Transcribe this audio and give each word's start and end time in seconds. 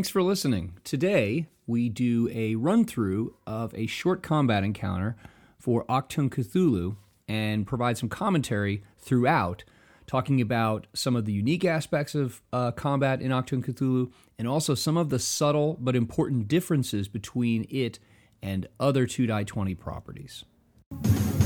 Thanks 0.00 0.08
for 0.08 0.22
listening. 0.22 0.78
Today, 0.82 1.46
we 1.66 1.90
do 1.90 2.30
a 2.32 2.54
run 2.54 2.86
through 2.86 3.34
of 3.46 3.74
a 3.74 3.86
short 3.86 4.22
combat 4.22 4.64
encounter 4.64 5.14
for 5.58 5.84
Achtung 5.90 6.30
Cthulhu 6.30 6.96
and 7.28 7.66
provide 7.66 7.98
some 7.98 8.08
commentary 8.08 8.82
throughout, 8.96 9.62
talking 10.06 10.40
about 10.40 10.86
some 10.94 11.16
of 11.16 11.26
the 11.26 11.34
unique 11.34 11.66
aspects 11.66 12.14
of 12.14 12.40
uh, 12.50 12.70
combat 12.70 13.20
in 13.20 13.30
Achtung 13.30 13.62
Cthulhu 13.62 14.10
and 14.38 14.48
also 14.48 14.74
some 14.74 14.96
of 14.96 15.10
the 15.10 15.18
subtle 15.18 15.76
but 15.78 15.94
important 15.94 16.48
differences 16.48 17.06
between 17.06 17.66
it 17.68 17.98
and 18.42 18.68
other 18.80 19.06
2 19.06 19.26
die 19.26 19.44
20 19.44 19.74
properties. 19.74 20.44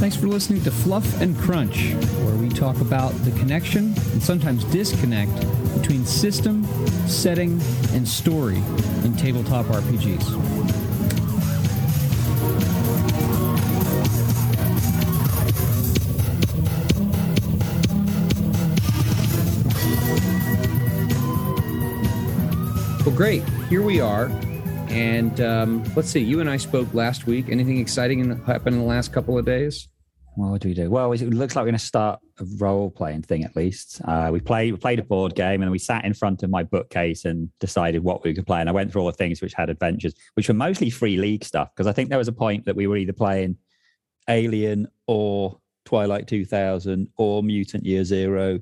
Thanks 0.04 0.16
for 0.18 0.26
listening 0.26 0.62
to 0.64 0.70
Fluff 0.70 1.22
and 1.22 1.34
Crunch, 1.34 1.94
where 1.94 2.36
we 2.36 2.50
talk 2.50 2.78
about 2.82 3.12
the 3.24 3.30
connection 3.38 3.94
and 4.12 4.22
sometimes 4.22 4.62
disconnect 4.64 5.32
between 5.80 6.04
system, 6.04 6.66
setting, 7.08 7.58
and 7.94 8.06
story 8.06 8.58
in 9.02 9.16
tabletop 9.16 9.64
RPGs. 9.64 10.28
Well, 23.06 23.16
great. 23.16 23.42
Here 23.70 23.80
we 23.80 24.00
are. 24.00 24.26
And 24.90 25.40
um, 25.40 25.82
let's 25.96 26.10
see, 26.10 26.20
you 26.20 26.40
and 26.40 26.50
I 26.50 26.58
spoke 26.58 26.92
last 26.92 27.26
week. 27.26 27.48
Anything 27.48 27.78
exciting 27.78 28.38
happened 28.44 28.76
in 28.76 28.82
the 28.82 28.86
last 28.86 29.10
couple 29.10 29.38
of 29.38 29.46
days? 29.46 29.88
What 30.36 30.60
do 30.60 30.68
we 30.68 30.74
do? 30.74 30.90
Well, 30.90 31.12
it 31.12 31.22
looks 31.22 31.54
like 31.54 31.62
we're 31.62 31.70
going 31.70 31.78
to 31.78 31.84
start 31.84 32.20
a 32.40 32.44
role 32.58 32.90
playing 32.90 33.22
thing 33.22 33.44
at 33.44 33.54
least. 33.54 34.00
Uh, 34.04 34.30
we 34.32 34.40
played 34.40 34.72
we 34.72 34.78
played 34.78 34.98
a 34.98 35.04
board 35.04 35.34
game 35.34 35.62
and 35.62 35.70
we 35.70 35.78
sat 35.78 36.04
in 36.04 36.12
front 36.12 36.42
of 36.42 36.50
my 36.50 36.64
bookcase 36.64 37.24
and 37.24 37.48
decided 37.60 38.02
what 38.02 38.24
we 38.24 38.34
could 38.34 38.46
play. 38.46 38.60
And 38.60 38.68
I 38.68 38.72
went 38.72 38.90
through 38.90 39.02
all 39.02 39.06
the 39.06 39.12
things 39.12 39.40
which 39.40 39.54
had 39.54 39.70
adventures, 39.70 40.14
which 40.34 40.48
were 40.48 40.54
mostly 40.54 40.90
free 40.90 41.16
league 41.16 41.44
stuff. 41.44 41.70
Because 41.74 41.86
I 41.86 41.92
think 41.92 42.08
there 42.08 42.18
was 42.18 42.28
a 42.28 42.32
point 42.32 42.64
that 42.66 42.74
we 42.74 42.86
were 42.86 42.96
either 42.96 43.12
playing 43.12 43.56
Alien 44.28 44.88
or 45.06 45.60
Twilight 45.84 46.26
2000 46.26 47.08
or 47.16 47.42
Mutant 47.42 47.84
Year 47.84 48.04
Zero 48.04 48.60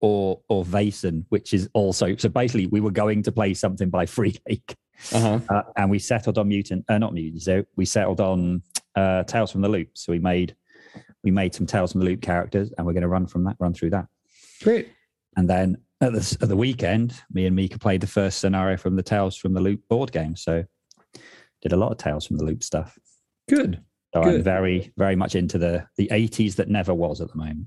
or 0.00 0.40
or 0.48 0.64
Vaesen, 0.64 1.24
which 1.30 1.54
is 1.54 1.68
also 1.72 2.14
so 2.16 2.28
basically 2.28 2.66
we 2.66 2.80
were 2.80 2.90
going 2.90 3.22
to 3.22 3.32
play 3.32 3.54
something 3.54 3.88
by 3.88 4.04
Free 4.16 4.36
League. 4.48 4.74
Uh-huh. 5.12 5.40
Uh, 5.48 5.62
and 5.76 5.90
we 5.90 5.98
settled 5.98 6.38
on 6.38 6.48
Mutant, 6.48 6.84
uh, 6.88 6.98
not 6.98 7.14
Mutant, 7.14 7.42
so 7.42 7.64
we 7.74 7.84
settled 7.84 8.20
on 8.20 8.62
uh, 8.94 9.24
Tales 9.24 9.50
from 9.50 9.62
the 9.62 9.68
Loop. 9.68 9.88
So 9.94 10.12
we 10.12 10.18
made 10.18 10.54
we 11.24 11.30
made 11.30 11.54
some 11.54 11.66
Tales 11.66 11.92
from 11.92 12.00
the 12.00 12.06
Loop 12.06 12.20
characters, 12.20 12.70
and 12.76 12.86
we're 12.86 12.92
going 12.92 13.02
to 13.02 13.08
run 13.08 13.26
from 13.26 13.44
that, 13.44 13.56
run 13.58 13.74
through 13.74 13.90
that. 13.90 14.06
Great. 14.62 14.90
And 15.36 15.48
then 15.48 15.78
at 16.00 16.12
the, 16.12 16.38
at 16.42 16.48
the 16.48 16.56
weekend, 16.56 17.14
me 17.32 17.46
and 17.46 17.56
Mika 17.56 17.78
played 17.78 18.02
the 18.02 18.06
first 18.06 18.38
scenario 18.38 18.76
from 18.76 18.94
the 18.94 19.02
Tales 19.02 19.36
from 19.36 19.54
the 19.54 19.60
Loop 19.60 19.80
board 19.88 20.12
game. 20.12 20.36
So 20.36 20.64
did 21.62 21.72
a 21.72 21.76
lot 21.76 21.90
of 21.90 21.98
Tales 21.98 22.26
from 22.26 22.36
the 22.36 22.44
Loop 22.44 22.62
stuff. 22.62 22.98
Good. 23.48 23.82
So 24.14 24.22
Good. 24.22 24.34
I'm 24.36 24.42
very, 24.42 24.92
very 24.96 25.16
much 25.16 25.34
into 25.34 25.58
the 25.58 25.86
the 25.96 26.08
80s 26.12 26.56
that 26.56 26.68
never 26.68 26.94
was 26.94 27.20
at 27.20 27.28
the 27.28 27.36
moment. 27.36 27.66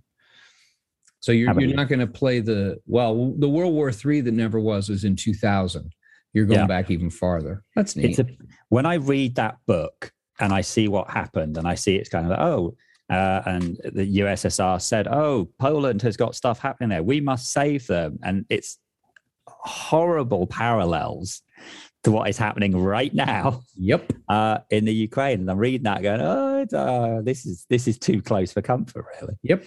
So 1.19 1.31
you're, 1.31 1.51
you're 1.53 1.71
you? 1.71 1.75
not 1.75 1.89
going 1.89 1.99
to 1.99 2.07
play 2.07 2.39
the 2.39 2.77
well, 2.85 3.33
the 3.37 3.49
World 3.49 3.73
War 3.73 3.91
Three 3.91 4.21
that 4.21 4.31
never 4.31 4.59
was 4.59 4.87
was 4.87 5.03
in 5.03 5.15
2000. 5.15 5.91
You're 6.33 6.45
going 6.45 6.59
yeah. 6.59 6.67
back 6.67 6.91
even 6.91 7.09
farther. 7.09 7.63
That's 7.75 7.95
neat. 7.95 8.19
A, 8.19 8.27
when 8.69 8.85
I 8.85 8.95
read 8.95 9.35
that 9.35 9.57
book 9.65 10.11
and 10.39 10.53
I 10.53 10.61
see 10.61 10.87
what 10.87 11.09
happened, 11.09 11.57
and 11.57 11.67
I 11.67 11.75
see 11.75 11.95
it's 11.95 12.09
kind 12.09 12.25
of 12.25 12.31
like, 12.31 12.39
oh, 12.39 12.75
uh, 13.09 13.41
and 13.45 13.77
the 13.85 14.19
USSR 14.19 14.81
said, 14.81 15.07
"Oh, 15.07 15.49
Poland 15.59 16.01
has 16.01 16.17
got 16.17 16.35
stuff 16.35 16.59
happening 16.59 16.89
there. 16.89 17.03
We 17.03 17.21
must 17.21 17.51
save 17.51 17.87
them." 17.87 18.19
And 18.23 18.45
it's 18.49 18.79
horrible 19.47 20.47
parallels 20.47 21.41
to 22.03 22.11
what 22.11 22.29
is 22.29 22.37
happening 22.37 22.77
right 22.77 23.13
now. 23.13 23.61
Yep. 23.75 24.13
Uh, 24.27 24.59
in 24.69 24.85
the 24.85 24.93
Ukraine, 24.93 25.41
and 25.41 25.51
I'm 25.51 25.57
reading 25.57 25.83
that, 25.83 26.01
going, 26.01 26.21
"Oh, 26.21 26.65
uh, 26.73 27.21
this 27.21 27.45
is 27.45 27.65
this 27.69 27.87
is 27.87 27.97
too 27.97 28.21
close 28.21 28.51
for 28.51 28.61
comfort, 28.61 29.05
really." 29.19 29.35
Yep. 29.43 29.63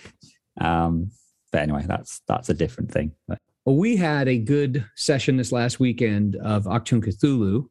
Um, 0.60 1.10
but 1.50 1.62
anyway, 1.62 1.84
that's 1.86 2.20
that's 2.28 2.48
a 2.48 2.54
different 2.54 2.92
thing. 2.92 3.12
But. 3.26 3.38
Well, 3.66 3.76
we 3.76 3.96
had 3.96 4.26
a 4.26 4.38
good 4.38 4.86
session 4.96 5.36
this 5.36 5.52
last 5.52 5.78
weekend 5.78 6.36
of 6.36 6.64
Achtung 6.64 7.04
Cthulhu, 7.04 7.66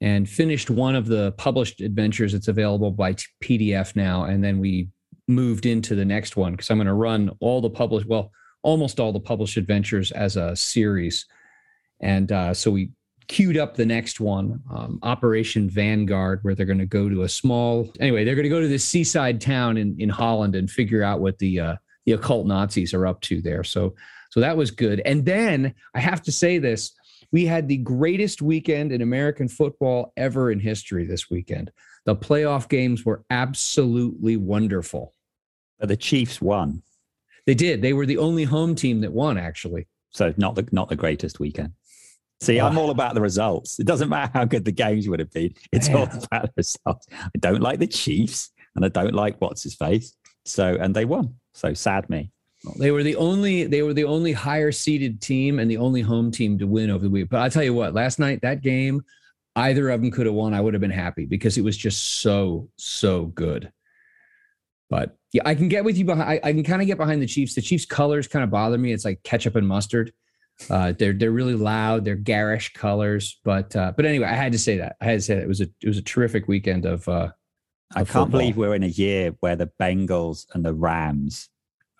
and 0.00 0.28
finished 0.28 0.70
one 0.70 0.94
of 0.94 1.06
the 1.06 1.32
published 1.32 1.80
adventures. 1.80 2.34
It's 2.34 2.48
available 2.48 2.90
by 2.90 3.14
PDF 3.42 3.96
now. 3.96 4.24
And 4.24 4.42
then 4.44 4.58
we 4.58 4.88
moved 5.28 5.66
into 5.66 5.94
the 5.94 6.04
next 6.04 6.36
one 6.36 6.52
because 6.52 6.70
I'm 6.70 6.78
going 6.78 6.86
to 6.86 6.94
run 6.94 7.30
all 7.40 7.60
the 7.60 7.70
published, 7.70 8.06
well, 8.06 8.30
almost 8.62 9.00
all 9.00 9.12
the 9.12 9.20
published 9.20 9.56
adventures 9.56 10.12
as 10.12 10.36
a 10.36 10.54
series. 10.54 11.26
And 12.00 12.30
uh, 12.30 12.52
so 12.52 12.70
we 12.70 12.90
queued 13.28 13.56
up 13.56 13.74
the 13.74 13.86
next 13.86 14.20
one, 14.20 14.60
um, 14.70 14.98
Operation 15.02 15.68
Vanguard, 15.68 16.40
where 16.42 16.54
they're 16.54 16.66
going 16.66 16.78
to 16.78 16.86
go 16.86 17.08
to 17.08 17.22
a 17.22 17.28
small, 17.28 17.90
anyway, 17.98 18.24
they're 18.24 18.34
going 18.34 18.44
to 18.44 18.50
go 18.50 18.60
to 18.60 18.68
this 18.68 18.84
seaside 18.84 19.40
town 19.40 19.76
in, 19.76 19.96
in 19.98 20.08
Holland 20.08 20.54
and 20.54 20.70
figure 20.70 21.02
out 21.02 21.20
what 21.20 21.38
the, 21.38 21.58
uh, 21.60 21.76
the 22.04 22.12
occult 22.12 22.46
Nazis 22.46 22.94
are 22.94 23.06
up 23.06 23.20
to 23.22 23.40
there. 23.40 23.64
So, 23.64 23.94
so 24.30 24.40
that 24.40 24.56
was 24.56 24.70
good. 24.70 25.00
And 25.04 25.24
then 25.24 25.74
I 25.94 26.00
have 26.00 26.22
to 26.22 26.32
say 26.32 26.58
this 26.58 26.92
we 27.32 27.46
had 27.46 27.68
the 27.68 27.78
greatest 27.78 28.42
weekend 28.42 28.92
in 28.92 29.02
American 29.02 29.48
football 29.48 30.12
ever 30.16 30.50
in 30.50 30.60
history 30.60 31.04
this 31.04 31.30
weekend. 31.30 31.70
The 32.04 32.16
playoff 32.16 32.68
games 32.68 33.04
were 33.04 33.24
absolutely 33.30 34.36
wonderful. 34.36 35.12
The 35.78 35.96
Chiefs 35.96 36.40
won. 36.40 36.82
They 37.46 37.54
did. 37.54 37.82
They 37.82 37.92
were 37.92 38.06
the 38.06 38.18
only 38.18 38.44
home 38.44 38.74
team 38.74 39.00
that 39.02 39.12
won, 39.12 39.38
actually. 39.38 39.86
So 40.10 40.32
not 40.36 40.54
the 40.54 40.66
not 40.72 40.88
the 40.88 40.96
greatest 40.96 41.40
weekend. 41.40 41.72
See, 42.40 42.60
oh. 42.60 42.66
I'm 42.66 42.78
all 42.78 42.90
about 42.90 43.14
the 43.14 43.20
results. 43.20 43.78
It 43.78 43.86
doesn't 43.86 44.08
matter 44.08 44.30
how 44.32 44.44
good 44.44 44.64
the 44.64 44.72
games 44.72 45.08
would 45.08 45.20
have 45.20 45.32
been. 45.32 45.54
It's 45.72 45.88
Man. 45.88 45.96
all 45.96 46.04
about 46.32 46.42
the 46.42 46.52
results. 46.56 47.06
I 47.14 47.38
don't 47.38 47.60
like 47.60 47.78
the 47.78 47.86
Chiefs, 47.86 48.50
and 48.74 48.84
I 48.84 48.88
don't 48.88 49.14
like 49.14 49.40
what's 49.40 49.62
his 49.62 49.74
face. 49.74 50.14
So, 50.44 50.76
and 50.80 50.94
they 50.94 51.04
won. 51.04 51.34
So 51.54 51.74
sad 51.74 52.08
me. 52.08 52.30
They 52.74 52.90
were 52.90 53.02
the 53.02 53.16
only 53.16 53.64
they 53.64 53.82
were 53.82 53.94
the 53.94 54.04
only 54.04 54.32
higher 54.32 54.72
seeded 54.72 55.20
team 55.20 55.58
and 55.58 55.70
the 55.70 55.76
only 55.76 56.00
home 56.00 56.30
team 56.30 56.58
to 56.58 56.66
win 56.66 56.90
over 56.90 57.04
the 57.04 57.10
week. 57.10 57.28
But 57.30 57.40
I 57.40 57.48
tell 57.48 57.62
you 57.62 57.74
what, 57.74 57.94
last 57.94 58.18
night 58.18 58.42
that 58.42 58.62
game, 58.62 59.02
either 59.54 59.90
of 59.90 60.00
them 60.00 60.10
could 60.10 60.26
have 60.26 60.34
won. 60.34 60.54
I 60.54 60.60
would 60.60 60.74
have 60.74 60.80
been 60.80 60.90
happy 60.90 61.26
because 61.26 61.56
it 61.58 61.62
was 61.62 61.76
just 61.76 62.20
so 62.20 62.68
so 62.76 63.26
good. 63.26 63.72
But 64.90 65.16
yeah, 65.32 65.42
I 65.44 65.54
can 65.54 65.68
get 65.68 65.84
with 65.84 65.96
you 65.96 66.04
behind. 66.04 66.28
I, 66.28 66.40
I 66.42 66.52
can 66.52 66.64
kind 66.64 66.80
of 66.82 66.86
get 66.86 66.98
behind 66.98 67.20
the 67.20 67.26
Chiefs. 67.26 67.54
The 67.54 67.62
Chiefs 67.62 67.86
colors 67.86 68.28
kind 68.28 68.44
of 68.44 68.50
bother 68.50 68.78
me. 68.78 68.92
It's 68.92 69.04
like 69.04 69.22
ketchup 69.22 69.56
and 69.56 69.66
mustard. 69.66 70.12
Uh, 70.70 70.92
they're 70.98 71.12
they're 71.12 71.32
really 71.32 71.54
loud. 71.54 72.04
They're 72.04 72.16
garish 72.16 72.72
colors. 72.72 73.38
But 73.44 73.74
uh, 73.76 73.92
but 73.96 74.06
anyway, 74.06 74.26
I 74.26 74.34
had 74.34 74.52
to 74.52 74.58
say 74.58 74.78
that. 74.78 74.96
I 75.00 75.04
had 75.06 75.18
to 75.18 75.22
say 75.22 75.34
that. 75.34 75.42
it 75.42 75.48
was 75.48 75.60
a 75.60 75.68
it 75.82 75.88
was 75.88 75.98
a 75.98 76.02
terrific 76.02 76.48
weekend 76.48 76.84
of. 76.86 77.08
Uh, 77.08 77.30
I 77.92 77.98
can't 77.98 78.08
football. 78.08 78.26
believe 78.26 78.56
we're 78.56 78.74
in 78.74 78.82
a 78.82 78.88
year 78.88 79.36
where 79.40 79.54
the 79.54 79.70
Bengals 79.80 80.46
and 80.52 80.64
the 80.64 80.74
Rams 80.74 81.48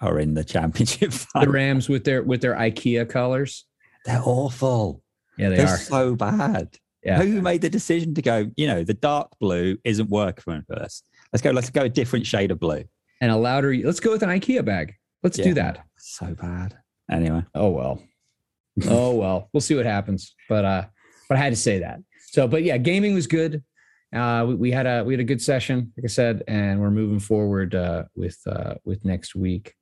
are 0.01 0.19
in 0.19 0.35
the 0.35 0.45
championship. 0.45 1.13
The 1.41 1.49
Rams 1.49 1.89
with 1.89 2.05
their 2.05 2.23
with 2.23 2.41
their 2.41 2.55
IKEA 2.55 3.09
colors. 3.09 3.65
They're 4.05 4.23
awful. 4.25 5.03
Yeah, 5.37 5.51
they 5.51 5.57
They're 5.57 5.69
are 5.69 5.79
so 5.79 6.15
bad. 6.15 6.77
Yeah. 7.03 7.23
Who 7.23 7.41
made 7.41 7.61
the 7.61 7.71
decision 7.71 8.15
to 8.15 8.23
go? 8.23 8.51
You 8.57 8.67
know, 8.67 8.83
the 8.83 8.95
dark 8.95 9.31
blue 9.39 9.77
isn't 9.85 10.09
working 10.09 10.65
for 10.67 10.77
us. 10.77 11.03
Let's 11.33 11.43
go. 11.43 11.51
Let's 11.51 11.71
go 11.71 11.83
a 11.83 11.89
different 11.89 12.27
shade 12.27 12.51
of 12.51 12.59
blue 12.59 12.85
and 13.21 13.31
a 13.31 13.37
louder. 13.37 13.75
Let's 13.75 14.01
go 14.01 14.13
with 14.13 14.23
an 14.23 14.31
IKEA 14.31 14.65
bag. 14.65 14.95
Let's 15.23 15.39
yeah. 15.39 15.45
do 15.45 15.55
that. 15.55 15.85
So 15.99 16.35
bad. 16.35 16.77
Anyway. 17.11 17.45
Oh 17.55 17.71
well. 17.71 18.03
oh 18.89 19.15
well. 19.15 19.49
We'll 19.53 19.61
see 19.61 19.75
what 19.75 19.87
happens. 19.87 20.35
But 20.49 20.65
uh, 20.65 20.85
but 21.29 21.39
I 21.39 21.41
had 21.41 21.53
to 21.53 21.57
say 21.57 21.81
that. 21.81 22.01
So, 22.29 22.49
but 22.49 22.63
yeah, 22.65 22.77
gaming 22.79 23.15
was 23.15 23.27
good. 23.27 23.63
Uh, 24.15 24.45
we, 24.49 24.55
we 24.55 24.71
had 24.71 24.87
a 24.87 25.05
we 25.05 25.13
had 25.13 25.21
a 25.21 25.25
good 25.25 25.43
session, 25.43 25.93
like 25.97 26.05
I 26.05 26.09
said, 26.09 26.43
and 26.49 26.81
we're 26.81 26.91
moving 26.91 27.21
forward 27.21 27.75
uh, 27.75 28.05
with 28.15 28.39
uh, 28.47 28.75
with 28.85 29.05
next 29.05 29.35
week 29.35 29.75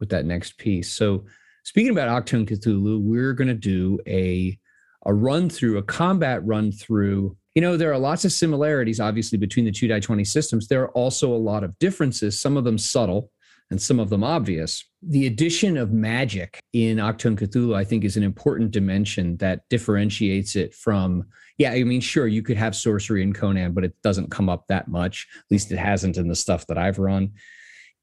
with 0.00 0.10
that 0.10 0.24
next 0.24 0.58
piece. 0.58 0.92
So 0.92 1.24
speaking 1.64 1.92
about 1.92 2.24
Achtung 2.24 2.48
Cthulhu, 2.48 3.00
we're 3.00 3.32
going 3.32 3.48
to 3.48 3.54
do 3.54 3.98
a 4.06 4.58
a 5.06 5.14
run 5.14 5.48
through, 5.48 5.78
a 5.78 5.82
combat 5.82 6.44
run 6.44 6.72
through. 6.72 7.36
You 7.54 7.62
know, 7.62 7.76
there 7.76 7.92
are 7.92 7.98
lots 7.98 8.24
of 8.24 8.32
similarities, 8.32 9.00
obviously, 9.00 9.38
between 9.38 9.64
the 9.64 9.70
two 9.70 9.88
die 9.88 10.00
20 10.00 10.24
systems. 10.24 10.68
There 10.68 10.82
are 10.82 10.90
also 10.90 11.32
a 11.32 11.36
lot 11.36 11.64
of 11.64 11.78
differences, 11.78 12.38
some 12.38 12.56
of 12.56 12.64
them 12.64 12.78
subtle 12.78 13.30
and 13.70 13.80
some 13.80 14.00
of 14.00 14.10
them 14.10 14.24
obvious. 14.24 14.84
The 15.02 15.26
addition 15.26 15.76
of 15.76 15.92
magic 15.92 16.60
in 16.72 16.98
Achtung 16.98 17.38
Cthulhu, 17.38 17.76
I 17.76 17.84
think, 17.84 18.04
is 18.04 18.16
an 18.16 18.22
important 18.22 18.70
dimension 18.70 19.36
that 19.38 19.62
differentiates 19.68 20.56
it 20.56 20.74
from, 20.74 21.26
yeah, 21.58 21.72
I 21.72 21.84
mean, 21.84 22.00
sure, 22.00 22.26
you 22.26 22.42
could 22.42 22.56
have 22.56 22.74
sorcery 22.74 23.22
in 23.22 23.32
Conan, 23.32 23.72
but 23.72 23.84
it 23.84 23.94
doesn't 24.02 24.30
come 24.30 24.48
up 24.48 24.66
that 24.68 24.88
much. 24.88 25.26
At 25.38 25.50
least 25.50 25.70
it 25.70 25.78
hasn't 25.78 26.16
in 26.16 26.28
the 26.28 26.34
stuff 26.34 26.66
that 26.68 26.78
I've 26.78 26.98
run. 26.98 27.32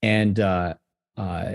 And 0.02 0.40
uh, 0.40 0.76
uh, 1.18 1.54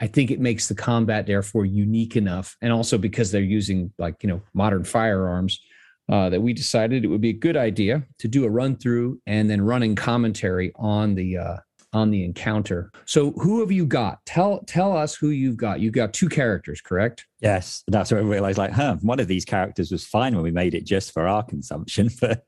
I 0.00 0.06
think 0.06 0.30
it 0.30 0.40
makes 0.40 0.68
the 0.68 0.74
combat 0.74 1.26
therefore 1.26 1.64
unique 1.64 2.16
enough, 2.16 2.56
and 2.60 2.72
also 2.72 2.98
because 2.98 3.30
they're 3.30 3.40
using 3.40 3.92
like 3.98 4.22
you 4.22 4.28
know 4.28 4.42
modern 4.54 4.84
firearms, 4.84 5.60
uh, 6.08 6.28
that 6.30 6.40
we 6.40 6.52
decided 6.52 7.04
it 7.04 7.08
would 7.08 7.20
be 7.20 7.30
a 7.30 7.34
good 7.34 7.56
idea 7.56 8.02
to 8.18 8.28
do 8.28 8.44
a 8.44 8.50
run 8.50 8.76
through 8.76 9.20
and 9.26 9.50
then 9.50 9.60
running 9.60 9.96
commentary 9.96 10.72
on 10.76 11.14
the 11.14 11.36
uh, 11.38 11.56
on 11.92 12.10
the 12.10 12.24
encounter. 12.24 12.92
So 13.06 13.32
who 13.32 13.60
have 13.60 13.72
you 13.72 13.86
got? 13.86 14.24
Tell 14.26 14.60
tell 14.66 14.96
us 14.96 15.14
who 15.14 15.30
you've 15.30 15.56
got. 15.56 15.80
You've 15.80 15.94
got 15.94 16.12
two 16.12 16.28
characters, 16.28 16.80
correct? 16.80 17.26
Yes, 17.40 17.82
that's 17.88 18.12
where 18.12 18.20
I 18.20 18.24
realized, 18.24 18.58
like, 18.58 18.72
huh, 18.72 18.96
one 19.00 19.20
of 19.20 19.28
these 19.28 19.44
characters 19.44 19.90
was 19.90 20.04
fine 20.04 20.34
when 20.34 20.44
we 20.44 20.50
made 20.50 20.74
it 20.74 20.84
just 20.84 21.12
for 21.12 21.26
our 21.26 21.42
consumption, 21.42 22.10
but 22.20 22.44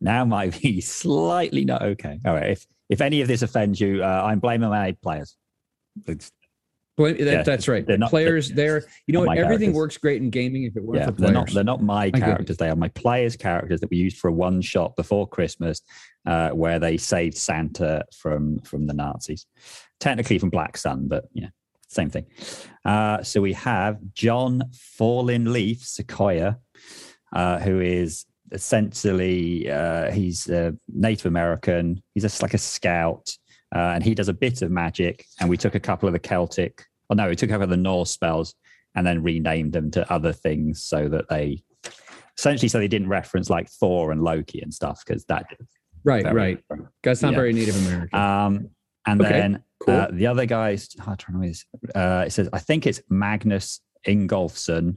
now 0.00 0.24
might 0.24 0.60
be 0.60 0.80
slightly 0.80 1.64
not 1.64 1.82
okay. 1.82 2.18
All 2.24 2.34
right, 2.34 2.50
if 2.50 2.66
if 2.88 3.00
any 3.00 3.20
of 3.20 3.28
this 3.28 3.42
offends 3.42 3.80
you, 3.80 4.02
uh, 4.02 4.22
I'm 4.24 4.40
blaming 4.40 4.70
my 4.70 4.96
players. 5.02 5.36
It's, 6.06 6.32
Well, 7.00 7.12
that, 7.14 7.20
Yeah, 7.20 7.42
that's 7.42 7.66
right. 7.68 7.86
they're 7.86 7.98
not- 7.98 8.10
Players, 8.10 8.50
they're 8.50 8.82
you 9.06 9.12
know 9.12 9.20
what? 9.24 9.38
Everything 9.38 9.68
characters. 9.68 9.74
works 9.74 9.98
great 9.98 10.22
in 10.22 10.30
gaming 10.30 10.64
if 10.64 10.76
it 10.76 10.82
weren't 10.84 11.00
yeah, 11.00 11.06
for 11.06 11.12
they're 11.12 11.32
players. 11.32 11.34
not 11.34 11.54
they're 11.54 11.64
not 11.64 11.82
my 11.82 12.10
characters. 12.10 12.56
They 12.56 12.68
are 12.68 12.76
my 12.76 12.88
players' 12.88 13.36
characters 13.36 13.80
that 13.80 13.90
we 13.90 13.96
used 13.96 14.18
for 14.18 14.28
a 14.28 14.32
one 14.32 14.60
shot 14.60 14.96
before 14.96 15.26
Christmas, 15.26 15.82
uh, 16.26 16.50
where 16.50 16.78
they 16.78 16.96
saved 16.96 17.36
Santa 17.36 18.04
from 18.16 18.58
from 18.60 18.86
the 18.86 18.94
Nazis, 18.94 19.46
technically 19.98 20.38
from 20.38 20.50
Black 20.50 20.76
Sun, 20.76 21.08
but 21.08 21.24
yeah, 21.32 21.48
same 21.88 22.10
thing. 22.10 22.26
Uh, 22.84 23.22
so 23.22 23.40
we 23.40 23.52
have 23.54 23.98
John 24.14 24.62
Fallen 24.72 25.52
Leaf 25.52 25.82
Sequoia, 25.82 26.58
uh, 27.34 27.58
who 27.60 27.80
is 27.80 28.26
essentially 28.52 29.70
uh, 29.70 30.10
he's 30.10 30.48
a 30.48 30.74
Native 30.88 31.26
American. 31.26 32.02
He's 32.14 32.22
just 32.24 32.42
like 32.42 32.54
a 32.54 32.58
scout, 32.58 33.36
uh, 33.74 33.92
and 33.94 34.02
he 34.04 34.14
does 34.14 34.28
a 34.28 34.32
bit 34.34 34.62
of 34.62 34.70
magic. 34.70 35.24
And 35.40 35.48
we 35.48 35.56
took 35.56 35.74
a 35.74 35.80
couple 35.80 36.08
of 36.08 36.12
the 36.12 36.18
Celtic, 36.18 36.84
oh 37.10 37.14
no, 37.14 37.28
we 37.28 37.36
took 37.36 37.50
over 37.50 37.66
the 37.66 37.76
Norse 37.76 38.10
spells 38.10 38.54
and 38.94 39.06
then 39.06 39.22
renamed 39.22 39.72
them 39.72 39.90
to 39.92 40.10
other 40.12 40.32
things 40.32 40.82
so 40.82 41.08
that 41.08 41.28
they 41.28 41.62
essentially 42.38 42.68
so 42.68 42.78
they 42.78 42.88
didn't 42.88 43.08
reference 43.08 43.50
like 43.50 43.68
Thor 43.68 44.12
and 44.12 44.22
Loki 44.22 44.60
and 44.62 44.72
stuff 44.72 45.02
because 45.06 45.24
that 45.26 45.46
right, 46.04 46.24
right. 46.32 46.58
That's 47.02 47.22
not 47.22 47.32
Yeah. 47.32 47.36
very 47.38 47.52
Native 47.52 47.76
American. 47.86 48.18
Um, 48.18 48.70
and 49.06 49.20
Okay, 49.20 49.30
then 49.30 49.62
cool. 49.80 49.94
uh, 49.94 50.08
the 50.10 50.26
other 50.26 50.46
guys, 50.46 50.88
hard 50.98 51.18
to 51.20 51.26
remember 51.28 51.48
this. 51.48 51.64
Uh, 51.94 52.24
it 52.26 52.30
says 52.30 52.48
I 52.52 52.58
think 52.58 52.86
it's 52.86 53.00
Magnus 53.10 53.80
Ingolfsson. 54.06 54.96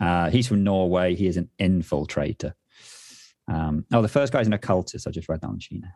Uh, 0.00 0.30
he's 0.30 0.48
from 0.48 0.64
Norway. 0.64 1.14
He 1.14 1.26
is 1.26 1.36
an 1.36 1.48
infiltrator. 1.60 2.52
Um, 3.48 3.84
oh, 3.92 4.02
the 4.02 4.08
first 4.08 4.32
guy's 4.32 4.46
an 4.46 4.52
occultist. 4.52 5.06
I 5.06 5.10
just 5.10 5.28
read 5.28 5.40
that 5.42 5.48
on 5.48 5.58
Sheena. 5.58 5.90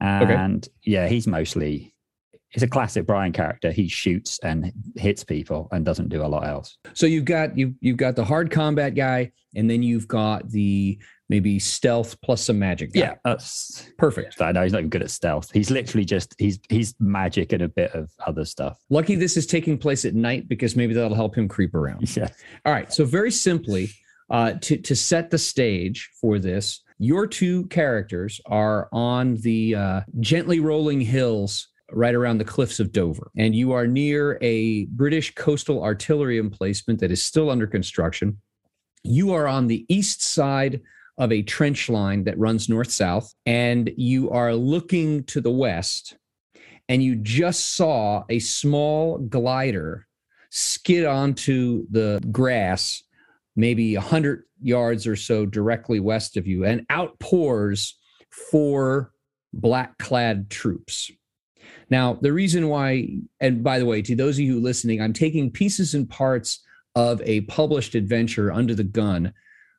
And 0.00 0.68
yeah, 0.84 1.08
he's 1.08 1.26
mostly 1.26 1.94
he's 2.50 2.62
a 2.62 2.68
classic 2.68 3.06
Brian 3.06 3.32
character. 3.32 3.70
He 3.70 3.88
shoots 3.88 4.38
and 4.42 4.72
hits 4.96 5.24
people 5.24 5.68
and 5.72 5.84
doesn't 5.84 6.08
do 6.08 6.22
a 6.22 6.26
lot 6.26 6.46
else. 6.46 6.78
So 6.94 7.06
you've 7.06 7.24
got 7.24 7.56
you 7.56 7.74
you've 7.80 7.96
got 7.96 8.16
the 8.16 8.24
hard 8.24 8.50
combat 8.50 8.94
guy, 8.94 9.32
and 9.54 9.70
then 9.70 9.82
you've 9.82 10.08
got 10.08 10.48
the 10.50 10.98
maybe 11.28 11.58
stealth 11.58 12.20
plus 12.22 12.42
some 12.42 12.58
magic. 12.58 12.92
Guy. 12.92 13.00
Yeah, 13.00 13.14
that's 13.24 13.90
perfect. 13.98 14.40
I 14.40 14.52
know 14.52 14.62
he's 14.62 14.72
not 14.72 14.78
even 14.78 14.90
good 14.90 15.02
at 15.02 15.10
stealth. 15.10 15.50
He's 15.52 15.70
literally 15.70 16.04
just 16.04 16.34
he's 16.38 16.58
he's 16.68 16.94
magic 16.98 17.52
and 17.52 17.62
a 17.62 17.68
bit 17.68 17.94
of 17.94 18.10
other 18.26 18.44
stuff. 18.44 18.78
Lucky 18.90 19.14
this 19.14 19.36
is 19.36 19.46
taking 19.46 19.78
place 19.78 20.04
at 20.04 20.14
night 20.14 20.48
because 20.48 20.76
maybe 20.76 20.94
that'll 20.94 21.14
help 21.14 21.36
him 21.36 21.48
creep 21.48 21.74
around. 21.74 21.98
Yeah. 22.18 22.28
All 22.64 22.72
right. 22.72 22.92
So 22.92 23.04
very 23.04 23.30
simply, 23.30 23.90
uh, 24.30 24.54
to 24.62 24.76
to 24.78 24.96
set 24.96 25.30
the 25.30 25.38
stage 25.38 26.10
for 26.20 26.40
this, 26.40 26.82
your 26.98 27.26
two 27.28 27.66
characters 27.66 28.40
are 28.46 28.88
on 28.92 29.36
the 29.36 29.74
uh, 29.74 30.00
gently 30.20 30.58
rolling 30.58 31.00
hills 31.00 31.68
right 31.92 32.14
around 32.14 32.38
the 32.38 32.44
cliffs 32.44 32.80
of 32.80 32.92
Dover, 32.92 33.30
and 33.36 33.54
you 33.54 33.72
are 33.72 33.86
near 33.86 34.38
a 34.40 34.84
British 34.86 35.34
coastal 35.34 35.82
artillery 35.82 36.38
emplacement 36.38 37.00
that 37.00 37.10
is 37.10 37.22
still 37.22 37.50
under 37.50 37.66
construction. 37.66 38.38
You 39.04 39.32
are 39.32 39.46
on 39.46 39.66
the 39.66 39.86
east 39.88 40.22
side 40.22 40.80
of 41.16 41.32
a 41.32 41.42
trench 41.42 41.88
line 41.88 42.24
that 42.24 42.38
runs 42.38 42.68
north 42.68 42.90
south, 42.90 43.34
and 43.46 43.90
you 43.96 44.30
are 44.30 44.54
looking 44.54 45.24
to 45.24 45.40
the 45.40 45.50
west, 45.50 46.16
and 46.88 47.02
you 47.02 47.16
just 47.16 47.74
saw 47.74 48.24
a 48.28 48.38
small 48.38 49.18
glider 49.18 50.06
skid 50.50 51.04
onto 51.04 51.86
the 51.90 52.20
grass, 52.30 53.02
maybe 53.56 53.96
100 53.96 54.44
yards 54.62 55.06
or 55.06 55.16
so 55.16 55.46
directly 55.46 56.00
west 56.00 56.36
of 56.36 56.46
you, 56.46 56.64
and 56.64 56.86
outpours 56.90 57.96
four 58.30 59.12
black 59.52 59.98
clad 59.98 60.50
troops. 60.50 61.10
Now, 61.90 62.14
the 62.20 62.32
reason 62.32 62.68
why, 62.68 63.18
and 63.40 63.62
by 63.62 63.78
the 63.78 63.86
way, 63.86 64.02
to 64.02 64.14
those 64.14 64.36
of 64.36 64.44
you 64.44 64.60
listening, 64.60 65.00
I'm 65.00 65.12
taking 65.12 65.50
pieces 65.50 65.94
and 65.94 66.08
parts 66.08 66.60
of 66.94 67.22
a 67.22 67.42
published 67.42 67.94
adventure 67.94 68.52
under 68.52 68.74
the 68.74 68.84
gun 68.84 69.32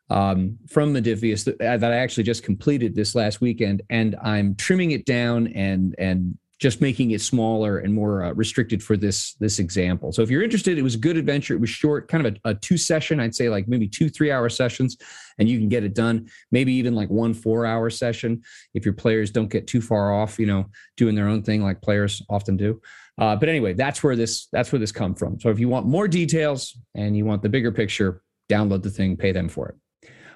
um, 0.09 0.57
from 0.67 0.93
Modiphius 0.93 1.45
that, 1.45 1.59
that 1.59 1.83
I 1.83 1.97
actually 1.97 2.23
just 2.23 2.43
completed 2.43 2.95
this 2.95 3.13
last 3.13 3.41
weekend, 3.41 3.83
and 3.89 4.15
I'm 4.23 4.55
trimming 4.55 4.91
it 4.91 5.05
down 5.05 5.47
and 5.47 5.95
and 5.99 6.37
just 6.59 6.81
making 6.81 7.11
it 7.11 7.21
smaller 7.21 7.77
and 7.77 7.93
more 7.93 8.23
uh, 8.25 8.33
restricted 8.33 8.83
for 8.83 8.97
this 8.97 9.33
this 9.35 9.59
example. 9.59 10.11
So 10.11 10.21
if 10.21 10.29
you're 10.29 10.43
interested, 10.43 10.77
it 10.77 10.81
was 10.81 10.95
a 10.95 10.99
good 10.99 11.17
adventure. 11.17 11.53
It 11.53 11.61
was 11.61 11.69
short, 11.69 12.09
kind 12.09 12.27
of 12.27 12.37
a, 12.43 12.49
a 12.49 12.55
two 12.55 12.77
session. 12.77 13.19
I'd 13.19 13.33
say 13.33 13.49
like 13.49 13.67
maybe 13.67 13.87
two 13.87 14.09
three 14.09 14.31
hour 14.31 14.49
sessions, 14.49 14.97
and 15.37 15.47
you 15.47 15.57
can 15.57 15.69
get 15.69 15.83
it 15.83 15.95
done. 15.95 16.29
Maybe 16.51 16.73
even 16.73 16.95
like 16.95 17.09
one 17.09 17.33
four 17.33 17.65
hour 17.65 17.89
session 17.89 18.43
if 18.73 18.85
your 18.85 18.93
players 18.93 19.31
don't 19.31 19.49
get 19.49 19.67
too 19.67 19.81
far 19.81 20.13
off, 20.13 20.37
you 20.37 20.45
know, 20.45 20.65
doing 20.97 21.15
their 21.15 21.27
own 21.27 21.43
thing 21.43 21.63
like 21.63 21.81
players 21.81 22.21
often 22.29 22.57
do. 22.57 22.81
Uh, 23.17 23.35
but 23.35 23.49
anyway, 23.49 23.73
that's 23.73 24.03
where 24.03 24.15
this 24.15 24.47
that's 24.51 24.71
where 24.71 24.79
this 24.79 24.91
come 24.91 25.15
from. 25.15 25.39
So 25.39 25.49
if 25.49 25.59
you 25.59 25.69
want 25.69 25.85
more 25.85 26.07
details 26.07 26.77
and 26.93 27.15
you 27.15 27.25
want 27.25 27.41
the 27.41 27.49
bigger 27.49 27.71
picture, 27.71 28.21
download 28.49 28.83
the 28.83 28.89
thing, 28.89 29.15
pay 29.15 29.31
them 29.31 29.47
for 29.47 29.69
it. 29.69 29.75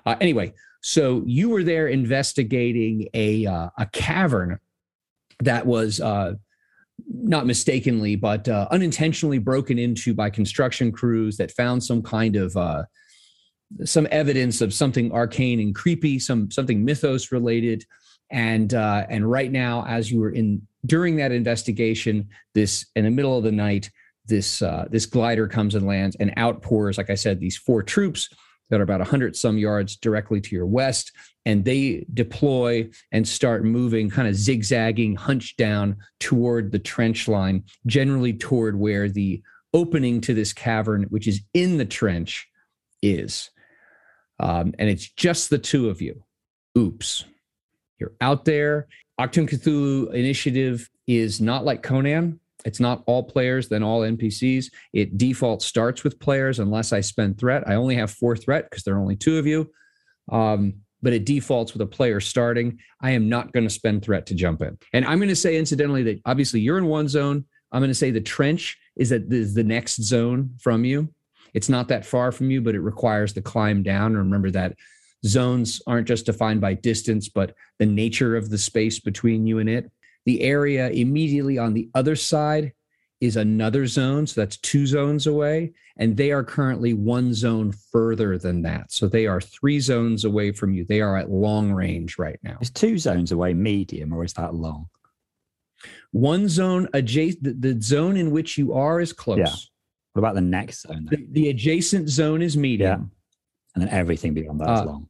Uh, 0.05 0.15
anyway, 0.21 0.53
so 0.81 1.23
you 1.25 1.49
were 1.49 1.63
there 1.63 1.87
investigating 1.87 3.09
a 3.13 3.45
uh, 3.45 3.69
a 3.77 3.85
cavern 3.87 4.59
that 5.45 5.65
was 5.65 5.99
uh, 5.99 6.33
not 7.07 7.45
mistakenly, 7.45 8.15
but 8.15 8.47
uh, 8.47 8.67
unintentionally 8.71 9.39
broken 9.39 9.77
into 9.77 10.13
by 10.13 10.29
construction 10.29 10.91
crews 10.91 11.37
that 11.37 11.51
found 11.51 11.83
some 11.83 12.01
kind 12.01 12.35
of 12.35 12.55
uh, 12.55 12.83
some 13.85 14.07
evidence 14.11 14.61
of 14.61 14.73
something 14.73 15.11
arcane 15.11 15.59
and 15.59 15.75
creepy, 15.75 16.19
some 16.19 16.51
something 16.51 16.83
mythos 16.83 17.31
related, 17.31 17.85
and 18.29 18.73
uh, 18.73 19.05
and 19.09 19.29
right 19.29 19.51
now, 19.51 19.85
as 19.87 20.11
you 20.11 20.19
were 20.19 20.31
in 20.31 20.65
during 20.85 21.15
that 21.17 21.31
investigation, 21.31 22.29
this 22.53 22.85
in 22.95 23.05
the 23.05 23.11
middle 23.11 23.37
of 23.37 23.43
the 23.43 23.51
night, 23.51 23.89
this 24.25 24.61
uh, 24.61 24.85
this 24.89 25.05
glider 25.05 25.47
comes 25.47 25.75
and 25.75 25.87
lands 25.87 26.15
and 26.19 26.33
outpours, 26.37 26.97
like 26.97 27.09
I 27.09 27.15
said, 27.15 27.39
these 27.39 27.57
four 27.57 27.83
troops 27.83 28.29
that 28.73 28.79
are 28.79 28.83
about 28.83 28.99
100 29.01 29.35
some 29.35 29.55
yards 29.55 29.95
directly 29.97 30.41
to 30.41 30.55
your 30.55 30.65
west 30.65 31.11
and 31.45 31.63
they 31.63 32.03
deploy 32.11 32.89
and 33.11 33.27
start 33.27 33.63
moving 33.63 34.09
kind 34.09 34.27
of 34.27 34.33
zigzagging 34.33 35.15
hunched 35.15 35.57
down 35.57 35.95
toward 36.19 36.71
the 36.71 36.79
trench 36.79 37.27
line 37.27 37.63
generally 37.85 38.33
toward 38.33 38.75
where 38.75 39.07
the 39.09 39.43
opening 39.75 40.19
to 40.19 40.33
this 40.33 40.53
cavern 40.53 41.03
which 41.09 41.27
is 41.27 41.41
in 41.53 41.77
the 41.77 41.85
trench 41.85 42.47
is. 43.03 43.51
Um, 44.39 44.73
and 44.79 44.89
it's 44.89 45.07
just 45.07 45.51
the 45.51 45.59
two 45.59 45.89
of 45.89 46.01
you. 46.01 46.23
Oops. 46.75 47.25
You're 47.99 48.13
out 48.21 48.43
there. 48.43 48.87
Achtung 49.21 49.47
Cthulhu 49.47 50.11
initiative 50.15 50.89
is 51.05 51.39
not 51.39 51.63
like 51.63 51.83
Conan 51.83 52.39
it's 52.65 52.79
not 52.79 53.03
all 53.05 53.23
players, 53.23 53.67
then 53.67 53.83
all 53.83 54.01
NPCs. 54.01 54.67
It 54.93 55.17
default 55.17 55.61
starts 55.61 56.03
with 56.03 56.19
players 56.19 56.59
unless 56.59 56.93
I 56.93 57.01
spend 57.01 57.37
threat. 57.37 57.67
I 57.67 57.75
only 57.75 57.95
have 57.95 58.11
four 58.11 58.35
threat 58.35 58.69
because 58.69 58.83
there 58.83 58.95
are 58.95 59.01
only 59.01 59.15
two 59.15 59.37
of 59.37 59.47
you. 59.47 59.69
Um, 60.31 60.75
but 61.01 61.13
it 61.13 61.25
defaults 61.25 61.73
with 61.73 61.81
a 61.81 61.85
player 61.85 62.21
starting. 62.21 62.79
I 63.01 63.11
am 63.11 63.27
not 63.27 63.51
going 63.51 63.65
to 63.65 63.69
spend 63.69 64.03
threat 64.03 64.25
to 64.27 64.35
jump 64.35 64.61
in. 64.61 64.77
And 64.93 65.05
I'm 65.05 65.19
going 65.19 65.29
to 65.29 65.35
say, 65.35 65.57
incidentally, 65.57 66.03
that 66.03 66.21
obviously 66.25 66.61
you're 66.61 66.77
in 66.77 66.85
one 66.85 67.09
zone. 67.09 67.45
I'm 67.71 67.81
going 67.81 67.89
to 67.89 67.95
say 67.95 68.09
the 68.09 68.21
trench 68.21 68.77
is 68.95 69.09
that 69.09 69.31
is 69.31 69.53
the 69.53 69.63
next 69.63 70.01
zone 70.01 70.55
from 70.61 70.85
you. 70.85 71.13
It's 71.53 71.69
not 71.69 71.89
that 71.89 72.05
far 72.05 72.31
from 72.31 72.49
you, 72.49 72.61
but 72.61 72.73
it 72.73 72.79
requires 72.79 73.33
the 73.33 73.41
climb 73.41 73.83
down. 73.83 74.15
Remember 74.15 74.49
that 74.51 74.77
zones 75.25 75.81
aren't 75.87 76.07
just 76.07 76.25
defined 76.25 76.61
by 76.61 76.73
distance, 76.73 77.29
but 77.29 77.53
the 77.79 77.85
nature 77.85 78.35
of 78.35 78.49
the 78.49 78.57
space 78.57 78.99
between 78.99 79.45
you 79.45 79.59
and 79.59 79.69
it. 79.69 79.91
The 80.25 80.41
area 80.41 80.89
immediately 80.89 81.57
on 81.57 81.73
the 81.73 81.89
other 81.95 82.15
side 82.15 82.73
is 83.21 83.37
another 83.37 83.87
zone. 83.87 84.27
So 84.27 84.41
that's 84.41 84.57
two 84.57 84.85
zones 84.85 85.27
away. 85.27 85.73
And 85.97 86.17
they 86.17 86.31
are 86.31 86.43
currently 86.43 86.93
one 86.93 87.33
zone 87.33 87.71
further 87.91 88.37
than 88.37 88.61
that. 88.63 88.91
So 88.91 89.07
they 89.07 89.27
are 89.27 89.39
three 89.39 89.79
zones 89.79 90.25
away 90.25 90.51
from 90.51 90.73
you. 90.73 90.83
They 90.83 91.01
are 91.01 91.17
at 91.17 91.29
long 91.29 91.71
range 91.71 92.17
right 92.17 92.39
now. 92.43 92.57
Is 92.61 92.69
two 92.69 92.97
zones 92.97 93.31
away 93.31 93.53
medium 93.53 94.11
or 94.11 94.23
is 94.25 94.33
that 94.33 94.55
long? 94.55 94.89
One 96.11 96.49
zone 96.49 96.89
adjacent, 96.93 97.43
the, 97.43 97.73
the 97.73 97.81
zone 97.81 98.17
in 98.17 98.31
which 98.31 98.57
you 98.57 98.73
are 98.73 98.99
is 98.99 99.13
close. 99.13 99.39
Yeah. 99.39 99.53
What 100.13 100.19
about 100.19 100.35
the 100.35 100.41
next 100.41 100.81
zone? 100.81 101.07
The, 101.09 101.25
the 101.31 101.49
adjacent 101.49 102.09
zone 102.09 102.41
is 102.41 102.57
medium. 102.57 103.11
And 103.75 103.81
then 103.83 103.89
everything 103.89 104.33
beyond 104.33 104.59
that 104.61 104.69
is 104.69 104.79
Uh, 104.81 104.85
long. 104.85 105.09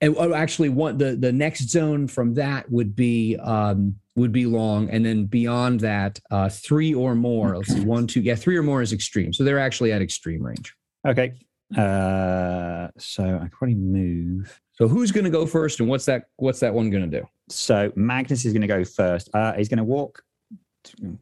And 0.00 0.14
oh, 0.16 0.32
actually, 0.32 0.70
one 0.70 0.96
the 0.96 1.16
the 1.16 1.32
next 1.32 1.68
zone 1.68 2.08
from 2.08 2.34
that 2.34 2.70
would 2.70 2.96
be 2.96 3.36
um, 3.36 3.96
would 4.16 4.32
be 4.32 4.46
long, 4.46 4.88
and 4.90 5.04
then 5.04 5.26
beyond 5.26 5.80
that, 5.80 6.18
uh, 6.30 6.48
three 6.48 6.94
or 6.94 7.14
more. 7.14 7.56
Let's 7.56 7.74
see, 7.74 7.84
one, 7.84 8.06
two, 8.06 8.20
yeah, 8.20 8.34
three 8.34 8.56
or 8.56 8.62
more 8.62 8.80
is 8.80 8.92
extreme. 8.92 9.32
So 9.32 9.44
they're 9.44 9.58
actually 9.58 9.92
at 9.92 10.00
extreme 10.00 10.42
range. 10.42 10.74
Okay. 11.06 11.34
Uh, 11.76 12.88
so 12.98 13.24
I 13.24 13.44
could 13.44 13.52
probably 13.52 13.74
move. 13.76 14.60
So 14.72 14.88
who's 14.88 15.12
going 15.12 15.24
to 15.24 15.30
go 15.30 15.46
first, 15.46 15.80
and 15.80 15.88
what's 15.88 16.06
that? 16.06 16.24
What's 16.36 16.60
that 16.60 16.72
one 16.72 16.90
going 16.90 17.10
to 17.10 17.20
do? 17.20 17.26
So 17.48 17.92
Magnus 17.94 18.44
is 18.44 18.52
going 18.52 18.62
to 18.62 18.68
go 18.68 18.84
first. 18.84 19.28
Uh, 19.34 19.52
he's 19.52 19.68
going 19.68 19.78
to 19.78 19.84
walk, 19.84 20.22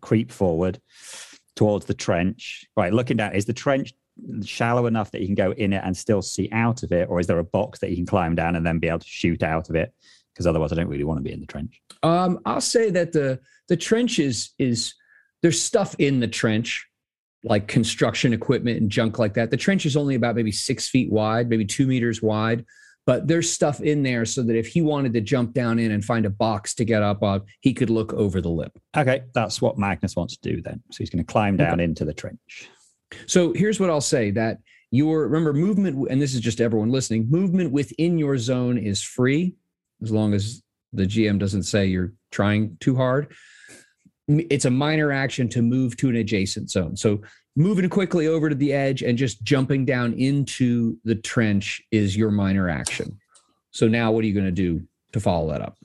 creep 0.00 0.30
forward 0.30 0.80
towards 1.56 1.86
the 1.86 1.94
trench. 1.94 2.64
Right, 2.76 2.92
looking 2.92 3.16
down, 3.16 3.34
is 3.34 3.44
the 3.44 3.52
trench 3.52 3.92
shallow 4.44 4.86
enough 4.86 5.10
that 5.12 5.20
he 5.20 5.26
can 5.26 5.34
go 5.34 5.52
in 5.52 5.72
it 5.72 5.82
and 5.84 5.96
still 5.96 6.22
see 6.22 6.48
out 6.52 6.82
of 6.82 6.92
it, 6.92 7.08
or 7.08 7.20
is 7.20 7.26
there 7.26 7.38
a 7.38 7.44
box 7.44 7.78
that 7.80 7.90
he 7.90 7.96
can 7.96 8.06
climb 8.06 8.34
down 8.34 8.56
and 8.56 8.66
then 8.66 8.78
be 8.78 8.88
able 8.88 8.98
to 9.00 9.08
shoot 9.08 9.42
out 9.42 9.68
of 9.68 9.76
it? 9.76 9.92
Because 10.32 10.46
otherwise, 10.46 10.72
I 10.72 10.76
don't 10.76 10.88
really 10.88 11.04
want 11.04 11.18
to 11.18 11.24
be 11.24 11.32
in 11.32 11.40
the 11.40 11.46
trench. 11.46 11.80
Um, 12.02 12.38
I'll 12.44 12.60
say 12.60 12.90
that 12.90 13.12
the 13.12 13.40
the 13.68 13.76
trench 13.76 14.18
is 14.18 14.50
is 14.58 14.94
there's 15.42 15.60
stuff 15.60 15.94
in 15.98 16.20
the 16.20 16.28
trench 16.28 16.86
like 17.44 17.68
construction 17.68 18.32
equipment 18.32 18.80
and 18.80 18.90
junk 18.90 19.18
like 19.18 19.34
that. 19.34 19.50
The 19.50 19.56
trench 19.56 19.86
is 19.86 19.96
only 19.96 20.14
about 20.14 20.34
maybe 20.34 20.52
six 20.52 20.88
feet 20.88 21.10
wide, 21.10 21.48
maybe 21.48 21.64
two 21.64 21.86
meters 21.86 22.20
wide, 22.20 22.64
but 23.06 23.26
there's 23.26 23.50
stuff 23.50 23.80
in 23.80 24.02
there 24.02 24.24
so 24.24 24.42
that 24.42 24.56
if 24.56 24.66
he 24.66 24.82
wanted 24.82 25.14
to 25.14 25.20
jump 25.20 25.54
down 25.54 25.78
in 25.78 25.92
and 25.92 26.04
find 26.04 26.26
a 26.26 26.30
box 26.30 26.74
to 26.74 26.84
get 26.84 27.02
up 27.02 27.22
on, 27.22 27.42
he 27.60 27.72
could 27.72 27.90
look 27.90 28.12
over 28.12 28.40
the 28.40 28.48
lip. 28.48 28.76
Okay, 28.96 29.22
that's 29.34 29.62
what 29.62 29.78
Magnus 29.78 30.16
wants 30.16 30.36
to 30.36 30.54
do 30.54 30.60
then. 30.60 30.82
So 30.90 30.98
he's 30.98 31.10
going 31.10 31.24
to 31.24 31.32
climb 31.32 31.56
down 31.56 31.74
okay. 31.74 31.84
into 31.84 32.04
the 32.04 32.12
trench. 32.12 32.68
So 33.26 33.52
here's 33.52 33.80
what 33.80 33.90
I'll 33.90 34.00
say 34.00 34.30
that 34.32 34.58
your 34.90 35.22
remember 35.22 35.52
movement, 35.52 36.08
and 36.10 36.20
this 36.20 36.34
is 36.34 36.40
just 36.40 36.60
everyone 36.60 36.90
listening, 36.90 37.28
movement 37.30 37.72
within 37.72 38.18
your 38.18 38.38
zone 38.38 38.78
is 38.78 39.02
free 39.02 39.54
as 40.02 40.10
long 40.10 40.34
as 40.34 40.62
the 40.92 41.04
GM 41.04 41.38
doesn't 41.38 41.64
say 41.64 41.86
you're 41.86 42.12
trying 42.30 42.76
too 42.80 42.96
hard 42.96 43.34
it's 44.28 44.66
a 44.66 44.70
minor 44.70 45.10
action 45.10 45.48
to 45.48 45.62
move 45.62 45.96
to 45.96 46.08
an 46.08 46.16
adjacent 46.16 46.70
zone. 46.70 46.96
So 46.96 47.20
moving 47.56 47.88
quickly 47.88 48.26
over 48.26 48.48
to 48.48 48.54
the 48.54 48.72
edge 48.72 49.02
and 49.02 49.16
just 49.16 49.42
jumping 49.42 49.84
down 49.84 50.12
into 50.14 50.98
the 51.04 51.14
trench 51.14 51.82
is 51.90 52.16
your 52.16 52.30
minor 52.30 52.68
action. 52.68 53.18
So 53.70 53.88
now 53.88 54.12
what 54.12 54.24
are 54.24 54.26
you 54.26 54.34
going 54.34 54.46
to 54.46 54.52
do 54.52 54.82
to 55.12 55.20
follow 55.20 55.50
that 55.52 55.62
up? 55.62 55.76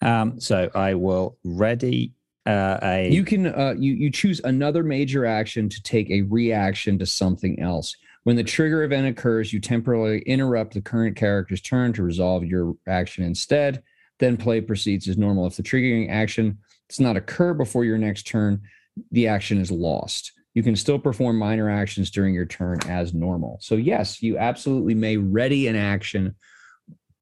Um, 0.00 0.40
so 0.40 0.70
I 0.74 0.94
will 0.94 1.36
ready 1.44 2.14
uh, 2.48 2.78
a. 2.82 3.10
You 3.10 3.24
can 3.24 3.46
uh, 3.46 3.74
you 3.78 3.92
you 3.92 4.10
choose 4.10 4.40
another 4.42 4.82
major 4.82 5.26
action 5.26 5.68
to 5.68 5.82
take 5.82 6.10
a 6.10 6.22
reaction 6.22 6.98
to 6.98 7.06
something 7.06 7.60
else. 7.60 7.94
When 8.24 8.36
the 8.36 8.44
trigger 8.44 8.82
event 8.82 9.06
occurs, 9.06 9.52
you 9.52 9.60
temporarily 9.60 10.20
interrupt 10.22 10.74
the 10.74 10.80
current 10.80 11.16
character's 11.16 11.60
turn 11.60 11.92
to 11.94 12.02
resolve 12.02 12.44
your 12.44 12.74
action 12.86 13.24
instead. 13.24 13.82
Then 14.18 14.36
play 14.36 14.60
proceeds 14.60 15.08
as 15.08 15.16
normal. 15.16 15.46
If 15.46 15.56
the 15.56 15.62
triggering 15.62 16.10
action 16.10 16.58
does 16.88 17.00
not 17.00 17.16
occur 17.16 17.54
before 17.54 17.84
your 17.84 17.98
next 17.98 18.26
turn, 18.26 18.62
the 19.12 19.28
action 19.28 19.60
is 19.60 19.70
lost. 19.70 20.32
You 20.54 20.62
can 20.62 20.74
still 20.74 20.98
perform 20.98 21.38
minor 21.38 21.70
actions 21.70 22.10
during 22.10 22.34
your 22.34 22.46
turn 22.46 22.80
as 22.88 23.14
normal. 23.14 23.58
So, 23.60 23.76
yes, 23.76 24.22
you 24.22 24.38
absolutely 24.38 24.94
may 24.94 25.16
ready 25.16 25.68
an 25.68 25.76
action 25.76 26.34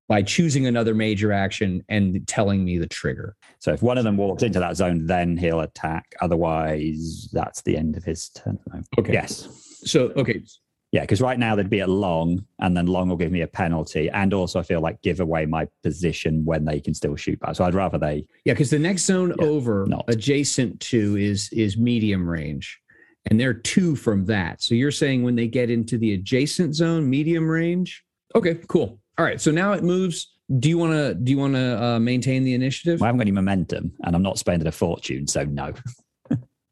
by 0.09 0.23
choosing 0.23 0.67
another 0.67 0.95
major 0.95 1.33
action 1.33 1.83
and 1.89 2.27
telling 2.29 2.65
me 2.65 2.79
the 2.79 2.87
trigger. 2.87 3.37
So, 3.59 3.73
if 3.73 3.83
one 3.83 3.99
of 3.99 4.05
them 4.05 4.17
walks 4.17 4.43
into 4.43 4.61
that 4.61 4.77
zone, 4.77 5.07
then 5.07 5.37
he'll 5.37 5.61
attack. 5.61 6.15
Otherwise, 6.21 7.29
that's 7.33 7.63
the 7.63 7.77
end 7.77 7.97
of 7.97 8.05
his 8.05 8.29
turn. 8.31 8.59
Okay. 8.99 9.13
Yes. 9.13 9.49
So, 9.85 10.13
okay. 10.17 10.43
Yeah, 10.93 11.01
because 11.03 11.21
right 11.21 11.39
now 11.39 11.57
they'd 11.57 11.69
be 11.69 11.81
at 11.81 11.91
long, 11.91 12.45
and 12.61 12.77
then 12.77 12.87
long 12.87 13.09
will 13.09 13.17
give 13.17 13.33
me 13.33 13.41
a 13.43 13.47
penalty, 13.47 14.09
and 14.09 14.33
also 14.33 14.61
I 14.61 14.63
feel 14.63 14.81
like 14.81 15.03
give 15.03 15.21
away 15.21 15.45
my 15.45 15.69
position 15.83 16.45
when 16.45 16.65
they 16.65 16.81
can 16.81 16.95
still 16.95 17.17
shoot 17.17 17.41
back. 17.41 17.57
So 17.57 17.65
I'd 17.65 17.75
rather 17.75 17.99
they. 17.99 18.25
Yeah, 18.45 18.53
because 18.53 18.71
the 18.71 18.79
next 18.79 19.05
zone 19.05 19.35
yeah, 19.39 19.47
over 19.47 19.85
not. 19.87 20.05
adjacent 20.09 20.81
to 20.81 21.17
is 21.17 21.51
is 21.53 21.77
medium 21.77 22.29
range, 22.29 22.81
and 23.29 23.39
they're 23.39 23.53
two 23.53 23.97
from 23.97 24.27
that. 24.27 24.63
So 24.63 24.75
you're 24.75 24.93
saying 24.93 25.25
when 25.25 25.35
they 25.35 25.49
get 25.49 25.71
into 25.71 25.99
the 25.99 26.15
adjacent 26.15 26.75
zone, 26.77 27.11
medium 27.11 27.49
range. 27.49 28.05
Okay, 28.35 28.55
cool. 28.69 29.01
All 29.19 29.25
right, 29.25 29.41
so 29.41 29.51
now 29.51 29.73
it 29.73 29.83
moves. 29.83 30.33
Do 30.59 30.69
you 30.69 30.79
want 30.79 30.93
to 30.93 31.15
do 31.15 31.33
you 31.33 31.39
want 31.39 31.55
to 31.55 31.83
uh, 31.83 31.99
maintain 31.99 32.45
the 32.45 32.55
initiative? 32.55 33.01
Well, 33.01 33.07
I 33.07 33.09
haven't 33.09 33.19
got 33.19 33.23
any 33.23 33.33
momentum, 33.33 33.93
and 34.05 34.15
I'm 34.15 34.23
not 34.23 34.39
spending 34.39 34.69
a 34.69 34.73
fortune, 34.73 35.27
so 35.27 35.45
no. 35.45 35.73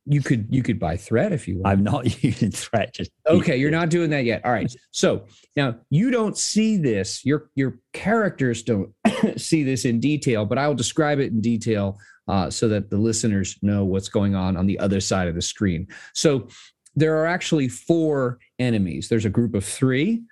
You 0.06 0.20
could 0.20 0.48
you 0.50 0.62
could 0.62 0.78
buy 0.78 0.98
threat 0.98 1.32
if 1.32 1.48
you 1.48 1.60
want. 1.60 1.66
I'm 1.66 1.82
not 1.82 2.22
using 2.22 2.50
threat. 2.50 2.92
Just 2.92 3.10
okay. 3.26 3.56
You're 3.56 3.70
not 3.70 3.88
doing 3.88 4.10
that 4.10 4.24
yet. 4.24 4.44
All 4.44 4.52
right. 4.52 4.70
So 4.90 5.24
now 5.56 5.76
you 5.88 6.10
don't 6.10 6.36
see 6.36 6.76
this. 6.76 7.24
Your 7.24 7.48
your 7.54 7.78
characters 7.94 8.62
don't 8.62 8.90
see 9.36 9.62
this 9.62 9.86
in 9.86 10.00
detail, 10.00 10.44
but 10.44 10.58
I'll 10.58 10.74
describe 10.74 11.20
it 11.20 11.32
in 11.32 11.40
detail 11.40 11.98
uh, 12.28 12.50
so 12.50 12.68
that 12.68 12.90
the 12.90 12.98
listeners 12.98 13.56
know 13.62 13.84
what's 13.84 14.10
going 14.10 14.34
on 14.34 14.58
on 14.58 14.66
the 14.66 14.78
other 14.78 15.00
side 15.00 15.26
of 15.26 15.34
the 15.34 15.42
screen. 15.42 15.88
So 16.12 16.48
there 16.94 17.16
are 17.16 17.26
actually 17.26 17.68
four 17.68 18.38
enemies. 18.58 19.08
There's 19.08 19.24
a 19.24 19.30
group 19.30 19.54
of 19.54 19.64
three. 19.64 20.22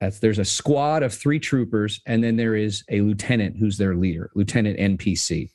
That's 0.00 0.18
there's 0.18 0.38
a 0.38 0.44
squad 0.44 1.02
of 1.02 1.14
three 1.14 1.38
troopers, 1.38 2.00
and 2.06 2.22
then 2.22 2.36
there 2.36 2.54
is 2.54 2.84
a 2.90 3.00
lieutenant 3.00 3.56
who's 3.56 3.78
their 3.78 3.94
leader, 3.94 4.30
Lieutenant 4.34 4.78
NPC. 4.78 5.50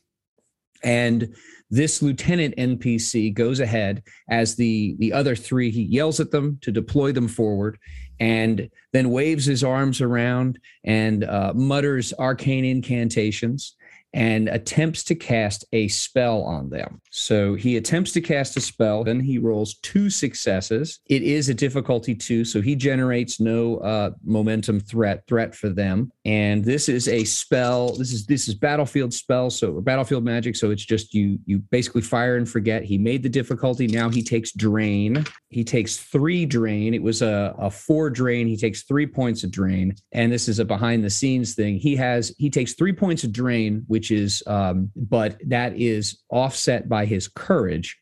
And 0.84 1.36
this 1.70 2.02
lieutenant 2.02 2.56
NPC 2.58 3.34
goes 3.34 3.60
ahead 3.60 4.04
as 4.30 4.56
the 4.56 4.96
the 4.98 5.14
other 5.14 5.36
three. 5.36 5.70
He 5.70 5.84
yells 5.84 6.20
at 6.20 6.32
them 6.32 6.58
to 6.62 6.72
deploy 6.72 7.12
them 7.12 7.28
forward, 7.28 7.78
and 8.20 8.70
then 8.94 9.12
waves 9.12 9.46
his 9.46 9.64
arms 9.64 10.02
around 10.02 10.60
and 10.84 11.24
uh, 11.24 11.54
mutters 11.56 12.14
arcane 12.18 12.66
incantations 12.66 13.76
and 14.14 14.50
attempts 14.50 15.04
to 15.06 15.16
cast 15.16 15.66
a 15.74 15.88
spell 15.88 16.42
on 16.44 16.70
them. 16.70 17.02
So 17.12 17.56
he 17.56 17.78
attempts 17.78 18.12
to 18.14 18.22
cast 18.22 18.58
a 18.58 18.62
spell, 18.62 19.04
then 19.04 19.20
he 19.20 19.38
rolls 19.38 19.76
two 19.76 20.10
successes. 20.10 21.00
It 21.08 21.24
is 21.24 21.50
a 21.50 21.54
difficulty 21.54 22.16
two, 22.16 22.44
so 22.44 22.62
he 22.62 22.76
generates 22.76 23.40
no 23.40 23.78
uh, 23.78 24.12
momentum 24.24 24.80
threat 24.80 25.24
threat 25.28 25.56
for 25.56 25.70
them. 25.70 26.12
And 26.26 26.64
this 26.64 26.90
is 26.90 27.08
a 27.08 27.24
spell. 27.24 27.96
This 27.96 28.12
is 28.12 28.26
this 28.26 28.48
is 28.48 28.56
battlefield 28.56 29.14
spell, 29.14 29.50
so 29.50 29.80
battlefield 29.82 30.24
magic. 30.24 30.56
So 30.56 30.72
it's 30.72 30.86
just 30.86 31.14
you 31.14 31.40
you 31.46 31.60
basically 31.60 32.02
fire 32.02 32.36
and 32.38 32.50
forget. 32.50 32.84
He 32.84 32.98
made 32.98 33.24
the 33.24 33.30
difficulty. 33.30 33.88
Now 33.88 34.10
he 34.10 34.24
takes 34.24 34.52
drain. 34.52 35.26
He 35.50 35.64
takes 35.64 35.98
three 35.98 36.46
drain. 36.46 36.94
It 36.94 37.04
was 37.04 37.22
a, 37.22 37.54
a 37.58 37.70
four 37.70 38.10
drain. 38.10 38.48
He 38.48 38.58
takes 38.58 38.84
three 38.84 39.08
points 39.08 39.44
of 39.44 39.52
drain. 39.52 39.96
And 40.12 40.32
this 40.32 40.48
is 40.48 40.60
a 40.60 40.66
behind 40.66 41.04
the 41.04 41.10
scenes 41.10 41.56
thing. 41.56 41.78
He 41.78 41.96
has 41.98 42.34
he 42.38 42.50
takes 42.50 42.74
three 42.74 42.94
points 42.94 43.24
of 43.24 43.32
drain, 43.32 43.84
which 43.88 44.01
which 44.02 44.10
is, 44.10 44.42
um, 44.48 44.90
but 44.96 45.40
that 45.46 45.80
is 45.80 46.24
offset 46.32 46.90
by 46.90 47.06
his 47.06 47.28
courage. 47.28 48.00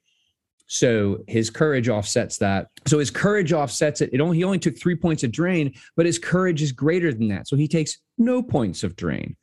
So 0.68 1.25
his 1.27 1.50
courage 1.50 1.89
offsets 1.89 2.38
that. 2.38 2.68
So 2.88 3.00
his 3.00 3.12
courage 3.12 3.51
offsets 3.51 4.00
it. 4.00 4.12
It 4.13 4.22
only 4.22 4.38
he 4.38 4.46
only 4.46 4.60
took 4.60 4.77
three 4.77 4.96
points 4.96 5.25
of 5.25 5.34
drain, 5.34 5.74
but 5.98 6.06
his 6.06 6.18
courage 6.18 6.62
is 6.62 6.72
greater 6.72 7.13
than 7.13 7.27
that. 7.29 7.50
So 7.50 7.58
he 7.58 7.68
takes 7.68 7.98
no 8.18 8.41
points 8.41 8.82
of 8.84 8.96
drain. 8.96 9.36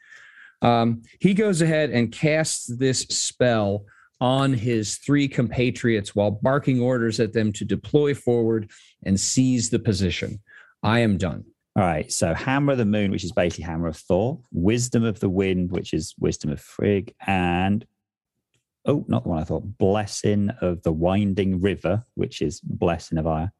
Um, 0.62 1.02
he 1.20 1.34
goes 1.34 1.60
ahead 1.60 1.90
and 1.90 2.10
casts 2.10 2.64
this 2.64 3.00
spell 3.00 3.84
on 4.18 4.54
his 4.54 4.96
three 4.96 5.28
compatriots 5.28 6.14
while 6.14 6.30
barking 6.30 6.80
orders 6.80 7.20
at 7.20 7.34
them 7.34 7.52
to 7.52 7.66
deploy 7.66 8.14
forward 8.14 8.70
and 9.04 9.20
seize 9.20 9.68
the 9.68 9.78
position. 9.78 10.40
I 10.82 11.00
am 11.00 11.18
done. 11.18 11.44
All 11.76 11.83
right. 11.83 12.11
So 12.11 12.33
Hammer 12.33 12.73
of 12.73 12.78
the 12.78 12.87
Moon, 12.87 13.11
which 13.11 13.23
is 13.23 13.33
basically 13.33 13.64
Hammer 13.64 13.88
of 13.88 13.99
Thor, 13.99 14.40
Wisdom 14.50 15.04
of 15.04 15.21
the 15.21 15.28
Wind, 15.28 15.71
which 15.71 15.92
is 15.92 16.14
Wisdom 16.18 16.50
of 16.50 16.59
Frigg, 16.59 17.14
and 17.26 17.85
oh, 18.87 19.04
not 19.09 19.25
the 19.25 19.28
one 19.28 19.40
I 19.40 19.45
thought, 19.45 19.76
Blessing 19.76 20.50
of 20.62 20.83
the 20.85 20.92
Winding 20.92 21.61
River, 21.61 22.02
which 22.14 22.40
is 22.40 22.61
Blessing 22.61 23.18
of 23.18 23.26
Eir. 23.26 23.50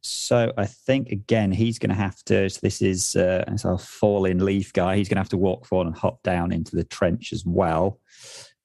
So 0.00 0.52
I 0.56 0.66
think 0.66 1.10
again 1.10 1.52
he's 1.52 1.78
going 1.78 1.90
to 1.90 1.94
have 1.96 2.24
to. 2.24 2.50
So 2.50 2.58
this 2.60 2.82
is 2.82 3.14
uh, 3.14 3.44
it's 3.46 3.64
our 3.64 3.78
falling 3.78 4.40
leaf 4.40 4.72
guy. 4.72 4.96
He's 4.96 5.08
going 5.08 5.16
to 5.16 5.20
have 5.20 5.28
to 5.28 5.36
walk 5.36 5.64
forward 5.64 5.86
and 5.86 5.96
hop 5.96 6.24
down 6.24 6.50
into 6.50 6.74
the 6.74 6.84
trench 6.84 7.32
as 7.32 7.44
well. 7.46 8.00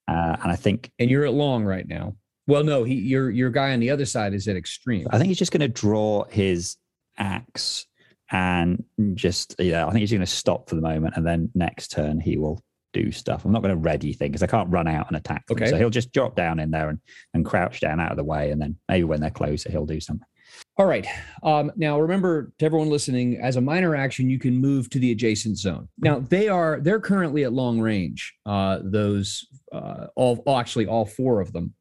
Uh, 0.07 0.35
and 0.41 0.51
I 0.51 0.55
think, 0.55 0.91
and 0.97 1.11
you're 1.11 1.25
at 1.25 1.33
long 1.33 1.63
right 1.63 1.87
now. 1.87 2.15
Well, 2.47 2.63
no, 2.63 2.83
he 2.85 2.95
your 2.95 3.29
your 3.29 3.51
guy 3.51 3.73
on 3.73 3.81
the 3.81 3.91
other 3.91 4.05
side 4.05 4.33
is 4.33 4.47
at 4.47 4.55
extreme. 4.55 5.05
I 5.11 5.19
think 5.19 5.27
he's 5.27 5.37
just 5.37 5.51
going 5.51 5.61
to 5.61 5.67
draw 5.67 6.23
his 6.25 6.77
axe 7.19 7.85
and 8.31 8.83
just 9.15 9.55
yeah, 9.59 9.85
I 9.85 9.91
think 9.91 10.01
he's 10.01 10.11
going 10.11 10.21
to 10.21 10.25
stop 10.25 10.69
for 10.69 10.75
the 10.75 10.81
moment, 10.81 11.15
and 11.17 11.25
then 11.25 11.49
next 11.55 11.89
turn 11.89 12.19
he 12.19 12.37
will 12.37 12.63
do 12.93 13.11
stuff. 13.11 13.45
I'm 13.45 13.51
not 13.51 13.61
going 13.61 13.73
to 13.73 13.79
ready 13.79 14.13
thing 14.13 14.31
because 14.31 14.43
I 14.43 14.47
can't 14.47 14.69
run 14.69 14.87
out 14.87 15.07
and 15.07 15.17
attack 15.17 15.45
them. 15.47 15.57
Okay. 15.57 15.69
So 15.69 15.77
he'll 15.77 15.89
just 15.89 16.11
drop 16.11 16.35
down 16.35 16.59
in 16.59 16.71
there 16.71 16.89
and, 16.89 16.99
and 17.33 17.45
crouch 17.45 17.79
down 17.79 17.99
out 17.99 18.11
of 18.11 18.17
the 18.17 18.23
way, 18.23 18.51
and 18.51 18.61
then 18.61 18.77
maybe 18.87 19.03
when 19.03 19.21
they're 19.21 19.29
closer, 19.29 19.71
he'll 19.71 19.85
do 19.85 19.99
something. 19.99 20.25
All 20.77 20.85
right. 20.85 21.05
Um, 21.43 21.71
now 21.75 21.99
remember 21.99 22.51
to 22.59 22.65
everyone 22.65 22.89
listening, 22.89 23.37
as 23.37 23.55
a 23.55 23.61
minor 23.61 23.95
action, 23.95 24.29
you 24.29 24.39
can 24.39 24.55
move 24.55 24.89
to 24.91 24.99
the 24.99 25.11
adjacent 25.11 25.57
zone. 25.57 25.87
Now 25.97 26.19
they 26.19 26.47
are 26.47 26.79
they're 26.81 26.99
currently 26.99 27.43
at 27.43 27.53
long 27.53 27.79
range. 27.79 28.33
Uh, 28.45 28.79
those 28.83 29.45
uh, 29.71 30.07
all 30.15 30.41
actually 30.47 30.87
all 30.87 31.05
four 31.05 31.41
of 31.41 31.53
them. 31.53 31.73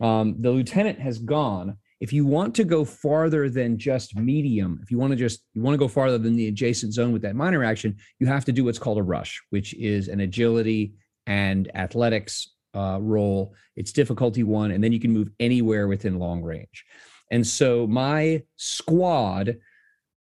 Um, 0.00 0.36
the 0.40 0.50
lieutenant 0.50 1.00
has 1.00 1.18
gone 1.18 1.78
if 2.00 2.12
you 2.12 2.26
want 2.26 2.54
to 2.56 2.64
go 2.64 2.84
farther 2.84 3.48
than 3.48 3.78
just 3.78 4.16
medium, 4.16 4.80
if 4.82 4.90
you 4.90 4.98
want 4.98 5.12
to 5.12 5.16
just 5.16 5.42
you 5.54 5.62
want 5.62 5.74
to 5.74 5.78
go 5.78 5.88
farther 5.88 6.18
than 6.18 6.36
the 6.36 6.48
adjacent 6.48 6.92
zone 6.92 7.12
with 7.12 7.22
that 7.22 7.36
minor 7.36 7.64
action, 7.64 7.96
you 8.18 8.26
have 8.26 8.44
to 8.44 8.52
do 8.52 8.64
what's 8.64 8.78
called 8.78 8.98
a 8.98 9.02
rush, 9.02 9.42
which 9.50 9.74
is 9.74 10.08
an 10.08 10.20
agility 10.20 10.94
and 11.26 11.74
athletics 11.74 12.52
uh, 12.74 12.98
roll. 13.00 13.54
It's 13.76 13.92
difficulty 13.92 14.42
one, 14.42 14.70
and 14.70 14.84
then 14.84 14.92
you 14.92 15.00
can 15.00 15.12
move 15.12 15.30
anywhere 15.40 15.88
within 15.88 16.18
long 16.18 16.42
range. 16.42 16.84
And 17.30 17.46
so 17.46 17.86
my 17.86 18.42
squad, 18.56 19.56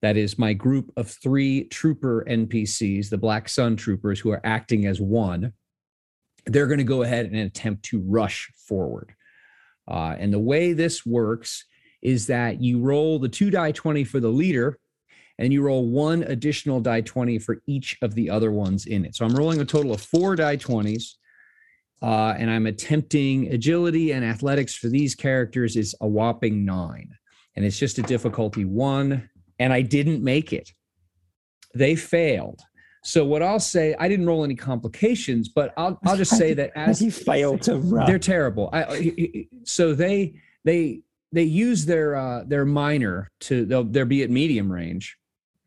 that 0.01 0.17
is 0.17 0.38
my 0.38 0.53
group 0.53 0.91
of 0.98 1.10
three 1.10 1.63
trooper 1.65 2.25
NPCs, 2.29 3.10
the 3.10 3.17
Black 3.17 3.48
Sun 3.48 3.77
troopers, 3.77 4.20
who 4.20 4.32
are 4.32 4.41
acting 4.43 4.86
as 4.86 5.00
one, 5.00 5.53
they're 6.46 6.67
going 6.67 6.79
to 6.79 6.84
go 6.84 7.03
ahead 7.03 7.25
and 7.25 7.38
attempt 7.38 7.84
to 7.86 8.01
rush 8.01 8.51
forward. 8.67 9.13
Uh, 9.87 10.15
and 10.17 10.31
the 10.33 10.39
way 10.39 10.73
this 10.73 11.05
works 11.05 11.65
is 12.01 12.27
that 12.27 12.61
you 12.61 12.79
roll 12.79 13.19
the 13.19 13.29
two 13.29 13.49
die 13.49 13.71
20 13.71 14.03
for 14.03 14.19
the 14.19 14.29
leader 14.29 14.77
and 15.39 15.51
you 15.51 15.61
roll 15.61 15.87
one 15.87 16.23
additional 16.23 16.79
die 16.79 17.01
20 17.01 17.39
for 17.39 17.61
each 17.65 17.97
of 18.01 18.13
the 18.13 18.29
other 18.29 18.51
ones 18.51 18.85
in 18.85 19.05
it. 19.05 19.15
So 19.15 19.25
I'm 19.25 19.35
rolling 19.35 19.61
a 19.61 19.65
total 19.65 19.93
of 19.93 20.01
four 20.01 20.35
die 20.35 20.57
20s. 20.57 21.15
Uh, 22.01 22.35
and 22.37 22.51
I'm 22.51 22.65
attempting 22.65 23.53
agility 23.53 24.11
and 24.11 24.25
athletics 24.25 24.75
for 24.75 24.89
these 24.89 25.15
characters 25.15 25.77
is 25.77 25.95
a 26.01 26.07
whopping 26.07 26.65
nine. 26.65 27.09
And 27.55 27.63
it's 27.63 27.79
just 27.79 27.97
a 27.97 28.03
difficulty 28.03 28.65
one. 28.65 29.29
And 29.57 29.71
I 29.71 29.81
didn't 29.81 30.21
make 30.21 30.51
it. 30.51 30.69
They 31.73 31.95
failed. 31.95 32.61
So 33.03 33.25
what 33.25 33.43
I'll 33.43 33.60
say, 33.60 33.95
I 34.00 34.07
didn't 34.07 34.25
roll 34.25 34.43
any 34.43 34.55
complications, 34.55 35.50
but 35.50 35.74
I'll 35.77 36.00
I'll 36.05 36.17
just 36.17 36.36
say 36.38 36.53
that 36.55 36.72
as 36.75 37.01
you 37.01 37.12
failed 37.12 37.62
to 37.63 37.77
run, 37.77 38.07
they're 38.07 38.19
terrible. 38.19 38.69
I, 38.72 39.48
so 39.63 39.93
they 39.93 40.36
they 40.63 41.01
they 41.31 41.43
use 41.43 41.86
their 41.86 42.15
uh, 42.15 42.43
their 42.45 42.65
minor 42.65 43.29
to 43.41 43.65
they'll 43.65 43.83
they'll 43.83 44.05
be 44.05 44.24
at 44.24 44.29
medium 44.29 44.72
range. 44.72 45.17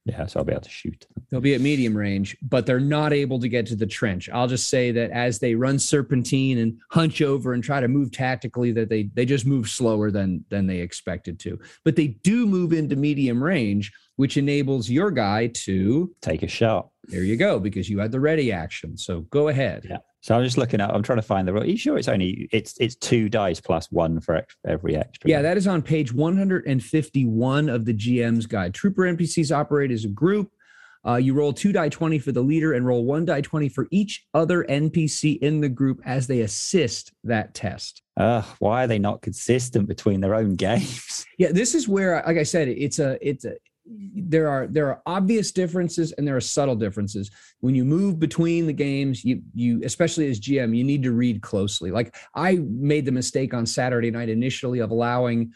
Yeah, 0.07 0.27
so 0.27 0.39
I'll 0.39 0.45
be 0.45 0.53
able 0.53 0.63
to 0.63 0.71
shoot. 0.71 1.05
They'll 1.31 1.41
be 1.41 1.55
at 1.55 1.61
medium 1.61 1.97
range, 1.97 2.37
but 2.41 2.65
they're 2.65 2.79
not 2.79 3.13
able 3.13 3.41
to 3.41 3.49
get 3.49 3.67
to 3.67 3.77
the 3.77 3.89
trench. 3.89 4.31
I'll 4.31 4.47
just 4.47 4.69
say 4.69 4.93
that 4.93 5.11
as 5.11 5.41
they 5.41 5.57
run 5.57 5.81
serpentine 5.81 6.59
and 6.59 6.79
hunch 6.93 7.23
over 7.23 7.55
and 7.55 7.65
try 7.65 7.81
to 7.81 7.89
move 7.89 8.13
tactically, 8.13 8.71
that 8.73 8.89
they 8.89 9.11
they 9.15 9.25
just 9.25 9.47
move 9.47 9.69
slower 9.69 10.13
than 10.13 10.45
than 10.49 10.69
they 10.69 10.79
expected 10.79 11.41
to. 11.41 11.59
But 11.85 11.97
they 11.97 12.07
do 12.07 12.47
move 12.47 12.73
into 12.73 12.95
medium 12.95 13.43
range, 13.43 13.93
which 14.15 14.37
enables 14.37 14.89
your 14.89 15.11
guy 15.11 15.49
to 15.49 16.15
take 16.23 16.45
a 16.45 16.49
shot. 16.49 16.89
There 17.09 17.25
you 17.25 17.37
go, 17.37 17.59
because 17.59 17.91
you 17.91 17.99
had 17.99 18.13
the 18.13 18.21
ready 18.21 18.53
action. 18.53 18.97
So 18.97 19.23
go 19.23 19.49
ahead. 19.49 19.87
Yeah. 19.91 19.99
So 20.27 20.35
I'm 20.35 20.43
just 20.43 20.59
looking 20.59 20.81
at. 20.81 20.93
I'm 20.93 21.05
trying 21.05 21.19
to 21.19 21.23
find 21.23 21.47
the. 21.47 21.55
Are 21.55 21.65
you 21.65 21.77
sure 21.77 21.97
it's 21.99 22.09
only 22.09 22.49
it's 22.51 22.75
it's 22.81 22.97
two 22.97 23.29
dice 23.29 23.61
plus 23.61 23.93
one 23.93 24.19
for 24.19 24.45
every 24.67 24.97
extra? 24.97 25.31
Yeah, 25.31 25.41
that 25.43 25.57
is 25.57 25.69
on 25.69 25.83
page 25.83 26.13
151 26.13 27.69
of 27.69 27.85
the 27.85 27.95
GM's 27.95 28.47
guide. 28.47 28.75
Trooper 28.75 29.03
NPCs 29.03 29.57
operate 29.57 29.93
as 29.93 30.05
a 30.05 30.09
group. 30.09 30.51
Uh, 31.07 31.15
you 31.15 31.33
roll 31.33 31.53
two 31.53 31.71
die 31.71 31.89
20 31.89 32.19
for 32.19 32.33
the 32.33 32.43
leader 32.43 32.73
and 32.73 32.85
roll 32.85 33.05
one 33.05 33.25
die 33.25 33.41
20 33.41 33.69
for 33.69 33.87
each 33.93 34.27
other 34.35 34.65
NPC 34.65 35.39
in 35.39 35.61
the 35.61 35.69
group 35.69 36.01
as 36.05 36.27
they 36.27 36.41
assist 36.41 37.13
that 37.23 37.55
test. 37.55 38.03
Uh, 38.17 38.43
why 38.59 38.83
are 38.83 38.87
they 38.89 38.99
not 38.99 39.23
consistent 39.23 39.87
between 39.87 40.21
their 40.21 40.35
own 40.35 40.55
games? 40.57 41.25
Yeah, 41.39 41.53
this 41.53 41.73
is 41.73 41.87
where, 41.87 42.21
like 42.27 42.37
I 42.37 42.43
said, 42.43 42.67
it's 42.67 42.99
a 42.99 43.17
it's 43.25 43.45
a 43.45 43.55
there 43.89 44.49
are 44.49 44.67
there 44.67 44.89
are 44.89 45.03
obvious 45.07 45.53
differences 45.53 46.13
and 46.13 46.27
there 46.27 46.37
are 46.37 46.41
subtle 46.41 46.75
differences. 46.75 47.31
When 47.61 47.75
you 47.75 47.85
move 47.85 48.19
between 48.19 48.67
the 48.67 48.73
games 48.73 49.25
you 49.25 49.43
you 49.55 49.83
especially 49.85 50.29
as 50.29 50.41
gm 50.41 50.77
you 50.77 50.85
need 50.85 51.03
to 51.05 51.13
read 51.13 51.43
closely. 51.43 51.91
Like 51.91 52.17
i 52.35 52.57
made 52.57 53.05
the 53.05 53.13
mistake 53.13 53.55
on 53.55 53.67
saturday 53.67 54.11
night 54.11 54.29
initially 54.29 54.81
of 54.81 54.91
allowing 54.91 55.53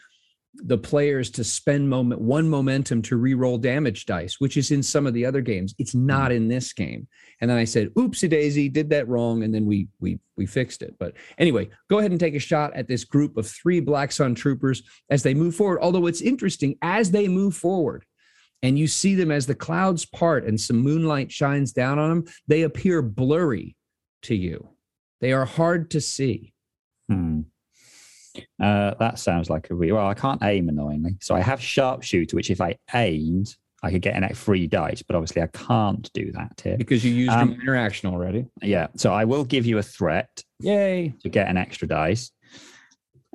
the 0.53 0.77
players 0.77 1.29
to 1.31 1.45
spend 1.45 1.89
moment 1.89 2.19
one 2.19 2.49
momentum 2.49 3.01
to 3.01 3.15
re-roll 3.15 3.57
damage 3.57 4.05
dice 4.05 4.37
which 4.39 4.57
is 4.57 4.71
in 4.71 4.83
some 4.83 5.07
of 5.07 5.13
the 5.13 5.25
other 5.25 5.41
games. 5.41 5.73
It's 5.77 5.91
mm-hmm. 5.91 6.07
not 6.07 6.31
in 6.31 6.47
this 6.47 6.71
game. 6.73 7.07
And 7.41 7.49
then 7.49 7.57
i 7.57 7.65
said 7.65 7.89
oopsie 7.95 8.29
daisy 8.29 8.69
did 8.69 8.89
that 8.91 9.07
wrong 9.07 9.43
and 9.43 9.53
then 9.53 9.65
we 9.65 9.89
we 9.99 10.19
we 10.37 10.45
fixed 10.45 10.81
it. 10.83 10.95
But 10.99 11.15
anyway 11.37 11.69
go 11.89 11.99
ahead 11.99 12.11
and 12.11 12.19
take 12.19 12.35
a 12.35 12.39
shot 12.39 12.73
at 12.75 12.87
this 12.87 13.03
group 13.03 13.35
of 13.35 13.47
three 13.47 13.81
black 13.81 14.13
sun 14.13 14.35
troopers 14.35 14.83
as 15.09 15.21
they 15.21 15.33
move 15.33 15.55
forward. 15.55 15.81
Although 15.81 16.07
it's 16.07 16.21
interesting 16.21 16.77
as 16.81 17.11
they 17.11 17.27
move 17.27 17.55
forward 17.55 18.05
and 18.63 18.77
you 18.77 18.87
see 18.87 19.15
them 19.15 19.31
as 19.31 19.47
the 19.47 19.55
clouds 19.55 20.05
part 20.05 20.45
and 20.45 20.59
some 20.59 20.77
moonlight 20.77 21.31
shines 21.31 21.71
down 21.71 21.99
on 21.99 22.09
them, 22.09 22.25
they 22.47 22.61
appear 22.61 23.01
blurry 23.01 23.75
to 24.23 24.35
you. 24.35 24.69
They 25.19 25.33
are 25.33 25.45
hard 25.45 25.91
to 25.91 26.01
see. 26.01 26.53
Hmm. 27.07 27.41
Uh, 28.61 28.93
that 28.99 29.19
sounds 29.19 29.49
like 29.49 29.69
a 29.69 29.73
real. 29.73 29.95
Well, 29.95 30.07
I 30.07 30.13
can't 30.13 30.41
aim 30.43 30.69
annoyingly, 30.69 31.17
so 31.19 31.35
I 31.35 31.41
have 31.41 31.61
sharpshooter, 31.61 32.35
which 32.35 32.49
if 32.49 32.61
I 32.61 32.77
aimed, 32.93 33.55
I 33.83 33.91
could 33.91 34.01
get 34.01 34.15
an 34.15 34.33
free 34.35 34.67
dice, 34.67 35.01
but 35.01 35.15
obviously 35.15 35.41
I 35.41 35.47
can't 35.47 36.09
do 36.13 36.31
that 36.33 36.61
here 36.63 36.77
because 36.77 37.03
you 37.03 37.13
used 37.13 37.31
um, 37.31 37.53
interaction 37.53 38.09
already. 38.09 38.45
Yeah, 38.61 38.87
so 38.95 39.11
I 39.11 39.25
will 39.25 39.43
give 39.43 39.65
you 39.65 39.79
a 39.79 39.83
threat. 39.83 40.43
Yay! 40.59 41.13
To 41.23 41.29
get 41.29 41.47
an 41.49 41.57
extra 41.57 41.87
dice. 41.87 42.31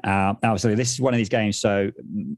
Uh, 0.06 0.34
obviously, 0.44 0.74
this 0.76 0.92
is 0.92 1.00
one 1.00 1.12
of 1.12 1.18
these 1.18 1.28
games. 1.28 1.58
So 1.58 1.90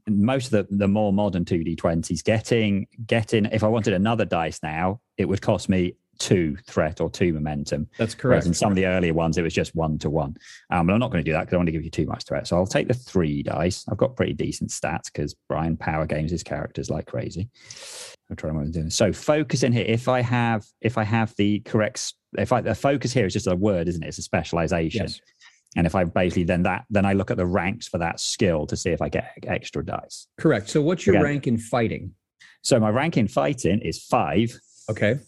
most 0.07 0.51
of 0.51 0.67
the, 0.67 0.75
the 0.75 0.87
more 0.87 1.13
modern 1.13 1.45
2d20s, 1.45 2.23
getting 2.23 2.87
getting 3.05 3.45
if 3.45 3.63
I 3.63 3.67
wanted 3.67 3.93
another 3.93 4.25
dice 4.25 4.59
now, 4.63 5.01
it 5.17 5.25
would 5.25 5.41
cost 5.41 5.69
me 5.69 5.95
two 6.17 6.57
threat 6.67 6.99
or 6.99 7.09
two 7.09 7.31
momentum. 7.31 7.87
That's 7.97 8.13
correct. 8.13 8.31
Whereas 8.31 8.47
in 8.47 8.53
some 8.53 8.71
of 8.71 8.75
the 8.75 8.87
earlier 8.87 9.13
ones, 9.13 9.37
it 9.37 9.41
was 9.41 9.53
just 9.53 9.75
one 9.75 9.97
to 9.99 10.09
one. 10.09 10.35
Um, 10.69 10.87
but 10.87 10.93
I'm 10.93 10.99
not 10.99 11.11
going 11.11 11.23
to 11.23 11.29
do 11.29 11.33
that 11.33 11.41
because 11.41 11.53
I 11.53 11.57
want 11.57 11.67
to 11.67 11.71
give 11.71 11.83
you 11.83 11.91
too 11.91 12.05
much 12.05 12.23
threat. 12.23 12.47
So 12.47 12.57
I'll 12.57 12.67
take 12.67 12.87
the 12.87 12.93
three 12.93 13.43
dice. 13.43 13.85
I've 13.89 13.97
got 13.97 14.15
pretty 14.15 14.33
decent 14.33 14.71
stats 14.71 15.05
because 15.05 15.35
Brian 15.47 15.77
power 15.77 16.05
games 16.05 16.31
his 16.31 16.43
characters 16.43 16.89
like 16.89 17.05
crazy. 17.05 17.49
I'll 18.29 18.35
try 18.35 18.51
what 18.51 18.61
I'm 18.61 18.71
doing. 18.71 18.89
So 18.89 19.11
focus 19.13 19.63
in 19.63 19.73
here. 19.73 19.85
If 19.87 20.07
I 20.07 20.21
have 20.21 20.65
if 20.81 20.97
I 20.97 21.03
have 21.03 21.35
the 21.35 21.59
correct 21.61 22.13
if 22.37 22.51
I 22.51 22.61
the 22.61 22.75
focus 22.75 23.11
here 23.11 23.25
is 23.25 23.33
just 23.33 23.47
a 23.47 23.55
word, 23.55 23.87
isn't 23.87 24.03
it? 24.03 24.07
It's 24.07 24.19
a 24.19 24.23
specialization. 24.23 25.03
Yes. 25.03 25.21
And 25.75 25.85
if 25.85 25.95
I 25.95 26.03
basically 26.03 26.45
then 26.45 26.63
that 26.63 26.85
then 26.89 27.05
I 27.05 27.13
look 27.13 27.31
at 27.31 27.37
the 27.37 27.45
ranks 27.45 27.87
for 27.87 27.99
that 27.99 28.19
skill 28.19 28.65
to 28.67 28.75
see 28.75 28.89
if 28.89 29.01
I 29.01 29.09
get 29.09 29.31
extra 29.43 29.85
dice. 29.85 30.27
Correct. 30.39 30.69
So 30.69 30.81
what's 30.81 31.05
your 31.05 31.15
Again, 31.15 31.23
rank 31.23 31.47
in 31.47 31.57
fighting? 31.57 32.13
So 32.63 32.79
my 32.79 32.89
rank 32.89 33.17
in 33.17 33.27
fighting 33.27 33.79
is 33.81 34.03
five. 34.03 34.59
Okay. 34.89 35.19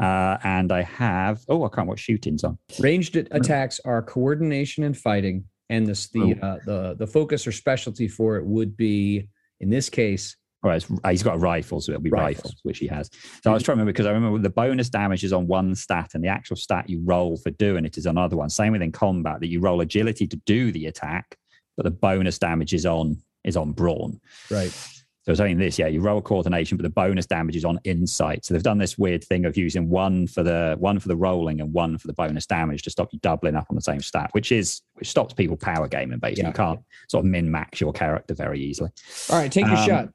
Uh, 0.00 0.36
and 0.44 0.72
I 0.72 0.82
have 0.82 1.40
oh 1.48 1.64
I 1.64 1.68
can't 1.68 1.88
watch 1.88 2.00
shootings 2.00 2.44
on. 2.44 2.58
Ranged 2.78 3.16
attacks 3.16 3.80
are 3.84 4.02
coordination 4.02 4.84
and 4.84 4.96
fighting, 4.96 5.44
and 5.70 5.86
this 5.86 6.08
the 6.08 6.36
oh. 6.42 6.46
uh, 6.46 6.58
the 6.64 6.96
the 6.98 7.06
focus 7.06 7.46
or 7.46 7.52
specialty 7.52 8.08
for 8.08 8.36
it 8.36 8.44
would 8.44 8.76
be 8.76 9.28
in 9.60 9.70
this 9.70 9.88
case 9.88 10.36
Uh, 10.70 11.08
he's 11.10 11.22
got 11.22 11.36
a 11.36 11.38
rifle, 11.38 11.80
so 11.80 11.92
it'll 11.92 12.02
be 12.02 12.10
rifles. 12.10 12.44
rifles, 12.44 12.60
which 12.62 12.78
he 12.78 12.86
has. 12.86 13.10
So 13.42 13.50
I 13.50 13.54
was 13.54 13.62
trying 13.62 13.76
to 13.76 13.80
remember 13.80 13.92
because 13.92 14.06
I 14.06 14.12
remember 14.12 14.38
the 14.38 14.50
bonus 14.50 14.88
damage 14.88 15.24
is 15.24 15.32
on 15.32 15.46
one 15.46 15.74
stat, 15.74 16.10
and 16.14 16.22
the 16.22 16.28
actual 16.28 16.56
stat 16.56 16.88
you 16.88 17.00
roll 17.04 17.36
for 17.36 17.50
doing 17.50 17.84
it 17.84 17.98
is 17.98 18.06
on 18.06 18.16
another 18.16 18.36
one. 18.36 18.50
Same 18.50 18.72
within 18.72 18.92
combat 18.92 19.40
that 19.40 19.48
you 19.48 19.60
roll 19.60 19.80
agility 19.80 20.26
to 20.26 20.36
do 20.46 20.72
the 20.72 20.86
attack, 20.86 21.36
but 21.76 21.84
the 21.84 21.90
bonus 21.90 22.38
damage 22.38 22.74
is 22.74 22.86
on 22.86 23.16
is 23.44 23.56
on 23.56 23.72
brawn. 23.72 24.20
Right. 24.50 24.72
So 25.28 25.32
it's 25.32 25.42
only 25.42 25.52
this, 25.52 25.78
yeah. 25.78 25.88
You 25.88 26.00
roll 26.00 26.22
coordination, 26.22 26.78
but 26.78 26.84
the 26.84 26.88
bonus 26.88 27.26
damage 27.26 27.54
is 27.54 27.66
on 27.66 27.78
insight. 27.84 28.46
So 28.46 28.54
they've 28.54 28.62
done 28.62 28.78
this 28.78 28.96
weird 28.96 29.22
thing 29.22 29.44
of 29.44 29.58
using 29.58 29.90
one 29.90 30.26
for 30.26 30.42
the 30.42 30.74
one 30.78 30.98
for 30.98 31.08
the 31.08 31.16
rolling 31.16 31.60
and 31.60 31.70
one 31.70 31.98
for 31.98 32.06
the 32.06 32.14
bonus 32.14 32.46
damage 32.46 32.80
to 32.84 32.90
stop 32.90 33.10
you 33.12 33.18
doubling 33.18 33.54
up 33.54 33.66
on 33.68 33.76
the 33.76 33.82
same 33.82 34.00
stat, 34.00 34.30
which 34.32 34.50
is 34.52 34.80
which 34.94 35.10
stops 35.10 35.34
people 35.34 35.58
power 35.58 35.86
gaming. 35.86 36.18
Basically, 36.18 36.44
yeah. 36.44 36.48
you 36.48 36.54
can't 36.54 36.80
sort 37.10 37.26
of 37.26 37.30
min 37.30 37.50
max 37.50 37.78
your 37.78 37.92
character 37.92 38.32
very 38.32 38.58
easily. 38.58 38.88
All 39.28 39.38
right, 39.38 39.52
take 39.52 39.66
your 39.66 39.76
um, 39.76 39.86
shot. 39.86 40.08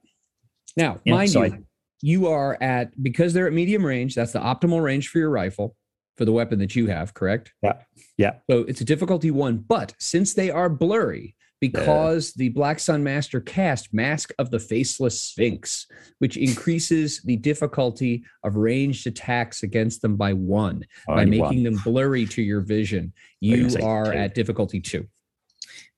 Now, 0.76 1.00
yeah, 1.06 1.14
mind 1.14 1.30
so 1.30 1.44
you, 1.44 1.54
I, 1.54 1.60
you 2.02 2.28
are 2.28 2.58
at 2.62 3.02
because 3.02 3.34
they're 3.34 3.48
at 3.48 3.54
medium 3.54 3.86
range. 3.86 4.16
That's 4.16 4.34
the 4.34 4.40
optimal 4.40 4.84
range 4.84 5.10
for 5.10 5.20
your 5.20 5.30
rifle 5.30 5.76
for 6.18 6.26
the 6.26 6.32
weapon 6.32 6.60
that 6.60 6.76
you 6.76 6.88
have. 6.88 7.14
Correct? 7.14 7.54
Yeah. 7.62 7.74
Yeah. 8.18 8.34
So 8.50 8.60
it's 8.60 8.82
a 8.82 8.86
difficulty 8.86 9.32
one, 9.32 9.58
but 9.58 9.94
since 10.00 10.34
they 10.34 10.50
are 10.50 10.70
blurry, 10.70 11.36
because 11.64 12.34
the 12.34 12.50
Black 12.50 12.78
Sun 12.78 13.06
Master 13.06 13.40
cast 13.40 13.94
Mask 13.94 14.34
of 14.38 14.52
the 14.52 14.60
Faceless 14.60 15.22
Sphinx, 15.22 15.88
which 16.20 16.36
increases 16.36 17.22
the 17.22 17.38
difficulty 17.38 18.26
of 18.44 18.58
ranged 18.58 19.08
attacks 19.08 19.64
against 19.64 20.02
them 20.02 20.18
by 20.18 20.34
one 20.34 20.84
by 21.08 21.24
making 21.24 21.42
one. 21.42 21.64
them 21.64 21.80
blurry 21.86 22.26
to 22.26 22.42
your 22.42 22.60
vision. 22.60 23.14
You 23.40 23.70
are 23.82 24.12
two. 24.12 24.18
at 24.18 24.36
difficulty 24.36 24.82
two. 24.82 25.08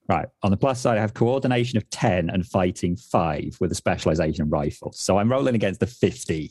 Right. 0.07 0.27
On 0.43 0.51
the 0.51 0.57
plus 0.57 0.79
side, 0.79 0.99
I 0.99 1.01
have 1.01 1.15
coordination 1.15 1.77
of 1.77 1.89
10 1.89 2.29
and 2.29 2.45
fighting 2.45 2.95
five 2.95 3.57
with 3.59 3.71
a 3.71 3.75
specialization 3.75 4.49
rifle. 4.49 4.91
So 4.93 5.17
I'm 5.17 5.31
rolling 5.31 5.55
against 5.55 5.79
the 5.79 5.87
15 5.87 6.49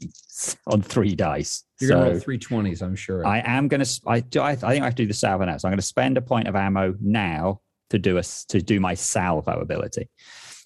on 0.66 0.82
three 0.82 1.14
dice. 1.14 1.62
You're 1.80 1.88
so 1.88 1.94
going 1.94 2.06
to 2.06 2.12
roll 2.14 2.20
three 2.20 2.38
20s, 2.38 2.82
I'm 2.82 2.96
sure. 2.96 3.24
I 3.24 3.42
am 3.44 3.68
going 3.68 3.84
to, 3.84 4.00
I, 4.06 4.20
do, 4.20 4.40
I, 4.40 4.56
think 4.56 4.82
I 4.82 4.84
have 4.84 4.96
to 4.96 5.04
do 5.04 5.06
the 5.06 5.14
salvo 5.14 5.44
now. 5.44 5.56
So 5.56 5.68
I'm 5.68 5.72
going 5.72 5.78
to 5.78 5.86
spend 5.86 6.18
a 6.18 6.22
point 6.22 6.48
of 6.48 6.56
ammo 6.56 6.94
now 7.00 7.60
to 7.90 7.98
do 7.98 8.18
a, 8.18 8.22
to 8.48 8.60
do 8.60 8.80
my 8.80 8.94
salvo 8.94 9.60
ability. 9.60 10.08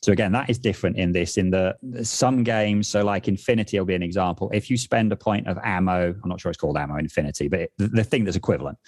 So 0.02 0.12
again, 0.12 0.30
that 0.32 0.48
is 0.48 0.58
different 0.58 0.96
in 0.96 1.12
this. 1.12 1.36
In 1.36 1.50
the 1.50 1.76
some 2.02 2.44
games, 2.44 2.86
so 2.86 3.04
like 3.04 3.26
Infinity 3.26 3.78
will 3.78 3.86
be 3.86 3.94
an 3.94 4.02
example. 4.02 4.48
If 4.52 4.70
you 4.70 4.76
spend 4.76 5.12
a 5.12 5.16
point 5.16 5.48
of 5.48 5.58
ammo, 5.64 6.14
I'm 6.22 6.28
not 6.28 6.40
sure 6.40 6.50
it's 6.50 6.58
called 6.58 6.76
ammo 6.76 6.96
Infinity, 6.96 7.48
but 7.48 7.60
it, 7.60 7.72
the, 7.78 8.04
thing 8.04 8.24
that's 8.24 8.36
equivalent, 8.36 8.78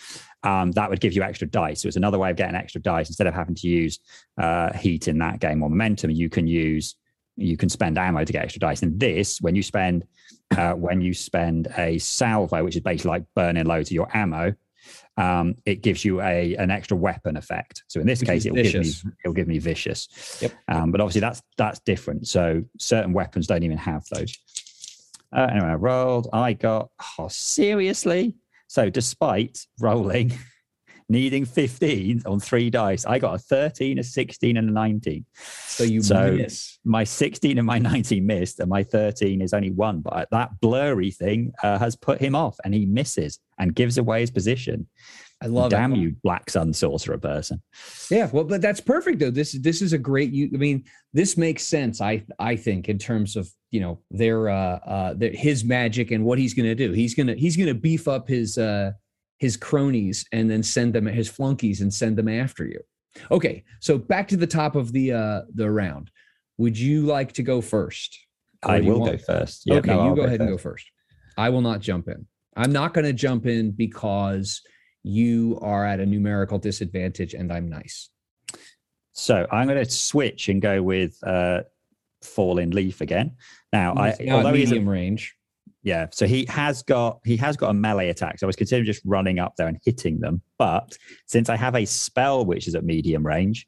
um, 0.45 0.71
that 0.73 0.89
would 0.89 1.01
give 1.01 1.13
you 1.13 1.23
extra 1.23 1.49
dice. 1.49 1.83
So 1.83 1.89
it's 1.89 1.97
another 1.97 2.19
way 2.19 2.31
of 2.31 2.37
getting 2.37 2.55
extra 2.55 2.81
dice 2.81 3.09
instead 3.09 3.27
of 3.27 3.35
having 3.35 3.57
to 3.57 3.67
use 3.67 3.99
uh, 4.39 4.73
heat 4.73 5.09
in 5.09 5.19
that 5.19 5.41
game 5.41 5.63
or 5.63 5.69
momentum. 5.69 6.13
You 6.13 6.29
can 6.29 6.47
use 6.47 6.95
you 7.37 7.57
can 7.57 7.69
spend 7.69 7.99
ammo 7.99 8.25
to 8.25 8.33
get 8.33 8.45
extra 8.45 8.61
dice. 8.61 8.83
And 8.83 9.01
this, 9.01 9.41
when 9.41 9.55
you 9.55 9.63
spend 9.63 10.07
uh, 10.57 10.73
when 10.73 11.01
you 11.01 11.15
spend 11.15 11.69
a 11.77 11.99
salvo, 11.99 12.63
which 12.63 12.77
is 12.77 12.83
basically 12.83 13.11
like 13.11 13.25
burning 13.35 13.67
loads 13.67 13.89
of 13.89 13.95
your 13.95 14.15
ammo, 14.17 14.55
um, 15.17 15.55
it 15.65 15.83
gives 15.83 16.05
you 16.05 16.21
a 16.21 16.55
an 16.57 16.71
extra 16.71 16.97
weapon 16.97 17.37
effect. 17.37 17.85
So 17.89 18.01
in 18.01 18.07
this 18.07 18.21
Which 18.21 18.29
case, 18.29 18.47
it'll 18.47 18.63
give 18.63 18.75
me 18.75 18.93
it'll 19.25 19.35
give 19.35 19.49
me 19.49 19.59
vicious. 19.59 20.39
Yep. 20.41 20.53
Um, 20.69 20.93
but 20.93 21.01
obviously 21.01 21.21
that's 21.21 21.43
that's 21.57 21.81
different. 21.81 22.29
So 22.29 22.63
certain 22.79 23.13
weapons 23.13 23.47
don't 23.47 23.63
even 23.63 23.79
have 23.79 24.05
those. 24.13 24.37
Uh, 25.35 25.49
anyway, 25.51 25.69
I 25.69 25.75
rolled. 25.75 26.29
I 26.33 26.53
got 26.55 26.91
oh 27.19 27.29
seriously. 27.29 28.37
So 28.67 28.89
despite 28.89 29.67
rolling 29.81 30.33
needing 31.11 31.45
15 31.45 32.23
on 32.25 32.41
three 32.41 32.71
dice. 32.71 33.05
I 33.05 33.19
got 33.19 33.35
a 33.35 33.39
13, 33.39 33.99
a 33.99 34.03
16, 34.03 34.57
and 34.57 34.71
a 34.71 34.73
19. 34.73 35.27
So 35.67 35.85
you 35.85 36.03
so 36.03 36.33
miss. 36.33 36.79
My 36.85 37.05
16 37.05 37.59
and 37.59 37.67
my 37.67 37.79
19 37.79 38.25
missed, 38.25 38.61
and 38.61 38.71
my 38.71 38.85
13 38.85 39.43
is 39.43 39.53
only 39.53 39.73
one. 39.73 40.01
But 40.01 40.29
that 40.31 40.61
blurry 40.61 41.11
thing 41.11 41.53
uh, 41.63 41.79
has 41.79 41.97
put 41.97 42.21
him 42.21 42.35
off, 42.35 42.57
and 42.65 42.73
he 42.73 42.87
misses 42.87 43.41
and 43.59 43.75
gives 43.75 43.99
away 43.99 44.21
his 44.21 44.31
position. 44.31 44.87
I 45.43 45.47
love 45.47 45.71
Damn 45.71 45.95
it. 45.95 45.99
you, 45.99 46.17
black 46.23 46.51
sun 46.51 46.73
sorcerer 46.73 47.17
person. 47.17 47.63
Yeah, 48.11 48.29
well, 48.31 48.45
but 48.45 48.61
that's 48.61 48.81
perfect 48.81 49.19
though. 49.21 49.31
This 49.31 49.53
this 49.53 49.81
is 49.81 49.95
a 49.95 49.99
great. 49.99 50.33
You, 50.33 50.51
I 50.53 50.59
mean, 50.59 50.85
this 51.15 51.39
makes 51.39 51.65
sense. 51.65 52.01
I 52.03 52.25
I 52.39 52.57
think 52.57 52.91
in 52.91 52.99
terms 52.99 53.37
of 53.37 53.51
you 53.71 53.81
know 53.81 54.01
their 54.11 54.51
uh 54.51 54.79
uh 54.85 55.15
their, 55.15 55.33
his 55.33 55.65
magic 55.65 56.11
and 56.11 56.25
what 56.25 56.39
he's 56.39 56.53
going 56.53 56.69
to 56.69 56.75
do. 56.75 56.93
He's 56.93 57.15
gonna 57.15 57.35
he's 57.35 57.57
gonna 57.57 57.75
beef 57.75 58.07
up 58.07 58.29
his 58.29 58.59
uh 58.59 58.93
his 59.41 59.57
cronies 59.57 60.25
and 60.33 60.49
then 60.49 60.63
send 60.63 60.95
them 60.95 61.07
his 61.07 61.29
flunkies 61.29 61.81
and 61.81 61.93
send 61.93 62.17
them 62.17 62.29
after 62.29 62.65
you. 62.65 62.81
Okay, 63.31 63.65
so 63.81 63.99
back 63.99 64.29
to 64.29 64.37
the 64.37 64.47
top 64.47 64.77
of 64.77 64.93
the 64.93 65.13
uh 65.13 65.43
the 65.55 65.69
round. 65.69 66.11
Would 66.59 66.79
you 66.79 67.07
like 67.07 67.33
to 67.33 67.43
go 67.43 67.61
first? 67.61 68.17
I 68.63 68.81
will 68.81 69.05
go 69.05 69.17
first. 69.17 69.63
Yeah, 69.65 69.77
okay, 69.77 69.91
no, 69.91 70.05
you 70.05 70.11
go, 70.11 70.17
go 70.17 70.23
ahead 70.23 70.39
first. 70.39 70.41
and 70.41 70.51
go 70.51 70.59
first. 70.59 70.91
I 71.37 71.49
will 71.49 71.63
not 71.63 71.81
jump 71.81 72.09
in. 72.09 72.27
I'm 72.57 72.73
not 72.73 72.93
going 72.93 73.07
to 73.07 73.15
jump 73.15 73.47
in 73.47 73.71
because 73.71 74.61
you 75.03 75.59
are 75.63 75.87
at 75.87 76.01
a 76.01 76.07
numerical 76.07 76.59
disadvantage 76.59 77.33
and 77.33 77.51
I'm 77.51 77.71
nice. 77.71 78.11
So 79.13 79.47
I'm 79.51 79.67
going 79.67 79.83
to 79.83 79.91
switch 79.91 80.51
and 80.51 80.61
go 80.61 80.83
with 80.83 81.17
uh, 81.27 81.63
Fallen 82.23 82.71
Leaf 82.71 83.01
again. 83.01 83.37
Now, 83.73 83.95
I 83.95 84.15
although 84.31 84.53
medium 84.53 84.55
he's 84.55 84.73
a, 84.73 84.81
range. 84.81 85.35
Yeah, 85.83 86.07
so 86.13 86.27
he 86.27 86.45
has 86.47 86.83
got 86.83 87.21
he 87.25 87.37
has 87.39 87.57
got 87.57 87.71
a 87.71 87.75
melee 87.75 88.11
attack. 88.11 88.39
So 88.39 88.47
I 88.47 88.49
was 88.49 88.57
considering 88.57 88.85
just 88.85 89.03
running 89.05 89.39
up 89.39 89.57
there 89.57 89.67
and 89.67 89.79
hitting 89.85 90.21
them, 90.21 90.43
but 90.59 90.97
since 91.27 91.49
I 91.49 91.57
have 91.57 91.75
a 91.75 91.87
spell 91.87 92.45
which 92.45 92.69
is 92.69 92.75
at 92.75 92.85
medium 92.85 93.27
range, 93.27 93.67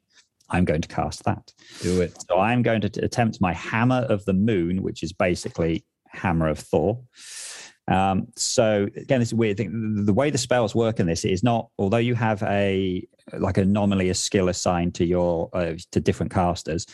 I'm 0.49 0.65
going 0.65 0.81
to 0.81 0.87
cast 0.87 1.23
that. 1.23 1.51
Do 1.81 2.01
it. 2.01 2.15
So 2.29 2.39
I'm 2.39 2.61
going 2.61 2.81
to 2.81 3.03
attempt 3.03 3.41
my 3.41 3.53
Hammer 3.53 4.05
of 4.09 4.23
the 4.25 4.33
Moon, 4.33 4.83
which 4.83 5.01
is 5.01 5.11
basically 5.11 5.83
Hammer 6.09 6.47
of 6.47 6.59
Thor. 6.59 7.01
Um, 7.87 8.27
so 8.35 8.87
again, 8.95 9.19
this 9.19 9.29
is 9.29 9.33
weird 9.33 9.57
thing. 9.57 10.05
The 10.05 10.13
way 10.13 10.29
the 10.29 10.37
spells 10.37 10.75
work 10.75 10.99
in 10.99 11.07
this 11.07 11.25
is 11.25 11.43
not, 11.43 11.69
although 11.77 11.97
you 11.97 12.15
have 12.15 12.41
a 12.43 13.05
like 13.33 13.57
a 13.57 13.65
nominally 13.65 14.09
a 14.09 14.13
skill 14.13 14.49
assigned 14.49 14.95
to 14.95 15.05
your 15.05 15.49
uh, 15.53 15.73
to 15.91 15.99
different 15.99 16.31
casters. 16.31 16.85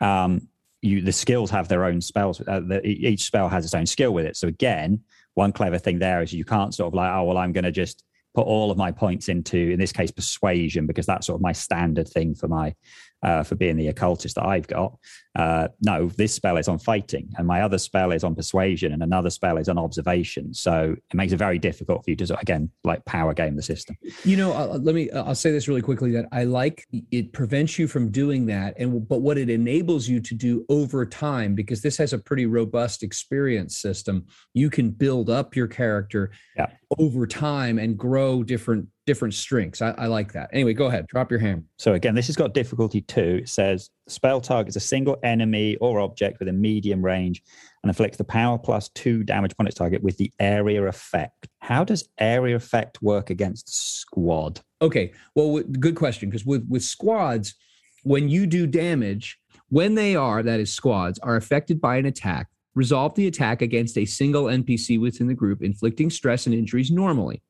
Um, 0.00 0.48
you 0.82 1.02
the 1.02 1.12
skills 1.12 1.50
have 1.50 1.68
their 1.68 1.84
own 1.84 2.00
spells. 2.00 2.40
Uh, 2.40 2.60
the, 2.60 2.84
each 2.86 3.24
spell 3.24 3.48
has 3.48 3.64
its 3.64 3.74
own 3.74 3.86
skill 3.86 4.12
with 4.12 4.26
it. 4.26 4.36
So 4.36 4.48
again, 4.48 5.00
one 5.34 5.52
clever 5.52 5.78
thing 5.78 5.98
there 5.98 6.22
is 6.22 6.32
you 6.32 6.44
can't 6.44 6.74
sort 6.74 6.88
of 6.88 6.94
like, 6.94 7.12
oh 7.12 7.24
well, 7.24 7.38
I'm 7.38 7.52
going 7.52 7.64
to 7.64 7.72
just 7.72 8.04
put 8.34 8.46
all 8.46 8.70
of 8.70 8.78
my 8.78 8.92
points 8.92 9.28
into, 9.28 9.58
in 9.58 9.78
this 9.78 9.92
case, 9.92 10.10
persuasion, 10.10 10.86
because 10.86 11.06
that's 11.06 11.26
sort 11.26 11.36
of 11.36 11.42
my 11.42 11.52
standard 11.52 12.08
thing 12.08 12.34
for 12.34 12.48
my 12.48 12.74
uh, 13.22 13.42
for 13.42 13.54
being 13.54 13.76
the 13.76 13.88
occultist 13.88 14.36
that 14.36 14.46
I've 14.46 14.66
got. 14.66 14.96
Uh, 15.36 15.68
no, 15.80 16.08
this 16.08 16.34
spell 16.34 16.56
is 16.56 16.66
on 16.66 16.78
fighting, 16.78 17.30
and 17.36 17.46
my 17.46 17.62
other 17.62 17.78
spell 17.78 18.10
is 18.10 18.24
on 18.24 18.34
persuasion, 18.34 18.92
and 18.92 19.02
another 19.02 19.30
spell 19.30 19.58
is 19.58 19.68
on 19.68 19.78
observation. 19.78 20.52
So 20.52 20.96
it 21.10 21.14
makes 21.14 21.32
it 21.32 21.36
very 21.36 21.58
difficult 21.58 22.04
for 22.04 22.10
you 22.10 22.16
to 22.16 22.38
again 22.38 22.70
like 22.82 23.04
power 23.04 23.32
game 23.32 23.54
the 23.54 23.62
system. 23.62 23.96
You 24.24 24.36
know, 24.36 24.52
uh, 24.52 24.78
let 24.80 24.94
me. 24.94 25.10
I'll 25.12 25.36
say 25.36 25.52
this 25.52 25.68
really 25.68 25.82
quickly 25.82 26.10
that 26.12 26.26
I 26.32 26.44
like 26.44 26.86
it 27.12 27.32
prevents 27.32 27.78
you 27.78 27.86
from 27.86 28.10
doing 28.10 28.46
that, 28.46 28.74
and 28.76 29.06
but 29.06 29.20
what 29.20 29.38
it 29.38 29.50
enables 29.50 30.08
you 30.08 30.20
to 30.20 30.34
do 30.34 30.64
over 30.68 31.06
time 31.06 31.54
because 31.54 31.80
this 31.80 31.96
has 31.98 32.12
a 32.12 32.18
pretty 32.18 32.46
robust 32.46 33.04
experience 33.04 33.76
system. 33.76 34.26
You 34.52 34.68
can 34.68 34.90
build 34.90 35.30
up 35.30 35.54
your 35.54 35.68
character 35.68 36.32
yeah. 36.56 36.66
over 36.98 37.26
time 37.26 37.78
and 37.78 37.96
grow 37.96 38.42
different 38.42 38.88
different 39.10 39.34
strengths. 39.34 39.82
I, 39.82 39.90
I, 39.98 40.06
like 40.06 40.32
that. 40.34 40.50
Anyway, 40.52 40.72
go 40.72 40.86
ahead. 40.86 41.08
Drop 41.08 41.32
your 41.32 41.40
hand. 41.40 41.64
So 41.78 41.94
again, 41.94 42.14
this 42.14 42.28
has 42.28 42.36
got 42.36 42.54
difficulty 42.54 43.00
two. 43.00 43.40
It 43.42 43.48
says 43.48 43.90
spell 44.06 44.40
targets 44.40 44.76
a 44.76 44.80
single 44.80 45.18
enemy 45.24 45.74
or 45.80 45.98
object 45.98 46.38
with 46.38 46.46
a 46.46 46.52
medium 46.52 47.04
range 47.04 47.42
and 47.82 47.90
inflicts 47.90 48.18
the 48.18 48.24
power 48.24 48.56
plus 48.56 48.88
two 48.90 49.24
damage 49.24 49.50
upon 49.50 49.66
its 49.66 49.74
target 49.74 50.00
with 50.04 50.16
the 50.16 50.32
area 50.38 50.84
effect. 50.84 51.48
How 51.58 51.82
does 51.82 52.08
area 52.18 52.54
effect 52.54 53.02
work 53.02 53.30
against 53.30 53.74
squad? 53.74 54.60
Okay. 54.80 55.12
Well, 55.34 55.60
good 55.80 55.96
question. 55.96 56.30
Because 56.30 56.46
with 56.46 56.64
with 56.68 56.84
squads, 56.84 57.56
when 58.04 58.28
you 58.28 58.46
do 58.46 58.64
damage, 58.64 59.40
when 59.70 59.96
they 59.96 60.14
are 60.14 60.40
that 60.44 60.60
is 60.60 60.72
squads 60.72 61.18
are 61.18 61.34
affected 61.34 61.80
by 61.80 61.96
an 61.96 62.06
attack, 62.06 62.46
resolve 62.76 63.16
the 63.16 63.26
attack 63.26 63.60
against 63.60 63.98
a 63.98 64.04
single 64.04 64.44
NPC 64.44 65.00
within 65.00 65.26
the 65.26 65.34
group, 65.34 65.64
inflicting 65.64 66.10
stress 66.10 66.46
and 66.46 66.54
injuries 66.54 66.92
normally. 66.92 67.42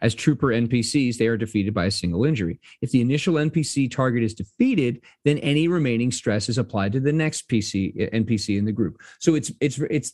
As 0.00 0.14
trooper 0.14 0.48
NPCs, 0.48 1.16
they 1.16 1.26
are 1.26 1.36
defeated 1.36 1.74
by 1.74 1.86
a 1.86 1.90
single 1.90 2.24
injury. 2.24 2.60
If 2.82 2.90
the 2.90 3.00
initial 3.00 3.34
NPC 3.34 3.90
target 3.90 4.22
is 4.22 4.34
defeated, 4.34 5.02
then 5.24 5.38
any 5.38 5.68
remaining 5.68 6.12
stress 6.12 6.48
is 6.48 6.58
applied 6.58 6.92
to 6.92 7.00
the 7.00 7.12
next 7.12 7.48
PC 7.48 8.12
NPC 8.12 8.58
in 8.58 8.64
the 8.64 8.72
group. 8.72 9.00
So 9.20 9.34
it's 9.34 9.52
it's 9.60 9.78
it's 9.78 10.12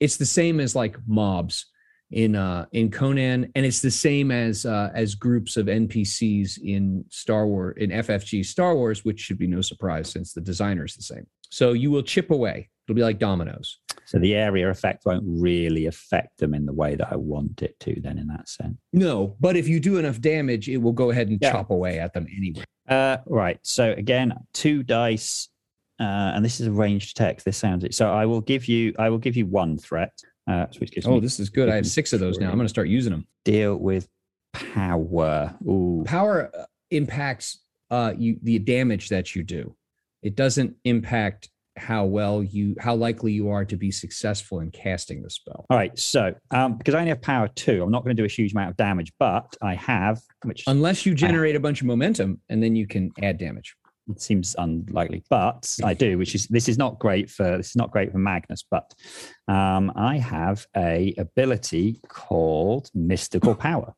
it's 0.00 0.16
the 0.16 0.26
same 0.26 0.60
as 0.60 0.74
like 0.74 0.96
mobs 1.06 1.66
in 2.10 2.36
uh 2.36 2.66
in 2.72 2.90
Conan, 2.90 3.50
and 3.54 3.66
it's 3.66 3.80
the 3.80 3.90
same 3.90 4.30
as 4.30 4.66
uh, 4.66 4.90
as 4.94 5.14
groups 5.14 5.56
of 5.56 5.66
NPCs 5.66 6.58
in 6.62 7.04
Star 7.08 7.46
Wars 7.46 7.76
in 7.78 7.90
FFG 7.90 8.44
Star 8.44 8.74
Wars, 8.74 9.04
which 9.04 9.20
should 9.20 9.38
be 9.38 9.46
no 9.46 9.60
surprise 9.60 10.10
since 10.10 10.32
the 10.32 10.40
designer 10.40 10.84
is 10.84 10.94
the 10.94 11.02
same. 11.02 11.26
So 11.54 11.72
you 11.72 11.92
will 11.92 12.02
chip 12.02 12.32
away. 12.32 12.68
It'll 12.84 12.96
be 12.96 13.02
like 13.02 13.20
dominoes. 13.20 13.78
So 14.06 14.18
the 14.18 14.34
area 14.34 14.68
effect 14.68 15.06
won't 15.06 15.22
really 15.24 15.86
affect 15.86 16.38
them 16.38 16.52
in 16.52 16.66
the 16.66 16.72
way 16.72 16.96
that 16.96 17.12
I 17.12 17.14
want 17.14 17.62
it 17.62 17.78
to, 17.78 17.94
then, 18.00 18.18
in 18.18 18.26
that 18.26 18.48
sense. 18.48 18.76
No, 18.92 19.36
but 19.38 19.56
if 19.56 19.68
you 19.68 19.78
do 19.78 19.98
enough 19.98 20.20
damage, 20.20 20.68
it 20.68 20.78
will 20.78 20.92
go 20.92 21.10
ahead 21.10 21.28
and 21.28 21.38
yeah. 21.40 21.52
chop 21.52 21.70
away 21.70 22.00
at 22.00 22.12
them 22.12 22.26
anyway. 22.36 22.64
Uh, 22.88 23.18
right. 23.26 23.60
So 23.62 23.92
again, 23.92 24.34
two 24.52 24.82
dice, 24.82 25.48
uh, 26.00 26.32
and 26.34 26.44
this 26.44 26.58
is 26.58 26.66
a 26.66 26.72
ranged 26.72 27.16
text. 27.16 27.46
This 27.46 27.56
sounds 27.56 27.84
it. 27.84 27.94
So 27.94 28.10
I 28.10 28.26
will 28.26 28.40
give 28.40 28.66
you, 28.66 28.92
I 28.98 29.08
will 29.08 29.18
give 29.18 29.36
you 29.36 29.46
one 29.46 29.78
threat. 29.78 30.12
Uh, 30.50 30.66
oh, 31.04 31.20
this 31.20 31.38
is 31.38 31.50
good. 31.50 31.68
I 31.68 31.76
have 31.76 31.86
six 31.86 32.12
of 32.12 32.18
those 32.18 32.36
now. 32.38 32.48
I'm 32.48 32.56
going 32.56 32.66
to 32.66 32.68
start 32.68 32.88
using 32.88 33.12
them. 33.12 33.28
Deal 33.44 33.76
with 33.76 34.08
power. 34.52 35.54
Ooh. 35.64 36.02
Power 36.04 36.50
uh, 36.52 36.64
impacts 36.90 37.60
uh, 37.92 38.12
you 38.18 38.40
the 38.42 38.58
damage 38.58 39.08
that 39.10 39.36
you 39.36 39.44
do. 39.44 39.76
It 40.24 40.34
doesn't 40.34 40.74
impact 40.84 41.50
how 41.76 42.04
well 42.04 42.42
you 42.42 42.76
how 42.78 42.94
likely 42.94 43.32
you 43.32 43.50
are 43.50 43.64
to 43.64 43.76
be 43.76 43.90
successful 43.90 44.60
in 44.60 44.70
casting 44.70 45.22
the 45.22 45.30
spell. 45.30 45.66
All 45.68 45.76
right, 45.76 45.96
so 45.98 46.34
um, 46.50 46.78
because 46.78 46.94
I 46.94 46.98
only 46.98 47.10
have 47.10 47.22
power 47.22 47.48
two, 47.48 47.82
I'm 47.82 47.90
not 47.90 48.04
going 48.04 48.16
to 48.16 48.20
do 48.20 48.24
a 48.24 48.28
huge 48.28 48.52
amount 48.52 48.70
of 48.70 48.76
damage, 48.76 49.12
but 49.18 49.56
I 49.60 49.74
have 49.74 50.20
which 50.44 50.64
unless 50.66 51.04
you 51.04 51.14
generate 51.14 51.56
a 51.56 51.60
bunch 51.60 51.80
of 51.80 51.86
momentum 51.86 52.40
and 52.48 52.62
then 52.62 52.74
you 52.76 52.86
can 52.86 53.12
add 53.22 53.38
damage. 53.38 53.76
It 54.08 54.20
seems 54.20 54.54
unlikely, 54.58 55.24
but 55.30 55.78
I 55.82 55.94
do, 55.94 56.18
which 56.18 56.34
is 56.34 56.46
this 56.48 56.68
is 56.68 56.76
not 56.76 56.98
great 56.98 57.30
for 57.30 57.56
this 57.56 57.70
is 57.70 57.76
not 57.76 57.90
great 57.90 58.12
for 58.12 58.18
Magnus, 58.18 58.62
but 58.70 58.94
um, 59.48 59.90
I 59.96 60.18
have 60.18 60.66
a 60.76 61.14
ability 61.16 62.00
called 62.06 62.90
Mystical 62.94 63.54
Power, 63.54 63.94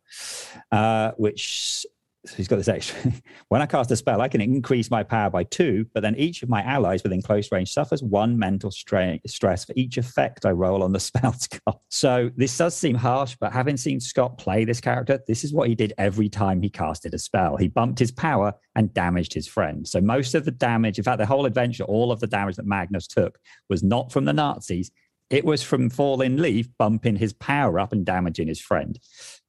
uh, 0.71 1.11
which 1.17 1.85
so 2.27 2.37
he's 2.37 2.49
got 2.49 2.57
this 2.57 2.69
extra. 2.69 3.13
when 3.49 3.63
I 3.63 3.67
cast 3.67 3.91
a 3.91 3.97
spell, 3.97 4.21
I 4.21 4.29
can 4.29 4.41
increase 4.41 4.91
my 4.91 5.03
power 5.03 5.31
by 5.31 5.45
two, 5.45 5.87
but 5.95 6.03
then 6.03 6.17
each 6.17 6.43
of 6.43 6.49
my 6.49 6.63
allies 6.63 7.03
within 7.03 7.23
close 7.23 7.53
range 7.53 7.73
suffers 7.73 8.03
one 8.03 8.39
mental 8.39 8.71
stress 8.71 9.65
for 9.65 9.73
each 9.77 9.97
effect 9.97 10.45
I 10.45 10.51
roll 10.51 10.83
on 10.83 10.93
the 10.93 11.01
spell 11.07 11.35
card. 11.65 11.79
So 11.89 12.31
this 12.37 12.57
does 12.57 12.75
seem 12.77 12.97
harsh, 12.97 13.37
but 13.39 13.53
having 13.53 13.77
seen 13.77 14.01
Scott 14.01 14.39
play 14.39 14.65
this 14.65 14.81
character, 14.81 15.21
this 15.27 15.45
is 15.45 15.53
what 15.53 15.69
he 15.69 15.75
did 15.75 15.93
every 15.99 16.29
time 16.29 16.61
he 16.61 16.69
casted 16.69 17.15
a 17.15 17.19
spell. 17.19 17.57
He 17.57 17.69
bumped 17.69 17.99
his 17.99 18.11
power 18.11 18.53
and 18.75 18.93
damaged 18.93 19.33
his 19.33 19.47
friend. 19.47 19.87
So 19.87 20.01
most 20.01 20.35
of 20.35 20.45
the 20.45 20.51
damage, 20.51 20.99
in 20.99 21.05
fact, 21.05 21.19
the 21.19 21.27
whole 21.27 21.47
adventure, 21.47 21.85
all 21.85 22.11
of 22.11 22.21
the 22.21 22.27
damage 22.27 22.57
that 22.57 22.67
Magnus 22.67 23.07
took 23.07 23.39
was 23.71 23.83
not 23.83 24.11
from 24.13 24.25
the 24.25 24.33
Nazis. 24.33 24.91
It 25.29 25.45
was 25.45 25.63
from 25.63 25.91
Fallen 25.91 26.41
Leaf 26.41 26.69
bumping 26.79 27.17
his 27.17 27.33
power 27.33 27.81
up 27.81 27.93
and 27.93 28.07
damaging 28.07 28.47
his 28.47 28.61
friend. 28.61 28.99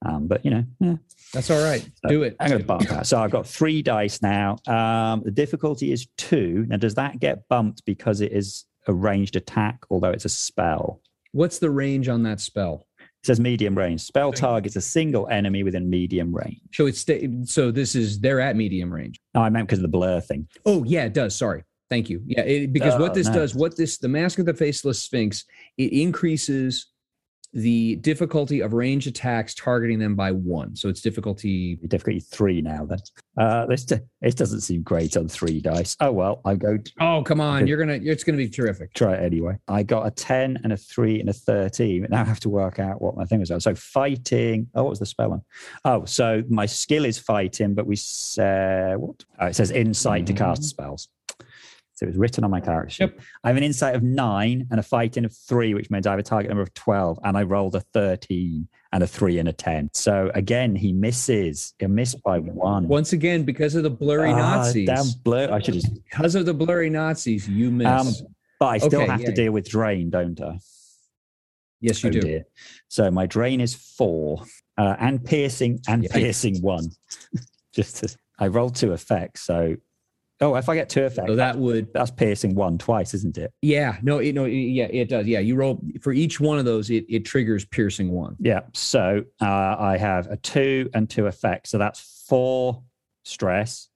Um, 0.06 0.28
but 0.28 0.44
you 0.44 0.52
know, 0.52 0.64
yeah. 0.80 0.96
That's 1.34 1.52
all 1.52 1.64
right. 1.64 1.82
So 2.04 2.10
Do 2.10 2.24
it. 2.24 2.36
I'm 2.40 2.50
going 2.50 2.62
to 2.62 2.68
bump 2.68 2.88
that. 2.88 3.08
So 3.08 3.20
I've 3.20 3.32
got 3.32 3.46
three 3.48 3.82
dice 3.82 4.22
now. 4.22 4.58
Um, 4.68 5.22
the 5.24 5.32
difficulty 5.32 5.92
is 5.92 6.08
two. 6.18 6.66
Now, 6.68 6.78
does 6.78 6.96
that 6.96 7.20
get 7.20 7.48
bumped 7.50 7.86
because 7.86 8.22
it 8.22 8.32
is 8.32 8.66
a 8.88 8.94
ranged 8.94 9.36
attack, 9.36 9.80
although 9.90 10.12
it's 10.12 10.26
a 10.26 10.30
spell? 10.30 11.02
What's 11.34 11.60
the 11.60 11.70
range 11.70 12.08
on 12.08 12.24
that 12.24 12.40
spell? 12.40 12.88
It 13.00 13.28
says 13.28 13.40
medium 13.40 13.78
range. 13.78 14.02
Spell 14.02 14.32
targets 14.32 14.76
a 14.76 14.82
single 14.82 15.28
enemy 15.28 15.64
within 15.64 15.90
medium 15.90 16.34
range. 16.34 16.62
So 16.74 16.86
it's 16.86 17.06
so 17.52 17.72
this 17.72 17.96
is 17.96 18.20
they're 18.20 18.40
at 18.40 18.56
medium 18.56 18.94
range. 18.94 19.20
No, 19.34 19.42
I 19.42 19.50
meant 19.50 19.68
because 19.68 19.80
of 19.80 19.84
the 19.84 19.90
blur 19.90 20.22
thing. 20.22 20.48
Oh 20.66 20.84
yeah, 20.84 21.04
it 21.06 21.14
does. 21.14 21.36
Sorry. 21.36 21.64
Thank 21.90 22.10
you. 22.10 22.22
Yeah, 22.26 22.42
it, 22.42 22.74
because 22.74 23.00
what 23.00 23.12
oh, 23.12 23.14
this 23.14 23.30
does, 23.30 23.56
what 23.56 23.78
this 23.78 23.98
the 23.98 24.10
mask 24.10 24.40
of 24.40 24.46
the 24.46 24.54
faceless 24.54 25.02
sphinx, 25.02 25.46
it 25.78 25.94
increases 25.94 26.88
the 27.54 27.96
difficulty 27.98 28.62
of 28.62 28.74
range 28.74 29.08
attacks 29.08 29.54
targeting 29.56 30.00
them 30.00 30.16
by 30.16 30.32
one. 30.32 30.76
So 30.76 30.90
it's 30.90 31.02
difficulty 31.02 31.76
difficulty 31.88 32.20
three 32.20 32.62
now. 32.62 32.86
Then 32.86 33.00
uh, 33.38 33.66
this 33.66 33.86
this 33.86 34.36
doesn't 34.36 34.62
seem 34.62 34.84
great 34.84 35.16
on 35.18 35.28
three 35.28 35.62
dice. 35.62 35.96
Oh 36.00 36.12
well, 36.12 36.42
I 36.46 36.56
go. 36.56 36.78
oh 37.00 37.24
come 37.24 37.42
on, 37.42 37.68
you're 37.68 37.78
gonna 37.78 38.00
it's 38.02 38.24
gonna 38.24 38.38
be 38.38 38.50
terrific. 38.50 38.94
Try 38.94 39.16
it 39.16 39.24
anyway. 39.24 39.58
I 39.68 39.84
got 39.84 40.08
a 40.08 40.12
ten 40.12 40.60
and 40.64 40.74
a 40.74 40.78
three 40.78 41.20
and 41.20 41.30
a 41.30 41.34
thirteen. 41.34 42.08
Now 42.10 42.22
I 42.22 42.26
have 42.26 42.40
to 42.42 42.50
work 42.50 42.80
out 42.80 43.02
what 43.02 43.16
my 43.16 43.26
thing 43.26 43.40
was. 43.40 43.52
So 43.64 43.76
fighting. 43.76 44.68
Oh, 44.76 44.84
what 44.84 44.92
was 44.92 45.00
the 45.00 45.06
spell 45.06 45.30
one? 45.30 45.42
Oh, 45.86 46.06
so 46.06 46.44
my 46.50 46.66
skill 46.66 47.06
is 47.06 47.18
fighting, 47.18 47.74
but 47.74 47.88
we 47.88 47.96
say 47.96 48.94
what? 48.98 49.24
Oh, 49.40 49.48
it 49.48 49.56
says 49.56 49.72
insight 49.72 50.26
mm-hmm. 50.26 50.36
to 50.36 50.44
cast 50.44 50.62
mm-hmm. 50.62 50.68
spells. 50.68 51.10
So 51.98 52.06
it 52.06 52.10
was 52.10 52.18
written 52.18 52.44
on 52.44 52.52
my 52.52 52.62
character 52.62 52.92
sheet. 52.92 53.04
Yep. 53.06 53.20
I 53.44 53.48
have 53.48 53.58
an 53.58 53.64
insight 53.64 53.96
of 53.96 54.04
nine 54.04 54.68
and 54.70 54.80
a 54.80 54.84
fighting 54.84 55.26
of 55.26 55.36
three, 55.36 55.74
which 55.74 55.90
means 55.90 56.06
I 56.06 56.12
have 56.12 56.20
a 56.20 56.24
target 56.24 56.50
number 56.50 56.62
of 56.62 56.72
12. 56.76 57.20
And 57.24 57.36
I 57.36 57.42
rolled 57.42 57.74
a 57.74 57.80
13 57.80 58.68
and 58.94 59.04
a 59.04 59.08
three 59.08 59.40
and 59.40 59.50
a 59.50 59.52
10. 59.52 59.90
So 59.94 60.30
again, 60.36 60.76
he 60.76 60.94
misses. 60.94 61.74
He 61.80 61.88
missed 61.88 62.22
by 62.22 62.38
one. 62.38 62.88
Once 62.88 63.14
again, 63.14 63.46
because 63.46 63.74
of 63.74 63.82
the 63.82 63.90
blurry 63.90 64.32
ah, 64.32 64.36
Nazis. 64.36 64.86
Damn 64.86 65.08
blur. 65.24 65.52
I 65.52 65.60
should 65.60 65.74
just. 65.74 65.92
Because 66.04 66.36
of 66.36 66.46
the 66.46 66.54
blurry 66.54 66.92
Nazis, 66.92 67.50
you 67.50 67.72
miss. 67.72 67.88
Um, 67.88 68.28
but 68.60 68.68
I 68.68 68.78
still 68.78 69.02
okay, 69.02 69.12
have 69.12 69.22
yeah. 69.22 69.30
to 69.30 69.34
deal 69.34 69.52
with 69.52 69.68
drain, 69.68 70.12
don't 70.12 70.40
I? 70.40 70.60
Yes, 71.82 72.04
you 72.04 72.10
oh, 72.10 72.14
do. 72.14 72.22
Dear. 72.22 72.44
So 72.90 73.10
my 73.10 73.26
drain 73.26 73.60
is 73.60 73.74
four 73.74 74.44
uh, 74.78 74.96
and 75.00 75.26
piercing 75.26 75.80
and 75.88 76.04
yeah. 76.04 76.14
piercing 76.14 76.62
one. 76.62 76.92
just 77.74 77.98
to, 77.98 78.16
I 78.38 78.48
rolled 78.48 78.76
two 78.76 78.94
effects. 78.94 79.42
So 79.42 79.78
Oh, 80.40 80.56
if 80.56 80.70
I 80.70 80.76
get 80.76 80.88
two 80.88 81.04
effects, 81.04 81.30
so 81.30 81.36
that 81.36 81.58
would 81.58 81.92
that's 81.94 82.12
piercing 82.12 82.54
one 82.54 82.78
twice, 82.78 83.16
isn't 83.16 83.40
it? 83.40 83.52
Yeah, 83.64 83.98
no, 84.04 84.20
it, 84.20 84.36
no, 84.36 84.46
yeah, 84.46 84.86
it 84.86 85.10
does. 85.10 85.26
Yeah, 85.26 85.40
you 85.40 85.56
roll 85.56 85.82
for 86.02 86.14
each 86.14 86.40
one 86.40 86.60
of 86.60 86.66
those, 86.66 86.92
it, 86.92 87.06
it 87.10 87.26
triggers 87.26 87.66
piercing 87.66 88.12
one. 88.12 88.36
Yeah, 88.40 88.62
so 88.74 89.24
uh, 89.42 89.76
I 89.80 89.98
have 89.98 90.28
a 90.28 90.38
two 90.38 90.90
and 90.94 91.10
two 91.10 91.26
effects, 91.26 91.72
so 91.72 91.80
that's 91.80 92.26
four 92.28 92.84
stress. 93.24 93.90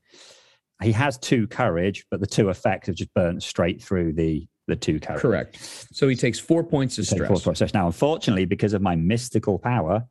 He 0.81 0.91
has 0.93 1.19
two 1.19 1.45
courage, 1.45 2.05
but 2.09 2.19
the 2.19 2.27
two 2.27 2.49
effects 2.49 2.87
have 2.87 2.95
just 2.95 3.13
burnt 3.13 3.43
straight 3.43 3.83
through 3.83 4.13
the 4.13 4.47
the 4.67 4.75
two 4.75 4.99
courage. 4.99 5.21
Correct. 5.21 5.87
So 5.91 6.07
he 6.07 6.15
takes 6.15 6.39
four 6.39 6.63
points 6.63 6.97
of 6.97 7.05
stress. 7.05 7.19
Four 7.19 7.27
points 7.27 7.45
of 7.45 7.57
stress. 7.57 7.73
Now, 7.75 7.85
unfortunately, 7.85 8.45
because 8.45 8.73
of 8.73 8.81
my 8.81 8.95
mystical 8.95 9.59
power, 9.59 10.05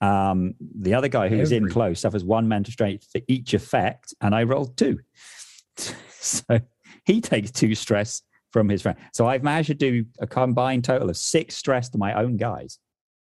um, 0.00 0.54
the 0.60 0.94
other 0.94 1.08
guy 1.08 1.28
who 1.28 1.34
Every. 1.34 1.40
was 1.40 1.52
in 1.52 1.68
close 1.68 2.00
suffers 2.00 2.24
one 2.24 2.46
mental 2.46 2.72
strength 2.72 3.08
for 3.10 3.20
each 3.26 3.54
effect, 3.54 4.14
and 4.20 4.34
I 4.34 4.44
rolled 4.44 4.76
two. 4.76 5.00
so 6.08 6.60
he 7.04 7.20
takes 7.20 7.50
two 7.50 7.74
stress 7.74 8.22
from 8.50 8.68
his 8.68 8.82
friend. 8.82 8.98
So 9.12 9.26
I've 9.26 9.42
managed 9.42 9.68
to 9.68 9.74
do 9.74 10.04
a 10.20 10.26
combined 10.26 10.84
total 10.84 11.10
of 11.10 11.16
six 11.16 11.56
stress 11.56 11.88
to 11.90 11.98
my 11.98 12.14
own 12.14 12.36
guys. 12.36 12.78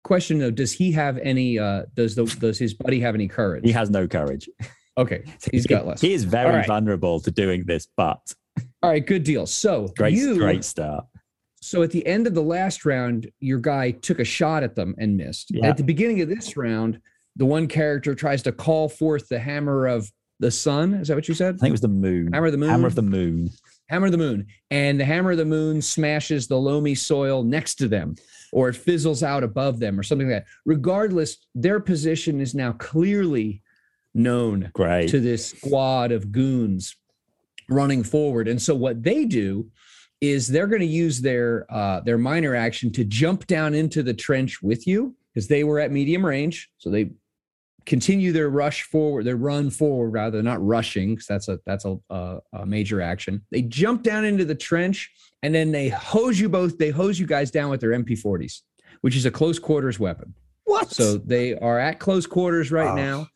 Question 0.04 0.40
though, 0.40 0.52
does 0.52 0.72
he 0.72 0.92
have 0.94 1.20
any? 1.20 1.60
Uh, 1.60 1.84
does 1.94 2.16
the, 2.16 2.26
does 2.26 2.58
his 2.58 2.74
buddy 2.74 3.00
have 3.00 3.14
any 3.14 3.28
courage? 3.28 3.64
He 3.64 3.72
has 3.72 3.90
no 3.90 4.08
courage. 4.08 4.50
Okay, 4.98 5.24
he's 5.52 5.68
got 5.68 5.86
less. 5.86 6.02
He 6.02 6.14
is 6.14 6.24
very 6.24 6.56
right. 6.56 6.68
vulnerable 6.68 7.20
to 7.20 7.30
doing 7.30 7.66
this, 7.66 7.88
but 7.96 8.34
all 8.82 8.90
right, 8.90 9.06
good 9.06 9.24
deal. 9.24 9.46
So 9.46 9.90
great, 9.96 10.14
you, 10.14 10.36
great 10.36 10.64
start. 10.64 11.06
So 11.62 11.84
at 11.84 11.92
the 11.92 12.06
end 12.08 12.26
of 12.26 12.34
the 12.34 12.42
last 12.42 12.86
round, 12.86 13.30
your 13.40 13.60
guy 13.60 13.92
took 13.92 14.20
a 14.20 14.24
shot 14.24 14.64
at 14.64 14.76
them 14.76 14.96
and 14.98 15.16
missed. 15.16 15.52
Yeah. 15.52 15.68
At 15.68 15.78
the 15.78 15.84
beginning 15.84 16.22
of 16.22 16.30
this 16.30 16.58
round, 16.58 17.00
the 17.36 17.46
one 17.46 17.68
character 17.68 18.16
tries 18.16 18.42
to 18.44 18.52
call 18.52 18.90
forth 18.90 19.30
the 19.30 19.40
hammer 19.40 19.86
of 19.86 20.12
the 20.42 20.52
sun. 20.52 20.96
Is 20.96 21.08
that 21.08 21.16
what 21.16 21.28
you 21.28 21.34
said? 21.34 21.56
I 21.56 21.58
think 21.60 21.70
it 21.70 21.72
was 21.72 21.82
the 21.82 21.88
moon. 21.88 22.34
Hammer 22.34 22.48
of 22.48 22.52
the 22.52 22.58
moon. 22.58 22.70
Hammer 22.70 22.88
of 22.88 22.96
the 22.96 23.02
moon. 23.02 23.50
Hammer 23.88 24.08
of 24.08 24.12
the 24.12 24.18
moon. 24.18 24.48
And 24.72 25.00
the 25.00 25.06
hammer 25.06 25.32
of 25.32 25.38
the 25.38 25.46
moon 25.46 25.82
smashes 25.82 26.48
the 26.48 26.58
loamy 26.58 26.96
soil 26.96 27.44
next 27.44 27.76
to 27.76 27.88
them, 27.88 28.16
or 28.52 28.68
it 28.68 28.76
fizzles 28.76 29.24
out 29.24 29.44
above 29.44 29.80
them, 29.80 30.00
or 30.00 30.04
something 30.04 30.30
like 30.30 30.44
that. 30.44 30.52
Regardless, 30.66 31.38
their 31.56 31.80
position 31.80 32.42
is 32.42 32.56
now 32.56 32.74
clearly 32.74 33.62
known 34.14 34.72
Great. 34.74 35.10
to 35.10 35.20
this 35.20 35.52
squad 35.52 36.12
of 36.12 36.32
goons 36.32 36.96
running 37.70 38.04
forward. 38.04 38.48
And 38.48 38.62
so 38.62 38.76
what 38.76 39.04
they 39.04 39.26
do 39.26 39.70
is 40.22 40.48
they're 40.48 40.68
going 40.68 40.82
to 40.82 40.86
use 40.86 41.22
their 41.22 41.66
uh, 41.70 42.02
their 42.02 42.18
minor 42.18 42.56
action 42.56 42.92
to 42.94 43.04
jump 43.04 43.48
down 43.48 43.74
into 43.74 44.04
the 44.04 44.14
trench 44.14 44.62
with 44.62 44.88
you 44.88 45.16
because 45.34 45.48
they 45.48 45.64
were 45.64 45.80
at 45.80 45.92
medium 45.92 46.26
range. 46.26 46.70
So 46.78 46.90
they 46.90 47.12
continue 47.86 48.32
their 48.32 48.50
rush 48.50 48.84
forward, 48.84 49.26
their 49.26 49.36
run 49.36 49.70
forward 49.70 50.10
rather, 50.10 50.42
not 50.42 50.66
rushing, 50.66 51.16
because 51.16 51.28
that's 51.28 51.48
a 51.48 51.60
that's 51.66 51.86
a, 51.86 51.98
a, 52.10 52.40
a, 52.54 52.66
major 52.66 53.02
action. 53.02 53.42
They 53.52 53.62
jump 53.64 54.04
down 54.04 54.26
into 54.26 54.46
the 54.46 54.56
trench 54.56 55.12
and 55.44 55.54
then 55.54 55.72
they 55.72 55.90
hose 55.90 56.40
you 56.40 56.50
both. 56.50 56.78
They 56.78 56.90
hose 56.90 57.20
you 57.20 57.26
guys 57.26 57.52
down 57.52 57.70
with 57.70 57.82
their 57.82 57.92
MP40s, 57.92 58.62
which 59.02 59.16
is 59.16 59.26
a 59.26 59.32
close 59.32 59.60
quarters 59.60 60.00
weapon. 60.00 60.34
What? 60.66 60.92
So 60.92 61.18
they 61.18 61.56
are 61.56 61.80
at 61.80 62.00
close 62.00 62.26
quarters 62.26 62.72
right 62.72 62.92
oh. 62.92 62.96
now. 62.96 63.28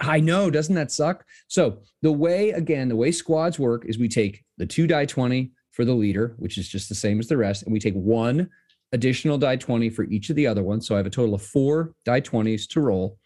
I 0.00 0.18
know, 0.18 0.50
doesn't 0.50 0.74
that 0.74 0.90
suck? 0.90 1.24
So 1.46 1.82
the 2.02 2.10
way 2.10 2.50
again, 2.50 2.88
the 2.88 2.96
way 2.96 3.12
squads 3.12 3.58
work 3.58 3.84
is 3.86 3.98
we 3.98 4.08
take 4.08 4.44
the 4.58 4.66
two 4.66 4.86
die 4.86 5.06
twenty 5.06 5.52
for 5.70 5.84
the 5.84 5.94
leader, 5.94 6.34
which 6.38 6.58
is 6.58 6.68
just 6.68 6.88
the 6.88 6.94
same 6.94 7.18
as 7.18 7.28
the 7.28 7.36
rest, 7.36 7.62
and 7.62 7.72
we 7.72 7.80
take 7.80 7.94
one 7.94 8.48
additional 8.92 9.38
die 9.38 9.56
20 9.56 9.90
for 9.90 10.04
each 10.04 10.30
of 10.30 10.36
the 10.36 10.46
other 10.46 10.62
ones. 10.62 10.86
So 10.86 10.94
I 10.94 10.98
have 10.98 11.06
a 11.06 11.10
total 11.10 11.34
of 11.34 11.42
four 11.42 11.94
die 12.04 12.20
20s 12.20 12.68
to 12.68 12.80
roll. 12.80 13.18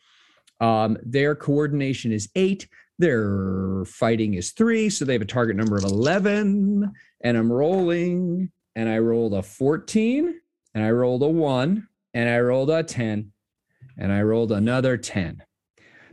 Um, 0.61 0.97
their 1.03 1.35
coordination 1.35 2.13
is 2.13 2.29
eight. 2.35 2.69
Their 2.99 3.85
fighting 3.85 4.35
is 4.35 4.53
three. 4.53 4.89
So 4.89 5.05
they 5.05 5.13
have 5.13 5.23
a 5.23 5.27
target 5.27 5.57
number 5.57 5.77
of 5.77 5.85
11. 5.85 6.93
And 7.23 7.37
I'm 7.37 7.53
rolling, 7.53 8.51
and 8.75 8.89
I 8.89 8.99
rolled 8.99 9.35
a 9.35 9.43
14, 9.43 10.41
and 10.75 10.85
I 10.85 10.91
rolled 10.91 11.23
a 11.23 11.29
one, 11.29 11.89
and 12.15 12.29
I 12.29 12.39
rolled 12.41 12.71
a 12.71 12.83
10, 12.83 13.33
and 13.99 14.13
I 14.13 14.23
rolled 14.23 14.53
another 14.53 14.97
10. 14.97 15.43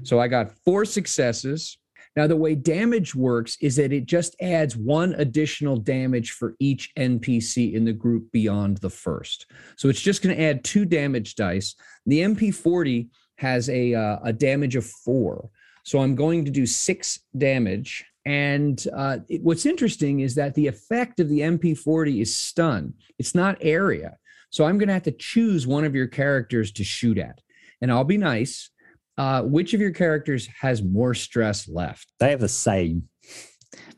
So 0.04 0.20
I 0.20 0.28
got 0.28 0.54
four 0.66 0.86
successes. 0.86 1.78
Now, 2.16 2.28
the 2.28 2.36
way 2.36 2.56
damage 2.56 3.16
works 3.16 3.58
is 3.60 3.76
that 3.78 3.92
it 3.92 4.06
just 4.06 4.36
adds 4.40 4.78
one 4.78 5.14
additional 5.14 5.78
damage 5.78 6.32
for 6.32 6.56
each 6.60 6.94
NPC 6.96 7.74
in 7.74 7.86
the 7.86 7.94
group 7.94 8.32
beyond 8.32 8.78
the 8.78 8.90
first. 8.90 9.48
So 9.78 9.90
it's 9.90 10.02
just 10.02 10.22
going 10.22 10.36
to 10.36 10.42
add 10.42 10.64
two 10.64 10.86
damage 10.86 11.36
dice. 11.36 11.76
The 12.06 12.20
MP40 12.20 13.10
has 13.44 13.70
a 13.70 13.94
uh, 13.94 14.20
a 14.24 14.34
damage 14.34 14.76
of 14.76 14.86
four. 14.86 15.50
So 15.84 16.00
I'm 16.00 16.16
going 16.16 16.46
to 16.46 16.52
do 16.52 16.66
six 16.66 17.20
damage. 17.38 18.06
And 18.26 18.82
uh, 18.96 19.18
it, 19.28 19.44
what's 19.44 19.66
interesting 19.66 20.22
is 20.22 20.34
that 20.36 20.56
the 20.56 20.68
effect 20.68 21.20
of 21.20 21.28
the 21.28 21.42
MP40 21.42 22.22
is 22.22 22.36
stun. 22.36 22.94
It's 23.20 23.36
not 23.36 23.58
area. 23.60 24.18
So 24.50 24.64
I'm 24.64 24.78
going 24.78 24.88
to 24.88 24.94
have 24.94 25.04
to 25.04 25.12
choose 25.12 25.68
one 25.68 25.84
of 25.84 25.94
your 25.94 26.08
characters 26.08 26.72
to 26.74 26.84
shoot 26.86 27.18
at. 27.18 27.42
And 27.82 27.92
I'll 27.92 28.06
be 28.06 28.18
nice. 28.18 28.70
Uh, 29.18 29.42
which 29.42 29.74
of 29.74 29.82
your 29.82 29.92
characters 29.92 30.48
has 30.62 30.82
more 30.82 31.14
stress 31.14 31.68
left? 31.68 32.08
They 32.20 32.30
have 32.30 32.40
the 32.40 32.48
same. 32.48 33.10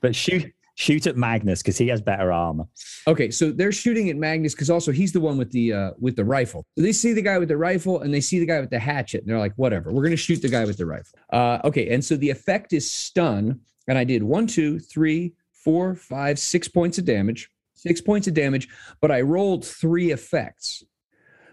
But 0.02 0.16
shoot 0.16 0.52
shoot 0.76 1.08
at 1.08 1.18
Magnus 1.18 1.62
because 1.62 1.78
he 1.78 1.88
has 1.88 2.02
better 2.02 2.32
armor. 2.32 2.66
Okay, 3.08 3.32
so 3.32 3.52
they're 3.52 3.72
shooting 3.72 4.10
at 4.10 4.18
Magnus 4.18 4.54
because 4.54 4.70
also 4.70 4.92
he's 4.92 5.12
the 5.12 5.20
one 5.20 5.38
with 5.38 5.52
the 5.52 5.74
uh, 5.74 5.92
with 6.00 6.16
the 6.16 6.26
rifle. 6.26 6.66
So 6.78 6.84
they 6.84 6.92
see 6.92 7.14
the 7.14 7.22
guy 7.22 7.38
with 7.38 7.50
the 7.50 7.58
rifle 7.58 8.02
and 8.02 8.14
they 8.14 8.22
see 8.22 8.40
the 8.40 8.46
guy 8.46 8.60
with 8.60 8.70
the 8.70 8.80
hatchet, 8.80 9.22
and 9.22 9.30
they're 9.30 9.40
like, 9.40 9.54
whatever, 9.56 9.92
we're 9.92 10.04
gonna 10.04 10.16
shoot 10.16 10.42
the 10.42 10.50
guy 10.50 10.66
with 10.66 10.78
the 10.78 10.86
rifle. 10.86 11.18
Uh, 11.32 11.60
okay, 11.64 11.94
and 11.94 12.04
so 12.04 12.16
the 12.16 12.30
effect 12.30 12.74
is 12.74 12.90
stun, 12.90 13.60
and 13.88 13.98
I 13.98 14.04
did 14.04 14.22
one, 14.22 14.48
two, 14.48 14.80
three, 14.80 15.34
four, 15.54 15.96
five, 15.96 16.38
six 16.38 16.68
points 16.68 16.98
of 16.98 17.06
damage. 17.06 17.50
Six 17.78 18.02
points 18.02 18.28
of 18.28 18.34
damage, 18.34 18.68
but 19.00 19.12
I 19.12 19.22
rolled 19.22 19.66
three 19.66 20.12
effects. 20.12 20.84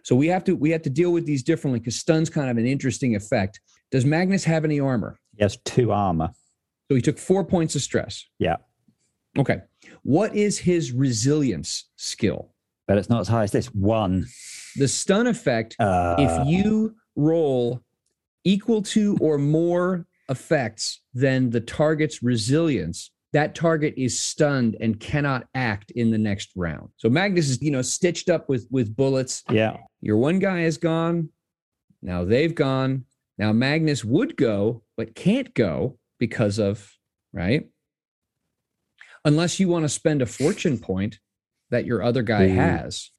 So 0.03 0.17
we 0.17 0.29
have 0.29 0.45
to 0.45 0.57
we 0.57 0.71
have 0.71 0.83
to 0.83 0.91
deal 0.91 1.13
with 1.13 1.27
these 1.27 1.43
differently 1.43 1.81
because 1.81 1.97
stun's 1.97 2.31
kind 2.31 2.49
of 2.51 2.57
an 2.57 2.67
interesting 2.67 3.15
effect. 3.17 3.61
Does 3.91 4.05
Magnus 4.05 4.45
have 4.45 4.65
any 4.65 4.81
armor? 4.81 5.19
He 5.37 5.43
has 5.43 5.59
two 5.65 5.93
armor. 5.93 6.31
So 6.89 6.95
he 6.95 7.03
took 7.03 7.19
four 7.19 7.45
points 7.45 7.75
of 7.75 7.83
stress. 7.83 8.25
Yeah. 8.39 8.57
Okay. 9.39 9.59
What 10.03 10.35
is 10.35 10.59
his 10.59 10.93
resilience 10.93 11.89
skill? 11.97 12.53
But 12.87 12.99
it's 12.99 13.09
not 13.09 13.21
as 13.21 13.29
high 13.29 13.45
as 13.45 13.53
this. 13.53 13.67
One. 13.75 14.27
The 14.77 14.89
stun 14.89 15.27
effect, 15.27 15.77
uh, 15.79 16.17
if 16.19 16.47
you 16.47 16.97
roll 17.17 17.81
equal 18.45 18.83
to 18.83 19.17
or 19.21 19.39
more 19.39 20.07
effects 20.29 21.01
than 21.15 21.51
the 21.51 21.61
target's 21.61 22.23
resilience, 22.23 23.11
that 23.33 23.55
target 23.55 23.95
is 23.97 24.19
stunned 24.19 24.77
and 24.81 24.99
cannot 25.01 25.47
act 25.55 25.91
in 25.93 26.11
the 26.11 26.19
next 26.19 26.51
round. 26.57 26.91
So 26.97 27.09
Magnus 27.09 27.49
is, 27.49 27.63
you 27.63 27.71
know, 27.71 27.83
stitched 27.83 28.29
up 28.29 28.49
with 28.49 28.67
with 28.71 28.95
bullets. 28.95 29.43
Yeah. 29.51 29.77
Your 30.01 30.19
one 30.19 30.39
guy 30.39 30.63
is 30.63 30.77
gone. 30.79 31.31
Now 32.03 32.25
they've 32.25 32.55
gone. 32.55 33.05
Now 33.39 33.53
Magnus 33.53 34.05
would 34.05 34.37
go, 34.37 34.83
but 34.97 35.15
can't 35.15 35.55
go 35.55 35.99
because 36.19 36.59
of, 36.59 36.93
right? 37.33 37.69
Unless 39.25 39.61
you 39.61 39.69
want 39.69 39.85
to 39.85 39.89
spend 39.89 40.23
a 40.23 40.27
fortune 40.27 40.79
point 40.79 41.19
that 41.71 41.87
your 41.87 42.03
other 42.03 42.23
guy 42.23 42.49
mm. 42.49 42.55
has, 42.55 43.11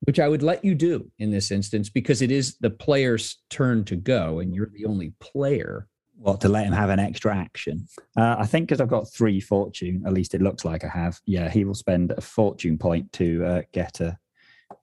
which 0.00 0.20
I 0.20 0.28
would 0.28 0.42
let 0.42 0.64
you 0.64 0.74
do 0.74 1.10
in 1.18 1.30
this 1.30 1.50
instance 1.50 1.88
because 1.88 2.22
it 2.22 2.30
is 2.30 2.56
the 2.58 2.70
player's 2.70 3.42
turn 3.50 3.84
to 3.86 3.96
go 3.96 4.40
and 4.40 4.54
you're 4.54 4.70
the 4.72 4.86
only 4.86 5.14
player. 5.20 5.88
Well, 6.18 6.36
to 6.36 6.48
let 6.48 6.66
him 6.66 6.72
have 6.72 6.90
an 6.90 7.00
extra 7.00 7.34
action. 7.34 7.88
Uh, 8.16 8.36
I 8.38 8.46
think 8.46 8.68
because 8.68 8.80
I've 8.80 8.86
got 8.86 9.12
three 9.12 9.40
fortune, 9.40 10.04
at 10.06 10.12
least 10.12 10.34
it 10.34 10.42
looks 10.42 10.64
like 10.64 10.84
I 10.84 10.88
have. 10.88 11.18
Yeah, 11.24 11.50
he 11.50 11.64
will 11.64 11.74
spend 11.74 12.12
a 12.12 12.20
fortune 12.20 12.78
point 12.78 13.12
to 13.14 13.44
uh, 13.44 13.62
get 13.72 13.98
a 13.98 14.16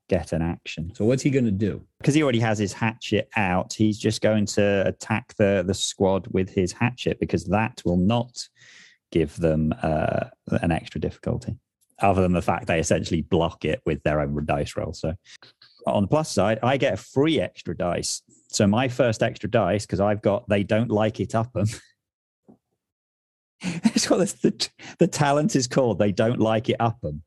get 0.09 0.33
an 0.33 0.41
action. 0.41 0.91
So 0.95 1.05
what's 1.05 1.23
he 1.23 1.29
going 1.29 1.45
to 1.45 1.51
do? 1.51 1.81
Because 1.99 2.13
he 2.13 2.23
already 2.23 2.39
has 2.39 2.59
his 2.59 2.73
hatchet 2.73 3.29
out, 3.37 3.71
he's 3.71 3.97
just 3.97 4.21
going 4.21 4.47
to 4.47 4.85
attack 4.85 5.33
the 5.37 5.63
the 5.65 5.73
squad 5.73 6.27
with 6.27 6.49
his 6.49 6.73
hatchet 6.73 7.19
because 7.21 7.45
that 7.45 7.81
will 7.85 7.97
not 7.97 8.49
give 9.11 9.35
them 9.37 9.73
uh, 9.81 10.25
an 10.61 10.71
extra 10.71 11.01
difficulty, 11.01 11.57
other 12.01 12.21
than 12.21 12.33
the 12.33 12.41
fact 12.41 12.67
they 12.67 12.79
essentially 12.79 13.21
block 13.21 13.65
it 13.65 13.81
with 13.85 14.01
their 14.03 14.21
own 14.21 14.45
dice 14.45 14.75
roll. 14.75 14.93
So 14.93 15.13
on 15.87 16.03
the 16.03 16.07
plus 16.07 16.31
side, 16.31 16.59
I 16.63 16.77
get 16.77 16.93
a 16.93 16.97
free 16.97 17.39
extra 17.39 17.75
dice. 17.75 18.21
So 18.49 18.67
my 18.67 18.87
first 18.87 19.23
extra 19.23 19.49
dice, 19.49 19.85
because 19.85 19.99
I've 19.99 20.21
got 20.21 20.47
they 20.49 20.63
don't 20.63 20.89
like 20.89 21.19
it 21.19 21.35
up 21.35 21.51
them. 21.53 21.67
That's 23.61 24.09
what 24.09 24.19
the, 24.19 24.69
the 24.99 25.07
talent 25.07 25.55
is 25.55 25.67
called. 25.67 25.99
They 25.99 26.11
don't 26.11 26.39
like 26.39 26.69
it 26.69 26.77
up 26.79 26.99
them. 27.01 27.23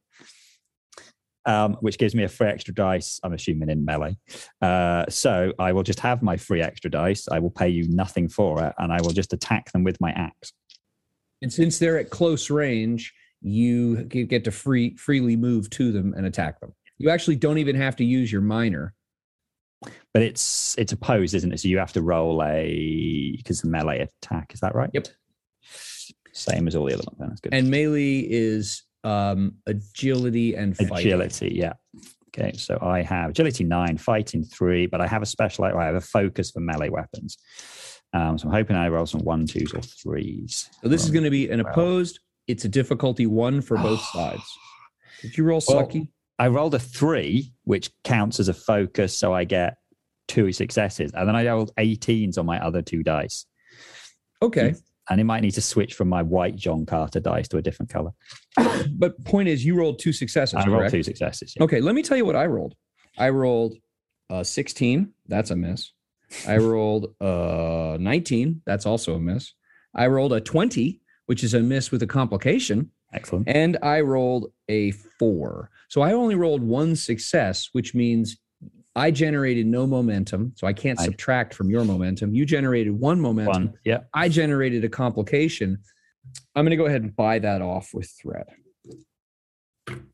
Um, 1.44 1.74
which 1.80 1.98
gives 1.98 2.14
me 2.14 2.22
a 2.22 2.28
free 2.28 2.46
extra 2.46 2.72
dice, 2.72 3.18
I'm 3.24 3.32
assuming 3.32 3.68
in 3.68 3.84
melee. 3.84 4.16
Uh, 4.60 5.06
so 5.08 5.52
I 5.58 5.72
will 5.72 5.82
just 5.82 5.98
have 5.98 6.22
my 6.22 6.36
free 6.36 6.62
extra 6.62 6.88
dice. 6.88 7.26
I 7.28 7.40
will 7.40 7.50
pay 7.50 7.68
you 7.68 7.88
nothing 7.88 8.28
for 8.28 8.62
it, 8.62 8.72
and 8.78 8.92
I 8.92 9.00
will 9.02 9.10
just 9.10 9.32
attack 9.32 9.72
them 9.72 9.82
with 9.82 10.00
my 10.00 10.12
axe. 10.12 10.52
And 11.42 11.52
since 11.52 11.78
they're 11.78 11.98
at 11.98 12.11
close 12.11 12.48
range, 12.48 13.12
you 13.42 14.05
get 14.05 14.44
to 14.44 14.50
free 14.50 14.96
freely 14.96 15.37
move 15.37 15.68
to 15.70 15.92
them 15.92 16.14
and 16.16 16.24
attack 16.24 16.61
them. 16.61 16.72
You 16.98 17.11
actually 17.11 17.37
don't 17.37 17.59
even 17.59 17.76
have 17.76 17.96
to 17.96 18.05
use 18.05 18.31
your 18.31 18.40
minor. 18.40 18.94
But 20.14 20.22
it's 20.22 20.76
it's 20.78 20.92
opposed, 20.92 21.35
isn't 21.35 21.52
it? 21.52 21.59
So 21.61 21.68
you 21.68 21.78
have 21.78 21.92
to 21.94 22.02
roll 22.02 22.42
a 22.44 23.35
because 23.37 23.61
the 23.61 23.68
melee 23.68 23.98
attack. 23.98 24.52
Is 24.55 24.61
that 24.61 24.74
right? 24.74 24.90
Yep. 24.92 25.09
Same 26.33 26.68
as 26.68 26.76
all 26.76 26.87
the 26.87 26.94
other 26.94 27.05
ones. 27.07 27.18
That's 27.18 27.40
good. 27.40 27.52
And 27.52 27.68
melee 27.68 28.20
is 28.20 28.85
um, 29.05 29.57
agility 29.66 30.55
and 30.55 30.76
fighting. 30.76 30.96
agility. 30.98 31.52
Yeah. 31.55 31.72
Okay, 32.35 32.57
so 32.57 32.78
I 32.81 33.02
have 33.02 33.31
agility 33.31 33.64
nine, 33.64 33.98
fighting 33.98 34.42
three, 34.42 34.87
but 34.87 35.02
I 35.02 35.07
have 35.07 35.20
a 35.20 35.26
special. 35.26 35.64
I 35.64 35.85
have 35.85 35.96
a 35.96 36.00
focus 36.00 36.50
for 36.50 36.61
melee 36.61 36.88
weapons. 36.88 37.37
Um, 38.14 38.37
so 38.38 38.48
I'm 38.48 38.55
hoping 38.55 38.77
I 38.77 38.88
roll 38.88 39.07
some 39.07 39.22
one, 39.22 39.46
twos, 39.46 39.72
or 39.75 39.81
threes. 39.81 40.68
So 40.83 40.88
this 40.88 41.05
is 41.05 41.11
going 41.11 41.25
to 41.25 41.31
be 41.31 41.51
an 41.51 41.61
opposed. 41.61 42.20
It's 42.46 42.64
a 42.64 42.68
difficulty 42.68 43.27
one 43.27 43.61
for 43.62 43.77
both 43.79 44.01
sides. 44.12 44.42
Did 45.22 45.37
you 45.38 45.44
roll 45.44 45.62
Well, 45.66 45.87
sucky? 45.87 46.09
I 46.38 46.48
rolled 46.48 46.75
a 46.75 46.79
three, 46.79 47.53
which 47.64 47.90
counts 48.05 48.40
as 48.40 48.48
a 48.48 48.55
focus, 48.55 49.16
so 49.16 49.33
I 49.33 49.44
get 49.44 49.77
two 50.29 50.53
successes, 50.53 51.12
and 51.14 51.29
then 51.29 51.37
I 51.37 51.46
rolled 51.46 51.72
18s 51.79 52.38
on 52.38 52.46
my 52.46 52.59
other 52.64 52.83
two 52.83 53.03
dice, 53.03 53.46
Okay, 54.40 54.75
and 55.11 55.20
it 55.20 55.25
might 55.25 55.40
need 55.40 55.53
to 55.53 55.62
switch 55.62 55.94
from 55.94 56.09
my 56.09 56.22
white 56.22 56.57
John 56.57 56.87
Carter 56.87 57.20
dice 57.20 57.48
to 57.48 57.59
a 57.59 57.62
different 57.62 57.90
color. 57.90 58.12
but 58.92 59.22
point 59.25 59.48
is, 59.48 59.64
you 59.64 59.77
rolled 59.77 59.98
two 59.98 60.12
successes. 60.12 60.55
I 60.59 60.66
rolled 60.66 60.90
two 60.90 61.03
successes. 61.03 61.55
yeah. 61.57 61.64
Okay, 61.64 61.81
let 61.81 61.94
me 61.94 62.03
tell 62.03 62.16
you 62.16 62.25
what 62.25 62.37
I 62.37 62.46
rolled. 62.46 62.75
I 63.18 63.29
rolled 63.29 63.77
uh, 64.31 64.42
16. 64.42 65.12
That's 65.27 65.51
a 65.51 65.57
miss. 65.57 65.92
I 66.46 66.56
rolled 66.58 67.14
uh, 67.20 67.96
19. 68.00 68.62
That's 68.66 68.86
also 68.86 69.14
a 69.14 69.20
miss. 69.20 69.52
I 69.94 70.06
rolled 70.06 70.32
a 70.32 70.40
20, 70.40 71.00
which 71.26 71.44
is 71.44 71.54
a 71.54 71.60
miss 71.60 71.90
with 71.90 72.02
a 72.02 72.06
complication. 72.06 72.90
Excellent. 73.12 73.48
And 73.48 73.78
I 73.82 74.00
rolled 74.00 74.52
a 74.68 74.92
four. 75.18 75.70
So 75.88 76.00
I 76.00 76.12
only 76.12 76.34
rolled 76.34 76.62
one 76.62 76.96
success, 76.96 77.68
which 77.72 77.94
means 77.94 78.38
I 78.96 79.10
generated 79.10 79.66
no 79.66 79.86
momentum. 79.86 80.52
So 80.56 80.66
I 80.66 80.72
can't 80.72 81.00
I- 81.00 81.04
subtract 81.04 81.54
from 81.54 81.70
your 81.70 81.84
momentum. 81.84 82.34
You 82.34 82.44
generated 82.44 82.98
one 82.98 83.20
momentum. 83.20 83.64
One. 83.64 83.74
Yeah. 83.84 84.00
I 84.14 84.28
generated 84.28 84.84
a 84.84 84.88
complication. 84.88 85.78
I'm 86.54 86.64
going 86.64 86.70
to 86.70 86.76
go 86.76 86.86
ahead 86.86 87.02
and 87.02 87.14
buy 87.14 87.38
that 87.40 87.62
off 87.62 87.92
with 87.92 88.10
threat. 88.10 88.48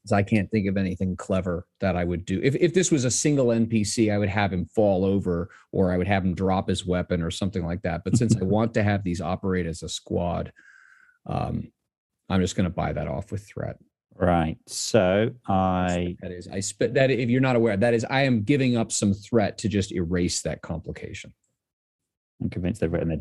'Cause 0.09 0.13
I 0.17 0.23
can't 0.23 0.51
think 0.51 0.67
of 0.69 0.77
anything 0.79 1.17
clever 1.17 1.67
that 1.81 1.95
I 1.97 2.05
would 2.05 2.25
do. 2.25 2.41
If, 2.43 2.55
if 2.57 2.73
this 2.73 2.91
was 2.91 3.05
a 3.05 3.11
single 3.11 3.47
NPC, 3.49 4.11
I 4.11 4.17
would 4.17 4.31
have 4.31 4.51
him 4.53 4.65
fall 4.65 5.05
over 5.05 5.51
or 5.71 5.93
I 5.93 5.99
would 5.99 6.07
have 6.09 6.25
him 6.25 6.35
drop 6.35 6.69
his 6.69 6.87
weapon 6.87 7.23
or 7.23 7.31
something 7.31 7.63
like 7.65 7.83
that. 7.83 8.05
But 8.05 8.17
since 8.17 8.35
I 8.35 8.43
want 8.45 8.73
to 8.75 8.83
have 8.83 9.05
these 9.05 9.21
operate 9.21 9.67
as 9.67 9.83
a 9.83 9.89
squad, 9.89 10.51
um, 11.27 11.71
I'm 12.31 12.41
just 12.41 12.57
going 12.57 12.65
to 12.65 12.75
buy 12.75 12.95
that 12.95 13.07
off 13.07 13.31
with 13.31 13.47
threat. 13.47 13.77
Right. 14.15 14.57
So 14.67 15.31
I 15.47 16.17
That 16.23 16.33
is, 16.33 16.49
I 16.49 16.61
spit 16.61 16.95
that. 16.95 17.11
If 17.11 17.29
you're 17.29 17.41
not 17.43 17.57
aware, 17.57 17.77
that 17.77 17.93
is, 17.95 18.07
I 18.09 18.23
am 18.23 18.43
giving 18.43 18.77
up 18.79 18.91
some 18.91 19.13
threat 19.13 19.59
to 19.59 19.69
just 19.69 19.93
erase 19.93 20.41
that 20.43 20.63
complication. 20.63 21.35
I'm 22.43 22.49
convinced 22.51 22.81
they've 22.81 22.93
written 22.93 23.11
it. 23.13 23.21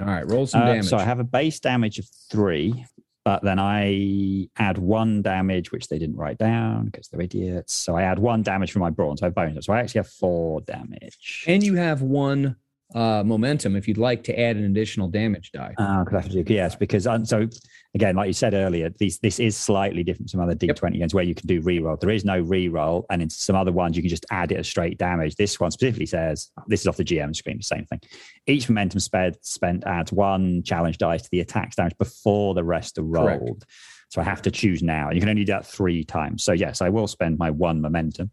All 0.00 0.06
right, 0.06 0.28
roll 0.28 0.46
some 0.48 0.62
Uh, 0.62 0.66
damage. 0.66 0.86
so 0.86 0.96
I 0.96 1.04
have 1.04 1.20
a 1.20 1.24
base 1.24 1.60
damage 1.60 2.00
of 2.00 2.06
three, 2.30 2.84
but 3.24 3.42
then 3.42 3.58
I 3.58 4.48
add 4.58 4.78
one 4.78 5.22
damage, 5.22 5.72
which 5.72 5.88
they 5.88 5.98
didn't 5.98 6.16
write 6.16 6.38
down 6.38 6.86
because 6.86 7.08
they're 7.08 7.22
idiots. 7.22 7.72
So 7.72 7.96
I 7.96 8.02
add 8.02 8.18
one 8.18 8.42
damage 8.42 8.70
from 8.70 8.80
my 8.80 8.90
brawn, 8.90 9.16
so 9.16 9.24
I 9.24 9.28
have 9.28 9.34
bonus. 9.34 9.66
So 9.66 9.72
I 9.72 9.80
actually 9.80 10.00
have 10.00 10.08
four 10.08 10.60
damage. 10.60 11.44
and 11.46 11.62
you 11.62 11.74
have 11.76 12.02
one 12.02 12.56
uh, 12.94 13.22
momentum 13.24 13.76
if 13.76 13.88
you'd 13.88 13.98
like 13.98 14.22
to 14.24 14.38
add 14.38 14.56
an 14.56 14.64
additional 14.64 15.08
damage 15.08 15.50
die. 15.52 15.74
Oh, 15.78 16.04
could 16.06 16.16
I 16.16 16.20
have 16.20 16.30
to 16.30 16.42
do 16.42 16.54
yes, 16.54 16.76
because 16.76 17.06
um, 17.06 17.24
so 17.24 17.48
again, 17.94 18.16
like 18.16 18.26
you 18.26 18.32
said 18.32 18.54
earlier, 18.54 18.90
these 18.98 19.18
this 19.18 19.40
is 19.40 19.56
slightly 19.56 20.04
different 20.04 20.30
from 20.30 20.40
other 20.40 20.54
D20 20.54 20.98
games 20.98 21.14
where 21.14 21.24
you 21.24 21.34
can 21.34 21.46
do 21.46 21.60
reroll. 21.62 21.98
There 21.98 22.10
is 22.10 22.24
no 22.24 22.42
reroll, 22.42 23.04
and 23.10 23.22
in 23.22 23.30
some 23.30 23.56
other 23.56 23.72
ones 23.72 23.96
you 23.96 24.02
can 24.02 24.10
just 24.10 24.26
add 24.30 24.52
it 24.52 24.58
as 24.58 24.68
straight 24.68 24.98
damage. 24.98 25.34
This 25.36 25.58
one 25.58 25.70
specifically 25.70 26.06
says 26.06 26.50
this 26.66 26.82
is 26.82 26.86
off 26.86 26.96
the 26.96 27.04
GM 27.04 27.34
screen, 27.34 27.56
the 27.56 27.64
same 27.64 27.86
thing. 27.86 28.00
Each 28.46 28.68
momentum 28.68 29.00
spent 29.00 29.44
spent 29.44 29.84
adds 29.86 30.12
one 30.12 30.62
challenge 30.62 30.98
dice 30.98 31.22
to 31.22 31.28
the 31.30 31.40
attack's 31.40 31.76
damage 31.76 31.96
before 31.98 32.54
the 32.54 32.64
rest 32.64 32.98
are 32.98 33.02
rolled. 33.02 33.40
Correct. 33.40 33.64
So 34.10 34.20
I 34.20 34.24
have 34.24 34.42
to 34.42 34.50
choose 34.52 34.80
now. 34.80 35.08
And 35.08 35.16
you 35.16 35.20
can 35.20 35.28
only 35.28 35.44
do 35.44 35.52
that 35.52 35.66
three 35.66 36.04
times. 36.04 36.44
So 36.44 36.52
yes, 36.52 36.80
I 36.80 36.88
will 36.88 37.08
spend 37.08 37.36
my 37.36 37.50
one 37.50 37.80
momentum 37.80 38.30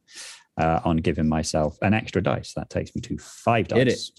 uh, 0.58 0.80
on 0.86 0.98
giving 0.98 1.28
myself 1.28 1.78
an 1.82 1.96
extra 1.96 2.22
dice. 2.22 2.54
That 2.54 2.70
takes 2.70 2.94
me 2.94 3.02
to 3.02 3.18
five 3.18 3.68
dice. 3.68 4.12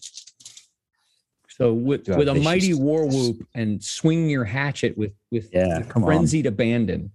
So 1.57 1.73
with, 1.73 2.09
a 2.09 2.17
with 2.17 2.29
a 2.29 2.35
mighty 2.35 2.75
war 2.75 3.07
whoop 3.07 3.47
and 3.55 3.83
swing 3.83 4.31
your 4.31 4.45
hatchet 4.45 4.97
with 4.97 5.13
with 5.31 5.51
Yeah, 5.53 5.83
come 5.83 6.03
on. 6.03 6.09
frenzied 6.09 6.47
abandon, 6.47 7.13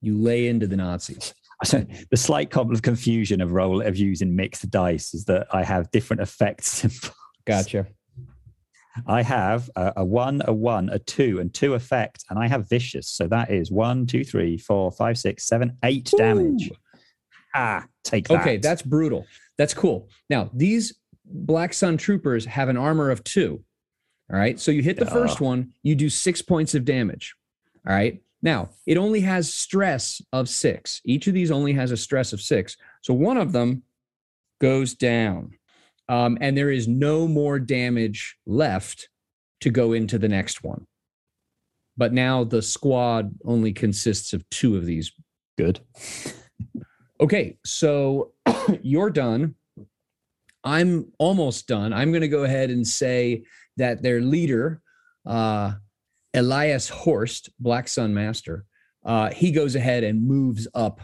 you 0.00 0.16
lay 0.16 0.48
into 0.48 0.66
the 0.66 0.76
Nazis. 0.76 1.34
So 1.64 1.84
the 2.10 2.16
slight 2.16 2.50
couple 2.50 2.74
of 2.74 2.82
confusion 2.82 3.40
of 3.40 3.52
roll 3.52 3.80
of 3.80 3.96
using 3.96 4.36
mixed 4.36 4.70
dice 4.70 5.14
is 5.14 5.24
that 5.26 5.46
I 5.52 5.64
have 5.64 5.90
different 5.90 6.22
effects. 6.22 7.10
Gotcha. 7.46 7.86
I 9.06 9.22
have 9.22 9.70
a, 9.76 9.92
a 9.98 10.04
one, 10.04 10.42
a 10.44 10.52
one, 10.52 10.88
a 10.90 10.98
two, 10.98 11.38
and 11.38 11.54
two 11.54 11.74
effects, 11.74 12.24
and 12.28 12.38
I 12.38 12.48
have 12.48 12.68
vicious. 12.68 13.08
So 13.08 13.28
that 13.28 13.50
is 13.50 13.70
one, 13.70 14.06
two, 14.06 14.24
three, 14.24 14.58
four, 14.58 14.90
five, 14.90 15.16
six, 15.16 15.44
seven, 15.44 15.78
eight 15.84 16.12
damage. 16.16 16.70
Ooh. 16.70 16.76
Ah, 17.54 17.86
take 18.04 18.28
that. 18.28 18.40
Okay, 18.40 18.56
that's 18.56 18.82
brutal. 18.82 19.24
That's 19.56 19.72
cool. 19.72 20.08
Now, 20.28 20.50
these 20.52 20.94
Black 21.30 21.72
Sun 21.74 21.96
troopers 21.98 22.44
have 22.46 22.68
an 22.68 22.76
armor 22.76 23.10
of 23.10 23.22
two. 23.24 23.62
All 24.32 24.38
right. 24.38 24.58
So 24.60 24.70
you 24.70 24.82
hit 24.82 24.98
the 24.98 25.04
Yeah. 25.04 25.12
first 25.12 25.40
one, 25.40 25.72
you 25.82 25.94
do 25.94 26.10
six 26.10 26.42
points 26.42 26.74
of 26.74 26.84
damage. 26.84 27.34
All 27.86 27.94
right. 27.94 28.22
Now, 28.42 28.70
it 28.86 28.96
only 28.96 29.20
has 29.20 29.52
stress 29.52 30.22
of 30.32 30.48
six. 30.48 31.00
Each 31.04 31.26
of 31.26 31.34
these 31.34 31.50
only 31.50 31.72
has 31.72 31.90
a 31.90 31.96
stress 31.96 32.32
of 32.32 32.40
six. 32.40 32.76
So 33.02 33.12
one 33.14 33.36
of 33.36 33.52
them 33.52 33.82
goes 34.60 34.94
down. 34.94 35.52
Um, 36.08 36.38
and 36.40 36.56
there 36.56 36.70
is 36.70 36.86
no 36.88 37.26
more 37.28 37.58
damage 37.58 38.36
left 38.46 39.08
to 39.60 39.70
go 39.70 39.92
into 39.92 40.18
the 40.18 40.28
next 40.28 40.62
one. 40.62 40.86
But 41.96 42.12
now 42.12 42.44
the 42.44 42.62
squad 42.62 43.34
only 43.44 43.72
consists 43.72 44.32
of 44.32 44.48
two 44.50 44.76
of 44.76 44.86
these 44.86 45.12
good. 45.56 45.80
Okay, 47.20 47.56
so 47.64 48.32
you're 48.82 49.10
done. 49.10 49.56
I'm 50.64 51.12
almost 51.18 51.66
done. 51.66 51.92
I'm 51.92 52.10
going 52.10 52.22
to 52.22 52.28
go 52.28 52.44
ahead 52.44 52.70
and 52.70 52.86
say 52.86 53.44
that 53.76 54.02
their 54.02 54.20
leader, 54.20 54.80
uh, 55.26 55.72
Elias 56.34 56.88
Horst, 56.88 57.50
Black 57.58 57.88
Sun 57.88 58.14
Master, 58.14 58.64
uh, 59.04 59.30
he 59.30 59.52
goes 59.52 59.74
ahead 59.74 60.04
and 60.04 60.26
moves 60.26 60.66
up 60.74 61.00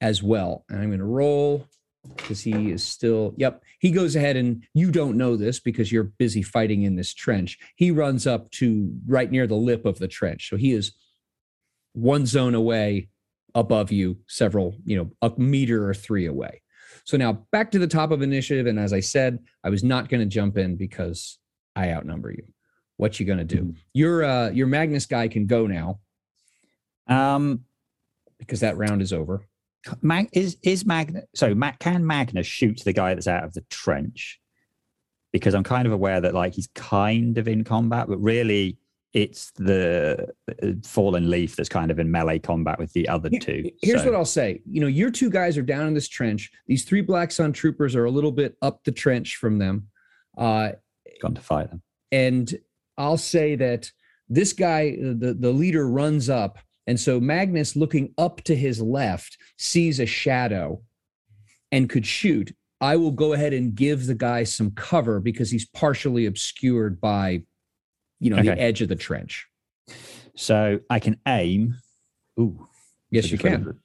as 0.00 0.22
well. 0.22 0.64
And 0.68 0.80
I'm 0.80 0.88
going 0.88 0.98
to 0.98 1.04
roll 1.04 1.66
because 2.16 2.40
he 2.40 2.72
is 2.72 2.82
still, 2.82 3.34
yep, 3.36 3.62
he 3.78 3.90
goes 3.90 4.16
ahead 4.16 4.36
and 4.36 4.64
you 4.74 4.90
don't 4.90 5.16
know 5.16 5.36
this 5.36 5.60
because 5.60 5.92
you're 5.92 6.04
busy 6.04 6.42
fighting 6.42 6.82
in 6.82 6.96
this 6.96 7.14
trench. 7.14 7.58
He 7.76 7.90
runs 7.90 8.26
up 8.26 8.50
to 8.52 8.92
right 9.06 9.30
near 9.30 9.46
the 9.46 9.54
lip 9.54 9.84
of 9.84 9.98
the 9.98 10.08
trench. 10.08 10.48
So 10.48 10.56
he 10.56 10.72
is 10.72 10.92
one 11.92 12.26
zone 12.26 12.54
away 12.54 13.08
above 13.54 13.92
you, 13.92 14.18
several, 14.26 14.76
you 14.84 14.96
know, 14.96 15.10
a 15.20 15.32
meter 15.38 15.88
or 15.88 15.94
three 15.94 16.26
away. 16.26 16.61
So 17.04 17.16
now 17.16 17.44
back 17.50 17.70
to 17.72 17.78
the 17.78 17.86
top 17.86 18.10
of 18.10 18.22
initiative. 18.22 18.66
And 18.66 18.78
as 18.78 18.92
I 18.92 19.00
said, 19.00 19.38
I 19.64 19.70
was 19.70 19.82
not 19.82 20.08
going 20.08 20.20
to 20.20 20.26
jump 20.26 20.56
in 20.56 20.76
because 20.76 21.38
I 21.74 21.90
outnumber 21.90 22.30
you. 22.30 22.44
What 22.96 23.18
you 23.18 23.26
going 23.26 23.38
to 23.38 23.44
do? 23.44 23.74
Your 23.92 24.22
uh, 24.22 24.50
your 24.50 24.66
Magnus 24.66 25.06
guy 25.06 25.26
can 25.28 25.46
go 25.46 25.66
now 25.66 26.00
Um, 27.08 27.64
because 28.38 28.60
that 28.60 28.76
round 28.76 29.02
is 29.02 29.12
over. 29.12 29.46
Mag- 30.00 30.28
is 30.32 30.56
is 30.62 30.86
Magnus? 30.86 31.24
So 31.34 31.54
Ma- 31.54 31.72
can 31.80 32.06
Magnus 32.06 32.46
shoot 32.46 32.82
the 32.84 32.92
guy 32.92 33.14
that's 33.14 33.26
out 33.26 33.44
of 33.44 33.54
the 33.54 33.62
trench? 33.70 34.38
Because 35.32 35.54
I'm 35.54 35.64
kind 35.64 35.86
of 35.86 35.92
aware 35.92 36.20
that 36.20 36.34
like 36.34 36.54
he's 36.54 36.68
kind 36.74 37.38
of 37.38 37.48
in 37.48 37.64
combat, 37.64 38.06
but 38.06 38.18
really 38.18 38.78
it's 39.12 39.50
the 39.52 40.26
uh, 40.62 40.66
fallen 40.84 41.28
leaf 41.28 41.54
that's 41.56 41.68
kind 41.68 41.90
of 41.90 41.98
in 41.98 42.10
melee 42.10 42.38
combat 42.38 42.78
with 42.78 42.92
the 42.94 43.08
other 43.08 43.28
two. 43.28 43.70
Here's 43.82 44.00
So- 44.00 44.06
what 44.10 44.14
I'll 44.14 44.24
say. 44.24 44.62
You 44.70 44.80
know, 44.80 44.86
your 44.86 45.10
two 45.10 45.28
guys 45.30 45.58
are 45.58 45.62
down 45.62 45.86
in 45.86 45.94
this 45.94 46.08
trench. 46.08 46.50
These 46.66 46.84
three 46.84 47.02
Black 47.02 47.30
Sun 47.30 47.52
troopers 47.52 47.94
are 47.94 48.06
a 48.06 48.10
little 48.10 48.32
bit 48.32 48.56
up 48.62 48.84
the 48.84 48.92
trench 48.92 49.36
from 49.36 49.58
them. 49.58 49.88
Uh, 50.36 50.72
gone 51.20 51.34
to 51.34 51.40
fight 51.42 51.68
them. 51.70 51.82
and 52.10 52.54
I'll 52.98 53.18
say 53.18 53.54
that 53.56 53.90
this 54.28 54.52
guy, 54.52 54.92
the, 54.96 55.34
the 55.38 55.50
leader, 55.52 55.88
runs 55.88 56.28
up. 56.30 56.58
And 56.86 56.98
so 56.98 57.20
Magnus, 57.20 57.76
looking 57.76 58.12
up 58.18 58.42
to 58.44 58.56
his 58.56 58.80
left, 58.80 59.36
sees 59.58 60.00
a 60.00 60.06
shadow 60.06 60.82
and 61.70 61.88
could 61.88 62.06
shoot. 62.06 62.54
I 62.80 62.96
will 62.96 63.10
go 63.12 63.32
ahead 63.34 63.52
and 63.52 63.74
give 63.74 64.06
the 64.06 64.14
guy 64.14 64.44
some 64.44 64.72
cover 64.72 65.20
because 65.20 65.50
he's 65.50 65.66
partially 65.66 66.26
obscured 66.26 67.00
by, 67.00 67.44
you 68.22 68.30
know, 68.30 68.42
the 68.42 68.58
edge 68.58 68.80
of 68.82 68.88
the 68.88 68.96
trench. 68.96 69.46
So 70.36 70.80
I 70.88 70.98
can 70.98 71.18
aim. 71.26 71.76
Ooh. 72.38 72.68
Yes, 73.10 73.30
you 73.30 73.36
can. 73.36 73.78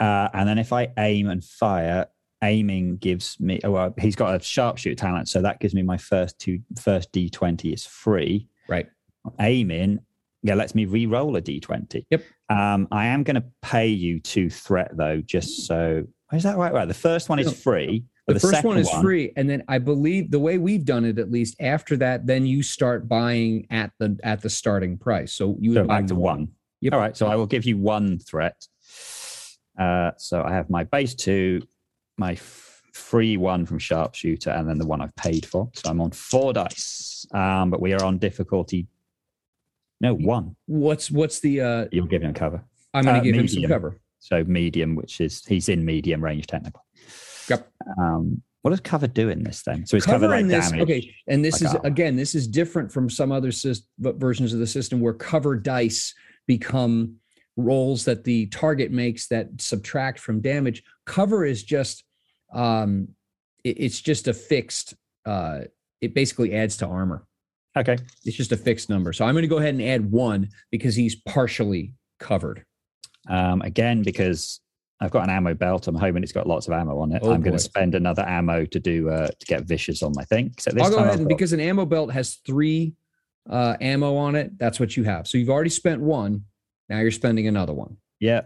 Uh, 0.00 0.28
and 0.32 0.48
then 0.48 0.58
if 0.58 0.72
I 0.72 0.88
aim 0.98 1.28
and 1.28 1.44
fire, 1.44 2.06
aiming 2.42 2.96
gives 2.96 3.38
me. 3.38 3.60
Oh, 3.62 3.70
well, 3.70 3.94
he's 4.00 4.16
got 4.16 4.34
a 4.34 4.42
sharpshooter 4.42 4.96
talent, 4.96 5.28
so 5.28 5.42
that 5.42 5.60
gives 5.60 5.74
me 5.74 5.82
my 5.82 5.98
first 5.98 6.38
two. 6.38 6.60
First 6.80 7.12
D 7.12 7.28
twenty 7.28 7.72
is 7.72 7.84
free. 7.84 8.48
Right. 8.68 8.88
Aiming, 9.40 10.00
yeah, 10.42 10.54
lets 10.54 10.74
me 10.74 10.86
re-roll 10.86 11.36
a 11.36 11.40
D 11.40 11.60
twenty. 11.60 12.06
Yep. 12.10 12.24
Um, 12.48 12.88
I 12.90 13.06
am 13.06 13.22
going 13.22 13.36
to 13.36 13.44
pay 13.60 13.88
you 13.88 14.20
two 14.20 14.48
threat 14.48 14.96
though, 14.96 15.20
just 15.20 15.66
so. 15.66 16.04
Is 16.32 16.42
that 16.42 16.56
right? 16.56 16.72
Right. 16.72 16.88
The 16.88 16.94
first 16.94 17.28
one 17.28 17.38
is 17.38 17.52
free. 17.62 18.04
The, 18.28 18.34
but 18.34 18.42
first 18.42 18.62
one 18.62 18.76
is 18.78 18.90
free, 19.00 19.32
and 19.36 19.48
then 19.48 19.64
I 19.68 19.78
believe 19.78 20.30
the 20.30 20.38
way 20.38 20.58
we've 20.58 20.84
done 20.84 21.04
it, 21.06 21.18
at 21.18 21.30
least 21.30 21.56
after 21.60 21.96
that, 21.96 22.26
then 22.26 22.44
you 22.46 22.62
start 22.62 23.08
buying 23.08 23.66
at 23.70 23.90
the 23.98 24.18
at 24.22 24.42
the 24.42 24.50
starting 24.50 24.98
price. 24.98 25.32
So 25.32 25.56
you 25.58 25.72
So 25.74 25.80
would 25.80 25.88
buy 25.88 26.00
back 26.00 26.08
to 26.08 26.14
one. 26.14 26.48
Yep. 26.82 26.92
All 26.92 27.00
right. 27.00 27.16
So 27.16 27.26
I 27.26 27.36
will 27.36 27.46
give 27.46 27.64
you 27.64 27.78
one 27.78 28.18
threat. 28.18 28.66
Uh, 29.78 30.10
so 30.18 30.42
I 30.42 30.52
have 30.52 30.68
my 30.68 30.84
base 30.84 31.14
two, 31.14 31.62
my 32.18 32.32
f- 32.32 32.82
free 32.92 33.36
one 33.36 33.64
from 33.64 33.78
sharpshooter, 33.78 34.50
and 34.50 34.68
then 34.68 34.76
the 34.78 34.86
one 34.86 35.00
I've 35.00 35.16
paid 35.16 35.46
for. 35.46 35.70
So 35.74 35.88
I'm 35.90 36.00
on 36.00 36.10
four 36.10 36.52
dice, 36.52 37.26
um, 37.32 37.70
but 37.70 37.80
we 37.80 37.92
are 37.94 38.04
on 38.04 38.18
difficulty. 38.18 38.88
No, 40.00 40.14
one. 40.14 40.54
What's 40.66 41.10
what's 41.10 41.40
the? 41.40 41.60
uh 41.60 41.86
You're 41.92 42.06
giving 42.06 42.28
him 42.28 42.34
cover. 42.34 42.62
I'm 42.94 43.04
going 43.04 43.14
to 43.16 43.20
Uh, 43.20 43.24
give 43.24 43.34
him 43.36 43.48
some 43.48 43.64
cover. 43.64 43.98
So 44.20 44.44
medium, 44.44 44.94
which 44.96 45.20
is 45.20 45.44
he's 45.46 45.68
in 45.68 45.84
medium 45.84 46.22
range 46.22 46.46
technically. 46.46 46.82
Yep. 47.48 47.70
Um, 48.00 48.42
what 48.62 48.70
does 48.72 48.80
cover 48.80 49.06
do 49.06 49.28
in 49.30 49.42
this 49.44 49.62
then? 49.62 49.86
So 49.86 49.96
it's 49.96 50.04
cover 50.04 50.26
cover, 50.26 50.36
like 50.36 50.46
this 50.46 50.70
damage. 50.70 50.82
okay 50.82 51.14
and 51.26 51.44
this 51.44 51.62
like 51.62 51.68
is 51.70 51.74
armor. 51.76 51.86
again 51.88 52.16
this 52.16 52.34
is 52.34 52.46
different 52.48 52.92
from 52.92 53.08
some 53.08 53.32
other 53.32 53.50
sys- 53.50 53.82
versions 53.98 54.52
of 54.52 54.58
the 54.58 54.66
system 54.66 55.00
where 55.00 55.14
cover 55.14 55.56
dice 55.56 56.14
become 56.46 57.14
rolls 57.56 58.04
that 58.04 58.24
the 58.24 58.46
target 58.46 58.90
makes 58.90 59.28
that 59.28 59.48
subtract 59.60 60.18
from 60.18 60.40
damage 60.40 60.82
cover 61.06 61.44
is 61.44 61.62
just 61.62 62.04
um 62.52 63.08
it- 63.64 63.80
it's 63.80 64.00
just 64.00 64.28
a 64.28 64.34
fixed 64.34 64.94
uh 65.24 65.60
it 66.00 66.14
basically 66.14 66.54
adds 66.54 66.76
to 66.78 66.86
armor 66.86 67.24
Okay. 67.76 67.96
it's 68.24 68.36
just 68.36 68.52
a 68.52 68.56
fixed 68.56 68.90
number 68.90 69.12
so 69.12 69.24
i'm 69.24 69.34
going 69.34 69.42
to 69.42 69.48
go 69.48 69.58
ahead 69.58 69.74
and 69.74 69.82
add 69.82 70.10
one 70.10 70.48
because 70.70 70.94
he's 70.96 71.14
partially 71.14 71.94
covered 72.18 72.64
Um, 73.28 73.62
again, 73.62 74.02
because 74.02 74.60
I've 75.00 75.10
got 75.12 75.24
an 75.24 75.30
ammo 75.30 75.54
belt, 75.54 75.86
I'm 75.86 75.94
home 75.94 76.16
and 76.16 76.24
it's 76.24 76.32
got 76.32 76.46
lots 76.46 76.66
of 76.66 76.72
ammo 76.74 76.98
on 77.00 77.12
it. 77.12 77.20
Oh, 77.24 77.32
I'm 77.32 77.40
going 77.40 77.56
to 77.56 77.62
spend 77.62 77.94
another 77.94 78.24
ammo 78.26 78.64
to 78.66 78.80
do 78.80 79.08
uh, 79.10 79.28
to 79.28 79.46
get 79.46 79.62
vicious 79.64 80.02
on 80.02 80.12
my 80.16 80.24
thing. 80.24 80.52
So 80.58 80.70
this 80.72 80.82
i'll 80.82 80.90
go 80.90 80.96
time 80.96 81.06
ahead 81.08 81.18
got- 81.20 81.28
because 81.28 81.52
an 81.52 81.60
ammo 81.60 81.84
belt 81.86 82.12
has 82.12 82.36
three 82.46 82.94
uh 83.48 83.76
ammo 83.80 84.16
on 84.16 84.34
it 84.34 84.58
that's 84.58 84.78
what 84.78 84.94
you 84.94 85.04
have 85.04 85.26
so 85.26 85.38
you've 85.38 85.48
already 85.48 85.70
spent 85.70 86.02
one 86.02 86.44
now 86.90 86.98
you're 86.98 87.10
spending 87.10 87.46
another 87.48 87.72
one 87.72 87.96
Yeah. 88.20 88.42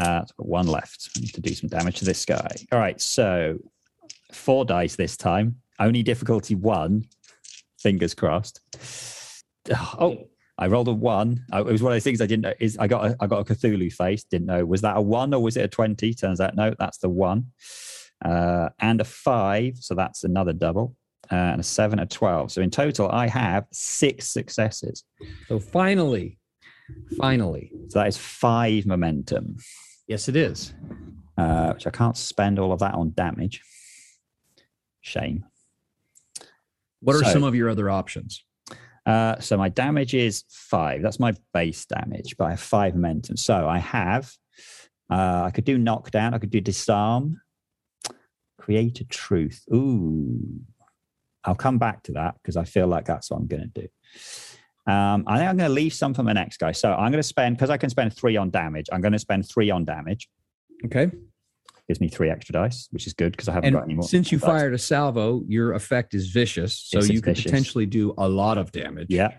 Uh, 0.00 0.20
I've 0.22 0.36
got 0.36 0.46
one 0.46 0.66
left. 0.66 1.08
I 1.16 1.20
need 1.20 1.34
to 1.34 1.40
do 1.40 1.52
some 1.54 1.68
damage 1.68 1.98
to 1.98 2.04
this 2.04 2.24
guy. 2.24 2.48
All 2.70 2.78
right. 2.78 3.00
So 3.00 3.58
four 4.32 4.64
dice 4.64 4.94
this 4.94 5.16
time. 5.16 5.56
Only 5.80 6.02
difficulty 6.04 6.54
one. 6.54 7.04
Fingers 7.80 8.14
crossed. 8.14 8.60
Oh, 9.98 10.28
I 10.58 10.66
rolled 10.66 10.88
a 10.88 10.92
one. 10.92 11.44
Uh, 11.52 11.58
It 11.64 11.72
was 11.72 11.82
one 11.82 11.92
of 11.92 11.94
those 11.96 12.04
things 12.04 12.20
I 12.20 12.26
didn't 12.26 12.42
know. 12.42 12.54
Is 12.58 12.76
I 12.78 12.88
got 12.88 13.06
a, 13.06 13.16
I 13.20 13.26
got 13.26 13.48
a 13.48 13.54
Cthulhu 13.54 13.92
face. 13.92 14.24
Didn't 14.24 14.46
know 14.46 14.64
was 14.66 14.80
that 14.82 14.96
a 14.96 15.00
one 15.00 15.32
or 15.32 15.40
was 15.42 15.56
it 15.56 15.64
a 15.64 15.68
twenty? 15.68 16.12
Turns 16.14 16.40
out 16.40 16.56
no, 16.56 16.74
that's 16.78 16.98
the 16.98 17.08
one. 17.08 17.46
Uh, 18.24 18.68
and 18.80 19.00
a 19.00 19.04
five, 19.04 19.76
so 19.78 19.94
that's 19.94 20.24
another 20.24 20.52
double. 20.52 20.96
Uh, 21.30 21.34
and 21.34 21.60
a 21.60 21.64
seven, 21.64 21.98
a 22.00 22.06
twelve. 22.06 22.50
So 22.50 22.60
in 22.62 22.70
total, 22.70 23.08
I 23.10 23.28
have 23.28 23.66
six 23.72 24.26
successes. 24.28 25.04
So 25.46 25.60
finally, 25.60 26.38
finally, 27.18 27.70
So 27.88 28.00
that 28.00 28.08
is 28.08 28.16
five 28.16 28.86
momentum. 28.86 29.56
yes, 30.08 30.28
it 30.28 30.36
is. 30.36 30.74
uh, 31.36 31.72
which 31.74 31.86
I 31.86 31.90
can't 31.90 32.16
spend 32.16 32.58
all 32.58 32.72
of 32.72 32.80
that 32.80 32.94
on 32.94 33.12
damage. 33.14 33.62
Shame. 35.02 35.44
What 37.00 37.14
are 37.14 37.22
So- 37.24 37.32
some 37.34 37.44
of 37.44 37.54
your 37.54 37.68
other 37.68 37.88
options? 37.88 38.42
Uh, 39.08 39.40
so 39.40 39.56
my 39.56 39.70
damage 39.70 40.14
is 40.14 40.44
five. 40.50 41.00
That's 41.00 41.18
my 41.18 41.32
base 41.54 41.86
damage, 41.86 42.36
but 42.36 42.44
I 42.44 42.50
have 42.50 42.60
five 42.60 42.94
momentum. 42.94 43.38
So 43.38 43.66
I 43.66 43.78
have, 43.78 44.30
uh, 45.10 45.44
I 45.46 45.50
could 45.50 45.64
do 45.64 45.78
knockdown. 45.78 46.34
I 46.34 46.38
could 46.38 46.50
do 46.50 46.60
disarm, 46.60 47.40
create 48.58 49.00
a 49.00 49.04
truth. 49.04 49.64
Ooh, 49.72 50.60
I'll 51.42 51.54
come 51.54 51.78
back 51.78 52.02
to 52.02 52.12
that 52.12 52.34
because 52.34 52.58
I 52.58 52.64
feel 52.64 52.86
like 52.86 53.06
that's 53.06 53.30
what 53.30 53.38
I'm 53.38 53.46
going 53.46 53.72
to 53.72 53.80
do. 53.80 53.88
Um, 54.92 55.24
I 55.26 55.38
think 55.38 55.48
I'm 55.48 55.56
going 55.56 55.70
to 55.70 55.74
leave 55.74 55.94
some 55.94 56.12
for 56.12 56.22
my 56.22 56.34
next 56.34 56.58
guy. 56.58 56.72
So 56.72 56.92
I'm 56.92 57.10
going 57.10 57.22
to 57.22 57.22
spend 57.22 57.56
because 57.56 57.70
I 57.70 57.78
can 57.78 57.88
spend 57.88 58.14
three 58.14 58.36
on 58.36 58.50
damage. 58.50 58.88
I'm 58.92 59.00
going 59.00 59.12
to 59.12 59.18
spend 59.18 59.48
three 59.48 59.70
on 59.70 59.86
damage. 59.86 60.28
Okay. 60.84 61.10
Gives 61.88 62.00
me 62.00 62.08
three 62.08 62.28
extra 62.28 62.52
dice, 62.52 62.86
which 62.90 63.06
is 63.06 63.14
good 63.14 63.32
because 63.32 63.48
I 63.48 63.52
haven't 63.54 63.72
got 63.72 63.84
any 63.84 63.92
And 63.94 64.00
more. 64.00 64.08
since 64.08 64.30
you 64.30 64.38
dice. 64.38 64.46
fired 64.46 64.74
a 64.74 64.78
salvo, 64.78 65.42
your 65.48 65.72
effect 65.72 66.12
is 66.12 66.28
vicious. 66.28 66.74
So 66.78 66.98
you 67.00 67.22
could 67.22 67.36
vicious. 67.36 67.44
potentially 67.44 67.86
do 67.86 68.12
a 68.18 68.28
lot 68.28 68.58
of 68.58 68.70
damage. 68.72 69.06
Yeah. 69.08 69.30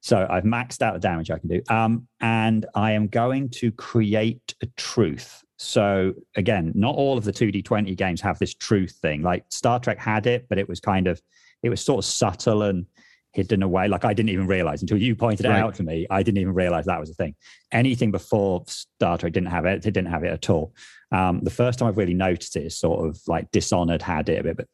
So 0.00 0.26
I've 0.30 0.44
maxed 0.44 0.80
out 0.80 0.94
the 0.94 1.00
damage 1.00 1.30
I 1.30 1.38
can 1.38 1.48
do. 1.50 1.62
Um, 1.68 2.08
and 2.20 2.64
I 2.74 2.92
am 2.92 3.08
going 3.08 3.50
to 3.50 3.70
create 3.72 4.54
a 4.62 4.66
truth. 4.78 5.42
So 5.58 6.14
again, 6.34 6.72
not 6.74 6.94
all 6.94 7.18
of 7.18 7.24
the 7.24 7.32
2D20 7.32 7.94
games 7.96 8.22
have 8.22 8.38
this 8.38 8.54
truth 8.54 8.96
thing. 9.02 9.20
Like 9.20 9.44
Star 9.50 9.78
Trek 9.78 9.98
had 9.98 10.26
it, 10.26 10.46
but 10.48 10.58
it 10.58 10.66
was 10.66 10.80
kind 10.80 11.08
of, 11.08 11.20
it 11.62 11.68
was 11.68 11.82
sort 11.84 11.98
of 11.98 12.04
subtle 12.06 12.62
and 12.62 12.86
hidden 13.32 13.62
away. 13.62 13.88
Like 13.88 14.04
I 14.04 14.14
didn't 14.14 14.30
even 14.30 14.46
realize 14.46 14.82
until 14.82 14.96
you 14.98 15.14
pointed 15.14 15.46
it 15.46 15.50
Right. 15.50 15.60
out 15.60 15.74
to 15.76 15.82
me. 15.82 16.06
I 16.10 16.22
didn't 16.22 16.38
even 16.40 16.54
realize 16.54 16.86
that 16.86 17.00
was 17.00 17.10
a 17.10 17.14
thing. 17.14 17.34
Anything 17.72 18.10
before 18.10 18.64
Star 18.66 19.18
Trek 19.18 19.32
didn't 19.32 19.50
have 19.50 19.66
it. 19.66 19.84
It 19.86 19.92
didn't 19.92 20.06
have 20.06 20.24
it 20.24 20.32
at 20.32 20.50
all. 20.50 20.74
Um, 21.12 21.40
the 21.42 21.50
first 21.50 21.78
time 21.78 21.88
I've 21.88 21.96
really 21.98 22.14
noticed 22.14 22.56
it 22.56 22.64
is 22.66 22.78
sort 22.78 23.06
of 23.08 23.20
like 23.26 23.50
Dishonored 23.50 24.02
had 24.02 24.28
it 24.28 24.40
a 24.40 24.42
bit, 24.42 24.56
but 24.56 24.66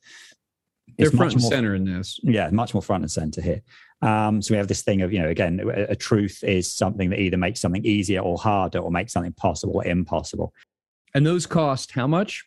They're 0.99 1.11
front 1.11 1.33
and 1.35 1.43
more 1.43 1.51
center 1.51 1.75
in 1.75 1.85
this. 1.85 2.19
yeah, 2.23 2.49
much 2.51 2.75
more 2.75 2.83
front 2.83 3.03
and 3.05 3.11
center 3.11 3.41
here. 3.41 3.63
Um, 4.03 4.43
so 4.43 4.53
we 4.55 4.59
have 4.59 4.69
this 4.69 4.83
thing 4.83 5.03
of, 5.03 5.13
you 5.13 5.21
know, 5.21 5.29
again, 5.29 5.61
a, 5.61 5.93
a 5.93 5.97
truth 5.97 6.43
is 6.45 6.71
something 6.71 7.11
that 7.11 7.21
either 7.21 7.37
makes 7.37 7.61
something 7.61 7.85
easier 7.85 8.21
or 8.21 8.37
harder 8.39 8.79
or 8.79 8.91
makes 8.91 9.13
something 9.13 9.33
possible 9.33 9.77
or 9.77 9.87
impossible. 9.87 10.53
And 11.15 11.25
those 11.25 11.47
cost 11.47 11.93
how 11.93 12.07
much? 12.07 12.45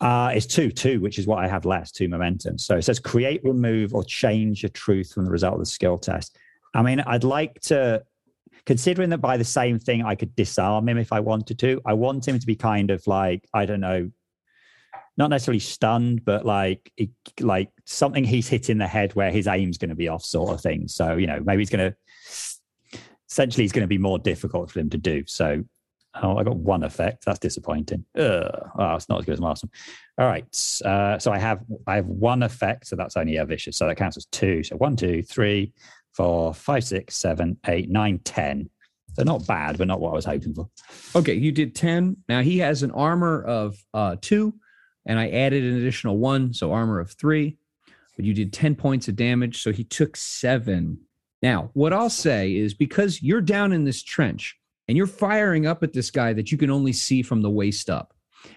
Uh, 0.00 0.32
it's 0.34 0.46
two, 0.46 0.70
two, 0.70 1.00
which 1.00 1.18
is 1.18 1.26
what 1.26 1.42
I 1.42 1.48
have 1.48 1.64
last, 1.64 1.94
two 1.94 2.08
momentum. 2.08 2.58
So 2.58 2.76
it 2.76 2.82
says 2.82 2.98
create, 2.98 3.40
remove, 3.44 3.94
or 3.94 4.04
change 4.04 4.64
a 4.64 4.68
truth 4.68 5.12
from 5.12 5.24
the 5.24 5.30
result 5.30 5.54
of 5.54 5.60
the 5.60 5.66
skill 5.66 5.98
test. 5.98 6.36
I 6.74 6.82
mean, 6.82 7.00
I'd 7.00 7.24
like 7.24 7.60
to, 7.62 8.04
considering 8.66 9.10
that 9.10 9.18
by 9.18 9.36
the 9.36 9.44
same 9.44 9.78
thing, 9.78 10.02
I 10.04 10.16
could 10.16 10.34
disarm 10.34 10.88
him 10.88 10.98
if 10.98 11.12
I 11.12 11.20
wanted 11.20 11.58
to. 11.60 11.80
I 11.86 11.94
want 11.94 12.26
him 12.26 12.38
to 12.38 12.46
be 12.46 12.56
kind 12.56 12.90
of 12.90 13.06
like, 13.06 13.46
I 13.54 13.66
don't 13.66 13.80
know, 13.80 14.10
not 15.16 15.30
necessarily 15.30 15.60
stunned, 15.60 16.24
but 16.24 16.44
like, 16.44 16.92
like 17.40 17.70
something 17.86 18.24
he's 18.24 18.48
hit 18.48 18.68
in 18.68 18.78
the 18.78 18.88
head 18.88 19.14
where 19.14 19.30
his 19.30 19.46
aim's 19.46 19.78
going 19.78 19.90
to 19.90 19.94
be 19.94 20.08
off, 20.08 20.24
sort 20.24 20.50
of 20.50 20.60
thing. 20.60 20.88
So, 20.88 21.16
you 21.16 21.28
know, 21.28 21.40
maybe 21.44 21.62
he's 21.62 21.70
going 21.70 21.92
to, 21.92 21.96
essentially, 23.30 23.62
it's 23.64 23.72
going 23.72 23.84
to 23.84 23.88
be 23.88 23.98
more 23.98 24.18
difficult 24.18 24.72
for 24.72 24.80
him 24.80 24.90
to 24.90 24.98
do. 24.98 25.22
So, 25.26 25.62
oh, 26.22 26.36
I 26.36 26.44
got 26.44 26.56
one 26.56 26.82
effect. 26.82 27.24
That's 27.24 27.38
disappointing. 27.38 28.04
Ugh. 28.18 28.70
Oh, 28.78 28.94
it's 28.94 29.08
not 29.08 29.20
as 29.20 29.24
good 29.24 29.34
as 29.34 29.40
last 29.40 29.64
one. 29.64 29.70
All 30.18 30.26
right. 30.26 30.44
Uh, 30.84 31.18
so 31.18 31.32
I 31.32 31.38
have 31.38 31.64
I 31.86 31.96
have 31.96 32.06
one 32.06 32.42
effect, 32.42 32.86
so 32.86 32.96
that's 32.96 33.16
only 33.16 33.36
a 33.36 33.44
vicious. 33.44 33.76
So 33.76 33.86
that 33.86 33.96
counts 33.96 34.16
as 34.16 34.26
two. 34.26 34.62
So 34.62 34.76
one, 34.76 34.96
two, 34.96 35.22
three, 35.22 35.72
four, 36.12 36.54
five, 36.54 36.84
six, 36.84 37.16
seven, 37.16 37.58
eight, 37.66 37.90
nine, 37.90 38.20
ten. 38.20 38.70
So 39.14 39.22
not 39.22 39.46
bad, 39.46 39.78
but 39.78 39.86
not 39.86 40.00
what 40.00 40.10
I 40.10 40.14
was 40.14 40.24
hoping 40.24 40.54
for. 40.54 40.68
Okay, 41.14 41.34
you 41.34 41.52
did 41.52 41.76
10. 41.76 42.16
Now 42.28 42.42
he 42.42 42.58
has 42.58 42.82
an 42.82 42.90
armor 42.90 43.42
of 43.44 43.76
uh, 43.92 44.16
two, 44.20 44.54
and 45.06 45.18
I 45.20 45.28
added 45.30 45.62
an 45.62 45.76
additional 45.76 46.18
one, 46.18 46.52
so 46.52 46.72
armor 46.72 46.98
of 46.98 47.12
three. 47.12 47.56
But 48.16 48.24
you 48.24 48.34
did 48.34 48.52
10 48.52 48.74
points 48.74 49.06
of 49.08 49.16
damage, 49.16 49.62
so 49.62 49.72
he 49.72 49.84
took 49.84 50.16
seven. 50.16 50.98
Now, 51.42 51.70
what 51.74 51.92
I'll 51.92 52.10
say 52.10 52.54
is 52.54 52.74
because 52.74 53.22
you're 53.22 53.40
down 53.40 53.72
in 53.72 53.84
this 53.84 54.02
trench 54.02 54.56
and 54.88 54.96
you're 54.96 55.06
firing 55.06 55.66
up 55.66 55.82
at 55.82 55.92
this 55.92 56.10
guy 56.10 56.32
that 56.32 56.52
you 56.52 56.58
can 56.58 56.70
only 56.70 56.92
see 56.92 57.22
from 57.22 57.42
the 57.42 57.50
waist 57.50 57.88
up, 57.90 58.12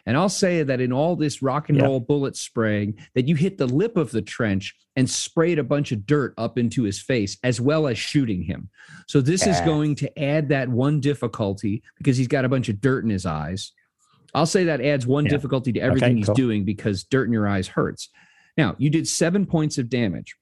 And 0.05 0.17
I'll 0.17 0.27
say 0.27 0.63
that 0.63 0.81
in 0.81 0.91
all 0.91 1.15
this 1.15 1.41
rock 1.41 1.69
and 1.69 1.77
Yeah. 1.77 1.85
roll 1.85 2.01
bullet 2.01 2.35
spraying, 2.35 2.95
that 3.15 3.25
you 3.29 3.35
hit 3.35 3.57
the 3.57 3.67
lip 3.67 3.95
of 3.95 4.11
the 4.11 4.21
trench 4.21 4.75
and 4.97 5.09
sprayed 5.09 5.59
a 5.59 5.63
bunch 5.63 5.93
of 5.93 6.05
dirt 6.05 6.33
up 6.37 6.57
into 6.57 6.83
his 6.83 6.99
face, 6.99 7.37
as 7.41 7.61
well 7.61 7.87
as 7.87 7.97
shooting 7.97 8.41
him. 8.43 8.69
So 9.07 9.21
this 9.21 9.47
is 9.47 9.61
going 9.61 9.95
to 9.95 10.19
add 10.21 10.49
that 10.49 10.67
one 10.67 10.99
difficulty 10.99 11.83
because 11.97 12.17
he's 12.17 12.27
got 12.27 12.43
a 12.43 12.49
bunch 12.49 12.67
of 12.67 12.81
dirt 12.81 13.05
in 13.05 13.09
his 13.09 13.25
eyes. 13.25 13.71
I'll 14.33 14.45
say 14.45 14.65
that 14.65 14.81
adds 14.81 15.07
one 15.07 15.23
Yeah. 15.23 15.31
difficulty 15.31 15.71
to 15.71 15.79
everything 15.79 16.09
Okay, 16.11 16.17
he's 16.17 16.25
cool. 16.25 16.35
doing 16.35 16.65
because 16.65 17.05
dirt 17.05 17.27
in 17.27 17.31
your 17.33 17.47
eyes 17.47 17.69
hurts. 17.69 18.09
Now, 18.57 18.75
you 18.77 18.89
did 18.89 19.07
seven 19.07 19.45
points 19.45 19.77
of 19.77 19.87
damage. 19.89 20.35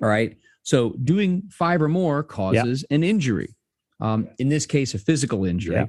All 0.00 0.08
right. 0.08 0.36
So 0.62 0.90
doing 1.02 1.48
five 1.50 1.82
or 1.82 1.88
more 1.88 2.22
causes 2.22 2.84
an 2.90 3.02
injury. 3.02 3.55
Um, 4.00 4.28
in 4.38 4.48
this 4.48 4.66
case, 4.66 4.94
a 4.94 4.98
physical 4.98 5.44
injury. 5.44 5.76
Yeah. 5.76 5.86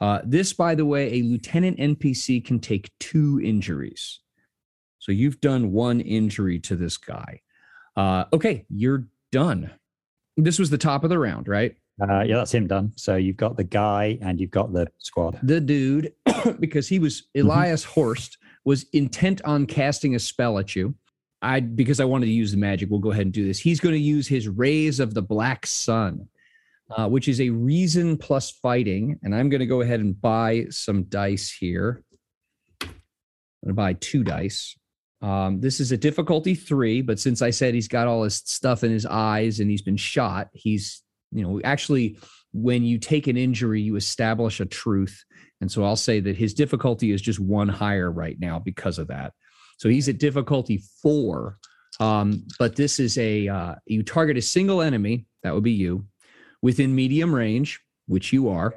Uh, 0.00 0.20
this, 0.24 0.52
by 0.52 0.74
the 0.74 0.84
way, 0.84 1.12
a 1.12 1.22
lieutenant 1.22 1.78
NPC 1.78 2.44
can 2.44 2.58
take 2.58 2.90
two 2.98 3.40
injuries. 3.42 4.20
So 4.98 5.12
you've 5.12 5.40
done 5.40 5.72
one 5.72 6.00
injury 6.00 6.58
to 6.60 6.76
this 6.76 6.96
guy. 6.96 7.40
Uh, 7.96 8.24
okay, 8.32 8.64
you're 8.68 9.06
done. 9.30 9.70
This 10.36 10.58
was 10.58 10.70
the 10.70 10.78
top 10.78 11.04
of 11.04 11.10
the 11.10 11.18
round, 11.18 11.48
right? 11.48 11.76
Uh, 12.00 12.22
yeah, 12.22 12.36
that's 12.36 12.52
him 12.52 12.66
done. 12.66 12.92
So 12.96 13.16
you've 13.16 13.36
got 13.36 13.56
the 13.56 13.64
guy 13.64 14.18
and 14.22 14.40
you've 14.40 14.50
got 14.50 14.72
the 14.72 14.86
squad. 14.98 15.38
The 15.42 15.60
dude, 15.60 16.12
because 16.60 16.88
he 16.88 16.98
was 16.98 17.24
Elias 17.36 17.84
Horst, 17.84 18.38
was 18.64 18.86
intent 18.92 19.42
on 19.44 19.66
casting 19.66 20.14
a 20.14 20.18
spell 20.18 20.58
at 20.58 20.74
you. 20.74 20.94
I 21.42 21.60
because 21.60 21.98
I 22.00 22.04
wanted 22.04 22.26
to 22.26 22.32
use 22.32 22.52
the 22.52 22.56
magic. 22.56 22.88
We'll 22.88 23.00
go 23.00 23.10
ahead 23.10 23.26
and 23.26 23.32
do 23.32 23.46
this. 23.46 23.58
He's 23.58 23.80
going 23.80 23.94
to 23.94 24.00
use 24.00 24.28
his 24.28 24.48
rays 24.48 25.00
of 25.00 25.14
the 25.14 25.22
black 25.22 25.66
sun, 25.66 26.28
uh, 26.96 27.08
which 27.08 27.28
is 27.28 27.40
a 27.40 27.50
reason 27.50 28.16
plus 28.16 28.50
fighting. 28.50 29.18
And 29.22 29.34
I'm 29.34 29.48
going 29.48 29.60
to 29.60 29.66
go 29.66 29.80
ahead 29.80 30.00
and 30.00 30.18
buy 30.20 30.66
some 30.70 31.04
dice 31.04 31.50
here. 31.50 32.02
I'm 32.82 32.88
going 33.64 33.68
to 33.68 33.74
buy 33.74 33.92
two 33.94 34.24
dice. 34.24 34.76
Um, 35.22 35.60
this 35.60 35.78
is 35.78 35.92
a 35.92 35.96
difficulty 35.96 36.54
three, 36.54 37.00
but 37.00 37.20
since 37.20 37.42
I 37.42 37.50
said 37.50 37.74
he's 37.74 37.88
got 37.88 38.08
all 38.08 38.24
his 38.24 38.36
stuff 38.36 38.82
in 38.82 38.90
his 38.90 39.06
eyes 39.06 39.60
and 39.60 39.70
he's 39.70 39.82
been 39.82 39.96
shot, 39.96 40.48
he's 40.52 41.02
you 41.30 41.42
know 41.42 41.60
actually 41.62 42.18
when 42.52 42.84
you 42.84 42.98
take 42.98 43.28
an 43.28 43.36
injury, 43.36 43.80
you 43.80 43.96
establish 43.96 44.60
a 44.60 44.66
truth. 44.66 45.24
And 45.60 45.70
so 45.70 45.84
I'll 45.84 45.96
say 45.96 46.20
that 46.20 46.36
his 46.36 46.54
difficulty 46.54 47.12
is 47.12 47.22
just 47.22 47.38
one 47.40 47.68
higher 47.68 48.10
right 48.10 48.38
now 48.38 48.58
because 48.58 48.98
of 48.98 49.08
that. 49.08 49.32
So 49.78 49.88
he's 49.88 50.08
at 50.08 50.18
difficulty 50.18 50.82
four. 51.00 51.58
Um, 52.00 52.46
but 52.58 52.74
this 52.76 52.98
is 52.98 53.16
a 53.16 53.48
uh, 53.48 53.74
you 53.86 54.02
target 54.02 54.36
a 54.36 54.42
single 54.42 54.82
enemy, 54.82 55.26
that 55.42 55.54
would 55.54 55.64
be 55.64 55.72
you, 55.72 56.06
within 56.62 56.94
medium 56.94 57.34
range, 57.34 57.80
which 58.06 58.32
you 58.32 58.48
are, 58.48 58.74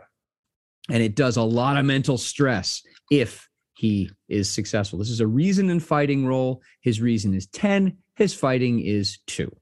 and 0.89 1.01
it 1.01 1.15
does 1.15 1.37
a 1.37 1.43
lot 1.43 1.77
of 1.77 1.85
mental 1.85 2.17
stress 2.17 2.81
if 3.11 3.47
he 3.75 4.09
is 4.27 4.49
successful. 4.49 4.99
This 4.99 5.09
is 5.09 5.19
a 5.19 5.27
reason 5.27 5.69
and 5.69 5.83
fighting 5.83 6.25
role. 6.25 6.61
His 6.81 7.01
reason 7.01 7.33
is 7.33 7.47
10, 7.47 7.97
his 8.15 8.33
fighting 8.33 8.79
is 8.79 9.19
two. 9.27 9.55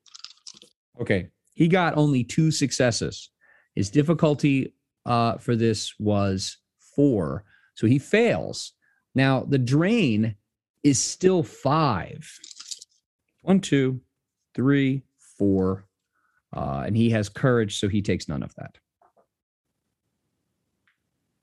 Okay. 1.02 1.30
He 1.54 1.68
got 1.68 1.98
only 1.98 2.24
two 2.24 2.52
successes. 2.52 3.30
His 3.76 3.90
difficulty 3.90 4.74
uh, 5.06 5.38
for 5.38 5.56
this 5.56 5.94
was 6.00 6.58
four. 6.96 7.44
So 7.76 7.88
he 7.88 8.00
fails. 8.00 8.74
Now, 9.16 9.46
the 9.48 9.58
drain 9.58 10.36
is 10.84 11.00
still 11.00 11.44
five. 11.44 12.40
One, 13.42 13.60
two, 13.60 14.02
three, 14.56 15.04
four. 15.38 15.86
Uh, 16.54 16.84
and 16.86 16.96
he 16.96 17.10
has 17.10 17.30
courage, 17.30 17.80
so 17.80 17.88
he 17.88 18.02
takes 18.02 18.28
none 18.28 18.44
of 18.44 18.54
that. 18.56 18.78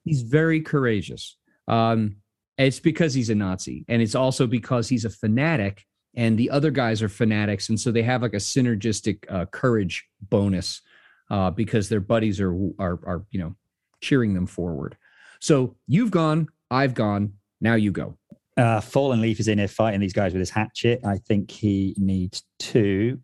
He's 0.05 0.23
very 0.23 0.61
courageous. 0.61 1.37
Um, 1.69 2.17
it's 2.57 2.81
because 2.81 3.15
he's 3.15 3.31
a 3.31 3.35
Nazi, 3.35 3.85
and 3.89 4.01
it's 4.03 4.15
also 4.15 4.47
because 4.47 4.89
he's 4.89 5.05
a 5.05 5.11
fanatic, 5.11 5.85
and 6.15 6.39
the 6.39 6.51
other 6.51 6.71
guys 6.71 7.03
are 7.03 7.09
fanatics, 7.09 7.69
and 7.69 7.81
so 7.81 7.91
they 7.91 8.03
have 8.03 8.23
like 8.23 8.35
a 8.35 8.37
synergistic 8.37 9.25
uh, 9.29 9.47
courage 9.47 10.07
bonus 10.21 10.83
uh, 11.31 11.51
because 11.51 11.89
their 11.89 12.01
buddies 12.01 12.41
are 12.41 12.55
are 12.79 13.01
are 13.07 13.25
you 13.31 13.41
know 13.41 13.57
cheering 14.01 14.35
them 14.35 14.47
forward. 14.47 14.97
So 15.41 15.77
you've 15.87 16.11
gone, 16.11 16.49
I've 16.71 16.95
gone. 16.95 17.35
Now 17.61 17.75
you 17.75 17.93
go. 17.93 18.17
Uh, 18.57 18.81
Fallen 18.81 19.21
Leaf 19.21 19.41
is 19.41 19.49
in 19.49 19.59
here 19.59 19.69
fighting 19.69 20.01
these 20.01 20.13
guys 20.13 20.33
with 20.33 20.41
his 20.41 20.51
hatchet. 20.51 21.01
I 21.05 21.19
think 21.19 21.51
he 21.51 21.95
needs 21.97 22.43
two. 22.59 23.21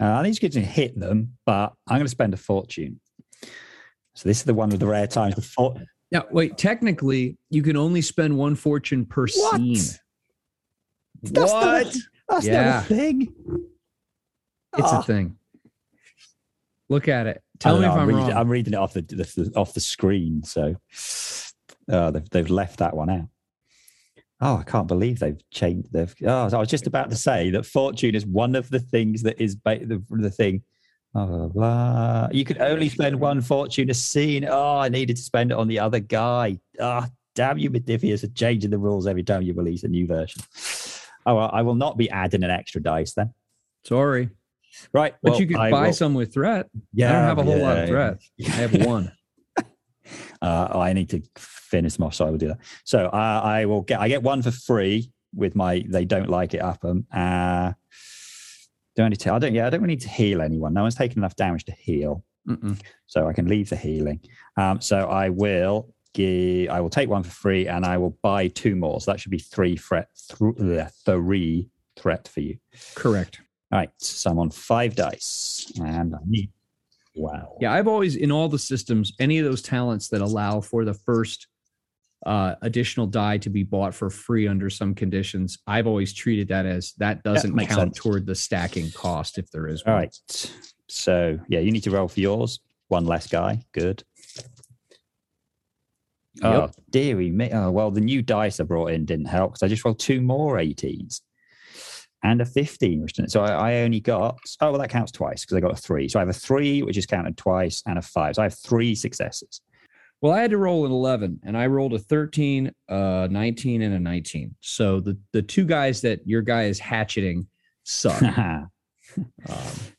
Uh, 0.00 0.12
I 0.14 0.16
think 0.22 0.26
he's 0.28 0.38
good 0.38 0.52
to 0.52 0.60
hit 0.60 0.98
them, 0.98 1.36
but 1.44 1.72
I'm 1.86 1.96
going 1.98 2.04
to 2.06 2.08
spend 2.08 2.32
a 2.32 2.38
fortune. 2.38 3.00
So 4.14 4.28
this 4.28 4.38
is 4.38 4.44
the 4.44 4.54
one 4.54 4.70
with 4.70 4.80
the 4.80 4.86
rare 4.86 5.06
times. 5.06 5.34
Before. 5.34 5.74
Now, 6.10 6.24
wait. 6.30 6.56
Technically, 6.58 7.36
you 7.50 7.62
can 7.62 7.76
only 7.76 8.00
spend 8.00 8.36
one 8.36 8.54
fortune 8.54 9.04
per 9.04 9.26
What? 9.26 9.56
scene. 9.56 9.98
That's 11.22 11.52
what? 11.52 11.84
Not, 11.86 11.94
that's 12.28 12.46
Yeah. 12.46 12.70
not 12.70 12.84
a 12.84 12.86
thing. 12.86 13.34
It's 14.78 14.88
Oh. 14.92 15.00
a 15.00 15.02
thing. 15.02 15.36
Look 16.88 17.08
at 17.08 17.26
it. 17.26 17.42
Tell 17.58 17.76
me 17.76 17.82
know, 17.82 17.92
if 17.92 17.98
I'm, 17.98 18.08
reading, 18.08 18.22
wrong. 18.22 18.32
I'm 18.32 18.48
reading 18.48 18.72
it 18.72 18.76
off 18.76 18.94
the, 18.94 19.02
the 19.02 19.52
off 19.54 19.74
the 19.74 19.80
screen, 19.80 20.42
so 20.42 20.74
uh, 21.88 22.10
they've 22.10 22.30
they've 22.30 22.50
left 22.50 22.78
that 22.78 22.96
one 22.96 23.10
out. 23.10 23.28
Oh, 24.42 24.56
I 24.56 24.62
can't 24.62 24.88
believe 24.88 25.18
they've 25.18 25.40
changed. 25.50 25.92
They've. 25.92 26.14
Oh, 26.26 26.48
I 26.52 26.56
was 26.58 26.68
just 26.68 26.86
about 26.86 27.10
to 27.10 27.16
say 27.16 27.50
that 27.50 27.66
fortune 27.66 28.14
is 28.14 28.24
one 28.24 28.54
of 28.56 28.70
the 28.70 28.78
things 28.80 29.22
that 29.22 29.40
is 29.40 29.54
ba- 29.54 29.84
the, 29.84 30.02
the 30.10 30.30
thing. 30.30 30.62
Blah, 31.12 31.26
blah, 31.26 31.46
blah. 31.48 32.28
You 32.32 32.44
could 32.44 32.58
only 32.60 32.88
spend 32.88 33.18
one 33.20 33.40
fortune 33.42 33.90
a 33.90 33.94
scene. 33.94 34.46
Oh, 34.48 34.76
I 34.78 34.88
needed 34.88 35.16
to 35.16 35.22
spend 35.22 35.50
it 35.50 35.58
on 35.58 35.68
the 35.68 35.78
other 35.80 35.98
guy. 36.00 36.58
Ah, 36.80 37.08
damn 37.34 37.58
you, 37.58 37.68
Modiphius, 37.70 38.24
are 38.24 38.28
changing 38.28 38.70
the 38.70 38.78
rules 38.78 39.06
every 39.06 39.22
time 39.24 39.42
you 39.42 39.52
release 39.52 39.82
a 39.84 39.88
new 39.88 40.06
version. 40.06 40.40
Oh, 41.26 41.34
well, 41.34 41.50
I 41.52 41.60
will 41.62 41.74
not 41.74 41.98
be 41.98 42.08
adding 42.08 42.42
an 42.44 42.50
extra 42.50 42.82
dice 42.82 43.12
then. 43.14 43.34
Sorry, 43.84 44.30
Right, 44.92 45.14
but 45.22 45.32
well, 45.32 45.40
you 45.40 45.48
could 45.48 45.56
I 45.56 45.70
buy 45.70 45.86
will- 45.88 45.92
some 45.92 46.14
with 46.14 46.32
threat. 46.32 46.68
Yeah, 46.94 47.10
I 47.10 47.12
don't 47.12 47.24
have 47.24 47.38
a 47.38 47.42
whole 47.42 47.58
lot 47.60 47.76
of 47.78 47.88
threat. 47.88 48.18
I 48.46 48.50
have 48.52 48.86
one. 48.86 49.12
Uh, 50.40 50.68
oh, 50.72 50.80
I 50.80 50.92
need 50.94 51.10
to 51.10 51.20
finish 51.70 51.94
them 51.94 52.04
off, 52.06 52.14
so 52.14 52.26
I 52.26 52.30
will 52.30 52.38
do 52.38 52.48
that. 52.48 52.58
So 52.84 53.06
uh, 53.06 53.40
I 53.42 53.64
will 53.64 53.82
get 53.82 54.00
I 54.00 54.08
get 54.08 54.22
one 54.22 54.42
for 54.42 54.50
free 54.50 55.12
with 55.34 55.54
my 55.54 55.84
they 55.88 56.04
don't 56.04 56.28
like 56.28 56.54
it 56.54 56.60
up 56.60 56.80
them. 56.80 57.06
Uh, 57.12 57.72
do 58.96 59.04
I 59.04 59.08
need 59.08 59.20
to? 59.20 59.32
I 59.32 59.38
don't. 59.38 59.54
Yeah, 59.54 59.66
I 59.66 59.70
don't 59.70 59.80
really 59.80 59.94
need 59.94 60.02
to 60.02 60.08
heal 60.08 60.42
anyone. 60.42 60.74
No 60.74 60.82
one's 60.82 60.94
taken 60.96 61.18
enough 61.18 61.36
damage 61.36 61.64
to 61.66 61.72
heal, 61.72 62.24
Mm-mm. 62.48 62.80
so 63.06 63.28
I 63.28 63.32
can 63.32 63.46
leave 63.46 63.70
the 63.70 63.76
healing. 63.76 64.20
Um, 64.56 64.80
so 64.80 65.08
I 65.08 65.28
will 65.28 65.94
give. 66.12 66.70
I 66.70 66.80
will 66.80 66.90
take 66.90 67.08
one 67.08 67.22
for 67.22 67.30
free, 67.30 67.68
and 67.68 67.84
I 67.84 67.98
will 67.98 68.18
buy 68.22 68.48
two 68.48 68.74
more. 68.74 69.00
So 69.00 69.12
that 69.12 69.20
should 69.20 69.30
be 69.30 69.38
three 69.38 69.76
threat. 69.76 70.08
Th- 70.58 70.88
three 71.04 71.68
threat 71.96 72.28
for 72.28 72.40
you. 72.40 72.58
Correct. 72.94 73.40
All 73.72 73.78
right. 73.78 73.90
So 73.98 74.30
I'm 74.30 74.38
on 74.38 74.50
five 74.50 74.96
dice, 74.96 75.72
and 75.80 76.14
I 76.14 76.18
need. 76.26 76.50
Wow. 77.14 77.56
Yeah, 77.60 77.72
I've 77.72 77.88
always 77.88 78.16
in 78.16 78.30
all 78.30 78.48
the 78.48 78.58
systems, 78.58 79.12
any 79.18 79.38
of 79.38 79.44
those 79.44 79.62
talents 79.62 80.08
that 80.08 80.20
allow 80.20 80.60
for 80.60 80.84
the 80.84 80.94
first 80.94 81.48
uh, 82.26 82.54
additional 82.62 83.06
die 83.06 83.38
to 83.38 83.50
be 83.50 83.62
bought 83.62 83.94
for 83.94 84.10
free 84.10 84.46
under 84.46 84.68
some 84.68 84.94
conditions, 84.94 85.58
I've 85.66 85.86
always 85.86 86.12
treated 86.12 86.48
that 86.48 86.66
as 86.66 86.92
that 86.98 87.22
doesn't 87.22 87.54
makes 87.54 87.74
count 87.74 87.94
sense. 87.94 87.98
toward 87.98 88.26
the 88.26 88.34
stacking 88.34 88.90
cost 88.92 89.38
if 89.38 89.50
there 89.50 89.66
is 89.66 89.82
All 89.82 89.94
one. 89.94 90.02
right. 90.02 90.16
So 90.88 91.38
yeah, 91.48 91.60
you 91.60 91.70
need 91.70 91.84
to 91.84 91.90
roll 91.90 92.08
for 92.08 92.20
yours. 92.20 92.60
One 92.88 93.06
less 93.06 93.26
guy. 93.26 93.62
Good. 93.72 94.02
Oh, 96.42 96.70
dearie 96.90 97.30
me. 97.30 97.50
Oh, 97.52 97.70
well, 97.70 97.90
the 97.90 98.00
new 98.00 98.22
dice 98.22 98.60
I 98.60 98.64
brought 98.64 98.92
in 98.92 99.04
didn't 99.04 99.26
help 99.26 99.52
because 99.52 99.62
I 99.62 99.68
just 99.68 99.84
rolled 99.84 99.98
two 99.98 100.20
more 100.20 100.56
18s 100.56 101.20
and 102.22 102.40
a 102.40 102.46
15. 102.46 103.02
Which 103.02 103.14
didn't, 103.14 103.30
so 103.30 103.42
I, 103.42 103.72
I 103.72 103.74
only 103.82 104.00
got, 104.00 104.38
oh, 104.60 104.70
well, 104.70 104.80
that 104.80 104.90
counts 104.90 105.12
twice 105.12 105.44
because 105.44 105.56
I 105.56 105.60
got 105.60 105.72
a 105.72 105.76
three. 105.76 106.08
So 106.08 106.18
I 106.18 106.22
have 106.22 106.28
a 106.28 106.32
three, 106.32 106.82
which 106.82 106.96
is 106.96 107.06
counted 107.06 107.36
twice, 107.36 107.82
and 107.86 107.98
a 107.98 108.02
five. 108.02 108.36
So 108.36 108.42
I 108.42 108.46
have 108.46 108.58
three 108.58 108.94
successes. 108.94 109.60
Well, 110.22 110.32
I 110.32 110.40
had 110.42 110.50
to 110.50 110.58
roll 110.58 110.84
an 110.84 110.92
11 110.92 111.40
and 111.44 111.56
I 111.56 111.66
rolled 111.66 111.94
a 111.94 111.98
13, 111.98 112.70
uh, 112.88 113.28
19, 113.30 113.82
and 113.82 113.94
a 113.94 113.98
19. 113.98 114.54
So 114.60 115.00
the, 115.00 115.16
the 115.32 115.40
two 115.42 115.64
guys 115.64 116.02
that 116.02 116.20
your 116.26 116.42
guy 116.42 116.64
is 116.64 116.78
hatcheting 116.78 117.46
suck. 117.84 118.20
um, 118.38 118.70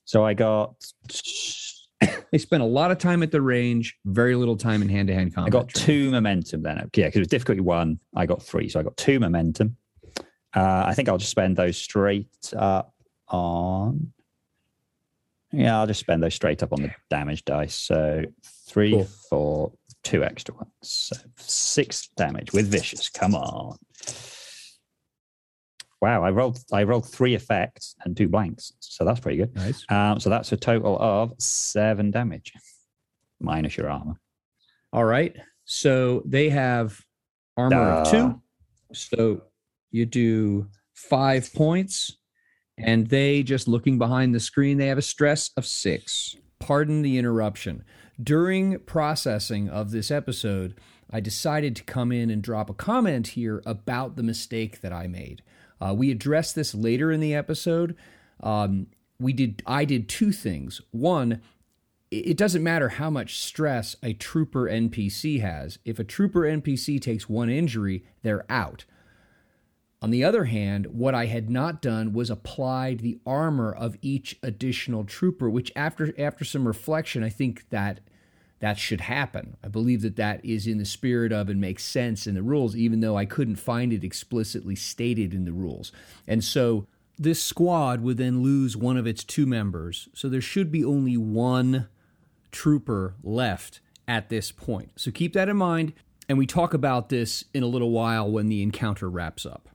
so 0.06 0.24
I 0.24 0.34
got, 0.36 0.76
they 2.32 2.38
spent 2.38 2.62
a 2.62 2.66
lot 2.68 2.92
of 2.92 3.00
time 3.00 3.24
at 3.24 3.32
the 3.32 3.42
range, 3.42 3.98
very 4.06 4.36
little 4.36 4.56
time 4.58 4.82
in 4.84 4.90
hand 4.90 5.08
to 5.08 5.14
hand 5.16 5.34
combat. 5.34 5.48
I 5.48 5.58
got 5.58 5.70
training. 5.70 5.86
two 6.06 6.12
momentum 6.12 6.62
then. 6.62 6.78
Yeah, 6.96 7.08
because 7.08 7.16
it 7.16 7.20
was 7.22 7.28
difficulty 7.28 7.62
one. 7.62 8.00
I 8.16 8.26
got 8.28 8.44
three. 8.44 8.70
So 8.70 8.80
I 8.80 8.84
got 8.84 8.98
two 8.98 9.20
momentum. 9.20 9.76
Uh, 10.54 10.84
I 10.86 10.94
think 10.94 11.10
I'll 11.10 11.18
just 11.18 11.32
spend 11.32 11.58
those 11.58 11.78
straight 11.78 12.28
up 12.56 12.94
on. 13.30 14.12
Yeah, 15.54 15.80
I'll 15.80 15.88
just 15.88 16.00
spend 16.00 16.22
those 16.24 16.34
straight 16.36 16.62
up 16.64 16.72
on 16.74 16.82
the 16.82 16.92
damage 17.10 17.44
dice. 17.44 17.76
So 17.76 18.24
three, 18.68 18.92
Cool. 18.92 19.04
four, 19.30 19.72
two 20.04 20.24
extra 20.24 20.56
ones. 20.56 20.72
So 20.82 21.16
six 21.38 22.10
damage 22.18 22.54
with 22.54 22.68
vicious. 22.68 23.10
Come 23.10 23.36
on. 23.36 23.78
Wow, 26.02 26.24
I 26.24 26.32
rolled 26.32 26.58
I 26.74 26.84
rolled 26.84 27.08
three 27.08 27.36
effects 27.36 27.96
and 28.04 28.18
two 28.18 28.28
blanks. 28.28 28.74
So 28.80 29.06
that's 29.06 29.20
pretty 29.20 29.38
good. 29.38 29.56
Nice. 29.56 29.86
Um, 29.90 30.20
so 30.20 30.30
that's 30.30 30.52
a 30.52 30.58
total 30.58 30.98
of 31.00 31.34
seven 31.38 32.10
damage. 32.10 32.54
Minus 33.40 33.78
your 33.78 33.90
armor. 33.90 34.20
All 34.92 35.06
right. 35.06 35.36
So 35.66 36.24
they 36.26 36.50
have 36.50 37.00
armor 37.56 37.78
of 37.78 38.10
two. 38.10 38.42
So 38.94 39.44
you 39.92 40.06
do 40.06 40.68
five 40.96 41.54
points, 41.54 42.18
and 42.78 43.08
they 43.08 43.44
just 43.44 43.68
looking 43.68 43.98
behind 43.98 44.34
the 44.34 44.40
screen, 44.40 44.78
they 44.78 44.88
have 44.88 44.98
a 44.98 45.04
stress 45.04 45.52
of 45.56 45.66
six. 45.66 46.36
Pardon 46.60 47.02
the 47.02 47.18
interruption. 47.18 47.84
During 48.22 48.80
processing 48.80 49.70
of 49.70 49.92
this 49.92 50.12
episode, 50.12 50.76
I 51.10 51.20
decided 51.20 51.76
to 51.78 51.84
come 51.84 52.12
in 52.12 52.30
and 52.30 52.42
drop 52.42 52.70
a 52.70 52.74
comment 52.74 53.28
here 53.28 53.62
about 53.66 54.16
the 54.16 54.24
mistake 54.24 54.82
that 54.82 54.94
I 54.94 55.08
made. 55.08 55.42
Uh, 55.80 55.94
we 55.96 56.12
addressed 56.12 56.56
this 56.56 56.76
later 56.76 57.12
in 57.12 57.20
the 57.20 57.34
episode. 57.34 57.96
Um, 58.42 58.88
we 59.20 59.34
did. 59.34 59.64
I 59.66 59.86
did 59.86 60.10
two 60.10 60.32
things. 60.32 60.82
One, 60.92 61.42
it 62.12 62.38
doesn't 62.38 62.64
matter 62.64 62.90
how 62.90 63.10
much 63.10 63.40
stress 63.40 63.96
a 64.04 64.14
trooper 64.14 64.68
NPC 64.70 65.42
has. 65.42 65.80
If 65.86 65.98
a 65.98 66.04
trooper 66.04 66.42
NPC 66.42 67.02
takes 67.02 67.30
one 67.30 67.50
injury, 67.50 68.04
they're 68.22 68.46
out. 68.52 68.86
On 70.02 70.10
the 70.10 70.24
other 70.24 70.46
hand, 70.46 70.88
what 70.88 71.14
I 71.14 71.28
had 71.28 71.50
not 71.50 71.82
done 71.82 72.12
was 72.12 72.32
applied 72.32 73.00
the 73.00 73.20
armor 73.26 73.72
of 73.72 73.98
each 74.02 74.40
additional 74.42 75.04
trooper, 75.04 75.50
which 75.50 75.72
after 75.76 76.14
after 76.20 76.44
some 76.44 76.68
reflection, 76.68 77.24
I 77.24 77.30
think 77.30 77.70
that 77.70 78.00
that 78.62 78.78
should 78.78 79.02
happen. 79.02 79.58
I 79.64 79.68
believe 79.68 80.02
that 80.02 80.16
that 80.16 80.44
is 80.46 80.68
in 80.68 80.78
the 80.78 80.86
spirit 80.86 81.32
of 81.32 81.50
and 81.50 81.60
makes 81.60 81.84
sense 81.84 82.26
in 82.26 82.36
the 82.36 82.44
rules, 82.44 82.76
even 82.76 83.00
though 83.02 83.18
I 83.18 83.26
couldn't 83.26 83.56
find 83.56 83.92
it 83.92 84.04
explicitly 84.04 84.76
stated 84.76 85.34
in 85.34 85.46
the 85.46 85.52
rules. 85.52 85.92
And 86.28 86.44
so 86.44 86.88
this 87.18 87.44
squad 87.44 88.02
would 88.02 88.18
then 88.18 88.42
lose 88.42 88.78
one 88.78 88.98
of 88.98 89.08
its 89.08 89.24
two 89.24 89.46
members. 89.46 90.10
So 90.14 90.30
there 90.30 90.42
should 90.42 90.72
be 90.72 90.86
only 90.86 91.18
one 91.18 91.88
trooper 92.52 93.16
left 93.24 93.82
at 94.08 94.30
this 94.30 94.52
point. 94.52 94.92
So 94.96 95.12
keep 95.12 95.34
that 95.34 95.50
in 95.50 95.58
mind. 95.58 95.94
And 96.30 96.38
we 96.38 96.46
talk 96.46 96.74
about 96.74 97.10
this 97.10 97.44
in 97.54 97.64
a 97.64 97.68
little 97.68 97.92
while 97.92 98.30
when 98.30 98.48
the 98.48 98.62
encounter 98.62 99.10
wraps 99.10 99.46
up. 99.46 99.70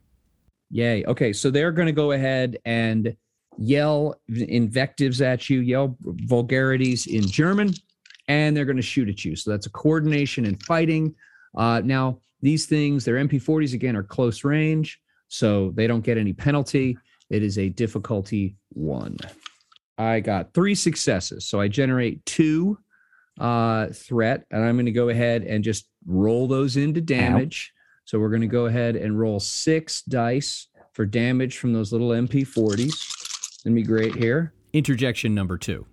Yay. 0.71 1.05
Okay. 1.05 1.33
So 1.33 1.51
they're 1.51 1.73
going 1.73 1.87
to 1.87 1.93
go 1.93 2.13
ahead 2.13 2.59
and 2.65 3.17
yell 3.59 4.21
invectives 4.29 5.21
at 5.23 5.49
you, 5.49 5.61
yell 5.61 5.97
vulgarities 6.01 7.07
in 7.07 7.27
German, 7.27 7.73
and 8.29 8.57
they're 8.57 8.65
going 8.65 8.77
to 8.77 8.83
shoot 8.83 9.09
at 9.09 9.25
you. 9.25 9.37
So 9.37 9.51
that's 9.51 9.67
a 9.67 9.71
coordination 9.71 10.45
and 10.47 10.63
fighting. 10.63 11.15
Uh, 11.57 11.81
now, 11.85 12.21
these 12.43 12.67
things, 12.67 13.05
their 13.05 13.17
MP40s 13.17 13.73
again 13.73 13.97
are 13.97 14.03
close 14.03 14.45
range, 14.45 15.01
so 15.29 15.71
they 15.75 15.87
don't 15.87 16.05
get 16.05 16.19
any 16.19 16.33
penalty. 16.33 16.99
It 17.31 17.43
is 17.43 17.59
a 17.59 17.69
difficulty 17.71 18.57
one. 18.71 19.17
I 19.99 20.21
got 20.21 20.53
three 20.53 20.75
successes. 20.75 21.47
So 21.47 21.61
I 21.61 21.69
generate 21.69 22.25
two 22.27 22.79
uh, 23.41 23.89
threat, 23.89 24.45
and 24.51 24.63
I'm 24.63 24.77
going 24.77 24.87
to 24.87 24.93
go 24.93 25.09
ahead 25.09 25.43
and 25.43 25.65
just 25.65 25.89
roll 26.07 26.47
those 26.47 26.77
into 26.77 27.01
damage. 27.01 27.73
So 28.07 28.21
we're 28.21 28.31
going 28.31 28.41
to 28.43 28.47
go 28.47 28.67
ahead 28.67 28.97
and 28.97 29.19
roll 29.19 29.41
six 29.41 30.01
dice 30.03 30.69
for 30.93 31.05
damage 31.05 31.59
from 31.59 31.73
those 31.73 31.93
little 31.93 32.11
MP40s. 32.11 33.65
Gonna 33.65 33.75
be 33.75 33.83
great 33.83 34.15
here. 34.15 34.55
Interjection 34.73 35.35
number 35.35 35.59
two. 35.59 35.87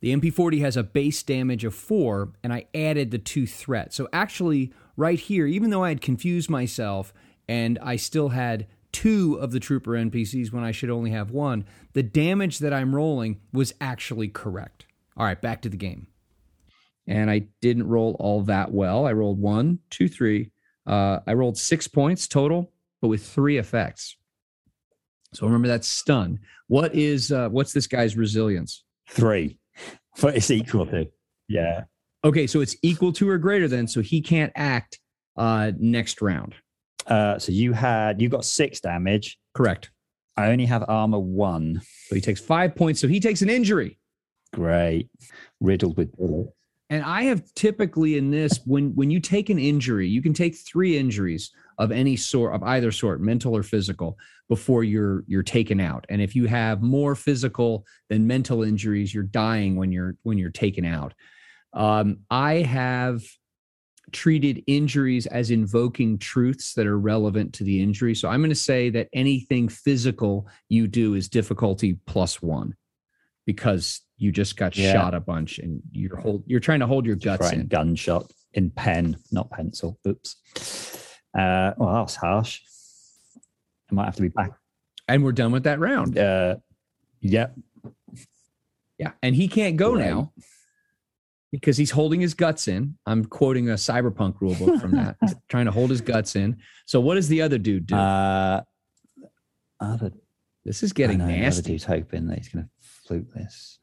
The 0.00 0.16
MP40 0.16 0.60
has 0.60 0.78
a 0.78 0.82
base 0.82 1.22
damage 1.22 1.64
of 1.64 1.74
four, 1.74 2.32
and 2.42 2.52
I 2.52 2.64
added 2.74 3.10
the 3.10 3.18
two 3.18 3.46
threat. 3.46 3.92
So 3.92 4.08
actually, 4.14 4.72
right 4.96 5.20
here, 5.20 5.46
even 5.46 5.68
though 5.68 5.84
I 5.84 5.90
had 5.90 6.00
confused 6.00 6.48
myself 6.48 7.12
and 7.46 7.78
I 7.82 7.96
still 7.96 8.30
had 8.30 8.66
two 8.92 9.34
of 9.34 9.52
the 9.52 9.60
trooper 9.60 9.92
NPCs 9.92 10.52
when 10.52 10.64
I 10.64 10.72
should 10.72 10.90
only 10.90 11.10
have 11.10 11.30
one, 11.30 11.66
the 11.92 12.02
damage 12.02 12.60
that 12.60 12.72
I'm 12.72 12.96
rolling 12.96 13.40
was 13.52 13.74
actually 13.78 14.28
correct. 14.28 14.86
All 15.18 15.26
right, 15.26 15.40
back 15.40 15.60
to 15.62 15.68
the 15.68 15.76
game. 15.76 16.06
And 17.06 17.30
I 17.30 17.48
didn't 17.60 17.88
roll 17.88 18.16
all 18.18 18.40
that 18.44 18.72
well. 18.72 19.06
I 19.06 19.12
rolled 19.12 19.38
one, 19.38 19.80
two, 19.90 20.08
three. 20.08 20.51
Uh, 20.86 21.20
I 21.26 21.34
rolled 21.34 21.58
six 21.58 21.86
points 21.88 22.26
total, 22.26 22.72
but 23.00 23.08
with 23.08 23.24
three 23.24 23.58
effects. 23.58 24.16
So 25.32 25.46
remember 25.46 25.68
that's 25.68 25.88
stun. 25.88 26.40
What 26.68 26.94
is 26.94 27.32
uh, 27.32 27.48
what's 27.48 27.72
this 27.72 27.86
guy's 27.86 28.16
resilience? 28.16 28.84
Three. 29.08 29.58
But 30.20 30.36
it's 30.36 30.50
equal 30.50 30.86
to. 30.86 31.08
Yeah. 31.48 31.84
Okay, 32.24 32.46
so 32.46 32.60
it's 32.60 32.76
equal 32.82 33.12
to 33.14 33.28
or 33.28 33.38
greater 33.38 33.66
than, 33.66 33.88
so 33.88 34.00
he 34.00 34.20
can't 34.20 34.52
act 34.54 34.98
uh, 35.36 35.72
next 35.78 36.22
round. 36.22 36.54
Uh, 37.06 37.38
so 37.38 37.50
you 37.50 37.72
had 37.72 38.20
you 38.20 38.28
got 38.28 38.44
six 38.44 38.80
damage. 38.80 39.38
Correct. 39.54 39.90
I 40.36 40.48
only 40.48 40.66
have 40.66 40.84
armor 40.88 41.18
one. 41.18 41.80
So 42.06 42.14
he 42.14 42.20
takes 42.20 42.40
five 42.40 42.74
points. 42.74 43.00
So 43.00 43.08
he 43.08 43.20
takes 43.20 43.42
an 43.42 43.50
injury. 43.50 43.98
Great. 44.54 45.08
Riddled 45.60 45.96
with 45.96 46.14
bullets. 46.16 46.52
And 46.92 47.02
I 47.02 47.22
have 47.22 47.42
typically 47.54 48.18
in 48.18 48.30
this, 48.30 48.60
when 48.66 48.94
when 48.94 49.10
you 49.10 49.18
take 49.18 49.48
an 49.48 49.58
injury, 49.58 50.06
you 50.06 50.20
can 50.20 50.34
take 50.34 50.54
three 50.54 50.98
injuries 50.98 51.50
of 51.78 51.90
any 51.90 52.16
sort, 52.16 52.54
of 52.54 52.62
either 52.64 52.92
sort, 52.92 53.18
mental 53.18 53.56
or 53.56 53.62
physical, 53.62 54.18
before 54.50 54.84
you're 54.84 55.24
you're 55.26 55.42
taken 55.42 55.80
out. 55.80 56.04
And 56.10 56.20
if 56.20 56.36
you 56.36 56.44
have 56.48 56.82
more 56.82 57.14
physical 57.14 57.86
than 58.10 58.26
mental 58.26 58.62
injuries, 58.62 59.14
you're 59.14 59.22
dying 59.22 59.74
when 59.76 59.90
you're 59.90 60.16
when 60.22 60.36
you're 60.36 60.50
taken 60.50 60.84
out. 60.84 61.14
Um, 61.72 62.18
I 62.30 62.56
have 62.56 63.22
treated 64.12 64.62
injuries 64.66 65.24
as 65.24 65.50
invoking 65.50 66.18
truths 66.18 66.74
that 66.74 66.86
are 66.86 66.98
relevant 66.98 67.54
to 67.54 67.64
the 67.64 67.82
injury. 67.82 68.14
So 68.14 68.28
I'm 68.28 68.40
going 68.40 68.50
to 68.50 68.54
say 68.54 68.90
that 68.90 69.08
anything 69.14 69.70
physical 69.70 70.46
you 70.68 70.88
do 70.88 71.14
is 71.14 71.30
difficulty 71.30 71.98
plus 72.04 72.42
one 72.42 72.74
because 73.46 74.02
you 74.22 74.30
just 74.32 74.56
got 74.56 74.76
Yeah. 74.76 74.92
shot 74.92 75.14
a 75.14 75.20
bunch 75.20 75.58
and 75.58 75.82
you're 75.92 76.16
hold 76.16 76.44
you're 76.46 76.60
trying 76.60 76.80
to 76.80 76.86
hold 76.86 77.04
your 77.04 77.16
guts 77.16 77.42
Right, 77.46 77.54
in. 77.54 77.66
gunshot 77.66 78.30
in 78.54 78.70
pen, 78.70 79.16
not 79.30 79.50
pencil. 79.50 79.98
Oops. 80.06 80.36
Uh, 81.36 81.72
well, 81.76 81.94
that's 81.94 82.14
harsh. 82.16 82.60
I 83.90 83.94
might 83.94 84.04
have 84.04 84.16
to 84.16 84.22
be 84.22 84.28
back. 84.28 84.52
And 85.08 85.24
we're 85.24 85.32
done 85.32 85.52
with 85.52 85.64
that 85.64 85.78
round. 85.80 86.16
Uh, 86.18 86.56
yep. 87.20 87.54
Yeah. 88.98 89.12
And 89.22 89.34
he 89.34 89.48
can't 89.48 89.76
go 89.76 89.94
Right. 89.94 90.04
now 90.06 90.32
because 91.50 91.76
he's 91.76 91.90
holding 91.90 92.20
his 92.20 92.34
guts 92.34 92.68
in. 92.68 92.96
I'm 93.06 93.24
quoting 93.24 93.68
a 93.70 93.74
cyberpunk 93.74 94.40
rule 94.40 94.54
book 94.54 94.80
from 94.80 94.92
that, 94.92 95.16
trying 95.48 95.66
to 95.66 95.72
hold 95.72 95.90
his 95.90 96.00
guts 96.00 96.36
in. 96.36 96.58
So 96.86 97.00
what 97.00 97.14
does 97.16 97.28
the 97.28 97.42
other 97.42 97.58
dude 97.58 97.86
do? 97.86 97.94
Uh, 97.96 98.62
other, 99.80 100.12
this 100.64 100.82
is 100.82 100.92
getting 100.92 101.20
I 101.20 101.24
know, 101.24 101.26
The 101.26 101.32
other 101.34 101.42
nasty. 101.42 101.72
dude's 101.72 101.84
hoping 101.84 102.28
that 102.28 102.38
he's 102.38 102.48
going 102.48 102.64
to 102.64 102.70
fluke 102.80 103.32
this. 103.32 103.78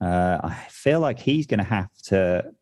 Uh, 0.00 0.38
I 0.42 0.66
feel 0.68 1.00
like 1.00 1.18
he's 1.18 1.46
going 1.46 1.58
to 1.58 1.64
have 1.64 1.88
to 2.04 2.52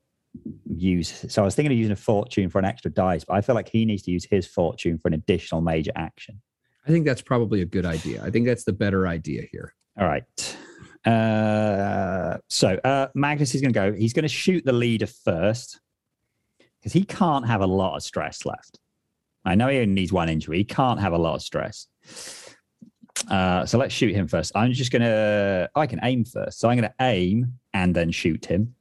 use. 0.67 1.25
So 1.29 1.43
I 1.43 1.45
was 1.45 1.55
thinking 1.55 1.73
of 1.73 1.79
using 1.79 1.93
a 1.93 1.97
fortune 1.97 2.49
for 2.51 2.59
an 2.59 2.65
extra 2.65 2.91
dice, 2.91 3.25
but 3.25 3.35
I 3.35 3.41
feel 3.41 3.55
like 3.55 3.69
he 3.69 3.85
needs 3.85 4.03
to 4.05 4.11
use 4.11 4.25
his 4.25 4.47
fortune 4.47 4.99
for 4.99 5.09
an 5.09 5.15
additional 5.15 5.61
major 5.61 5.93
action. 5.97 6.41
I 6.87 6.91
think 6.91 7.07
that's 7.07 7.23
probably 7.23 7.63
a 7.63 7.65
good 7.67 7.87
idea. 7.87 8.23
I 8.23 8.31
think 8.31 8.47
that's 8.47 8.65
the 8.65 8.73
better 8.73 9.07
idea 9.07 9.43
here. 9.51 9.75
All 9.99 10.07
right. 10.07 10.25
Uh, 11.05 12.39
so 12.49 12.79
uh, 12.85 13.09
Magnus 13.15 13.55
is 13.55 13.61
going 13.61 13.73
to 13.73 13.79
go. 13.79 13.93
He's 13.93 14.13
going 14.13 14.25
to 14.25 14.29
shoot 14.29 14.65
the 14.65 14.73
leader 14.73 15.07
first 15.07 15.81
because 16.81 16.93
he 16.93 17.05
can't 17.05 17.47
have 17.47 17.61
a 17.61 17.67
lot 17.67 17.97
of 17.97 18.03
stress 18.03 18.45
left. 18.45 18.79
I 19.45 19.55
know 19.55 19.69
he 19.69 19.79
only 19.79 19.93
needs 19.93 20.13
one 20.13 20.29
injury. 20.29 20.59
He 20.59 20.65
can't 20.65 21.01
have 21.01 21.13
a 21.13 21.19
lot 21.19 21.35
of 21.35 21.43
stress. 21.43 21.87
Uh, 23.29 23.65
so 23.65 23.79
let's 23.79 23.95
shoot 23.95 24.15
him 24.15 24.29
first. 24.29 24.53
I'm 24.55 24.73
just 24.73 24.91
going 24.93 25.03
to. 25.03 25.71
I 25.75 25.87
can 25.87 26.01
aim 26.03 26.25
first. 26.25 26.59
So 26.61 26.69
I'm 26.69 26.77
going 26.79 26.89
to 26.89 26.95
aim 27.05 27.55
and 27.73 27.95
then 27.95 28.11
shoot 28.11 28.45
him. 28.47 28.75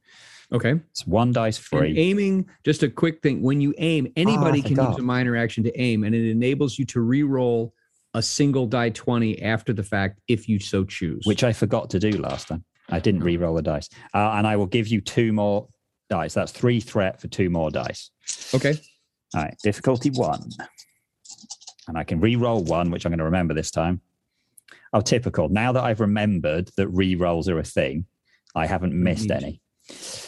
Okay. 0.52 0.80
It's 0.92 1.08
one 1.08 1.32
dice 1.32 1.58
And 1.58 1.66
free. 1.66 1.98
aiming, 1.98 2.48
just 2.64 2.84
a 2.84 2.90
quick 2.90 3.22
thing. 3.24 3.42
When 3.42 3.60
you 3.62 3.74
aim, 3.78 4.12
anybody 4.16 4.60
I 4.60 4.68
can 4.68 4.78
use 4.78 4.98
a 5.00 5.02
minor 5.02 5.36
action 5.36 5.64
to 5.64 5.80
aim, 5.80 6.04
and 6.04 6.14
it 6.14 6.30
enables 6.30 6.78
you 6.78 6.86
to 6.88 7.02
re-roll 7.02 7.74
a 8.14 8.22
single 8.22 8.68
die 8.68 8.90
20 8.90 9.42
after 9.42 9.74
the 9.74 9.82
fact 9.82 10.20
if 10.28 10.48
you 10.48 10.60
so 10.60 10.84
choose. 10.84 11.26
which 11.26 11.44
I 11.44 11.54
forgot 11.54 11.90
to 11.92 12.00
do 12.00 12.12
last 12.12 12.50
time. 12.50 12.64
I 12.90 13.00
didn't 13.00 13.24
re-roll 13.24 13.56
the 13.56 13.64
dice, 13.64 13.90
uh, 14.14 14.34
and 14.36 14.46
I 14.46 14.56
will 14.58 14.68
give 14.68 14.88
you 14.88 15.02
two 15.02 15.34
more 15.34 15.68
dice. 16.10 16.34
That's 16.36 16.52
three 16.52 16.80
threat 16.80 17.20
for 17.20 17.28
two 17.30 17.50
more 17.50 17.72
dice. 17.72 18.12
okay. 18.54 18.76
All 19.34 19.42
right, 19.42 19.56
difficulty 19.64 20.12
one, 20.12 20.48
and 21.88 21.98
I 21.98 22.04
can 22.04 22.20
re-roll 22.20 22.64
one, 22.64 22.92
which 22.92 23.06
I'm 23.06 23.12
going 23.12 23.18
to 23.20 23.24
remember 23.26 23.56
this 23.56 23.72
time. 23.72 24.02
Oh, 24.94 25.02
typical. 25.02 25.50
Now 25.50 25.72
that 25.72 25.84
I've 25.84 26.00
remembered 26.00 26.70
that 26.78 26.88
re-rolls 26.90 27.50
are 27.50 27.60
a 27.60 27.64
thing, 27.64 28.06
I 28.56 28.68
haven't 28.68 28.94
missed 28.94 29.32
any. 29.32 29.60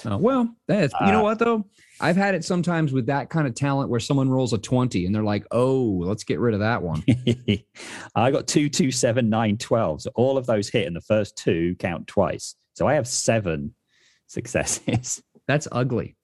Oh, 0.05 0.18
well, 0.18 0.53
that's 0.68 0.93
you 0.99 1.07
know 1.07 1.20
Uh, 1.20 1.24
what 1.24 1.39
though? 1.39 1.66
I've 2.01 2.18
had 2.18 2.36
it 2.36 2.43
sometimes 2.43 2.91
with 2.91 3.05
that 3.05 3.30
kind 3.30 3.47
of 3.47 3.55
talent 3.55 3.89
where 3.89 4.01
someone 4.01 4.28
rolls 4.30 4.51
a 4.51 4.57
20 4.57 5.05
and 5.05 5.16
they're 5.16 5.24
like, 5.24 5.45
oh, 5.51 6.01
let's 6.03 6.26
get 6.26 6.39
rid 6.41 6.53
of 6.53 6.59
that 6.59 6.82
one. 6.84 7.03
I 8.16 8.32
got 8.32 8.47
two, 8.47 8.68
two, 8.68 8.91
seven, 8.91 9.30
nine, 9.30 9.57
twelve. 9.57 10.01
So 10.01 10.11
all 10.16 10.38
of 10.38 10.45
those 10.45 10.68
hit, 10.68 10.88
and 10.88 10.95
the 10.95 11.01
first 11.01 11.38
two 11.38 11.76
count 11.80 12.07
twice. 12.07 12.55
So 12.74 12.86
I 12.88 12.95
have 12.95 13.07
seven 13.07 13.76
successes. 14.28 15.24
That's 15.47 15.68
ugly. 15.72 16.18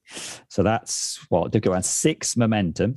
So 0.50 0.62
that's 0.64 1.24
what 1.30 1.52
did 1.52 1.62
go 1.62 1.72
around 1.72 1.84
six 1.86 2.36
momentum. 2.36 2.96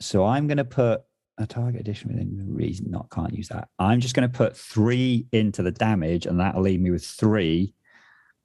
So 0.00 0.24
I'm 0.24 0.48
going 0.48 0.56
to 0.58 0.64
put 0.64 1.02
a 1.38 1.46
target 1.46 1.80
addition 1.80 2.10
within 2.10 2.54
reason. 2.54 2.90
Not 2.90 3.10
can't 3.10 3.34
use 3.34 3.48
that. 3.48 3.68
I'm 3.78 4.00
just 4.00 4.14
going 4.14 4.28
to 4.28 4.34
put 4.34 4.56
three 4.56 5.26
into 5.32 5.62
the 5.62 5.72
damage, 5.72 6.26
and 6.26 6.40
that'll 6.40 6.62
leave 6.62 6.80
me 6.80 6.90
with 6.90 7.04
three 7.04 7.74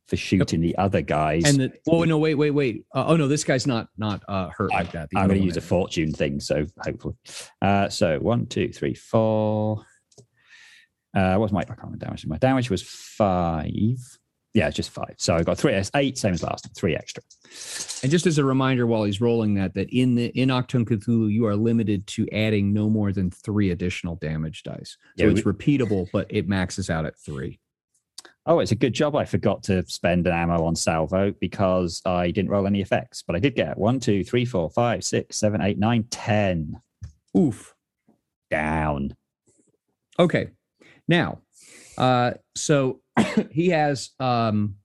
for 0.08 0.18
shooting 0.18 0.60
the 0.60 0.78
other 0.78 1.02
guys. 1.02 1.46
And 1.46 1.60
the, 1.60 1.72
oh 1.88 2.04
no, 2.04 2.18
wait, 2.18 2.36
wait, 2.36 2.52
wait. 2.52 2.86
Uh, 2.94 3.06
oh 3.08 3.16
no, 3.16 3.28
this 3.28 3.44
guy's 3.44 3.66
not 3.66 3.88
not 3.98 4.22
uh, 4.28 4.50
hurt 4.50 4.72
like 4.72 4.92
that. 4.92 5.10
The 5.10 5.18
I'm 5.18 5.28
going 5.28 5.39
to 5.39 5.46
use 5.46 5.58
a 5.58 5.62
fortune 5.62 6.12
thing, 6.12 6.39
so 6.39 6.66
hopefully. 6.80 7.16
Uh, 7.62 7.89
so 7.89 8.20
one, 8.20 8.46
two, 8.48 8.70
three, 8.70 8.94
four. 8.94 9.86
Uh, 11.16 11.36
what's 11.36 11.54
my 11.54 11.62
I 11.62 11.64
can't 11.64 11.80
remember 11.80 12.06
damage? 12.06 12.26
My 12.26 12.38
damage 12.38 12.70
was 12.70 12.84
five. 12.84 13.98
Yeah, 14.54 14.70
just 14.70 14.89
five. 14.89 15.16
So 15.18 15.36
I 15.36 15.43
got 15.43 15.58
three. 15.58 15.82
Eight, 15.95 16.18
same 16.18 16.34
as 16.34 16.43
last. 16.43 16.68
Three 16.76 16.95
extra. 16.95 17.24
And 18.04 18.12
just 18.12 18.26
as 18.26 18.38
a 18.38 18.43
reminder, 18.43 18.86
while 18.86 19.04
he's 19.04 19.22
rolling 19.22 19.54
that, 19.56 19.74
that 19.76 19.89
in 19.89 20.16
the 20.16 20.26
in 20.28 20.49
Achtung 20.49 20.86
Cthulhu, 20.86 21.32
you 21.32 21.45
are 21.45 21.56
limited 21.56 22.06
to 22.08 22.28
adding 22.34 22.74
no 22.74 22.89
more 22.89 23.14
than 23.14 23.32
three 23.32 23.72
additional 23.72 24.16
damage 24.18 24.64
dice. 24.64 24.97
So 25.18 25.26
Yeah, 25.26 25.32
it's 25.32 25.41
repeatable, 25.41 26.08
but 26.12 26.28
it 26.30 26.49
maxes 26.49 26.89
out 26.89 27.06
at 27.06 27.18
three. 27.18 27.60
Oh, 28.45 28.60
it's 28.60 28.72
a 28.72 28.76
good 28.76 28.93
job 28.93 29.16
I 29.16 29.24
forgot 29.24 29.64
to 29.64 29.86
spend 29.88 30.26
an 30.26 30.34
ammo 30.34 30.66
on 30.66 30.76
salvo 30.76 31.32
because 31.39 32.02
I 32.06 32.32
didn't 32.32 32.49
roll 32.49 32.66
any 32.66 32.82
effects, 32.82 33.24
but 33.26 33.36
I 33.36 33.39
did 33.39 33.56
get 33.56 33.78
one, 33.78 33.99
two, 33.99 34.24
three, 34.24 34.45
four, 34.45 34.70
five, 34.70 35.04
six, 35.04 35.38
seven, 35.38 35.62
eight, 35.62 35.78
nine, 35.78 36.06
ten 36.10 36.82
Oof. 37.38 37.76
down. 38.49 39.16
Okay. 40.18 40.49
Now, 41.08 41.39
uh, 41.98 42.32
so 42.56 43.02
he 43.52 43.70
has 43.70 44.12
um 44.20 44.76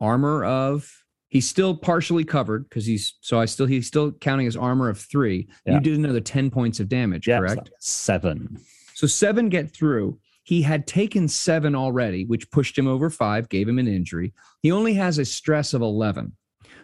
armor 0.00 0.44
of 0.44 1.04
he's 1.28 1.48
still 1.48 1.76
partially 1.76 2.24
covered 2.24 2.68
because 2.68 2.86
he's 2.86 3.14
so 3.20 3.38
I 3.40 3.44
still 3.46 3.66
he's 3.66 3.86
still 3.86 4.12
counting 4.12 4.46
his 4.46 4.56
armor 4.56 4.88
of 4.88 4.98
three. 4.98 5.48
Yeah. 5.66 5.74
You 5.74 5.80
did 5.80 5.98
another 5.98 6.20
10 6.20 6.50
points 6.50 6.80
of 6.80 6.88
damage, 6.88 7.26
Yeah, 7.28 7.38
correct? 7.38 7.70
seven. 7.80 8.58
So 8.94 9.06
seven 9.06 9.48
get 9.48 9.70
through. 9.70 10.18
He 10.42 10.62
had 10.62 10.86
taken 10.86 11.28
seven 11.28 11.74
already, 11.74 12.24
which 12.24 12.50
pushed 12.50 12.78
him 12.78 12.86
over 12.86 13.10
five, 13.10 13.48
gave 13.50 13.68
him 13.68 13.78
an 13.78 13.86
injury. 13.86 14.32
He 14.62 14.72
only 14.72 14.94
has 14.94 15.18
a 15.18 15.24
stress 15.26 15.74
of 15.74 15.82
11. 15.82 16.32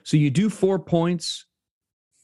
So 0.02 0.18
you 0.18 0.28
do 0.28 0.50
four 0.50 0.78
points, 0.78 1.46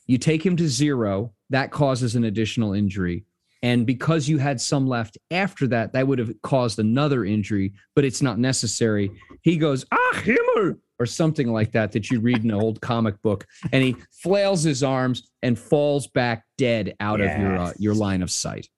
you 0.07 0.19
take 0.19 0.45
him 0.45 0.55
to 0.57 0.69
zero, 0.69 1.33
that 1.49 1.71
causes 1.71 2.15
an 2.15 2.25
additional 2.25 2.75
injury. 2.75 3.25
And 3.63 3.87
because 3.87 4.29
you 4.29 4.39
had 4.39 4.61
some 4.61 4.87
left 4.87 5.19
after 5.31 5.67
that, 5.69 5.93
that 5.93 6.07
would 6.07 6.19
have 6.19 6.33
caused 6.43 6.79
another 6.79 7.25
injury, 7.25 7.75
but 7.95 8.05
it's 8.05 8.23
not 8.23 8.39
necessary. 8.39 9.11
He 9.43 9.59
goes, 9.59 9.85
ah, 9.93 10.23
Himmel, 10.25 10.77
or 10.99 11.07
something 11.07 11.53
like 11.53 11.73
that, 11.73 11.93
that 11.93 12.11
you 12.11 12.21
read 12.21 12.45
in 12.45 12.51
an 12.51 12.61
old 12.61 12.81
comic 12.81 13.21
book. 13.23 13.47
And 13.73 13.83
he 13.83 13.97
flails 14.13 14.63
his 14.63 14.83
arms 14.83 15.31
and 15.43 15.59
falls 15.59 16.07
back 16.07 16.45
dead 16.59 16.95
out 17.01 17.21
of 17.21 17.39
your, 17.39 17.57
uh, 17.57 17.73
your 17.79 17.95
line 17.95 18.23
of 18.23 18.31
sight. 18.31 18.69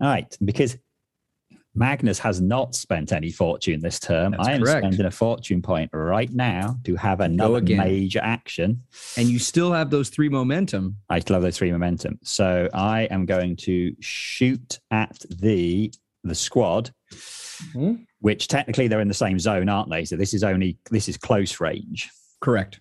All 0.00 0.08
right, 0.08 0.36
because 0.44 0.76
Magnus 1.78 2.18
has 2.18 2.40
not 2.40 2.74
spent 2.74 3.12
any 3.12 3.30
fortune 3.30 3.80
this 3.80 4.00
term. 4.00 4.32
That's 4.32 4.48
I 4.48 4.52
am 4.52 4.62
correct. 4.62 4.78
spending 4.84 5.06
a 5.06 5.10
fortune 5.10 5.62
point 5.62 5.90
right 5.92 6.30
now 6.32 6.76
to 6.84 6.96
have 6.96 7.20
another 7.20 7.60
major 7.62 8.20
action. 8.22 8.82
and 9.16 9.28
you 9.28 9.38
still 9.38 9.72
have 9.72 9.90
those 9.90 10.08
three 10.08 10.28
momentum. 10.28 10.96
I 11.08 11.20
still 11.20 11.34
have 11.34 11.42
those 11.42 11.56
three 11.56 11.70
momentum. 11.72 12.18
So 12.22 12.68
I 12.74 13.02
am 13.04 13.26
going 13.26 13.56
to 13.56 13.94
shoot 14.00 14.80
at 14.90 15.18
the 15.30 15.92
the 16.24 16.34
squad, 16.34 16.90
Hmm? 17.72 17.94
which 18.20 18.48
technically 18.48 18.88
they're 18.88 19.00
in 19.00 19.08
the 19.08 19.14
same 19.14 19.38
zone, 19.38 19.68
aren't 19.68 19.88
they? 19.90 20.04
So 20.04 20.16
this 20.16 20.34
is 20.34 20.42
only 20.44 20.78
this 20.90 21.08
is 21.08 21.16
close 21.16 21.60
range. 21.60 22.10
Correct. 22.40 22.80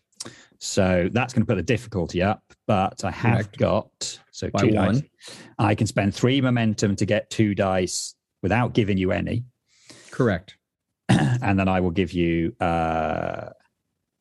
So 0.59 1.07
that's 1.11 1.33
going 1.33 1.43
to 1.43 1.47
put 1.47 1.55
the 1.55 1.63
difficulty 1.63 2.21
up. 2.23 2.41
But 2.65 3.03
I 3.05 3.11
have 3.11 3.45
Correct. 3.51 3.57
got 3.57 4.19
so 4.31 4.49
By 4.49 4.59
two 4.61 4.73
one. 4.75 4.93
dice. 4.95 5.03
I 5.59 5.75
can 5.75 5.87
spend 5.87 6.13
three 6.15 6.41
momentum 6.41 6.95
to 6.97 7.05
get 7.05 7.29
two 7.29 7.53
dice 7.55 8.15
without 8.43 8.73
giving 8.73 8.97
you 8.97 9.11
any, 9.11 9.45
Correct. 10.11 10.57
and 11.09 11.59
then 11.59 11.67
I 11.67 11.79
will 11.79 11.91
give 11.91 12.11
you. 12.13 12.55
uh 12.59 13.49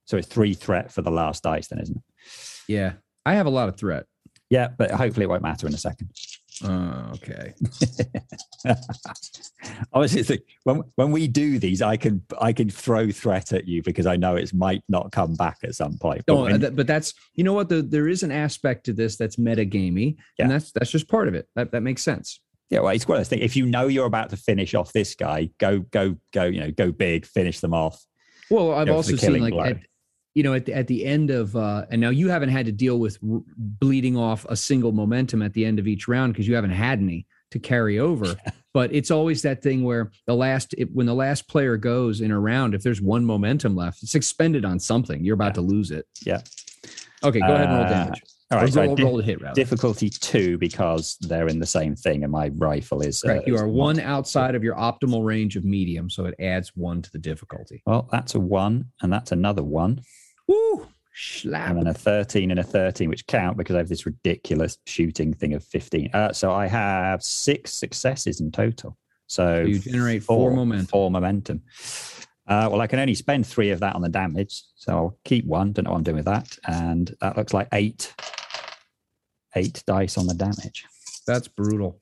So 0.07 0.17
it's 0.17 0.29
three 0.29 0.55
threat 0.55 0.93
for 0.93 1.03
the 1.03 1.11
last 1.11 1.43
dice, 1.43 1.69
then, 1.69 1.81
isn't 1.81 1.97
it? 1.97 2.03
Yeah. 2.69 2.93
I 3.25 3.35
have 3.35 3.47
a 3.47 3.51
lot 3.51 3.69
of 3.69 3.77
threat. 3.77 4.05
Yeah, 4.51 4.69
but 4.79 4.91
hopefully 4.93 5.25
it 5.25 5.29
won't 5.29 5.43
matter 5.43 5.67
in 5.67 5.75
a 5.75 5.79
second. 5.79 6.11
Uh, 6.65 7.13
okay. 7.15 7.53
Like, 9.93 10.43
when 10.65 10.83
when 10.97 11.11
we 11.11 11.27
do 11.29 11.59
these, 11.59 11.83
I 11.83 11.97
can 11.97 12.23
I 12.41 12.53
can 12.53 12.69
throw 12.71 13.11
threat 13.11 13.53
at 13.53 13.67
you 13.67 13.83
because 13.83 14.07
I 14.07 14.17
know 14.17 14.37
it 14.37 14.53
might 14.55 14.83
not 14.89 15.13
come 15.13 15.35
back 15.35 15.59
at 15.65 15.75
some 15.75 15.97
point. 15.99 16.23
But 16.27 16.35
No, 16.35 16.43
when- 16.43 16.75
but 16.75 16.87
that's 16.87 17.15
you 17.35 17.45
know 17.45 17.53
what 17.53 17.69
the, 17.69 17.83
there 17.83 18.09
is 18.09 18.23
an 18.23 18.33
aspect 18.33 18.85
to 18.87 18.93
this 18.93 19.17
that's 19.17 19.37
metagamey, 19.37 20.17
Yeah. 20.39 20.45
and 20.45 20.51
that's 20.53 20.73
that's 20.73 20.91
just 20.91 21.09
part 21.09 21.29
of 21.29 21.35
it. 21.35 21.49
That 21.57 21.73
that 21.73 21.83
makes 21.83 22.03
sense. 22.03 22.41
Yeah, 22.71 22.81
well, 22.81 22.95
it's 22.95 23.07
one 23.07 23.17
of 23.17 23.21
those 23.21 23.29
things. 23.29 23.43
If 23.43 23.57
you 23.57 23.67
know 23.67 23.87
you're 23.87 24.07
about 24.07 24.31
to 24.31 24.37
finish 24.37 24.75
off 24.75 24.93
this 24.93 25.15
guy, 25.15 25.51
go 25.59 25.81
go 25.81 26.17
go. 26.33 26.45
You 26.45 26.61
know, 26.61 26.71
go 26.71 26.91
big, 26.91 27.27
finish 27.27 27.61
them 27.61 27.73
off. 27.73 28.05
Well, 28.51 28.73
I've 28.73 28.89
also 28.91 29.17
seen 29.17 29.41
like 29.41 29.55
at, 29.55 29.79
you 30.35 30.43
know 30.43 30.55
at 30.55 30.67
the, 30.67 30.75
at 30.75 30.87
the 30.89 31.05
end 31.05 31.31
of 31.31 31.55
uh, 31.55 31.87
and 31.91 32.01
now 32.01 32.11
you 32.11 32.29
haven't 32.29 32.49
had 32.49 32.67
to 32.67 32.73
deal 32.73 32.99
with 32.99 33.19
r- 33.29 33.41
bleeding 33.57 34.17
off 34.17 34.45
a 34.49 34.57
single 34.57 34.93
momentum 34.93 35.43
at 35.43 35.53
the 35.53 35.65
end 35.65 35.79
of 35.79 35.87
each 35.87 36.09
round 36.09 36.33
because 36.33 36.49
you 36.49 36.55
haven't 36.55 36.71
had 36.73 36.99
any 36.99 37.27
to 37.53 37.59
carry 37.61 37.99
over. 38.01 38.35
but 38.75 38.93
it's 38.93 39.11
always 39.13 39.43
that 39.43 39.63
thing 39.63 39.85
where 39.85 40.11
the 40.27 40.35
last 40.35 40.75
it, 40.77 40.93
when 40.93 41.07
the 41.07 41.15
last 41.15 41.49
player 41.49 41.77
goes 41.77 42.21
in 42.21 42.33
a 42.33 42.39
round, 42.39 42.75
if 42.75 42.83
there's 42.83 43.01
one 43.01 43.25
momentum 43.25 43.77
left, 43.77 44.03
it's 44.03 44.17
expended 44.17 44.65
on 44.65 44.81
something. 44.81 45.25
You're 45.25 45.35
about 45.35 45.55
to 45.55 45.61
lose 45.61 45.93
it. 45.93 46.07
Yeah. 46.25 46.41
Okay, 47.23 47.41
go 47.41 47.47
ahead 47.47 47.69
and 47.69 47.77
roll 47.77 47.85
Uh, 47.87 47.89
damage. 47.89 48.23
All 48.53 48.59
right, 48.59 48.73
so 48.73 48.85
roll, 48.85 48.95
roll 48.97 49.19
hit 49.19 49.41
rather. 49.41 49.55
difficulty 49.55 50.09
two 50.09 50.57
because 50.59 51.17
they're 51.21 51.49
in 51.49 51.59
the 51.59 51.67
same 51.67 51.97
thing, 51.97 52.23
and 52.23 52.31
my 52.31 52.49
rifle 52.55 53.03
is. 53.03 53.25
uh, 53.25 53.29
Correct. 53.29 53.49
You 53.49 53.57
are 53.57 53.67
one 53.67 53.99
outside 53.99 54.55
of 54.55 54.63
your 54.63 54.77
optimal 54.77 55.25
range 55.25 55.57
of 55.57 55.65
medium, 55.65 56.09
so 56.09 56.27
it 56.27 56.35
adds 56.39 56.71
one 56.77 57.03
to 57.03 57.11
the 57.11 57.19
difficulty. 57.19 57.83
Well, 57.87 58.09
that's 58.13 58.37
a 58.37 58.41
one, 58.41 58.93
and 59.03 59.13
that's 59.13 59.33
another 59.33 59.65
one, 59.65 60.01
Woo! 60.47 60.87
Slap. 61.13 61.71
and 61.71 61.79
then 61.79 61.87
a 61.89 61.95
thirteen 61.95 62.53
and 62.53 62.61
a 62.61 62.63
thirteen, 62.63 63.09
which 63.09 63.27
count 63.27 63.57
because 63.57 63.75
I 63.75 63.79
have 63.79 63.89
this 63.89 64.07
ridiculous 64.07 64.79
shooting 64.87 65.33
thing 65.33 65.55
of 65.55 65.65
fifteen. 65.65 66.11
Uh, 66.15 66.33
so 66.33 66.53
I 66.53 66.69
have 66.69 67.25
six 67.25 67.73
successes 67.75 68.41
in 68.41 68.53
total. 68.53 68.97
So, 69.27 69.63
So 69.65 69.67
you 69.69 69.79
generate 69.81 70.23
four 70.23 70.53
momentum. 70.53 70.87
Four 70.87 71.11
momentum. 71.11 71.63
Uh, 72.47 72.69
well, 72.71 72.81
I 72.81 72.87
can 72.87 73.01
only 73.01 73.17
spend 73.17 73.45
three 73.45 73.71
of 73.71 73.81
that 73.81 73.97
on 73.97 74.03
the 74.03 74.09
damage, 74.09 74.63
so 74.77 74.93
I'll 74.93 75.19
keep 75.25 75.45
one. 75.47 75.73
Don't 75.73 75.85
know 75.87 75.91
what 75.91 75.97
I'm 75.97 76.03
doing 76.05 76.19
with 76.19 76.27
that, 76.27 76.57
and 76.69 77.13
that 77.21 77.37
looks 77.37 77.53
like 77.53 77.67
eight, 77.73 78.15
eight 79.57 79.83
dice 79.87 80.17
on 80.19 80.27
the 80.27 80.35
damage. 80.35 80.85
That's 81.27 81.49
brutal. 81.49 81.99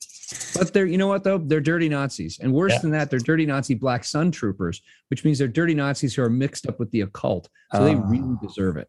But 0.55 0.73
they're, 0.73 0.85
you 0.85 0.97
know 0.97 1.07
what 1.07 1.23
though? 1.23 1.37
They're 1.39 1.61
dirty 1.61 1.89
Nazis, 1.89 2.39
and 2.41 2.53
worse 2.53 2.73
Yeah. 2.73 2.79
than 2.79 2.91
that, 2.91 3.09
they're 3.09 3.19
dirty 3.19 3.45
Nazi 3.45 3.73
Black 3.73 4.03
Sun 4.03 4.31
troopers, 4.31 4.81
which 5.09 5.23
means 5.25 5.37
they're 5.39 5.47
dirty 5.47 5.73
Nazis 5.73 6.15
who 6.15 6.21
are 6.23 6.29
mixed 6.29 6.67
up 6.67 6.79
with 6.79 6.91
the 6.91 7.01
occult. 7.01 7.49
So 7.73 7.83
they 7.83 7.95
Ah. 7.95 8.03
really 8.07 8.35
deserve 8.41 8.77
it. 8.77 8.87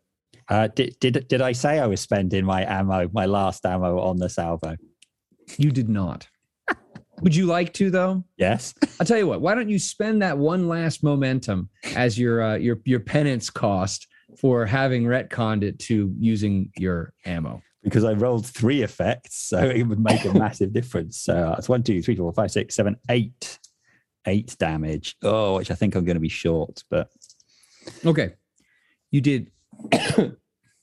Uh, 0.48 0.68
did, 0.68 0.96
did 1.00 1.26
did 1.28 1.40
I 1.42 1.52
say 1.52 1.78
I 1.80 1.86
was 1.86 2.00
spending 2.00 2.44
my 2.44 2.64
ammo, 2.64 3.08
my 3.12 3.26
last 3.26 3.64
ammo 3.66 3.98
on 4.00 4.16
the 4.18 4.28
salvo? 4.28 4.76
You 5.58 5.70
did 5.72 5.88
not. 5.88 6.28
Would 7.22 7.34
you 7.34 7.46
like 7.46 7.72
to 7.74 7.90
though? 7.90 8.24
Yes. 8.36 8.74
I'll 9.00 9.06
tell 9.06 9.18
you 9.18 9.26
what. 9.26 9.40
Why 9.40 9.54
don't 9.54 9.68
you 9.68 9.78
spend 9.78 10.22
that 10.22 10.38
one 10.38 10.68
last 10.68 11.02
momentum 11.02 11.68
as 11.96 12.18
your 12.18 12.42
uh, 12.42 12.56
your 12.56 12.80
your 12.84 13.00
penance 13.00 13.50
cost 13.50 14.06
for 14.38 14.66
having 14.66 15.04
retconned 15.04 15.62
it 15.64 15.78
to 15.80 16.14
using 16.18 16.70
your 16.76 17.12
ammo? 17.24 17.60
Because 17.86 18.02
I 18.02 18.14
rolled 18.14 18.44
three 18.44 18.82
effects, 18.82 19.36
so 19.36 19.60
it 19.60 19.84
would 19.84 20.00
make 20.00 20.24
a 20.24 20.34
massive 20.34 20.72
difference. 20.72 21.18
So 21.18 21.54
it's 21.56 21.68
one, 21.68 21.84
two, 21.84 22.02
three, 22.02 22.16
four, 22.16 22.32
five, 22.32 22.50
six, 22.50 22.74
seven, 22.74 22.96
eight, 23.08 23.60
eight 24.26 24.56
damage. 24.58 25.14
Oh, 25.22 25.54
which 25.54 25.70
I 25.70 25.74
think 25.74 25.94
I'm 25.94 26.04
going 26.04 26.16
to 26.16 26.20
be 26.20 26.28
short, 26.28 26.82
but 26.90 27.10
Okay, 28.04 28.34
you 29.12 29.20
did. 29.20 29.52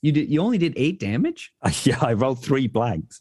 you 0.00 0.12
did. 0.12 0.30
You 0.30 0.40
only 0.40 0.56
did 0.56 0.72
eight 0.76 0.98
damage. 0.98 1.52
yeah, 1.82 1.98
I 2.00 2.14
rolled 2.14 2.42
three 2.42 2.68
blanks. 2.68 3.20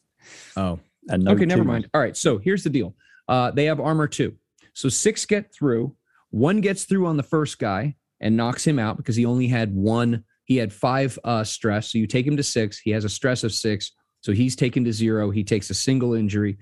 Oh, 0.55 0.79
And 1.09 1.25
no 1.25 1.31
okay, 1.31 1.43
never 1.43 1.65
mind. 1.65 1.89
All 1.93 1.99
right, 1.99 2.15
so 2.15 2.37
here's 2.37 2.63
the 2.63 2.69
deal. 2.69 2.95
Uh, 3.27 3.51
they 3.51 3.65
have 3.65 3.81
armor 3.81 4.07
two, 4.07 4.37
so 4.73 4.87
six 4.87 5.25
get 5.25 5.53
through. 5.53 5.93
One 6.29 6.61
gets 6.61 6.85
through 6.85 7.05
on 7.05 7.17
the 7.17 7.23
first 7.23 7.59
guy 7.59 7.97
and 8.21 8.37
knocks 8.37 8.65
him 8.65 8.79
out 8.79 8.95
because 8.95 9.17
he 9.17 9.25
only 9.25 9.47
had 9.49 9.75
one. 9.75 10.23
He 10.45 10.57
had 10.57 10.73
five 10.73 11.17
uh, 11.23 11.43
stress, 11.43 11.91
so 11.91 11.97
you 11.97 12.07
take 12.07 12.27
him 12.27 12.37
to 12.37 12.43
six. 12.43 12.79
He 12.79 12.91
has 12.91 13.05
a 13.05 13.09
stress 13.09 13.43
of 13.43 13.53
six, 13.53 13.91
so 14.21 14.31
he's 14.31 14.55
taken 14.55 14.83
to 14.85 14.93
zero. 14.93 15.31
He 15.31 15.43
takes 15.43 15.69
a 15.69 15.73
single 15.73 16.13
injury. 16.13 16.57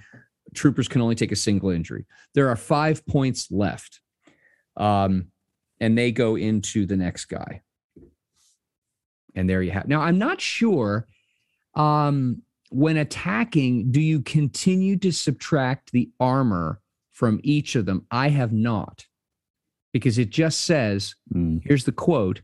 Troopers 0.53 0.87
can 0.87 1.01
only 1.01 1.15
take 1.15 1.31
a 1.31 1.35
single 1.35 1.69
injury. 1.69 2.05
There 2.35 2.49
are 2.49 2.55
five 2.55 3.05
points 3.07 3.49
left, 3.51 4.01
um, 4.77 5.27
and 5.79 5.97
they 5.97 6.11
go 6.11 6.35
into 6.35 6.85
the 6.85 6.97
next 6.97 7.25
guy. 7.25 7.61
And 9.33 9.49
there 9.49 9.61
you 9.61 9.71
have. 9.71 9.87
Now 9.87 10.01
I'm 10.01 10.17
not 10.17 10.41
sure. 10.41 11.07
Um, 11.73 12.43
when 12.69 12.97
attacking, 12.97 13.91
do 13.91 14.01
you 14.01 14.21
continue 14.21 14.97
to 14.97 15.11
subtract 15.11 15.91
the 15.91 16.09
armor 16.19 16.81
from 17.11 17.39
each 17.43 17.75
of 17.75 17.85
them? 17.85 18.05
I 18.11 18.29
have 18.29 18.51
not, 18.53 19.05
because 19.93 20.17
it 20.17 20.29
just 20.29 20.61
says 20.61 21.15
Hmm. 21.31 21.57
here's 21.63 21.85
the 21.85 21.91
quote 21.91 22.41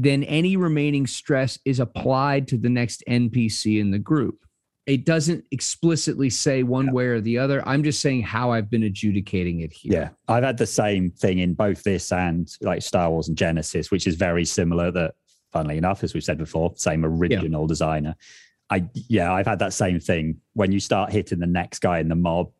then 0.00 0.22
any 0.24 0.56
remaining 0.56 1.06
stress 1.08 1.58
is 1.64 1.80
applied 1.80 2.46
to 2.48 2.56
the 2.56 2.68
next 2.68 3.02
NPC 3.08 3.80
in 3.80 3.90
the 3.90 3.98
group. 3.98 4.38
it 4.86 5.04
doesn't 5.04 5.44
explicitly 5.50 6.30
say 6.30 6.62
one 6.62 6.86
Yeah. 6.86 6.92
way 6.92 7.04
or 7.08 7.20
the 7.20 7.36
other. 7.36 7.62
I'm 7.68 7.82
just 7.82 8.00
saying 8.00 8.22
how 8.22 8.52
I've 8.52 8.70
been 8.70 8.84
adjudicating 8.84 9.60
it 9.60 9.70
here. 9.70 9.92
Yeah, 9.92 10.08
I've 10.34 10.42
had 10.44 10.56
the 10.56 10.66
same 10.66 11.10
thing 11.10 11.40
in 11.40 11.52
both 11.52 11.82
this 11.82 12.10
and 12.10 12.50
like 12.62 12.80
Star 12.80 13.10
Wars 13.10 13.28
and 13.28 13.36
Genesys, 13.36 13.90
which 13.90 14.06
is 14.06 14.14
very 14.14 14.46
similar. 14.46 14.90
That, 14.90 15.14
funnily 15.52 15.76
enough, 15.76 16.02
as 16.04 16.14
we've 16.14 16.24
said 16.24 16.38
before, 16.38 16.72
same 16.76 17.04
original 17.04 17.66
designer. 17.66 18.16
I 18.70 18.86
yeah, 18.94 19.30
I've 19.30 19.46
had 19.46 19.58
that 19.58 19.74
same 19.74 20.00
thing. 20.00 20.40
When 20.54 20.72
you 20.72 20.80
start 20.80 21.12
hitting 21.12 21.38
the 21.38 21.46
next 21.46 21.80
guy 21.80 21.98
in 21.98 22.08
the 22.08 22.14
mob, 22.14 22.50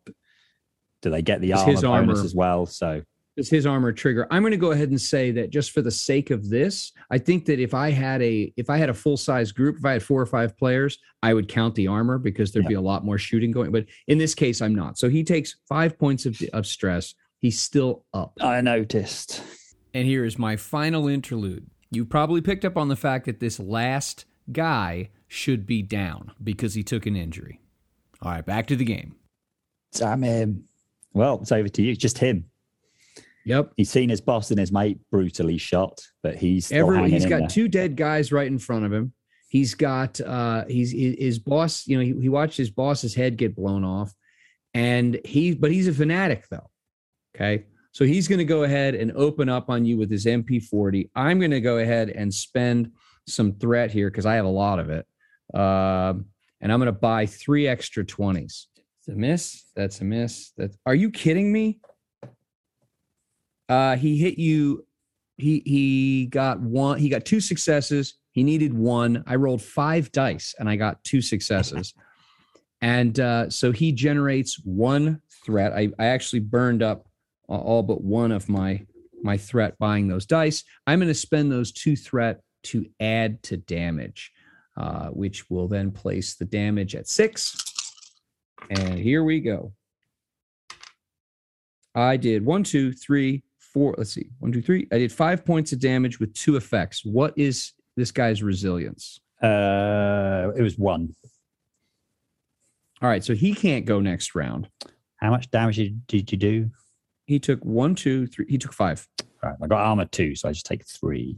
do 1.01 1.09
they 1.09 1.23
get 1.23 1.41
the 1.41 1.49
It's 1.53 1.61
armor, 1.61 1.71
his 1.71 1.81
bonus 1.81 2.17
armor. 2.19 2.25
as 2.25 2.35
well? 2.35 2.65
So 2.67 3.01
It's 3.39 3.49
his 3.49 3.65
armor 3.65 3.91
trigger. 3.93 4.27
I'm 4.29 4.41
going 4.43 4.51
to 4.51 4.57
go 4.57 4.71
ahead 4.71 4.89
and 4.89 4.99
say 4.99 5.31
that 5.31 5.49
just 5.49 5.71
for 5.71 5.81
the 5.81 5.89
sake 5.91 6.29
of 6.29 6.49
this, 6.49 6.91
I 7.09 7.17
think 7.17 7.45
that 7.45 7.59
if 7.59 7.73
I 7.73 7.89
had 7.89 8.21
a 8.21 8.53
if 8.57 8.69
I 8.69 8.77
had 8.77 8.89
a 8.89 8.93
full 8.93 9.17
size 9.17 9.51
group, 9.51 9.77
if 9.77 9.85
I 9.85 9.93
had 9.93 10.03
four 10.03 10.21
or 10.21 10.25
five 10.25 10.57
players, 10.57 10.99
I 11.23 11.33
would 11.33 11.47
count 11.47 11.73
the 11.75 11.87
armor 11.87 12.17
because 12.17 12.51
there'd 12.51 12.65
Yeah. 12.65 12.69
be 12.69 12.75
a 12.75 12.81
lot 12.81 13.05
more 13.05 13.17
shooting 13.17 13.51
going. 13.51 13.71
But 13.71 13.85
in 14.07 14.17
this 14.17 14.35
case, 14.35 14.61
I'm 14.61 14.75
not. 14.75 14.97
So 14.97 15.09
he 15.09 15.23
takes 15.23 15.55
five 15.67 15.97
points 15.97 16.25
of, 16.25 16.39
of 16.53 16.67
stress. 16.67 17.15
He's 17.39 17.59
still 17.59 18.03
up. 18.13 18.33
I 18.41 18.61
noticed. 18.61 19.41
And 19.93 20.05
here 20.05 20.25
is 20.25 20.37
my 20.37 20.55
final 20.57 21.07
interlude. 21.07 21.65
You 21.91 22.05
probably 22.05 22.41
picked 22.41 22.65
up 22.65 22.77
on 22.77 22.89
the 22.89 22.95
fact 22.95 23.25
that 23.25 23.39
this 23.39 23.59
last 23.59 24.25
guy 24.51 25.09
should 25.27 25.65
be 25.65 25.81
down 25.81 26.31
because 26.43 26.73
he 26.73 26.83
took 26.83 27.05
an 27.05 27.15
injury. 27.15 27.61
All 28.21 28.31
right, 28.31 28.45
back 28.45 28.67
to 28.67 28.75
the 28.75 28.83
game. 28.85 29.15
Damn 29.93 30.23
him. 30.23 30.49
Um, 30.49 30.63
well, 31.13 31.39
it's 31.41 31.51
over 31.51 31.69
to 31.69 31.81
you. 31.81 31.95
Just 31.95 32.17
him. 32.19 32.45
Yep. 33.49 33.73
He's 33.77 33.89
seen 33.89 34.09
his 34.09 34.21
boss 34.21 34.51
and 34.51 34.59
his 34.59 34.71
mate 34.71 34.99
brutally 35.09 35.57
shot, 35.57 35.99
but 36.21 36.35
he's 36.35 36.71
Every, 36.71 37.09
he's 37.09 37.25
got 37.25 37.39
there. 37.39 37.47
two 37.47 37.67
dead 37.67 37.95
guys 37.95 38.31
right 38.31 38.45
in 38.45 38.59
front 38.59 38.85
of 38.85 38.93
him. 38.93 39.11
He's 39.47 39.73
got 39.73 40.21
uh 40.21 40.65
he's 40.65 40.91
his 40.91 41.39
boss, 41.39 41.87
you 41.87 41.97
know, 41.97 42.03
he, 42.03 42.13
he 42.21 42.29
watched 42.29 42.57
his 42.57 42.69
boss's 42.69 43.15
head 43.15 43.37
get 43.37 43.55
blown 43.55 43.83
off. 43.83 44.13
And 44.75 45.19
he 45.25 45.55
but 45.55 45.71
he's 45.71 45.87
a 45.87 45.93
fanatic 45.93 46.45
though. 46.51 46.69
Okay. 47.35 47.65
So 47.91 48.05
he's 48.05 48.27
going 48.27 48.37
to 48.37 48.45
go 48.45 48.63
ahead 48.63 48.93
and 48.93 49.11
open 49.13 49.49
up 49.49 49.67
on 49.71 49.83
you 49.83 49.97
with 49.97 50.11
his 50.11 50.25
MP40. 50.25 51.09
I'm 51.15 51.39
going 51.39 51.49
to 51.49 51.59
go 51.59 51.79
ahead 51.79 52.09
and 52.11 52.31
spend 52.31 52.91
some 53.27 53.53
threat 53.53 53.89
here 53.89 54.11
because 54.11 54.27
I 54.27 54.35
have 54.35 54.45
a 54.45 54.47
lot 54.47 54.77
of 54.77 54.91
it. 54.91 55.07
Um, 55.55 56.25
and 56.61 56.71
I'm 56.71 56.77
going 56.77 56.85
to 56.85 56.91
buy 56.91 57.25
three 57.25 57.67
extra 57.67 58.05
20s. 58.05 58.67
It's 58.99 59.07
a 59.07 59.13
miss. 59.13 59.63
That's 59.75 60.01
a 60.01 60.03
miss. 60.03 60.51
That's 60.55 60.77
are 60.85 60.93
you 60.93 61.09
kidding 61.09 61.51
me? 61.51 61.79
Uh, 63.69 63.95
he 63.95 64.17
hit 64.17 64.37
you. 64.37 64.85
He 65.37 65.61
he 65.65 66.25
got 66.25 66.59
one. 66.59 66.97
He 66.97 67.07
got 67.07 67.23
two 67.23 67.39
successes. 67.39 68.15
He 68.31 68.43
needed 68.43 68.73
one. 68.73 69.23
I 69.27 69.35
rolled 69.35 69.61
five 69.61 70.11
dice 70.11 70.55
and 70.59 70.69
I 70.69 70.75
got 70.75 71.03
two 71.03 71.21
successes. 71.21 71.93
and 72.81 73.19
uh, 73.19 73.49
so 73.49 73.71
he 73.71 73.91
generates 73.91 74.59
one 74.63 75.21
threat. 75.45 75.73
I, 75.73 75.89
I 75.99 76.07
actually 76.07 76.41
burned 76.41 76.83
up 76.83 77.07
all 77.47 77.83
but 77.83 78.03
one 78.03 78.31
of 78.31 78.49
my 78.49 78.85
my 79.21 79.37
threat 79.37 79.77
buying 79.77 80.07
those 80.07 80.25
dice. 80.25 80.63
I'm 80.87 80.99
going 80.99 81.07
to 81.07 81.13
spend 81.13 81.51
those 81.51 81.71
two 81.71 81.95
threat 81.95 82.41
to 82.63 82.85
add 82.99 83.41
to 83.43 83.57
damage, 83.57 84.31
uh, 84.77 85.07
which 85.07 85.49
will 85.49 85.67
then 85.67 85.91
place 85.91 86.35
the 86.35 86.45
damage 86.45 86.95
at 86.95 87.07
six. 87.07 87.57
And 88.69 88.99
here 88.99 89.23
we 89.23 89.39
go. 89.39 89.73
I 91.95 92.17
did 92.17 92.45
one, 92.45 92.63
two, 92.63 92.93
three, 92.93 93.43
four. 93.79 93.95
Let's 93.97 94.11
see, 94.11 94.29
one, 94.39 94.51
two, 94.51 94.61
three. 94.61 94.89
I 94.91 94.97
did 94.97 95.09
five 95.09 95.45
points 95.45 95.71
of 95.71 95.79
damage 95.79 96.19
with 96.19 96.33
two 96.33 96.57
effects. 96.57 97.05
What 97.05 97.33
is 97.37 97.71
this 97.95 98.11
guy's 98.11 98.43
resilience? 98.43 99.21
Uh, 99.41 100.51
it 100.57 100.61
was 100.61 100.77
one. 100.77 101.15
All 103.01 103.07
right, 103.07 103.23
so 103.23 103.33
he 103.33 103.55
can't 103.55 103.85
go 103.85 104.01
next 104.01 104.35
round. 104.35 104.67
How 105.15 105.29
much 105.29 105.49
damage 105.49 105.77
did, 105.77 106.05
did 106.07 106.29
you 106.29 106.37
do? 106.37 106.69
He 107.25 107.39
took 107.39 107.63
one, 107.63 107.95
two, 107.95 108.27
three. 108.27 108.47
He 108.49 108.57
took 108.57 108.73
five. 108.73 109.07
Right, 109.41 109.55
I 109.63 109.67
got 109.67 109.79
armor 109.79 110.03
two, 110.03 110.35
so 110.35 110.49
I 110.49 110.51
just 110.51 110.65
take 110.65 110.85
three. 110.85 111.37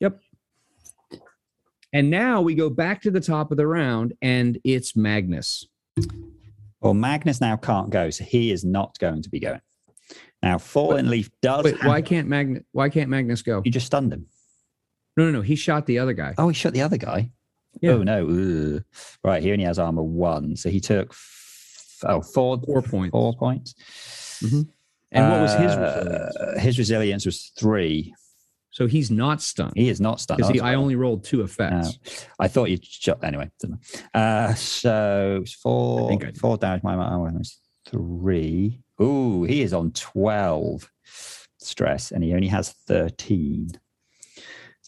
Yep. 0.00 0.18
And 1.92 2.10
now 2.10 2.40
we 2.40 2.56
go 2.56 2.70
back 2.70 3.02
to 3.02 3.12
the 3.12 3.20
top 3.20 3.52
of 3.52 3.56
the 3.56 3.68
round, 3.68 4.14
and 4.20 4.58
it's 4.64 4.96
Magnus. 4.96 5.68
Well, 6.80 6.94
Magnus 6.94 7.40
now 7.40 7.56
can't 7.56 7.90
go, 7.90 8.10
so 8.10 8.24
he 8.24 8.50
is 8.50 8.64
not 8.64 8.98
going 8.98 9.22
to 9.22 9.30
be 9.30 9.38
going. 9.38 9.60
Now, 10.42 10.58
Fallen 10.58 11.08
Leaf 11.08 11.30
does. 11.40 11.64
Wait, 11.64 11.76
have- 11.78 11.86
why 11.88 12.02
can't 12.02 12.28
Magnus? 12.28 12.62
Why 12.72 12.88
can't 12.88 13.08
Magnus 13.08 13.42
go? 13.42 13.62
you 13.64 13.70
just 13.70 13.86
stunned 13.86 14.12
him? 14.12 14.26
No, 15.16 15.26
no, 15.26 15.30
no. 15.30 15.40
He 15.42 15.56
shot 15.56 15.86
the 15.86 15.98
other 15.98 16.12
guy. 16.14 16.34
Oh, 16.38 16.48
he 16.48 16.54
shot 16.54 16.72
the 16.72 16.82
other 16.82 16.96
guy. 16.96 17.30
Yeah. 17.80 17.92
Oh 17.92 18.02
no! 18.02 18.26
Ugh. 18.28 18.84
Right, 19.24 19.42
he 19.42 19.52
only 19.52 19.64
has 19.64 19.78
armor 19.78 20.02
one, 20.02 20.56
so 20.56 20.68
he 20.68 20.80
took 20.80 21.10
f- 21.10 21.98
oh 22.06 22.20
four 22.22 22.60
Four 22.66 22.82
points. 22.82 23.12
four 23.12 23.32
points. 23.34 23.74
And 25.14 25.30
what 25.30 25.40
was 25.42 25.52
his 25.54 25.72
Uh, 25.72 26.30
resilience? 26.34 26.62
His 26.62 26.78
resilience 26.78 27.26
was 27.26 27.52
three. 27.58 28.14
So 28.70 28.86
he's 28.86 29.10
not 29.10 29.42
stunned 29.42 29.74
He 29.76 29.90
is 29.90 30.00
not 30.00 30.18
stunned. 30.18 30.38
because 30.38 30.58
I 30.62 30.74
only 30.74 30.96
rolled 30.96 31.24
two 31.24 31.42
effects. 31.42 31.98
I 32.38 32.48
thought 32.48 32.70
you 32.70 32.78
shot 32.82 33.22
anyway. 33.22 33.50
Uh, 34.14 34.54
so 34.54 35.40
it's 35.42 35.52
four, 35.52 36.06
I 36.06 36.08
think 36.08 36.22
I 36.24 36.26
did. 36.28 36.38
four 36.38 36.56
damage. 36.56 36.82
My 36.82 36.94
armor 36.94 37.30
was 37.38 37.58
three. 37.86 38.80
Ooh, 39.02 39.44
he 39.44 39.62
is 39.62 39.72
on 39.72 39.90
twelve 39.92 40.90
stress, 41.58 42.12
and 42.12 42.22
he 42.22 42.34
only 42.34 42.48
has 42.48 42.70
thirteen. 42.70 43.70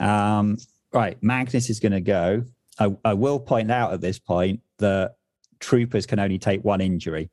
Um, 0.01 0.59
right, 0.93 1.21
Magnus 1.23 1.71
is 1.71 1.81
going 1.81 1.93
to 1.93 2.01
go. 2.01 2.45
I, 2.79 2.97
I 3.05 3.15
will 3.15 3.39
point 3.39 3.71
out 3.71 3.93
at 3.93 4.01
this 4.01 4.19
point 4.19 4.61
that 4.79 5.17
troopers 5.61 6.07
can 6.07 6.19
only 6.19 6.39
take 6.39 6.65
one 6.65 6.81
injury. 6.81 7.31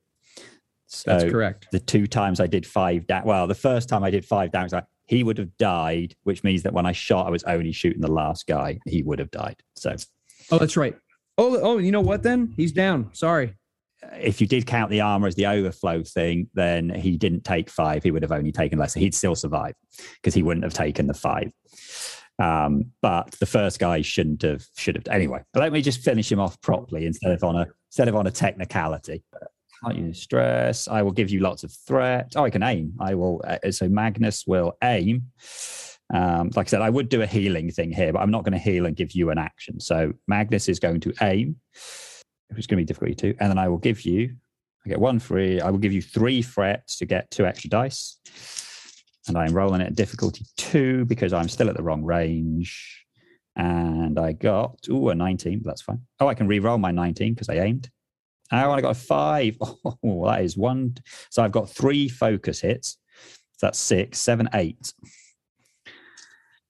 So 0.88 1.12
That's 1.12 1.32
correct. 1.32 1.68
the 1.72 1.80
two 1.80 2.06
times 2.06 2.40
I 2.40 2.48
did 2.48 2.66
five 2.66 3.08
damage. 3.08 3.26
Well, 3.26 3.48
the 3.48 3.56
first 3.56 3.88
time 3.88 4.04
I 4.04 4.12
did 4.12 4.26
five 4.26 4.52
damage, 4.52 4.74
like, 4.74 4.86
he 5.06 5.24
would 5.24 5.38
have 5.38 5.56
died, 5.58 6.16
which 6.24 6.44
means 6.44 6.64
that 6.64 6.74
when 6.74 6.86
I 6.86 6.92
shot, 6.92 7.28
I 7.28 7.30
was 7.30 7.44
only 7.44 7.72
shooting 7.72 8.02
the 8.02 8.12
last 8.12 8.46
guy. 8.46 8.80
He 8.86 9.02
would 9.02 9.20
have 9.20 9.32
died. 9.32 9.64
So 9.76 9.96
Oh, 10.52 10.58
that's 10.58 10.76
right. 10.76 10.96
Oh, 11.38 11.58
oh, 11.62 11.78
you 11.78 11.92
know 11.92 12.02
what? 12.02 12.24
Then 12.24 12.54
he's 12.58 12.74
down. 12.74 13.10
Sorry. 13.14 13.56
If 14.14 14.42
you 14.42 14.48
did 14.48 14.66
count 14.66 14.90
the 14.90 15.02
armor 15.02 15.28
as 15.28 15.36
the 15.36 15.48
overflow 15.48 16.04
thing, 16.04 16.50
then 16.54 16.90
he 16.90 17.18
didn't 17.18 17.44
take 17.44 17.70
five. 17.70 18.04
He 18.04 18.12
would 18.12 18.24
have 18.24 18.32
only 18.32 18.52
taken 18.52 18.80
less. 18.80 18.94
He'd 18.94 19.16
still 19.16 19.36
survive 19.36 19.76
because 20.16 20.34
he 20.34 20.44
wouldn't 20.44 20.64
have 20.64 20.74
taken 20.74 21.08
the 21.08 21.14
five. 21.14 21.52
Um, 22.40 22.92
but 23.02 23.32
the 23.40 23.46
first 23.46 23.80
guy 23.80 24.02
shouldn't 24.02 24.42
have. 24.42 24.66
Should 24.76 24.96
have. 24.96 25.08
Anyway, 25.10 25.44
let 25.54 25.72
me 25.72 25.82
just 25.82 26.02
finish 26.02 26.32
him 26.32 26.40
off 26.40 26.60
properly 26.62 27.06
instead 27.06 27.32
of 27.32 27.44
on 27.44 27.56
a 27.56 27.68
instead 27.90 28.08
of 28.08 28.16
on 28.16 28.28
a 28.28 28.32
technicality. 28.32 29.24
Can't 29.84 29.98
use 29.98 30.22
stress. 30.22 30.88
I 30.88 31.02
will 31.02 31.12
give 31.12 31.30
you 31.30 31.40
lots 31.40 31.64
of 31.64 31.72
threat. 31.72 32.34
Oh, 32.36 32.44
I 32.44 32.50
can 32.50 32.64
aim. 32.64 32.94
I 33.00 33.16
will. 33.16 33.42
Uh, 33.46 33.72
so 33.72 33.90
Magnus 33.90 34.46
will 34.46 34.74
aim. 34.84 35.32
Um, 36.14 36.52
like 36.56 36.68
I 36.68 36.70
said, 36.70 36.82
I 36.82 36.90
would 36.90 37.10
do 37.10 37.22
a 37.22 37.28
healing 37.28 37.72
thing 37.72 37.92
here, 37.92 38.12
but 38.14 38.20
I'm 38.20 38.32
not 38.32 38.44
going 38.44 38.54
to 38.54 38.60
heal 38.60 38.86
and 38.86 38.96
give 38.96 39.14
you 39.14 39.30
an 39.30 39.38
action. 39.38 39.80
So 39.80 40.14
Magnus 40.28 40.68
is 40.68 40.80
going 40.80 41.00
to 41.02 41.14
aim, 41.22 41.56
is 42.58 42.68
going 42.68 42.78
to 42.78 42.82
be 42.82 42.86
difficulty 42.86 43.16
two, 43.16 43.36
and 43.40 43.50
then 43.50 43.58
I 43.58 43.68
will 43.68 43.78
give 43.78 44.02
you. 44.02 44.36
I 44.86 44.90
get 44.90 45.00
one 45.00 45.20
free. 45.20 45.62
I 45.62 45.70
will 45.70 45.78
give 45.78 45.94
you 45.94 46.02
three 46.02 46.42
threats 46.42 46.98
to 46.98 47.06
get 47.06 47.30
two 47.30 47.46
extra 47.46 47.70
dice, 47.70 48.18
and 49.28 49.38
I'm 49.38 49.54
rolling 49.54 49.82
it 49.82 49.88
at 49.88 49.96
difficulty 49.96 50.46
two 50.58 51.06
because 51.06 51.34
I'm 51.34 51.50
still 51.50 51.70
at 51.70 51.78
the 51.78 51.84
wrong 51.84 52.04
range. 52.04 53.06
And 53.56 54.18
I 54.18 54.32
got 54.32 54.78
ooh 54.90 55.10
a 55.10 55.16
19, 55.16 55.60
but 55.60 55.72
that's 55.72 55.82
fine. 55.82 56.02
Oh, 56.20 56.28
I 56.28 56.34
can 56.34 56.48
re-roll 56.48 56.78
my 56.78 56.92
19 56.92 57.34
because 57.34 57.50
I 57.50 57.56
aimed. 57.56 57.90
Oh, 58.52 58.72
I 58.72 58.82
got 58.82 58.92
a 58.92 59.00
five. 59.00 59.58
Oh, 60.04 60.26
that 60.26 60.44
is 60.44 60.58
one. 60.58 60.96
So 61.30 61.44
I've 61.44 61.52
got 61.52 61.70
three 61.70 62.08
focus 62.08 62.62
hits. 62.62 62.98
So 63.58 63.68
that's 63.68 63.80
six, 63.80 64.20
seven, 64.20 64.50
eight. 64.54 64.94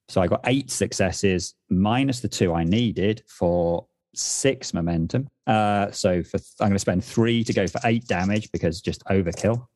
So 0.08 0.20
I 0.20 0.26
got 0.26 0.42
eight 0.44 0.70
successes 0.70 1.54
minus 1.70 2.20
the 2.20 2.28
two 2.28 2.52
I 2.52 2.64
needed 2.64 3.22
for 3.26 3.86
six 4.14 4.74
momentum. 4.74 5.28
Uh, 5.46 5.90
so 5.90 6.22
for 6.22 6.38
I'm 6.60 6.68
going 6.68 6.72
to 6.72 6.78
spend 6.78 7.04
three 7.04 7.44
to 7.44 7.52
go 7.52 7.66
for 7.66 7.80
eight 7.84 8.06
damage 8.06 8.50
because 8.52 8.80
just 8.80 9.04
overkill. 9.06 9.66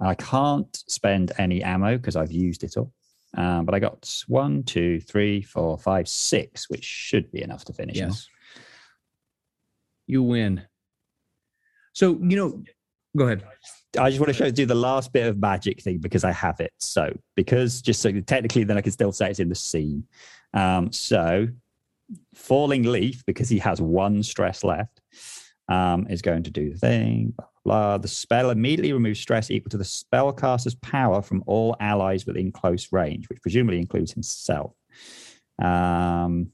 I 0.00 0.14
can't 0.14 0.74
spend 0.88 1.32
any 1.38 1.62
ammo 1.62 1.96
because 1.96 2.16
I've 2.16 2.32
used 2.32 2.64
it 2.64 2.76
all. 2.76 2.92
Um, 3.36 3.64
but 3.64 3.74
I 3.74 3.78
got 3.78 4.10
one, 4.28 4.62
two, 4.62 5.00
three, 5.00 5.42
four, 5.42 5.78
five, 5.78 6.08
six, 6.08 6.68
which 6.70 6.84
should 6.84 7.30
be 7.30 7.42
enough 7.42 7.64
to 7.66 7.72
finish. 7.72 7.96
Yes. 7.96 8.28
You 10.06 10.22
win. 10.22 10.62
So, 11.92 12.18
you 12.22 12.36
know, 12.36 12.62
go 13.16 13.24
ahead. 13.24 13.44
I 13.98 14.10
just 14.10 14.20
want 14.20 14.28
to 14.28 14.34
show 14.34 14.50
do 14.50 14.66
the 14.66 14.74
last 14.74 15.12
bit 15.12 15.26
of 15.26 15.38
magic 15.38 15.82
thing 15.82 15.98
because 15.98 16.24
I 16.24 16.32
have 16.32 16.60
it. 16.60 16.72
So 16.78 17.16
because 17.34 17.80
just 17.80 18.02
so 18.02 18.12
technically, 18.20 18.64
then 18.64 18.76
I 18.76 18.82
can 18.82 18.92
still 18.92 19.12
say 19.12 19.30
it's 19.30 19.40
in 19.40 19.48
the 19.48 19.54
scene. 19.54 20.04
Um, 20.52 20.92
so 20.92 21.48
falling 22.34 22.84
leaf 22.84 23.24
because 23.26 23.48
he 23.48 23.58
has 23.58 23.80
one 23.80 24.22
stress 24.22 24.62
left 24.64 25.00
um, 25.68 26.06
is 26.08 26.22
going 26.22 26.42
to 26.44 26.50
do 26.50 26.72
the 26.72 26.78
thing. 26.78 27.34
Blah, 27.36 27.46
blah. 27.64 27.98
The 27.98 28.08
spell 28.08 28.50
immediately 28.50 28.92
removes 28.92 29.20
stress 29.20 29.50
equal 29.50 29.70
to 29.70 29.78
the 29.78 29.84
spellcaster's 29.84 30.74
power 30.76 31.22
from 31.22 31.42
all 31.46 31.76
allies 31.80 32.26
within 32.26 32.52
close 32.52 32.92
range, 32.92 33.28
which 33.28 33.42
presumably 33.42 33.78
includes 33.78 34.12
himself. 34.12 34.72
Um, 35.60 36.50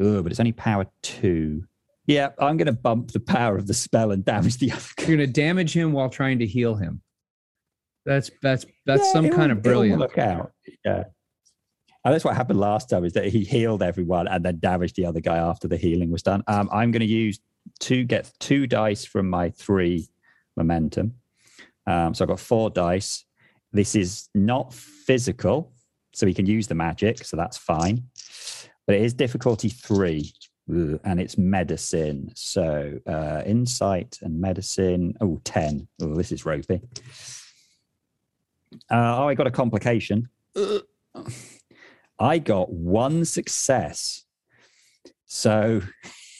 oh, 0.00 0.22
but 0.22 0.32
it's 0.32 0.40
only 0.40 0.52
power 0.52 0.86
two. 1.02 1.64
Yeah, 2.06 2.30
I'm 2.38 2.56
going 2.56 2.66
to 2.66 2.72
bump 2.72 3.12
the 3.12 3.20
power 3.20 3.56
of 3.56 3.66
the 3.66 3.74
spell 3.74 4.12
and 4.12 4.24
damage 4.24 4.56
the 4.56 4.72
other 4.72 4.80
guy. 4.96 5.06
You're 5.06 5.16
going 5.18 5.28
to 5.28 5.32
damage 5.32 5.74
him 5.76 5.92
while 5.92 6.08
trying 6.08 6.38
to 6.38 6.46
heal 6.46 6.74
him. 6.74 7.02
That's 8.06 8.30
that's 8.40 8.64
that's 8.86 9.04
Yeah, 9.04 9.12
some 9.12 9.28
kind 9.28 9.52
of 9.52 9.62
brilliant. 9.62 9.98
Look 9.98 10.16
out. 10.16 10.52
Yeah. 10.84 11.04
And 12.04 12.14
that's 12.14 12.24
what 12.24 12.36
happened 12.36 12.60
last 12.60 12.88
time 12.88 13.04
is 13.04 13.12
that 13.14 13.26
he 13.26 13.44
healed 13.44 13.82
everyone 13.82 14.28
and 14.28 14.44
then 14.44 14.58
damaged 14.60 14.96
the 14.96 15.06
other 15.06 15.20
guy 15.20 15.36
after 15.36 15.68
the 15.68 15.76
healing 15.76 16.10
was 16.10 16.22
done. 16.22 16.42
Um, 16.46 16.68
I'm 16.72 16.90
going 16.90 17.00
to 17.00 17.06
use 17.06 17.40
two, 17.80 18.04
get 18.04 18.30
two 18.38 18.66
dice 18.66 19.04
from 19.04 19.28
my 19.28 19.50
three 19.50 20.08
momentum. 20.56 21.14
Um, 21.86 22.14
so 22.14 22.24
I've 22.24 22.28
got 22.28 22.40
four 22.40 22.70
dice. 22.70 23.24
This 23.72 23.94
is 23.94 24.28
not 24.34 24.72
physical, 24.72 25.72
so 26.12 26.26
he 26.26 26.34
can 26.34 26.46
use 26.46 26.66
the 26.66 26.74
magic, 26.74 27.24
so 27.24 27.36
that's 27.36 27.58
fine. 27.58 28.04
But 28.86 28.96
it 28.96 29.02
is 29.02 29.12
difficulty 29.12 29.68
three, 29.68 30.32
and 30.68 31.20
it's 31.20 31.36
medicine. 31.36 32.30
So 32.34 32.98
uh, 33.06 33.42
insight 33.44 34.18
and 34.22 34.40
medicine. 34.40 35.14
Oh, 35.20 35.40
10. 35.44 35.88
Oh, 36.02 36.14
this 36.14 36.32
is 36.32 36.46
ropey. 36.46 36.80
Uh, 38.90 39.16
oh, 39.18 39.28
I 39.28 39.34
got 39.34 39.46
a 39.46 39.50
complication. 39.50 40.28
I 42.18 42.38
got 42.38 42.70
one 42.72 43.24
success. 43.24 44.24
So, 45.26 45.82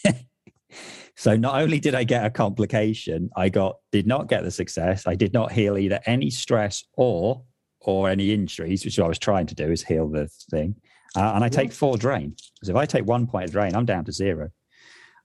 so 1.17 1.37
not 1.37 1.61
only 1.61 1.79
did 1.79 1.95
I 1.95 2.05
get 2.05 2.25
a 2.25 2.31
complication, 2.31 3.31
I 3.37 3.49
got 3.49 3.77
did 3.93 4.07
not 4.07 4.29
get 4.29 4.43
the 4.43 4.51
success. 4.51 5.07
I 5.07 5.15
did 5.15 5.33
not 5.33 5.53
heal 5.53 5.79
either 5.79 6.01
any 6.07 6.31
stress 6.31 6.85
or 6.95 7.45
or 7.81 8.09
any 8.09 8.33
injuries, 8.33 8.85
which 8.85 8.99
I 8.99 9.07
was 9.07 9.19
trying 9.19 9.47
to 9.47 9.55
do 9.55 9.71
is 9.71 9.85
heal 9.85 10.09
the 10.09 10.29
thing. 10.51 10.75
Uh, 11.17 11.33
and 11.35 11.45
I 11.45 11.49
take 11.49 11.73
four 11.73 11.97
drain 11.97 12.35
because 12.55 12.69
if 12.69 12.77
I 12.77 12.85
take 12.85 13.07
one 13.07 13.27
point 13.27 13.47
of 13.47 13.53
drain, 13.53 13.75
I'm 13.75 13.87
down 13.87 14.05
to 14.07 14.13
zero. 14.13 14.51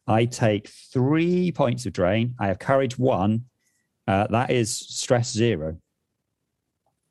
I 0.06 0.26
take 0.26 0.68
three 0.68 1.51
points 1.51 1.86
of 1.86 1.93
drain. 1.93 2.36
I 2.39 2.47
have 2.47 2.60
courage 2.60 2.97
one. 2.97 3.45
Uh, 4.08 4.28
that 4.28 4.51
is 4.51 4.76
stress 4.76 5.32
zero. 5.32 5.78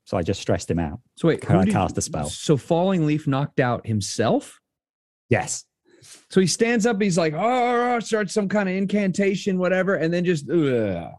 So 0.04 0.16
I 0.16 0.22
just 0.22 0.40
stressed 0.40 0.70
him 0.70 0.78
out. 0.78 1.00
So 1.16 1.28
wait, 1.28 1.40
Can 1.40 1.56
I 1.56 1.64
did- 1.64 1.72
cast 1.72 1.96
a 1.98 2.00
spell? 2.02 2.28
So 2.28 2.56
Falling 2.56 3.06
Leaf 3.06 3.26
knocked 3.26 3.60
out 3.60 3.86
himself. 3.86 4.60
Yes. 5.28 5.64
So 6.30 6.40
he 6.40 6.46
stands 6.46 6.84
up. 6.86 7.00
He's 7.00 7.16
like, 7.16 7.34
oh, 7.36 8.00
starts 8.00 8.34
some 8.34 8.48
kind 8.48 8.68
of 8.68 8.74
incantation, 8.74 9.58
whatever, 9.58 9.94
and 9.94 10.12
then 10.12 10.24
just. 10.24 10.50
Ugh. 10.50 11.12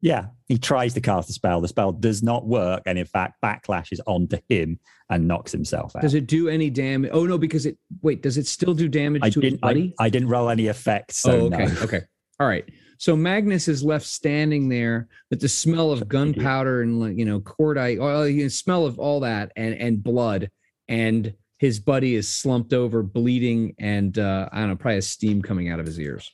Yeah. 0.00 0.26
He 0.48 0.58
tries 0.58 0.94
to 0.94 1.00
cast 1.00 1.28
a 1.30 1.32
spell. 1.32 1.60
The 1.60 1.68
spell 1.68 1.92
does 1.92 2.22
not 2.22 2.46
work. 2.46 2.82
And 2.86 2.98
in 2.98 3.06
fact, 3.06 3.34
backlashes 3.44 3.98
onto 4.06 4.38
him 4.48 4.78
and 5.10 5.26
knocks 5.28 5.52
himself 5.52 5.94
out. 5.96 6.02
Does 6.02 6.14
it 6.14 6.26
do 6.26 6.48
any 6.48 6.70
damage? 6.70 7.10
Oh 7.12 7.26
no, 7.26 7.36
because 7.38 7.66
it. 7.66 7.76
Wait, 8.02 8.22
does 8.22 8.38
it 8.38 8.46
still 8.46 8.74
do 8.74 8.88
damage 8.88 9.22
I 9.22 9.30
to 9.30 9.40
his 9.40 9.52
didn't, 9.52 9.64
I, 9.64 9.68
buddy? 9.68 9.94
I 9.98 10.08
didn't 10.08 10.28
roll 10.28 10.48
any 10.48 10.66
effects. 10.66 11.16
So 11.18 11.32
oh, 11.32 11.46
okay, 11.46 11.66
no. 11.66 11.80
okay, 11.82 12.00
all 12.40 12.46
right. 12.46 12.64
So 12.98 13.16
Magnus 13.16 13.68
is 13.68 13.82
left 13.84 14.06
standing 14.06 14.68
there 14.68 15.08
with 15.30 15.40
the 15.40 15.48
smell 15.48 15.92
of 15.92 16.08
gunpowder 16.08 16.82
and 16.82 17.18
you 17.18 17.24
know 17.24 17.40
cordite, 17.40 18.00
oil, 18.00 18.26
you 18.26 18.44
know, 18.44 18.48
smell 18.48 18.86
of 18.86 18.98
all 18.98 19.20
that 19.20 19.52
and 19.56 19.74
and 19.74 20.02
blood, 20.02 20.50
and 20.88 21.34
his 21.58 21.80
buddy 21.80 22.14
is 22.14 22.28
slumped 22.28 22.72
over, 22.72 23.02
bleeding, 23.02 23.74
and 23.78 24.18
uh, 24.18 24.48
I 24.52 24.60
don't 24.60 24.70
know, 24.70 24.76
probably 24.76 24.96
has 24.96 25.08
steam 25.08 25.42
coming 25.42 25.70
out 25.70 25.80
of 25.80 25.86
his 25.86 25.98
ears. 25.98 26.32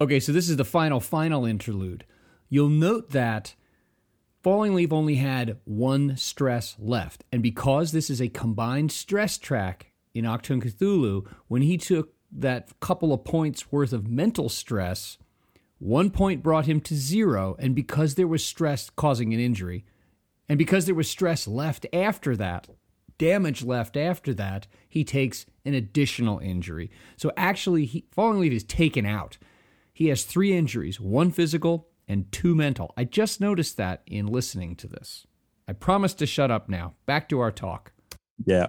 Okay, 0.00 0.20
so 0.20 0.32
this 0.32 0.48
is 0.48 0.56
the 0.56 0.64
final, 0.64 1.00
final 1.00 1.44
interlude. 1.44 2.04
You'll 2.48 2.68
note 2.68 3.10
that 3.10 3.54
Falling 4.42 4.74
Leaf 4.74 4.92
only 4.92 5.16
had 5.16 5.58
one 5.64 6.16
stress 6.16 6.76
left. 6.78 7.24
And 7.32 7.42
because 7.42 7.92
this 7.92 8.08
is 8.08 8.20
a 8.20 8.28
combined 8.28 8.92
stress 8.92 9.38
track 9.38 9.92
in 10.14 10.24
Achtung 10.24 10.62
Cthulhu, 10.62 11.26
when 11.48 11.62
he 11.62 11.76
took 11.76 12.14
that 12.30 12.68
couple 12.80 13.12
of 13.12 13.24
points 13.24 13.72
worth 13.72 13.92
of 13.92 14.08
mental 14.08 14.48
stress, 14.48 15.18
one 15.78 16.10
point 16.10 16.42
brought 16.42 16.66
him 16.66 16.80
to 16.82 16.94
zero. 16.94 17.56
And 17.58 17.74
because 17.74 18.14
there 18.14 18.26
was 18.28 18.44
stress 18.44 18.90
causing 18.90 19.32
an 19.32 19.40
injury, 19.40 19.84
and 20.48 20.58
because 20.58 20.86
there 20.86 20.94
was 20.94 21.10
stress 21.10 21.46
left 21.46 21.86
after 21.92 22.36
that, 22.36 22.68
damage 23.18 23.62
left 23.64 23.96
after 23.96 24.32
that, 24.34 24.66
he 24.88 25.04
takes 25.04 25.46
an 25.64 25.74
additional 25.74 26.38
injury. 26.38 26.90
So 27.16 27.32
actually, 27.36 27.84
he, 27.84 28.06
Falling 28.10 28.40
Leaf 28.40 28.52
is 28.52 28.64
taken 28.64 29.04
out. 29.04 29.38
He 29.92 30.08
has 30.08 30.24
three 30.24 30.56
injuries 30.56 31.00
one 31.00 31.30
physical 31.30 31.88
and 32.06 32.30
two 32.32 32.54
mental. 32.54 32.94
I 32.96 33.04
just 33.04 33.40
noticed 33.40 33.76
that 33.76 34.02
in 34.06 34.26
listening 34.26 34.76
to 34.76 34.86
this. 34.86 35.26
I 35.66 35.74
promise 35.74 36.14
to 36.14 36.26
shut 36.26 36.50
up 36.50 36.68
now. 36.68 36.94
Back 37.04 37.28
to 37.28 37.40
our 37.40 37.50
talk. 37.52 37.92
Yeah. 38.46 38.68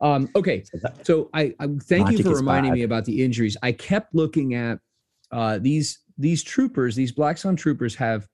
Um, 0.00 0.28
okay, 0.36 0.62
So 1.02 1.28
I, 1.34 1.54
I 1.58 1.68
thank 1.82 2.10
you 2.10 2.22
for 2.22 2.34
reminding 2.34 2.70
bad. 2.72 2.78
me 2.78 2.82
about 2.84 3.04
the 3.04 3.24
injuries. 3.24 3.56
I 3.62 3.72
kept 3.72 4.14
looking 4.14 4.54
at 4.54 4.78
uh, 5.30 5.58
these 5.58 6.00
these 6.16 6.42
troopers. 6.42 6.96
These 6.96 7.12
Black 7.12 7.38
Sun 7.38 7.56
troopers 7.56 7.94
have 7.96 8.26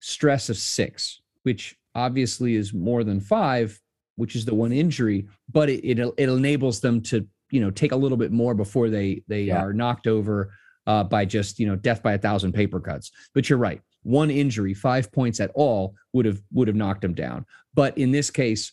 stress 0.00 0.48
of 0.48 0.56
six, 0.56 1.20
which 1.42 1.76
obviously 1.94 2.54
is 2.54 2.72
more 2.74 3.04
than 3.04 3.20
five, 3.20 3.80
which 4.16 4.36
is 4.36 4.44
the 4.44 4.54
one 4.54 4.72
injury. 4.72 5.26
But 5.50 5.68
it 5.70 5.84
it, 5.84 5.98
it 6.16 6.28
enables 6.28 6.80
them 6.80 7.00
to 7.02 7.26
you 7.50 7.60
know 7.60 7.70
take 7.70 7.92
a 7.92 7.96
little 7.96 8.18
bit 8.18 8.32
more 8.32 8.54
before 8.54 8.88
they 8.90 9.22
they 9.28 9.42
Yeah. 9.44 9.62
are 9.62 9.72
knocked 9.72 10.06
over 10.06 10.52
uh, 10.86 11.04
by 11.04 11.24
just 11.24 11.58
you 11.58 11.66
know 11.66 11.76
death 11.76 12.02
by 12.02 12.12
a 12.14 12.18
thousand 12.18 12.52
paper 12.52 12.80
cuts. 12.80 13.10
But 13.34 13.48
you're 13.48 13.58
right. 13.58 13.80
One 14.02 14.30
injury, 14.30 14.74
five 14.74 15.10
points 15.10 15.40
at 15.40 15.50
all 15.54 15.94
would 16.12 16.26
have 16.26 16.40
would 16.52 16.68
have 16.68 16.76
knocked 16.76 17.00
them 17.02 17.14
down. 17.14 17.46
But 17.72 17.96
in 17.96 18.10
this 18.12 18.30
case, 18.30 18.72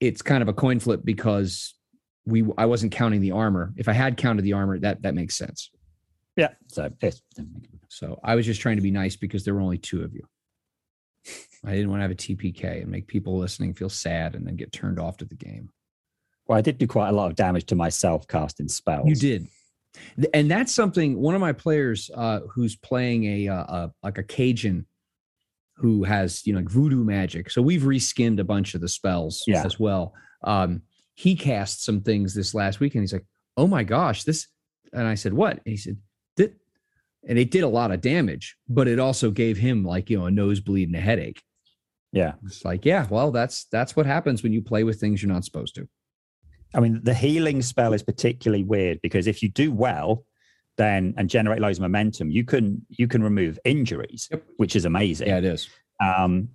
it's 0.00 0.20
kind 0.20 0.42
of 0.42 0.48
a 0.48 0.52
coin 0.52 0.80
flip 0.80 1.00
because 1.04 1.74
we 2.26 2.44
I 2.58 2.66
wasn't 2.66 2.92
counting 2.92 3.20
the 3.20 3.30
armor. 3.32 3.72
If 3.76 3.88
I 3.88 3.92
had 3.92 4.16
counted 4.16 4.42
the 4.42 4.52
armor, 4.54 4.78
that 4.80 5.02
that 5.02 5.14
makes 5.14 5.36
sense. 5.36 5.70
Yeah. 6.36 6.48
So 6.68 6.90
it's, 7.00 7.22
So 7.88 8.18
I 8.24 8.34
was 8.34 8.46
just 8.46 8.60
trying 8.60 8.76
to 8.76 8.82
be 8.82 8.90
nice 8.90 9.16
because 9.16 9.44
there 9.44 9.54
were 9.54 9.60
only 9.60 9.78
two 9.78 10.02
of 10.02 10.14
you. 10.14 10.22
I 11.64 11.72
didn't 11.72 11.90
want 11.90 12.00
to 12.00 12.02
have 12.02 12.10
a 12.10 12.14
TPK 12.16 12.82
and 12.82 12.90
make 12.90 13.06
people 13.06 13.38
listening 13.38 13.74
feel 13.74 13.88
sad 13.88 14.34
and 14.34 14.46
then 14.46 14.56
get 14.56 14.72
turned 14.72 14.98
off 14.98 15.18
to 15.18 15.24
the 15.24 15.36
game. 15.36 15.70
well, 16.46 16.58
I 16.58 16.60
did 16.60 16.78
do 16.78 16.86
quite 16.86 17.10
a 17.10 17.12
lot 17.12 17.30
of 17.30 17.36
damage 17.36 17.66
to 17.66 17.76
myself 17.76 18.26
casting 18.26 18.68
spells. 18.68 19.08
You 19.08 19.14
did. 19.14 19.46
And 20.34 20.50
that's 20.50 20.72
something 20.74 21.20
one 21.20 21.34
of 21.34 21.40
my 21.40 21.52
players 21.52 22.10
uh, 22.14 22.40
who's 22.50 22.74
playing 22.76 23.24
a, 23.24 23.48
uh, 23.48 23.54
a 23.62 23.92
like 24.02 24.18
a 24.18 24.22
Cajun 24.22 24.86
who 25.76 26.02
has 26.04 26.44
you 26.46 26.52
know 26.54 26.60
like 26.60 26.68
voodoo 26.70 27.04
magic. 27.04 27.50
So 27.50 27.60
we've 27.62 27.82
reskinned 27.82 28.40
a 28.40 28.44
bunch 28.44 28.74
of 28.74 28.80
the 28.80 28.88
spells 28.88 29.44
Yeah. 29.46 29.64
as 29.64 29.78
well. 29.78 30.14
Um, 30.42 30.82
he 31.14 31.36
cast 31.36 31.84
some 31.84 32.00
things 32.00 32.34
this 32.34 32.54
last 32.54 32.80
week 32.80 32.94
and 32.94 33.02
he's 33.02 33.12
like, 33.12 33.26
"Oh 33.56 33.66
my 33.66 33.84
gosh, 33.84 34.24
this!" 34.24 34.48
And 34.94 35.06
I 35.06 35.14
said, 35.14 35.34
"What?" 35.34 35.52
And 35.52 35.62
he 35.66 35.76
said, 35.76 35.98
"Did," 35.98 36.02
and 37.28 37.38
it 37.38 37.50
did 37.50 37.62
a 37.62 37.68
lot 37.68 37.90
of 37.92 38.00
damage, 38.00 38.56
but 38.68 38.88
it 38.88 38.98
also 38.98 39.30
gave 39.30 39.56
him 39.56 39.84
like 39.84 40.10
you 40.10 40.18
know 40.18 40.26
a 40.26 40.30
nosebleed 40.30 40.88
and 40.88 40.96
a 40.96 41.00
headache. 41.00 41.42
Yeah. 42.12 42.34
It's 42.44 42.64
like, 42.64 42.84
yeah, 42.84 43.06
well, 43.08 43.30
that's 43.30 43.64
that's 43.72 43.96
what 43.96 44.04
happens 44.06 44.42
when 44.42 44.52
you 44.52 44.60
play 44.62 44.84
with 44.84 45.00
things 45.00 45.22
you're 45.22 45.32
not 45.32 45.44
supposed 45.44 45.74
to. 45.76 45.88
I 46.74 46.80
mean, 46.80 47.00
the 47.02 47.14
healing 47.14 47.62
spell 47.62 47.92
is 47.94 48.02
particularly 48.02 48.64
weird 48.64 49.00
because 49.02 49.26
if 49.26 49.42
you 49.42 49.48
do 49.50 49.72
well, 49.72 50.24
then 50.78 51.14
and 51.16 51.28
generate 51.28 51.60
loads 51.60 51.78
of 51.78 51.82
momentum, 51.82 52.30
you 52.30 52.44
can 52.44 52.84
you 52.88 53.06
can 53.08 53.22
remove 53.22 53.58
injuries, 53.64 54.28
Yep. 54.30 54.42
which 54.56 54.76
is 54.76 54.84
amazing. 54.84 55.28
Yeah, 55.28 55.38
it 55.38 55.44
is. 55.44 55.68
Um, 56.02 56.48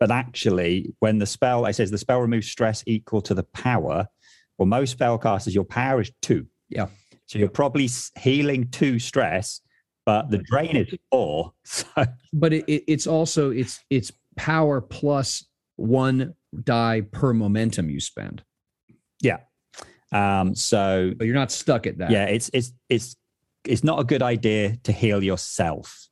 but 0.00 0.10
actually, 0.10 0.94
when 0.98 1.18
the 1.18 1.26
spell, 1.26 1.64
it 1.66 1.74
says 1.74 1.90
the 1.90 1.98
spell 1.98 2.20
removes 2.20 2.48
stress 2.48 2.82
equal 2.86 3.22
to 3.22 3.34
the 3.34 3.44
power. 3.44 4.06
Well, 4.58 4.66
most 4.66 4.98
spellcasters, 4.98 5.54
your 5.54 5.64
power 5.64 6.00
is 6.00 6.12
two. 6.22 6.46
Yeah. 6.68 6.88
So 7.26 7.38
you're 7.38 7.48
probably 7.48 7.88
healing 8.18 8.68
to 8.72 8.98
stress, 8.98 9.60
but 10.06 10.30
the 10.30 10.38
drain 10.38 10.76
is 10.76 10.94
four. 11.10 11.52
So 11.64 11.86
but 12.32 12.52
it, 12.52 12.64
it, 12.68 12.84
it's 12.86 13.06
also 13.06 13.50
it's 13.50 13.80
it's 13.90 14.12
power 14.36 14.80
plus 14.80 15.44
one 15.76 16.34
die 16.62 17.00
per 17.00 17.32
momentum 17.32 17.88
you 17.90 18.00
spend 18.00 18.42
Yeah. 19.22 19.38
um, 20.12 20.54
so 20.54 21.12
but 21.16 21.26
you're 21.26 21.34
not 21.34 21.50
stuck 21.50 21.86
at 21.86 21.98
that 21.98 22.10
yeah, 22.10 22.26
it's 22.26 22.50
it's 22.52 22.72
it's 22.88 23.16
it's 23.64 23.82
not 23.82 23.98
a 23.98 24.04
good 24.04 24.22
idea 24.22 24.76
to 24.84 24.92
heal 24.92 25.22
yourself 25.22 26.08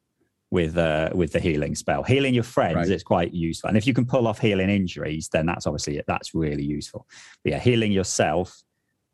with 0.51 0.77
uh 0.77 1.11
with 1.15 1.33
the 1.33 1.41
healing 1.41 1.75
spell. 1.75 2.03
Healing 2.03 2.35
your 2.35 2.43
friends 2.45 2.77
Right. 2.77 2.89
is 2.91 3.03
quite 3.03 3.33
useful, 3.35 3.69
and 3.69 3.77
if 3.77 3.87
you 3.87 3.95
can 3.95 4.07
pull 4.07 4.27
off 4.27 4.39
healing 4.39 4.71
injuries, 4.71 5.29
then 5.33 5.47
that's 5.47 5.67
obviously 5.67 6.01
that's 6.07 6.35
really 6.35 6.65
useful. 6.65 7.07
But 7.45 7.53
yeah, 7.53 7.59
healing 7.59 7.93
yourself 7.93 8.63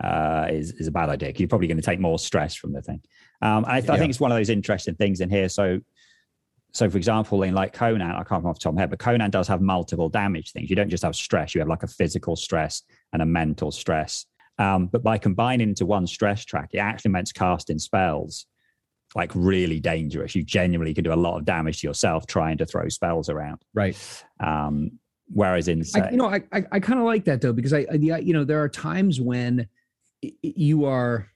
uh, 0.03 0.47
is 0.51 0.73
is 0.73 0.87
a 0.87 0.91
bad 0.93 1.09
idea. 1.09 1.33
You're 1.37 1.49
probably 1.49 1.67
going 1.67 1.77
to 1.79 1.83
take 1.83 2.01
more 2.01 2.19
stress 2.19 2.55
from 2.55 2.73
the 2.73 2.83
thing. 2.83 3.01
Um, 3.43 3.65
I, 3.67 3.81
th- 3.81 3.91
I 3.91 3.99
think 3.99 4.11
it's 4.11 4.21
one 4.21 4.33
of 4.33 4.39
those 4.39 4.51
interesting 4.51 4.95
things 4.95 5.21
in 5.21 5.31
here. 5.31 5.49
So. 5.49 5.81
So, 6.75 6.89
for 6.91 6.99
example, 6.99 7.43
in 7.45 7.55
like 7.55 7.73
Conan, 7.73 8.03
I 8.03 8.17
can't 8.17 8.31
remember 8.31 8.51
off 8.51 8.57
the 8.57 8.65
top 8.65 8.73
of 8.73 8.75
my 8.75 8.83
head, 8.83 8.91
but 8.91 8.99
Conan 8.99 9.31
does 9.31 9.49
have 9.49 9.63
multiple 9.63 10.11
damage 10.11 10.53
things. 10.53 10.69
You 10.69 10.77
don't 10.77 10.91
just 10.91 11.03
have 11.03 11.17
stress; 11.17 11.55
you 11.55 11.61
have 11.63 11.69
like 11.69 11.83
a 11.83 11.89
physical 11.89 12.37
stress 12.37 12.83
and 13.15 13.23
a 13.23 13.27
mental 13.27 13.73
stress. 13.73 14.27
Um, 14.59 14.87
but 14.87 15.03
by 15.03 15.17
combining 15.17 15.71
into 15.71 15.87
one 15.87 16.07
stress 16.07 16.45
track, 16.45 16.71
it 16.75 16.79
actually 16.79 17.13
makes 17.13 17.33
casting 17.33 17.79
spells 17.79 18.47
like 19.15 19.33
really 19.35 19.81
dangerous. 19.81 20.35
You 20.35 20.43
genuinely 20.45 20.93
can 20.93 21.05
do 21.05 21.13
a 21.13 21.17
lot 21.17 21.39
of 21.39 21.47
damage 21.47 21.81
to 21.81 21.87
yourself 21.87 22.27
trying 22.27 22.59
to 22.59 22.67
throw 22.67 22.89
spells 22.91 23.31
around. 23.31 23.63
right 23.73 23.97
Um, 24.39 24.93
whereas 25.29 25.69
in 25.69 25.83
I, 25.95 26.11
you 26.11 26.17
know 26.17 26.29
i 26.29 26.41
i, 26.53 26.65
I 26.73 26.81
kind 26.81 26.99
of 26.99 27.05
like 27.05 27.25
that 27.27 27.41
though 27.43 27.53
because 27.53 27.73
I, 27.75 27.87
I 27.91 27.97
the- 27.99 28.23
you 28.23 28.33
know 28.33 28.45
there 28.45 28.63
are 28.63 28.69
times 28.69 29.21
when 29.21 29.67
you 30.43 30.85
are 30.85 31.29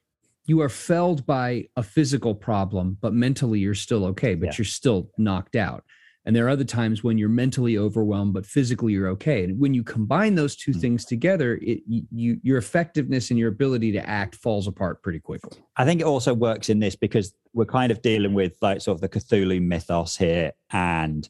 you 0.45 0.59
are 0.61 0.69
felled 0.69 1.25
by 1.25 1.65
a 1.77 1.83
physical 1.83 2.35
problem, 2.35 2.97
but 3.01 3.13
mentally 3.13 3.59
you're 3.59 3.73
still 3.73 4.03
okay, 4.05 4.35
but 4.35 4.47
Yeah. 4.47 4.53
you're 4.57 4.65
still 4.65 5.09
knocked 5.17 5.55
out. 5.55 5.85
And 6.25 6.35
there 6.35 6.45
are 6.45 6.49
other 6.49 6.65
times 6.65 7.01
when 7.03 7.17
you're 7.17 7.29
mentally 7.29 7.77
overwhelmed, 7.77 8.33
but 8.33 8.45
physically 8.45 8.91
you're 8.93 9.07
okay. 9.09 9.43
And 9.45 9.57
when 9.59 9.73
you 9.73 9.83
combine 9.83 10.35
those 10.35 10.55
two 10.57 10.71
Mm. 10.71 10.81
things 10.81 11.05
together, 11.05 11.59
it 11.61 11.81
you 11.87 12.39
your 12.43 12.57
effectiveness 12.57 13.29
and 13.29 13.39
your 13.39 13.49
ability 13.49 13.93
to 13.93 14.09
act 14.09 14.35
falls 14.35 14.67
apart 14.67 15.01
pretty 15.01 15.19
quickly. 15.19 15.59
I 15.77 15.85
think 15.85 16.01
it 16.01 16.05
also 16.05 16.33
works 16.33 16.69
in 16.69 16.79
this 16.79 16.95
because 16.95 17.33
we're 17.53 17.65
kind 17.65 17.91
of 17.91 18.01
dealing 18.01 18.33
with 18.33 18.53
like 18.61 18.81
sort 18.81 18.95
of 18.95 19.01
the 19.01 19.09
Cthulhu 19.09 19.61
mythos 19.61 20.17
here, 20.17 20.51
and 20.71 21.29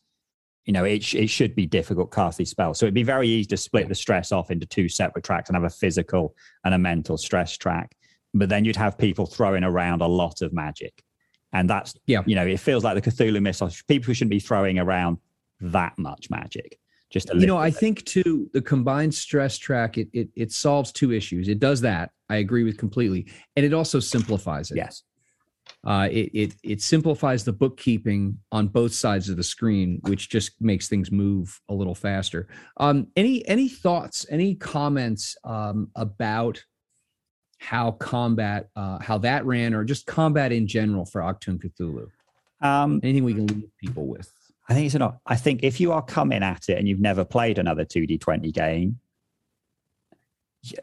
you 0.65 0.73
know 0.73 0.83
it 0.85 1.13
it 1.13 1.27
should 1.29 1.55
be 1.55 1.65
difficult 1.65 2.11
to 2.11 2.15
cast 2.15 2.37
these 2.37 2.49
spells. 2.49 2.79
So 2.79 2.85
it'd 2.85 2.93
be 2.93 3.03
very 3.03 3.27
easy 3.27 3.47
to 3.49 3.57
split 3.57 3.89
the 3.89 3.95
stress 3.95 4.31
off 4.31 4.51
into 4.51 4.65
two 4.65 4.87
separate 4.89 5.25
tracks 5.25 5.49
and 5.49 5.55
have 5.55 5.63
a 5.63 5.69
physical 5.69 6.35
and 6.63 6.73
a 6.73 6.77
mental 6.77 7.17
stress 7.17 7.57
track. 7.57 7.95
But 8.33 8.49
then 8.49 8.65
you'd 8.65 8.75
have 8.77 8.97
people 8.97 9.25
throwing 9.25 9.63
around 9.63 10.01
a 10.01 10.07
lot 10.07 10.41
of 10.41 10.53
magic, 10.53 11.03
and 11.51 11.69
that's 11.69 11.93
Yeah. 12.07 12.21
you 12.25 12.35
know 12.35 12.45
it 12.45 12.59
feels 12.59 12.83
like 12.83 13.01
the 13.01 13.11
Cthulhu 13.11 13.41
mythos. 13.41 13.81
People 13.83 14.13
shouldn't 14.13 14.31
be 14.31 14.39
throwing 14.39 14.79
around 14.79 15.17
that 15.61 15.97
much 15.97 16.29
magic. 16.29 16.79
Just 17.11 17.29
a 17.29 17.33
you 17.33 17.45
know 17.45 17.55
little 17.55 17.57
i 17.59 17.69
think 17.69 18.03
too 18.05 18.49
the 18.53 18.61
combined 18.61 19.13
stress 19.13 19.59
track 19.59 19.99
it, 19.99 20.07
it 20.13 20.29
it 20.35 20.51
solves 20.51 20.91
two 20.91 21.11
issues 21.11 21.47
it 21.47 21.59
does 21.59 21.79
that 21.81 22.09
i 22.27 22.37
agree 22.37 22.63
with 22.63 22.75
completely 22.75 23.27
and 23.55 23.63
it 23.63 23.71
also 23.71 23.99
simplifies 23.99 24.71
it 24.71 24.77
yes. 24.77 25.03
Uh, 25.85 26.07
it, 26.11 26.29
it 26.33 26.55
it 26.63 26.81
simplifies 26.81 27.43
the 27.43 27.51
bookkeeping 27.51 28.37
on 28.51 28.67
both 28.67 28.93
sides 28.93 29.27
of 29.27 29.35
the 29.35 29.43
screen 29.43 29.99
which 30.03 30.29
just 30.29 30.53
makes 30.61 30.87
things 30.87 31.11
move 31.11 31.59
a 31.67 31.73
little 31.73 31.93
faster 31.93 32.47
um 32.77 33.05
any 33.17 33.45
any 33.49 33.67
thoughts 33.67 34.25
any 34.29 34.55
comments 34.55 35.35
um 35.43 35.89
about 35.97 36.63
how 37.59 37.91
combat 37.91 38.69
uh 38.77 38.97
how 39.01 39.17
that 39.17 39.45
ran 39.45 39.73
or 39.73 39.83
just 39.83 40.05
combat 40.05 40.53
in 40.53 40.67
general 40.67 41.05
for 41.05 41.19
Achtung 41.19 41.61
Cthulhu 41.61 42.07
Um, 42.61 43.01
anything 43.03 43.25
we 43.25 43.33
can 43.33 43.47
leave 43.47 43.69
people 43.77 44.07
with 44.07 44.31
I 44.69 44.73
think 44.73 44.85
it's 44.85 44.95
not. 44.95 45.17
I 45.25 45.35
think 45.35 45.63
if 45.63 45.79
you 45.79 45.91
are 45.91 46.01
coming 46.01 46.41
at 46.41 46.69
it 46.69 46.77
and 46.77 46.87
you've 46.87 46.99
never 46.99 47.25
played 47.25 47.57
another 47.57 47.83
2D20 47.83 48.53
game, 48.53 48.99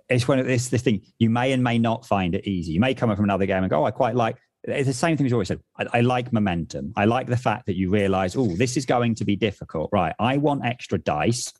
it's 0.09 0.29
one 0.29 0.39
of 0.39 0.47
this 0.47 0.69
this 0.69 0.83
thing. 0.83 1.01
You 1.19 1.31
may 1.31 1.53
and 1.53 1.65
may 1.65 1.79
not 1.79 2.05
find 2.05 2.35
it 2.35 2.47
easy. 2.47 2.73
You 2.73 2.81
may 2.81 2.93
come 2.93 3.09
up 3.09 3.17
from 3.17 3.25
another 3.25 3.47
game 3.47 3.63
and 3.63 3.71
go, 3.71 3.81
"Oh, 3.81 3.85
I 3.85 3.91
quite 3.91 4.15
like." 4.15 4.37
It's 4.65 4.87
the 4.87 4.93
same 4.93 5.17
thing 5.17 5.27
as 5.27 5.31
you 5.31 5.37
always 5.37 5.49
said. 5.49 5.61
I, 5.79 5.87
I 5.95 6.01
like 6.01 6.33
momentum. 6.33 6.93
I 6.97 7.07
like 7.07 7.27
the 7.27 7.37
fact 7.37 7.67
that 7.67 7.77
you 7.77 7.91
realize, 7.91 8.37
"Oh, 8.37 8.47
this 8.47 8.77
is 8.77 8.87
going 8.87 9.15
to 9.17 9.25
be 9.25 9.37
difficult." 9.37 9.91
Right? 9.93 10.15
I 10.19 10.37
want 10.37 10.65
extra 10.65 10.99
dice, 10.99 11.53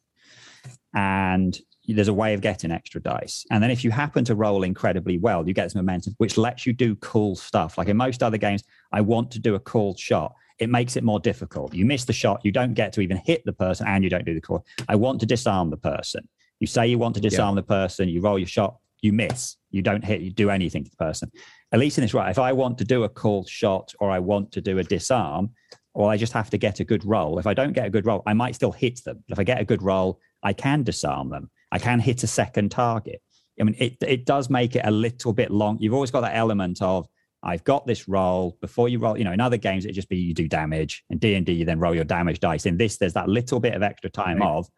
and 0.95 1.59
there's 1.87 2.09
a 2.09 2.15
way 2.15 2.35
of 2.35 2.41
getting 2.41 2.71
extra 2.71 3.01
dice. 3.01 3.45
And 3.51 3.63
then 3.63 3.71
if 3.71 3.83
you 3.83 3.91
happen 3.91 4.25
to 4.27 4.35
roll 4.35 4.63
incredibly 4.63 5.19
well, 5.19 5.47
you 5.49 5.55
get 5.55 5.73
some 5.73 5.81
momentum, 5.81 6.15
which 6.19 6.37
lets 6.37 6.67
you 6.67 6.73
do 6.73 6.95
cool 6.97 7.35
stuff. 7.35 7.79
Like 7.79 7.89
in 7.89 7.97
most 7.97 8.23
other 8.23 8.37
games, 8.37 8.63
I 8.93 9.01
want 9.01 9.31
to 9.33 9.39
do 9.39 9.55
a 9.55 9.61
cool 9.61 9.97
shot 9.97 10.35
it 10.61 10.69
makes 10.69 10.97
it 10.97 11.03
more 11.03 11.19
difficult. 11.19 11.75
You 11.75 11.87
miss 11.87 12.05
the 12.05 12.13
shot, 12.13 12.43
you 12.45 12.53
don't 12.53 12.75
get 12.75 12.93
to 12.93 13.01
even 13.01 13.17
hit 13.17 13.43
the 13.45 13.53
person, 13.53 13.87
and 13.89 14.05
you 14.05 14.11
don't 14.11 14.27
do 14.27 14.35
the 14.35 14.43
call. 14.43 14.65
I 14.89 14.95
want 14.95 15.19
to 15.21 15.27
disarm 15.27 15.71
the 15.71 15.79
person. 15.79 16.29
You 16.61 16.67
say 16.67 16.87
you 16.87 16.99
want 16.99 17.15
to 17.15 17.21
disarm 17.23 17.55
the 17.57 17.63
person, 17.63 18.11
you 18.11 18.21
roll 18.21 18.39
your 18.39 18.47
shot, 18.47 18.77
you 19.01 19.15
miss, 19.15 19.57
you 19.71 19.81
don't 19.81 20.05
hit, 20.05 20.21
you 20.21 20.31
do 20.31 20.51
anything 20.51 20.85
to 20.85 20.91
the 20.91 20.97
person. 20.99 21.33
At 21.73 21.79
least 21.79 21.99
in 21.99 22.03
this 22.03 22.15
right, 22.15 22.31
if 22.31 22.39
I 22.39 22.53
want 22.53 22.79
to 22.79 22.85
do 22.85 23.05
a 23.05 23.09
called 23.09 23.49
shot 23.49 23.93
or 24.01 24.11
I 24.11 24.19
want 24.19 24.51
to 24.53 24.61
do 24.61 24.79
a 24.79 24.85
disarm, 24.85 25.51
or 25.95 26.11
I 26.11 26.17
just 26.17 26.33
have 26.33 26.51
to 26.51 26.59
get 26.59 26.81
a 26.81 26.85
good 26.85 27.05
roll. 27.05 27.39
If 27.39 27.47
I 27.47 27.55
don't 27.55 27.73
get 27.73 27.87
a 27.87 27.91
good 27.91 28.07
roll, 28.07 28.23
I 28.27 28.33
might 28.33 28.55
still 28.55 28.73
hit 28.73 29.03
them. 29.05 29.23
If 29.29 29.39
I 29.39 29.45
get 29.45 29.61
a 29.61 29.65
good 29.65 29.83
roll, 29.83 30.21
I 30.43 30.53
can 30.53 30.83
disarm 30.83 31.31
them. 31.31 31.51
I 31.73 31.79
can 31.79 31.99
hit 32.01 32.23
a 32.23 32.27
second 32.27 32.71
target. 32.71 33.21
I 33.61 33.65
mean, 33.65 33.77
it 33.79 33.97
it 34.01 34.25
does 34.25 34.49
make 34.49 34.75
it 34.77 34.83
a 34.85 34.91
little 34.91 35.33
bit 35.33 35.51
long. 35.51 35.79
You've 35.81 35.95
always 35.95 36.11
got 36.11 36.23
that 36.23 36.37
element 36.37 36.81
of 36.81 37.07
I've 37.43 37.65
got 37.65 37.87
this 37.87 38.09
roll 38.09 38.57
before 38.61 38.89
you 38.89 38.99
roll. 38.99 39.19
You 39.19 39.25
know, 39.25 39.33
in 39.33 39.41
other 39.41 39.57
games, 39.57 39.85
it 39.85 39.93
just 39.93 40.09
be 40.09 40.17
you 40.17 40.35
do 40.35 40.49
damage. 40.49 41.05
In 41.11 41.19
D 41.19 41.35
and 41.35 41.45
D, 41.45 41.53
you 41.53 41.65
then 41.65 41.79
roll 41.79 41.95
your 41.95 42.05
damage 42.05 42.41
dice. 42.41 42.67
In 42.67 42.77
this, 42.77 42.97
there's 42.97 43.15
that 43.15 43.29
little 43.29 43.61
bit 43.61 43.75
of 43.75 43.83
extra 43.83 44.11
time 44.11 44.39
Right. 44.39 44.49
of 44.49 44.69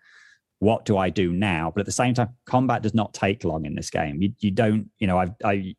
what 0.58 0.84
do 0.84 0.96
I 0.96 1.10
do 1.10 1.32
now? 1.32 1.72
But 1.74 1.80
at 1.80 1.86
the 1.86 1.92
same 1.92 2.14
time, 2.14 2.30
combat 2.46 2.82
does 2.82 2.94
not 2.94 3.14
take 3.14 3.44
long 3.44 3.64
in 3.66 3.74
this 3.74 3.90
game. 3.90 4.20
You 4.22 4.32
you 4.40 4.50
don't. 4.50 4.90
You 4.98 5.06
know, 5.06 5.18
I've 5.18 5.32
I 5.44 5.74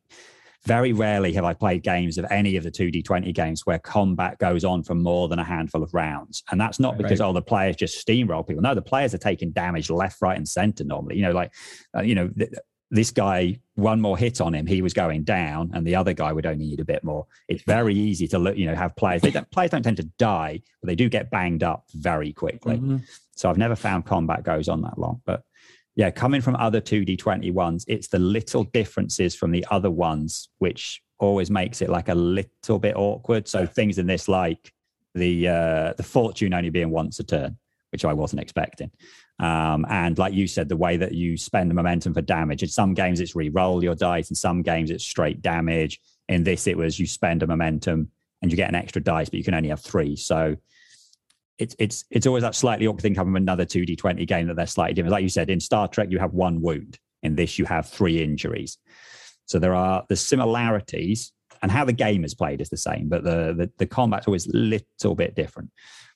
very 0.66 0.93
rarely 0.93 1.34
have 1.34 1.43
I 1.43 1.53
played 1.53 1.84
games 1.84 2.18
of 2.18 2.26
any 2.32 2.55
of 2.55 2.64
the 2.64 2.72
two 2.72 2.89
D 2.91 3.01
twenty 3.01 3.32
games 3.32 3.66
where 3.66 3.80
combat 3.80 4.38
goes 4.39 4.64
on 4.64 4.84
for 4.84 4.95
more 4.95 5.28
than 5.28 5.39
a 5.39 5.43
handful 5.43 5.84
of 5.84 5.93
rounds, 5.93 6.43
and 6.51 6.59
that's 6.59 6.80
not 6.80 6.97
because 6.97 7.20
Right. 7.20 7.28
oh 7.28 7.34
the 7.34 7.41
players 7.41 7.76
just 7.76 8.05
steamroll 8.05 8.47
people. 8.47 8.61
No, 8.64 8.74
the 8.74 8.82
players 8.82 9.14
are 9.14 9.18
taking 9.20 9.51
damage 9.51 9.89
left, 9.89 10.22
right, 10.22 10.38
and 10.38 10.47
center 10.47 10.84
normally. 10.84 11.18
You 11.18 11.24
know, 11.24 11.32
like 11.32 11.51
uh, 11.97 12.01
you 12.01 12.16
know. 12.16 12.30
Th- 12.30 12.51
this 12.91 13.09
guy, 13.09 13.59
one 13.74 13.99
more 13.99 14.16
hit 14.16 14.39
on 14.39 14.53
him, 14.53 14.68
he 14.68 14.84
was 14.84 14.93
going 14.93 15.24
down, 15.24 15.72
and 15.74 15.84
the 15.88 15.95
other 15.95 16.14
guy 16.14 16.32
would 16.32 16.45
only 16.45 16.64
need 16.64 16.80
a 16.80 16.86
bit 16.86 17.03
more. 17.03 17.26
It's 17.47 17.64
very 17.64 17.95
easy 17.95 18.28
to 18.28 18.38
look, 18.38 18.55
you 18.55 18.68
know, 18.68 18.76
have 18.76 18.95
players. 18.95 19.24
They 19.24 19.32
don't, 19.32 19.49
players 19.49 19.72
don't 19.72 19.82
tend 19.82 19.97
to 19.97 20.07
die, 20.20 20.61
but 20.80 20.89
they 20.89 20.93
do 20.95 21.09
get 21.09 21.32
banged 21.32 21.64
up 21.64 21.86
very 21.95 22.32
quickly. 22.34 22.78
Mhm. 22.78 23.01
So 23.36 23.49
I've 23.49 23.57
never 23.57 23.76
found 23.76 24.05
combat 24.05 24.43
goes 24.43 24.70
on 24.70 24.84
that 24.84 24.99
long. 24.99 25.22
But 25.26 25.41
yeah, 25.96 26.10
coming 26.10 26.41
from 26.41 26.56
other 26.56 26.82
2D20 26.82 27.54
ones, 27.54 27.86
it's 27.88 28.08
the 28.08 28.20
little 28.20 28.64
differences 28.64 29.36
from 29.36 29.52
the 29.52 29.66
other 29.70 29.91
ones 29.91 30.50
which 30.60 31.02
always 31.20 31.52
makes 31.52 31.82
it 31.82 31.89
like 31.89 32.10
a 32.10 32.16
little 32.16 32.80
bit 32.80 32.96
awkward. 32.96 33.48
So 33.48 33.66
things 33.66 33.98
in 33.98 34.08
this 34.08 34.28
like 34.28 34.74
the 35.16 35.48
uh 35.48 35.94
the 35.96 36.04
fortune 36.04 36.54
only 36.54 36.72
being 36.72 36.89
once 36.89 37.20
a 37.20 37.24
turn, 37.24 37.58
which 37.91 38.06
I 38.06 38.14
wasn't 38.14 38.41
expecting. 38.41 38.89
Um, 39.39 39.86
and 39.89 40.18
like 40.18 40.34
you 40.34 40.48
said, 40.48 40.70
the 40.70 40.78
way 40.78 40.98
that 40.98 41.14
you 41.14 41.38
spend 41.38 41.70
the 41.70 41.76
momentum 41.76 42.14
for 42.14 42.22
damage. 42.22 42.64
In 42.64 42.70
some 42.70 42.94
games, 42.94 43.20
it's 43.20 43.36
re-roll 43.36 43.84
your 43.84 43.96
dice. 43.96 44.30
In 44.30 44.36
some 44.36 44.62
games, 44.62 44.89
it's 44.89 45.04
straight 45.04 45.41
damage. 45.41 46.00
In 46.30 46.44
this, 46.44 46.68
it 46.68 46.78
was 46.78 47.00
you 47.00 47.08
spend 47.08 47.44
a 47.44 47.48
momentum 47.48 48.10
and 48.41 48.52
you 48.52 48.56
get 48.56 48.70
an 48.70 48.76
extra 48.76 49.02
dice, 49.02 49.30
but 49.30 49.38
you 49.38 49.44
can 49.44 49.54
only 49.54 49.70
have 49.70 49.82
three. 49.82 50.16
So 50.16 50.56
it's 51.58 51.76
it's 51.80 52.06
it's 52.10 52.28
always 52.28 52.43
that 52.43 52.56
slightly 52.56 52.88
awkward 52.88 53.01
thing 53.01 53.16
coming 53.16 53.32
from 53.32 53.43
another 53.43 53.66
2D20 53.66 54.28
game 54.28 54.47
that 54.47 54.56
they're 54.56 54.66
slightly 54.66 54.93
different. 54.93 55.12
Like 55.12 55.24
you 55.24 55.30
said, 55.30 55.49
in 55.49 55.60
Star 55.60 55.88
Trek, 55.88 56.08
you 56.10 56.20
have 56.20 56.34
one 56.34 56.62
wound. 56.62 56.99
In 57.22 57.36
this, 57.36 57.58
you 57.58 57.66
have 57.66 57.88
three 57.88 58.22
injuries. 58.22 58.78
So 59.45 59.60
there 59.60 59.76
are 59.76 60.04
the 60.10 60.16
similarities, 60.16 61.32
and 61.62 61.72
how 61.72 61.86
the 61.86 61.93
game 61.93 62.26
is 62.26 62.34
played 62.34 62.60
is 62.60 62.70
the 62.70 62.78
same, 62.78 63.08
but 63.08 63.24
the 63.24 63.54
the, 63.58 63.72
the 63.78 63.86
combat's 63.86 64.28
always 64.28 64.47
a 64.47 64.58
little 64.58 65.16
bit 65.16 65.36
different. 65.36 65.70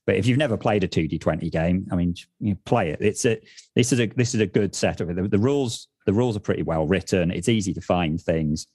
But 0.06 0.16
if 0.16 0.26
you've 0.26 0.38
never 0.38 0.56
played 0.56 0.86
a 0.86 0.88
2D20 0.88 1.52
game, 1.52 1.86
I 1.92 1.96
mean, 1.96 2.16
you 2.40 2.56
play 2.66 2.92
it. 2.92 3.00
It's 3.02 3.26
a 3.26 3.40
this 3.76 3.92
is 3.92 4.00
a 4.00 4.08
this 4.08 4.34
is 4.34 4.42
a 4.42 4.48
good 4.48 4.74
set 4.74 4.98
setup. 4.98 5.16
The, 5.16 5.28
the 5.28 5.38
rules 5.38 5.88
the 6.06 6.14
rules 6.14 6.36
are 6.36 6.42
pretty 6.42 6.64
well 6.64 6.88
written. 6.88 7.30
It's 7.30 7.50
easy 7.50 7.74
to 7.74 7.82
find 7.82 8.20
things, 8.20 8.68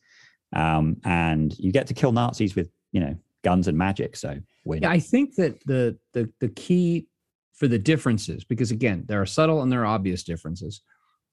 um, 0.54 0.98
and 1.04 1.58
you 1.58 1.72
get 1.72 1.88
to 1.88 1.94
kill 1.94 2.12
Nazis 2.12 2.54
with 2.54 2.70
you 2.92 3.00
know 3.00 3.16
guns 3.42 3.68
and 3.68 3.76
magic. 3.76 4.16
So 4.16 4.38
win. 4.64 4.82
Yeah, 4.82 4.90
I 4.90 4.98
think 5.00 5.34
that 5.36 5.60
the 5.66 5.98
the 6.12 6.30
the 6.40 6.48
key 6.48 7.06
for 7.54 7.68
the 7.68 7.78
differences, 7.78 8.44
because 8.44 8.70
again, 8.70 9.04
there 9.06 9.20
are 9.20 9.26
subtle 9.26 9.62
and 9.62 9.70
there 9.70 9.82
are 9.82 9.86
obvious 9.86 10.22
differences. 10.22 10.80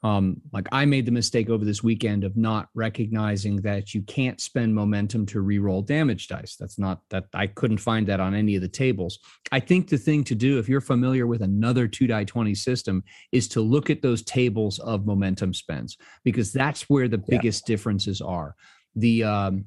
Um, 0.01 0.37
like 0.53 0.67
I 0.71 0.85
made 0.85 1.05
the 1.05 1.11
mistake 1.11 1.49
over 1.49 1.65
this 1.65 1.83
weekend 1.83 2.23
of 2.23 2.37
not 2.37 2.69
recognizing 2.73 3.57
that 3.63 3.93
you 3.93 4.01
can't 4.03 4.39
spend 4.39 4.73
momentum 4.73 5.25
to 5.25 5.41
re-roll 5.41 5.81
damage 5.81 6.29
dice. 6.29 6.55
That's 6.55 6.79
not 6.79 7.01
that 7.09 7.25
I 7.33 7.47
couldn't 7.47 7.79
find 7.79 8.07
that 8.07 8.21
on 8.21 8.33
any 8.33 8.55
of 8.55 8.61
the 8.61 8.69
tables. 8.69 9.19
I 9.51 9.59
think 9.59 9.89
the 9.89 9.97
thing 9.97 10.23
to 10.25 10.35
do, 10.35 10.57
if 10.57 10.69
you're 10.69 10.79
familiar 10.79 11.27
with 11.27 11.41
another 11.41 11.85
two 11.85 12.07
die 12.07 12.23
20 12.23 12.55
system, 12.55 13.03
is 13.33 13.49
to 13.49 13.59
look 13.61 13.89
at 13.89 14.01
those 14.01 14.23
tables 14.23 14.79
of 14.79 15.05
momentum 15.05 15.53
spends, 15.53 15.97
because 16.23 16.53
that's 16.53 16.83
where 16.83 17.09
the 17.09 17.17
Yeah. 17.27 17.37
biggest 17.37 17.65
differences 17.65 18.21
are. 18.21 18.55
The 18.95 19.25
um 19.25 19.65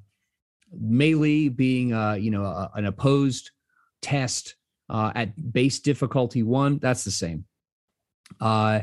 melee 0.79 1.49
being 1.49 1.93
uh, 1.93 2.15
you 2.15 2.31
know, 2.31 2.45
a, 2.45 2.71
an 2.75 2.87
opposed 2.87 3.51
test 4.01 4.57
uh, 4.89 5.13
at 5.15 5.53
base 5.53 5.81
difficulty 5.81 6.43
one, 6.43 6.79
that's 6.79 7.05
the 7.05 7.11
same. 7.11 7.45
Uh, 8.41 8.81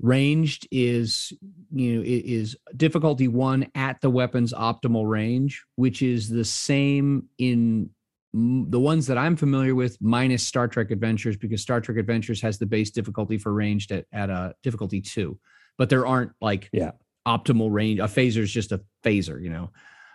ranged 0.00 0.68
is 0.70 1.32
you 1.72 1.96
know 1.96 2.02
is 2.04 2.56
difficulty 2.76 3.26
one 3.26 3.66
at 3.74 4.00
the 4.00 4.10
weapon's 4.10 4.52
optimal 4.52 5.08
range, 5.08 5.64
which 5.76 6.02
is 6.02 6.28
the 6.28 6.44
same 6.44 7.24
in 7.38 7.90
the 8.34 8.78
ones 8.78 9.06
that 9.06 9.16
I'm 9.18 9.36
familiar 9.36 9.74
with, 9.74 9.96
minus 10.00 10.46
Star 10.46 10.68
Trek 10.68 10.90
Adventures, 10.90 11.36
because 11.36 11.62
Star 11.62 11.80
Trek 11.80 11.96
Adventures 11.96 12.40
has 12.42 12.58
the 12.58 12.66
base 12.66 12.90
difficulty 12.90 13.38
for 13.38 13.52
ranged 13.52 13.90
at 13.90 14.04
at 14.12 14.30
a 14.30 14.54
difficulty 14.62 15.00
two, 15.00 15.38
but 15.78 15.88
there 15.88 16.06
aren't 16.06 16.32
like 16.40 16.68
Yeah. 16.72 16.92
optimal 17.26 17.72
range. 17.72 17.98
A 18.00 18.04
phaser 18.04 18.38
is 18.38 18.52
just 18.52 18.72
a 18.72 18.82
phaser, 19.04 19.42
you 19.42 19.50
know. 19.50 19.70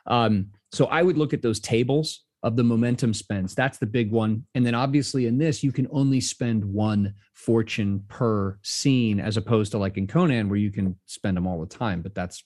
Um, 0.05 0.51
so 0.73 0.85
I 0.87 1.01
would 1.03 1.17
look 1.17 1.33
at 1.33 1.41
those 1.41 1.59
tables 1.59 2.23
of 2.41 2.55
the 2.55 2.63
momentum 2.63 3.13
spends. 3.13 3.55
That's 3.55 3.77
the 3.77 3.85
big 3.85 4.11
one. 4.11 4.45
And 4.55 4.65
then 4.65 4.75
obviously 4.75 5.27
in 5.27 5.37
this, 5.37 5.63
you 5.63 5.71
can 5.71 5.87
only 5.91 6.19
spend 6.19 6.65
one 6.65 7.13
fortune 7.33 8.03
per 8.09 8.57
scene, 8.63 9.19
as 9.21 9.37
opposed 9.37 9.71
to 9.71 9.77
like 9.77 9.97
in 9.97 10.07
Conan, 10.07 10.49
where 10.49 10.57
you 10.57 10.71
can 10.71 10.99
spend 11.05 11.37
them 11.37 11.47
all 11.47 11.61
the 11.61 11.67
time. 11.67 12.01
But 12.01 12.15
that's 12.15 12.43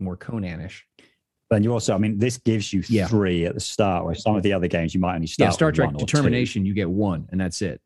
more 0.00 0.16
Conanish. 0.16 0.80
Then 1.50 1.62
you 1.62 1.72
also, 1.72 1.94
I 1.94 1.98
mean, 1.98 2.18
this 2.18 2.38
gives 2.38 2.72
you 2.72 2.82
Yeah. 2.88 3.06
three 3.06 3.44
at 3.44 3.54
the 3.54 3.60
start, 3.60 4.06
where 4.06 4.14
some 4.14 4.34
of 4.34 4.42
the 4.42 4.54
other 4.54 4.66
games 4.66 4.94
you 4.94 5.00
might 5.00 5.14
only 5.14 5.26
start. 5.26 5.48
yeah, 5.48 5.52
Star 5.52 5.70
Trek 5.70 5.88
one 5.88 5.96
or 5.96 5.98
two. 6.00 6.06
Determination, 6.06 6.64
you 6.64 6.72
get 6.74 6.88
one, 6.90 7.28
and 7.30 7.40
that's 7.40 7.60
it. 7.62 7.80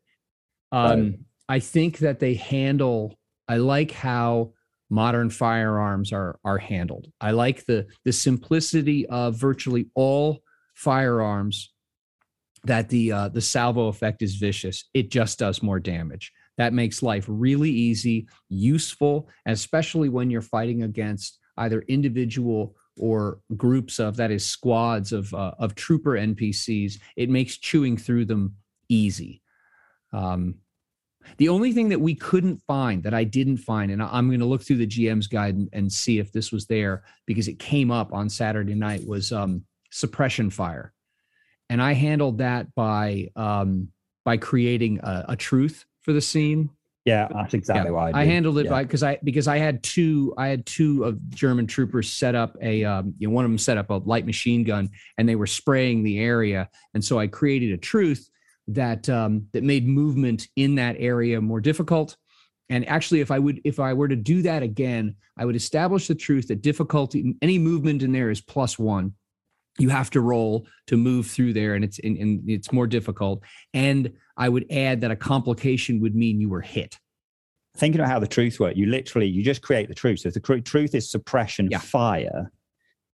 Um, 0.71 1.25
I 1.49 1.59
think 1.59 1.99
that 1.99 2.19
they 2.19 2.33
handle. 2.35 3.19
I 3.47 3.57
like 3.57 3.91
how 3.91 4.53
modern 4.89 5.29
firearms 5.29 6.11
are 6.13 6.39
are 6.43 6.57
handled. 6.57 7.11
I 7.19 7.31
like 7.31 7.65
the 7.65 7.87
the 8.05 8.13
simplicity 8.13 9.05
of 9.07 9.35
virtually 9.35 9.87
all 9.95 10.41
firearms 10.75 11.73
that 12.63 12.89
the 12.89 13.11
uh, 13.11 13.29
the 13.29 13.41
salvo 13.41 13.87
effect 13.87 14.21
is 14.21 14.35
vicious. 14.35 14.85
It 14.93 15.09
just 15.09 15.39
does 15.39 15.63
more 15.63 15.79
damage. 15.79 16.31
That 16.57 16.73
makes 16.73 17.03
life 17.03 17.25
really 17.27 17.69
easy, 17.69 18.27
useful, 18.49 19.29
especially 19.45 20.09
when 20.09 20.29
you're 20.29 20.41
fighting 20.41 20.83
against 20.83 21.39
either 21.57 21.81
individual 21.81 22.75
or 22.99 23.39
groups 23.55 23.99
of 23.99 24.17
that 24.17 24.31
is 24.31 24.45
squads 24.45 25.11
of 25.13 25.33
uh, 25.33 25.53
of 25.59 25.75
trooper 25.75 26.11
NPCs. 26.11 26.99
It 27.15 27.29
makes 27.29 27.57
chewing 27.57 27.97
through 27.97 28.25
them 28.25 28.55
easy. 28.89 29.41
Um, 30.13 30.55
the 31.37 31.49
only 31.49 31.71
thing 31.71 31.89
that 31.89 32.01
we 32.01 32.15
couldn't 32.15 32.61
find 32.67 33.03
that 33.03 33.13
I 33.13 33.23
didn't 33.23 33.57
find, 33.57 33.91
and 33.91 34.01
I'm 34.01 34.27
going 34.27 34.39
to 34.39 34.45
look 34.45 34.63
through 34.63 34.77
the 34.77 34.87
GM's 34.87 35.27
guide 35.27 35.55
and, 35.55 35.69
and, 35.73 35.91
see 35.91 36.19
if 36.19 36.31
this 36.31 36.51
was 36.51 36.65
there 36.67 37.03
because 37.25 37.47
it 37.47 37.59
came 37.59 37.91
up 37.91 38.13
on 38.13 38.29
Saturday 38.29 38.75
night, 38.75 39.05
was 39.07 39.31
um, 39.31 39.63
suppression 39.91 40.49
fire, 40.49 40.93
and 41.69 41.81
I 41.81 41.93
handled 41.93 42.39
that 42.39 42.73
by 42.75 43.29
um, 43.35 43.89
by 44.25 44.37
creating 44.37 44.99
a, 45.03 45.25
a, 45.29 45.35
truth 45.35 45.85
for 46.01 46.13
the 46.13 46.21
scene. 46.21 46.69
Yeah, 47.05 47.29
that's 47.31 47.53
exactly 47.53 47.85
yeah, 47.85 47.91
why 47.91 48.11
I, 48.11 48.21
I, 48.21 48.25
handled 48.25 48.57
it 48.57 48.65
yeah. 48.65 48.71
by 48.71 48.83
because 48.83 49.03
I 49.03 49.17
because 49.23 49.47
I 49.47 49.57
had 49.57 49.81
two 49.83 50.33
I 50.37 50.47
had 50.47 50.65
two 50.65 51.03
of 51.03 51.29
German 51.29 51.67
troopers 51.67 52.11
set 52.11 52.35
up 52.35 52.57
a 52.61 52.83
um, 52.83 53.13
you 53.17 53.27
know 53.27 53.33
one 53.33 53.45
of 53.45 53.51
them 53.51 53.57
set 53.57 53.77
up 53.77 53.89
a 53.89 53.95
light 53.95 54.25
machine 54.25 54.63
gun 54.63 54.89
and 55.17 55.27
they 55.27 55.35
were 55.35 55.47
spraying 55.47 56.03
the 56.03 56.19
area, 56.19 56.69
and 56.93 57.03
so 57.03 57.17
I 57.17 57.27
created 57.27 57.71
a 57.71 57.77
truth 57.77 58.29
that 58.67 59.07
um, 59.09 59.47
that 59.53 59.63
made 59.63 59.87
movement 59.87 60.47
in 60.55 60.75
that 60.75 60.95
area 60.99 61.41
more 61.41 61.61
difficult. 61.61 62.17
And 62.69 62.87
actually, 62.87 63.21
if 63.21 63.31
I 63.31 63.39
would, 63.39 63.61
if 63.63 63.79
I 63.79 63.93
were 63.93 64.09
to 64.09 64.15
do 64.15 64.41
that 64.41 64.61
again, 64.61 65.15
I 65.37 65.45
would 65.45 65.55
establish 65.55 66.07
the 66.07 66.15
truth 66.15 66.49
that 66.49 66.61
difficulty, 66.61 67.35
any 67.41 67.57
movement 67.57 68.03
in 68.03 68.11
there 68.11 68.29
is 68.29 68.41
plus 68.41 68.77
one. 68.77 69.13
You 69.79 69.89
have 69.89 70.09
to 70.11 70.21
roll 70.21 70.67
to 70.87 70.97
move 70.97 71.27
through 71.27 71.53
there, 71.53 71.75
and 71.75 71.83
it's 71.83 71.99
and, 71.99 72.17
and 72.17 72.49
it's 72.49 72.71
more 72.71 72.87
difficult. 72.87 73.43
And 73.73 74.13
I 74.35 74.49
would 74.49 74.65
add 74.71 75.01
that 75.01 75.11
a 75.11 75.15
complication 75.15 76.01
would 76.01 76.15
mean 76.15 76.41
you 76.41 76.49
were 76.49 76.61
hit 76.61 76.97
thinking 77.77 78.01
about 78.01 78.11
how 78.11 78.19
the 78.19 78.27
truth 78.27 78.59
works, 78.59 78.77
you 78.77 78.87
literally 78.87 79.27
you 79.27 79.43
just 79.43 79.61
create 79.61 79.87
the 79.87 79.95
truth. 79.95 80.19
So 80.19 80.29
if 80.29 80.33
the 80.33 80.61
truth 80.61 80.95
is 80.95 81.09
suppression 81.09 81.69
yeah. 81.71 81.77
fire, 81.79 82.51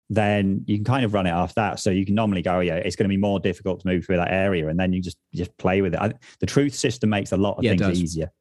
then 0.09 0.63
you 0.65 0.77
can 0.77 0.85
kind 0.85 1.05
of 1.05 1.13
run 1.13 1.27
it 1.27 1.31
off 1.31 1.53
that. 1.55 1.79
So 1.79 1.91
you 1.91 2.05
can 2.05 2.15
normally 2.15 2.41
go, 2.41 2.57
oh, 2.57 2.59
yeah, 2.61 2.75
it's 2.75 2.95
going 2.95 3.05
to 3.05 3.09
be 3.09 3.17
more 3.17 3.39
difficult 3.39 3.81
to 3.81 3.87
move 3.87 4.05
through 4.05 4.17
that 4.17 4.31
area, 4.31 4.67
and 4.67 4.79
then 4.79 4.91
you 4.91 5.01
just 5.01 5.17
just 5.33 5.55
play 5.57 5.81
with 5.81 5.93
it. 5.93 5.99
I, 5.99 6.11
the 6.39 6.45
truth 6.45 6.73
system 6.73 7.09
makes 7.09 7.31
a 7.31 7.37
lot 7.37 7.57
of 7.57 7.63
yeah, 7.63 7.75
things 7.75 8.01
easier. 8.01 8.31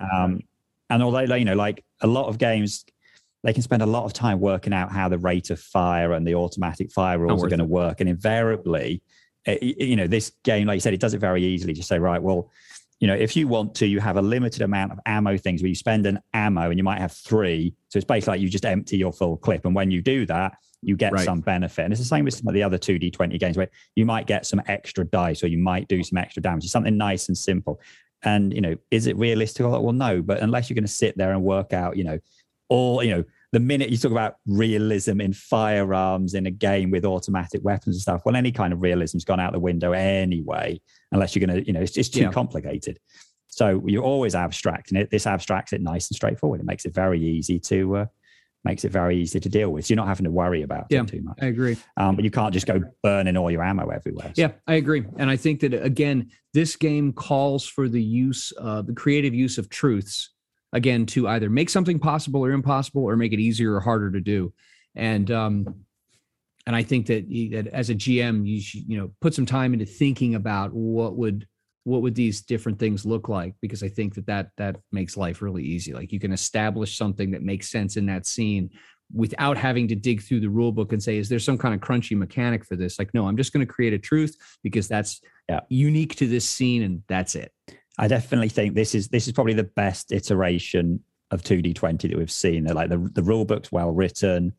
Um, 0.00 0.40
and 0.90 1.02
although 1.02 1.34
you 1.34 1.44
know, 1.44 1.54
like 1.54 1.84
a 2.00 2.06
lot 2.06 2.28
of 2.28 2.38
games, 2.38 2.84
they 3.44 3.52
can 3.52 3.62
spend 3.62 3.82
a 3.82 3.86
lot 3.86 4.04
of 4.04 4.12
time 4.14 4.40
working 4.40 4.72
out 4.72 4.90
how 4.90 5.08
the 5.08 5.18
rate 5.18 5.50
of 5.50 5.60
fire 5.60 6.12
and 6.12 6.26
the 6.26 6.34
automatic 6.34 6.90
fire 6.90 7.18
rules 7.18 7.44
are 7.44 7.48
going 7.48 7.58
to 7.58 7.64
work, 7.64 8.00
and 8.00 8.08
invariably, 8.08 9.02
it, 9.44 9.62
eh, 9.62 9.84
you 9.84 9.96
know, 9.96 10.06
this 10.06 10.32
game, 10.44 10.66
like 10.66 10.76
you 10.76 10.80
said, 10.80 10.94
it 10.94 11.00
does 11.00 11.12
it 11.12 11.18
very 11.18 11.44
easily. 11.44 11.74
Just 11.74 11.88
say, 11.88 11.98
right, 11.98 12.22
well, 12.22 12.50
you 13.00 13.06
know, 13.06 13.14
if 13.14 13.36
you 13.36 13.46
want 13.46 13.74
to, 13.76 13.86
you 13.86 14.00
have 14.00 14.16
a 14.16 14.22
limited 14.22 14.62
amount 14.62 14.92
of 14.92 14.98
ammo 15.06 15.36
things 15.36 15.62
where 15.62 15.68
you 15.68 15.74
spend 15.74 16.06
an 16.06 16.20
ammo 16.34 16.70
and 16.70 16.78
you 16.78 16.82
might 16.82 17.00
have 17.00 17.12
three. 17.12 17.74
So 17.90 17.98
it's 17.98 18.04
basically 18.04 18.32
like 18.32 18.40
you 18.40 18.48
just 18.48 18.64
empty 18.64 18.96
your 18.96 19.12
full 19.12 19.36
clip. 19.36 19.66
And 19.66 19.74
when 19.74 19.90
you 19.90 20.02
do 20.02 20.26
that, 20.26 20.56
you 20.82 20.96
get 20.96 21.12
right. 21.12 21.24
some 21.24 21.40
benefit. 21.40 21.84
And 21.84 21.92
it's 21.92 22.00
the 22.00 22.06
same 22.06 22.24
with 22.24 22.34
some 22.34 22.46
of 22.46 22.54
the 22.54 22.62
other 22.62 22.78
2D20 22.78 23.38
games 23.38 23.56
where 23.56 23.70
you 23.96 24.06
might 24.06 24.26
get 24.26 24.46
some 24.46 24.62
extra 24.66 25.04
dice 25.04 25.42
or 25.42 25.48
you 25.48 25.58
might 25.58 25.88
do 25.88 26.02
some 26.02 26.18
extra 26.18 26.42
damage. 26.42 26.64
It's 26.64 26.72
something 26.72 26.96
nice 26.96 27.28
and 27.28 27.36
simple. 27.36 27.80
And, 28.22 28.52
you 28.52 28.60
know, 28.60 28.76
is 28.90 29.06
it 29.06 29.16
realistic? 29.16 29.66
Well, 29.66 29.92
no, 29.92 30.22
but 30.22 30.40
unless 30.40 30.68
you're 30.68 30.74
going 30.74 30.84
to 30.84 30.92
sit 30.92 31.16
there 31.16 31.32
and 31.32 31.42
work 31.42 31.72
out, 31.72 31.96
you 31.96 32.04
know, 32.04 32.18
all, 32.68 33.02
you 33.02 33.10
know, 33.10 33.24
the 33.52 33.60
minute 33.60 33.90
you 33.90 33.96
talk 33.96 34.12
about 34.12 34.36
realism 34.46 35.20
in 35.20 35.32
firearms 35.32 36.34
in 36.34 36.46
a 36.46 36.50
game 36.50 36.90
with 36.90 37.04
automatic 37.04 37.62
weapons 37.64 37.96
and 37.96 38.02
stuff, 38.02 38.22
well, 38.24 38.36
any 38.36 38.52
kind 38.52 38.72
of 38.72 38.82
realism's 38.82 39.24
gone 39.24 39.40
out 39.40 39.52
the 39.52 39.58
window 39.58 39.92
anyway, 39.92 40.80
unless 41.12 41.34
you're 41.34 41.46
going 41.46 41.60
to, 41.60 41.66
you 41.66 41.72
know, 41.72 41.80
it's 41.80 41.92
just 41.92 42.12
too 42.12 42.22
yeah. 42.22 42.30
complicated. 42.30 42.98
So 43.46 43.82
you're 43.86 44.04
always 44.04 44.34
abstracting 44.34 44.98
it. 44.98 45.10
This 45.10 45.26
abstracts 45.26 45.72
it 45.72 45.80
nice 45.80 46.08
and 46.08 46.16
straightforward. 46.16 46.60
It 46.60 46.66
makes 46.66 46.84
it 46.84 46.94
very 46.94 47.20
easy 47.20 47.58
to 47.60 47.96
uh, 47.96 48.06
makes 48.64 48.84
it 48.84 48.92
very 48.92 49.16
easy 49.16 49.40
to 49.40 49.48
deal 49.48 49.70
with. 49.70 49.86
So 49.86 49.92
you're 49.92 49.96
not 49.96 50.08
having 50.08 50.24
to 50.24 50.30
worry 50.30 50.62
about 50.62 50.86
yeah, 50.90 51.02
it 51.02 51.08
too 51.08 51.22
much. 51.22 51.38
I 51.40 51.46
agree. 51.46 51.76
Um, 51.96 52.16
but 52.16 52.24
you 52.24 52.30
can't 52.30 52.52
just 52.52 52.66
go 52.66 52.82
burning 53.02 53.36
all 53.36 53.50
your 53.50 53.62
ammo 53.62 53.88
everywhere. 53.88 54.32
So. 54.34 54.42
Yeah, 54.42 54.52
I 54.66 54.74
agree. 54.74 55.04
And 55.16 55.30
I 55.30 55.36
think 55.36 55.60
that 55.60 55.74
again, 55.74 56.30
this 56.54 56.76
game 56.76 57.12
calls 57.12 57.66
for 57.66 57.88
the 57.88 58.02
use, 58.02 58.52
uh, 58.60 58.82
the 58.82 58.94
creative 58.94 59.34
use 59.34 59.58
of 59.58 59.68
truths 59.68 60.30
again 60.72 61.06
to 61.06 61.28
either 61.28 61.48
make 61.48 61.70
something 61.70 61.98
possible 61.98 62.44
or 62.44 62.50
impossible, 62.50 63.04
or 63.04 63.16
make 63.16 63.32
it 63.32 63.40
easier 63.40 63.74
or 63.74 63.80
harder 63.80 64.10
to 64.10 64.20
do. 64.20 64.52
And 64.94 65.30
um, 65.30 65.84
and 66.66 66.76
I 66.76 66.82
think 66.82 67.06
that, 67.06 67.28
that 67.52 67.68
as 67.68 67.88
a 67.88 67.94
GM, 67.94 68.46
you 68.46 68.60
should, 68.60 68.82
you 68.86 68.98
know 68.98 69.10
put 69.20 69.34
some 69.34 69.46
time 69.46 69.72
into 69.72 69.86
thinking 69.86 70.34
about 70.34 70.72
what 70.72 71.16
would 71.16 71.46
what 71.84 72.02
would 72.02 72.14
these 72.14 72.42
different 72.42 72.78
things 72.78 73.06
look 73.06 73.28
like? 73.28 73.54
Because 73.60 73.82
i 73.82 73.88
think 73.88 74.14
that 74.14 74.26
that 74.26 74.50
that 74.56 74.76
makes 74.92 75.16
life 75.16 75.42
really 75.42 75.64
easy. 75.64 75.92
Like 75.92 76.12
you 76.12 76.20
can 76.20 76.32
establish 76.32 76.96
something 76.96 77.30
that 77.32 77.42
makes 77.42 77.70
sense 77.70 77.96
in 77.96 78.06
that 78.06 78.26
scene 78.26 78.70
without 79.12 79.56
having 79.56 79.88
to 79.88 79.94
dig 79.94 80.22
through 80.22 80.40
the 80.40 80.50
rule 80.50 80.70
book 80.70 80.92
and 80.92 81.02
say 81.02 81.16
is 81.16 81.28
there 81.28 81.38
some 81.38 81.56
kind 81.56 81.74
of 81.74 81.80
crunchy 81.80 82.16
mechanic 82.16 82.64
for 82.64 82.76
this? 82.76 82.98
Like 82.98 83.14
no 83.14 83.26
i'm 83.26 83.36
just 83.36 83.52
going 83.52 83.66
to 83.66 83.72
create 83.72 83.92
a 83.92 83.98
truth 83.98 84.36
because 84.62 84.88
that's 84.88 85.20
yeah. 85.48 85.60
unique 85.68 86.14
to 86.16 86.26
this 86.26 86.48
scene 86.48 86.82
and 86.82 87.02
that's 87.08 87.34
it. 87.34 87.52
I 87.98 88.06
definitely 88.06 88.48
think 88.48 88.74
this 88.74 88.94
is 88.94 89.08
this 89.08 89.26
is 89.26 89.32
probably 89.32 89.54
the 89.54 89.64
best 89.64 90.12
iteration 90.12 91.02
of 91.30 91.42
2d20 91.42 92.02
that 92.10 92.16
we've 92.16 92.30
seen. 92.30 92.64
They're 92.64 92.74
like 92.74 92.90
the, 92.90 93.10
the 93.12 93.22
rule 93.22 93.44
book's 93.44 93.72
well 93.72 93.90
written. 93.90 94.52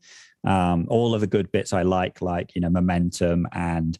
Um, 0.44 0.86
all 0.88 1.14
of 1.14 1.20
the 1.20 1.26
good 1.26 1.52
bits 1.52 1.74
i 1.74 1.82
like 1.82 2.22
like 2.22 2.54
you 2.54 2.62
know 2.62 2.70
momentum 2.70 3.46
and 3.52 3.98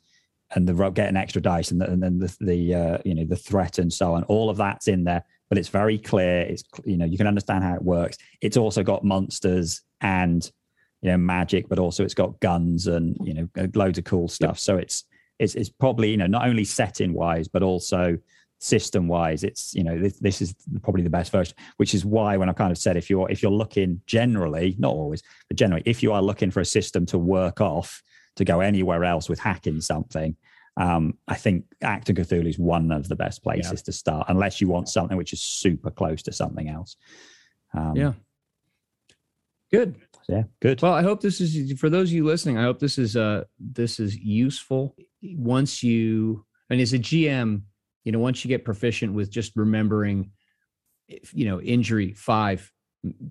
and 0.54 0.66
the 0.66 0.74
rope 0.74 0.94
getting 0.94 1.16
extra 1.16 1.40
dice 1.40 1.70
and, 1.70 1.80
the, 1.80 1.90
and 1.90 2.02
then 2.02 2.18
the, 2.18 2.36
the 2.40 2.74
uh, 2.74 2.98
you 3.04 3.14
know 3.14 3.24
the 3.24 3.36
threat 3.36 3.78
and 3.78 3.92
so 3.92 4.14
on 4.14 4.22
all 4.24 4.50
of 4.50 4.56
that's 4.56 4.88
in 4.88 5.04
there 5.04 5.24
but 5.50 5.58
it's 5.58 5.68
very 5.68 5.98
clear 5.98 6.42
it's 6.42 6.62
you 6.84 6.96
know 6.96 7.04
you 7.04 7.18
can 7.18 7.26
understand 7.26 7.64
how 7.64 7.74
it 7.74 7.82
works. 7.82 8.16
It's 8.40 8.56
also 8.56 8.82
got 8.82 9.04
monsters 9.04 9.82
and 10.00 10.48
you 11.02 11.10
know 11.10 11.18
magic 11.18 11.68
but 11.68 11.78
also 11.78 12.04
it's 12.04 12.14
got 12.14 12.40
guns 12.40 12.86
and 12.86 13.16
you 13.22 13.34
know 13.34 13.68
loads 13.74 13.98
of 13.98 14.04
cool 14.04 14.28
stuff. 14.28 14.58
So 14.58 14.76
it's 14.76 15.04
it's 15.38 15.56
it's 15.56 15.68
probably 15.68 16.10
you 16.10 16.16
know 16.16 16.28
not 16.28 16.46
only 16.46 16.64
setting 16.64 17.12
wise 17.12 17.48
but 17.48 17.62
also 17.62 18.16
system 18.62 19.08
wise 19.08 19.42
it's 19.42 19.74
you 19.74 19.82
know 19.82 19.98
this, 19.98 20.18
this 20.18 20.42
is 20.42 20.54
probably 20.82 21.02
the 21.02 21.08
best 21.08 21.32
version 21.32 21.56
which 21.78 21.94
is 21.94 22.04
why 22.04 22.36
when 22.36 22.50
i 22.50 22.52
kind 22.52 22.70
of 22.70 22.76
said 22.76 22.94
if 22.94 23.08
you're 23.08 23.30
if 23.30 23.42
you're 23.42 23.50
looking 23.50 23.98
generally 24.04 24.76
not 24.78 24.92
always 24.92 25.22
but 25.48 25.56
generally 25.56 25.82
if 25.86 26.02
you 26.02 26.12
are 26.12 26.20
looking 26.20 26.50
for 26.50 26.60
a 26.60 26.64
system 26.64 27.06
to 27.06 27.16
work 27.16 27.62
off 27.62 28.02
to 28.36 28.44
go 28.44 28.60
anywhere 28.60 29.04
else 29.04 29.28
with 29.28 29.38
hacking 29.38 29.80
something, 29.80 30.36
um, 30.76 31.18
I 31.28 31.34
think 31.34 31.64
Achtung 31.82 32.16
Cthulhu 32.16 32.48
is 32.48 32.58
one 32.58 32.90
of 32.90 33.08
the 33.08 33.16
best 33.16 33.42
places 33.42 33.80
yeah. 33.80 33.84
to 33.84 33.92
start, 33.92 34.26
unless 34.28 34.60
you 34.60 34.68
want 34.68 34.88
something 34.88 35.16
which 35.16 35.32
is 35.32 35.42
super 35.42 35.90
close 35.90 36.22
to 36.22 36.32
something 36.32 36.68
else. 36.68 36.96
Um, 37.74 37.96
yeah. 37.96 38.12
Good. 39.70 39.96
Yeah. 40.28 40.44
Good. 40.60 40.80
Well, 40.82 40.92
I 40.92 41.02
hope 41.02 41.20
this 41.20 41.40
is 41.40 41.78
for 41.78 41.90
those 41.90 42.08
of 42.08 42.14
you 42.14 42.24
listening. 42.24 42.56
I 42.56 42.62
hope 42.62 42.78
this 42.78 42.98
is 42.98 43.16
uh 43.16 43.44
this 43.58 44.00
is 44.00 44.16
useful. 44.16 44.96
Once 45.22 45.82
you 45.82 46.44
and 46.70 46.80
as 46.80 46.92
a 46.92 46.98
GM, 46.98 47.62
you 48.04 48.12
know, 48.12 48.18
once 48.18 48.44
you 48.44 48.48
get 48.48 48.64
proficient 48.64 49.12
with 49.12 49.30
just 49.30 49.52
remembering, 49.56 50.30
you 51.32 51.44
know, 51.44 51.60
injury 51.60 52.12
five, 52.12 52.70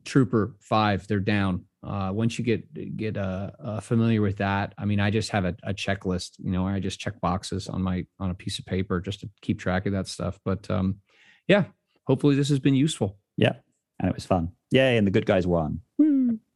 trooper 0.06 0.56
five, 0.60 1.08
they're 1.08 1.20
down 1.20 1.66
uh, 1.82 2.12
once 2.14 2.38
you 2.38 2.44
get 2.44 2.98
get 2.98 3.18
uh, 3.18 3.52
uh, 3.64 3.80
familiar 3.80 4.22
with 4.22 4.38
that, 4.38 4.74
I 4.78 4.86
mean, 4.86 5.00
I 5.00 5.10
just 5.12 5.30
have 5.30 5.46
a, 5.46 5.56
a, 5.64 5.74
checklist. 5.74 6.32
You 6.38 6.52
know, 6.52 6.68
I 6.68 6.80
just 6.80 7.00
check 7.00 7.22
boxes 7.22 7.68
on 7.70 7.82
my 7.82 8.06
on 8.20 8.32
a 8.32 8.34
piece 8.34 8.60
of 8.60 8.66
paper 8.66 9.00
just 9.00 9.22
to 9.22 9.30
keep 9.42 9.60
track 9.60 9.86
of 9.86 9.94
that 9.94 10.08
stuff. 10.08 10.40
But 10.44 10.70
um, 10.70 11.00
yeah, 11.48 11.66
hopefully 12.06 12.36
this 12.36 12.50
has 12.50 12.60
been 12.60 12.76
useful. 12.76 13.18
Yeah, 13.38 13.54
and 14.00 14.10
it 14.10 14.16
was 14.16 14.26
fun. 14.26 14.52
Yay! 14.72 14.98
And 14.98 15.08
the 15.08 15.12
good 15.12 15.26
guys 15.26 15.48
won. 15.48 15.82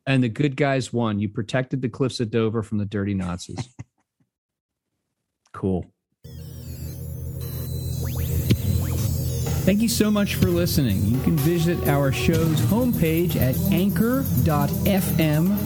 And 0.06 0.22
the 0.22 0.30
good 0.30 0.58
guys 0.58 0.92
won. 0.92 1.20
You 1.20 1.30
protected 1.30 1.82
the 1.82 1.90
cliffs 1.90 2.20
of 2.20 2.30
Dover 2.30 2.62
from 2.62 2.78
the 2.78 2.86
dirty 2.86 3.14
Nazis. 3.14 3.74
cool. 5.54 5.93
Thank 9.64 9.82
you 9.82 9.88
so 9.88 10.12
much 10.12 10.36
for 10.36 10.48
listening. 10.48 11.06
You 11.06 11.22
can 11.22 11.38
visit 11.38 11.88
our 11.88 12.12
show's 12.12 12.60
homepage 12.62 13.38
at 13.38 13.56
anchor.fm 13.72 14.22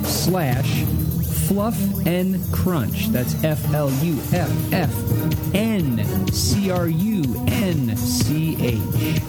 slash 0.05 0.83
fluff 1.47 2.05
and 2.05 2.39
crunch. 2.53 3.07
That's 3.07 3.43
F 3.43 3.73
L 3.73 3.89
U 3.89 4.19
F 4.33 4.73
F 4.73 5.55
N 5.55 6.27
C 6.31 6.69
R 6.69 6.87
U 6.87 7.23
N 7.47 7.97
C 7.97 8.55
H. 8.63 9.21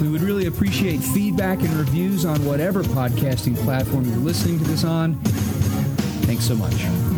We 0.00 0.08
would 0.08 0.22
really 0.22 0.46
appreciate 0.46 0.98
feedback 0.98 1.60
and 1.60 1.70
reviews 1.74 2.24
on 2.24 2.44
whatever 2.44 2.82
podcasting 2.82 3.56
platform 3.58 4.06
you're 4.06 4.16
listening 4.16 4.58
to 4.58 4.64
this 4.64 4.82
on. 4.82 5.14
Thanks 6.24 6.44
so 6.44 6.56
much. 6.56 7.15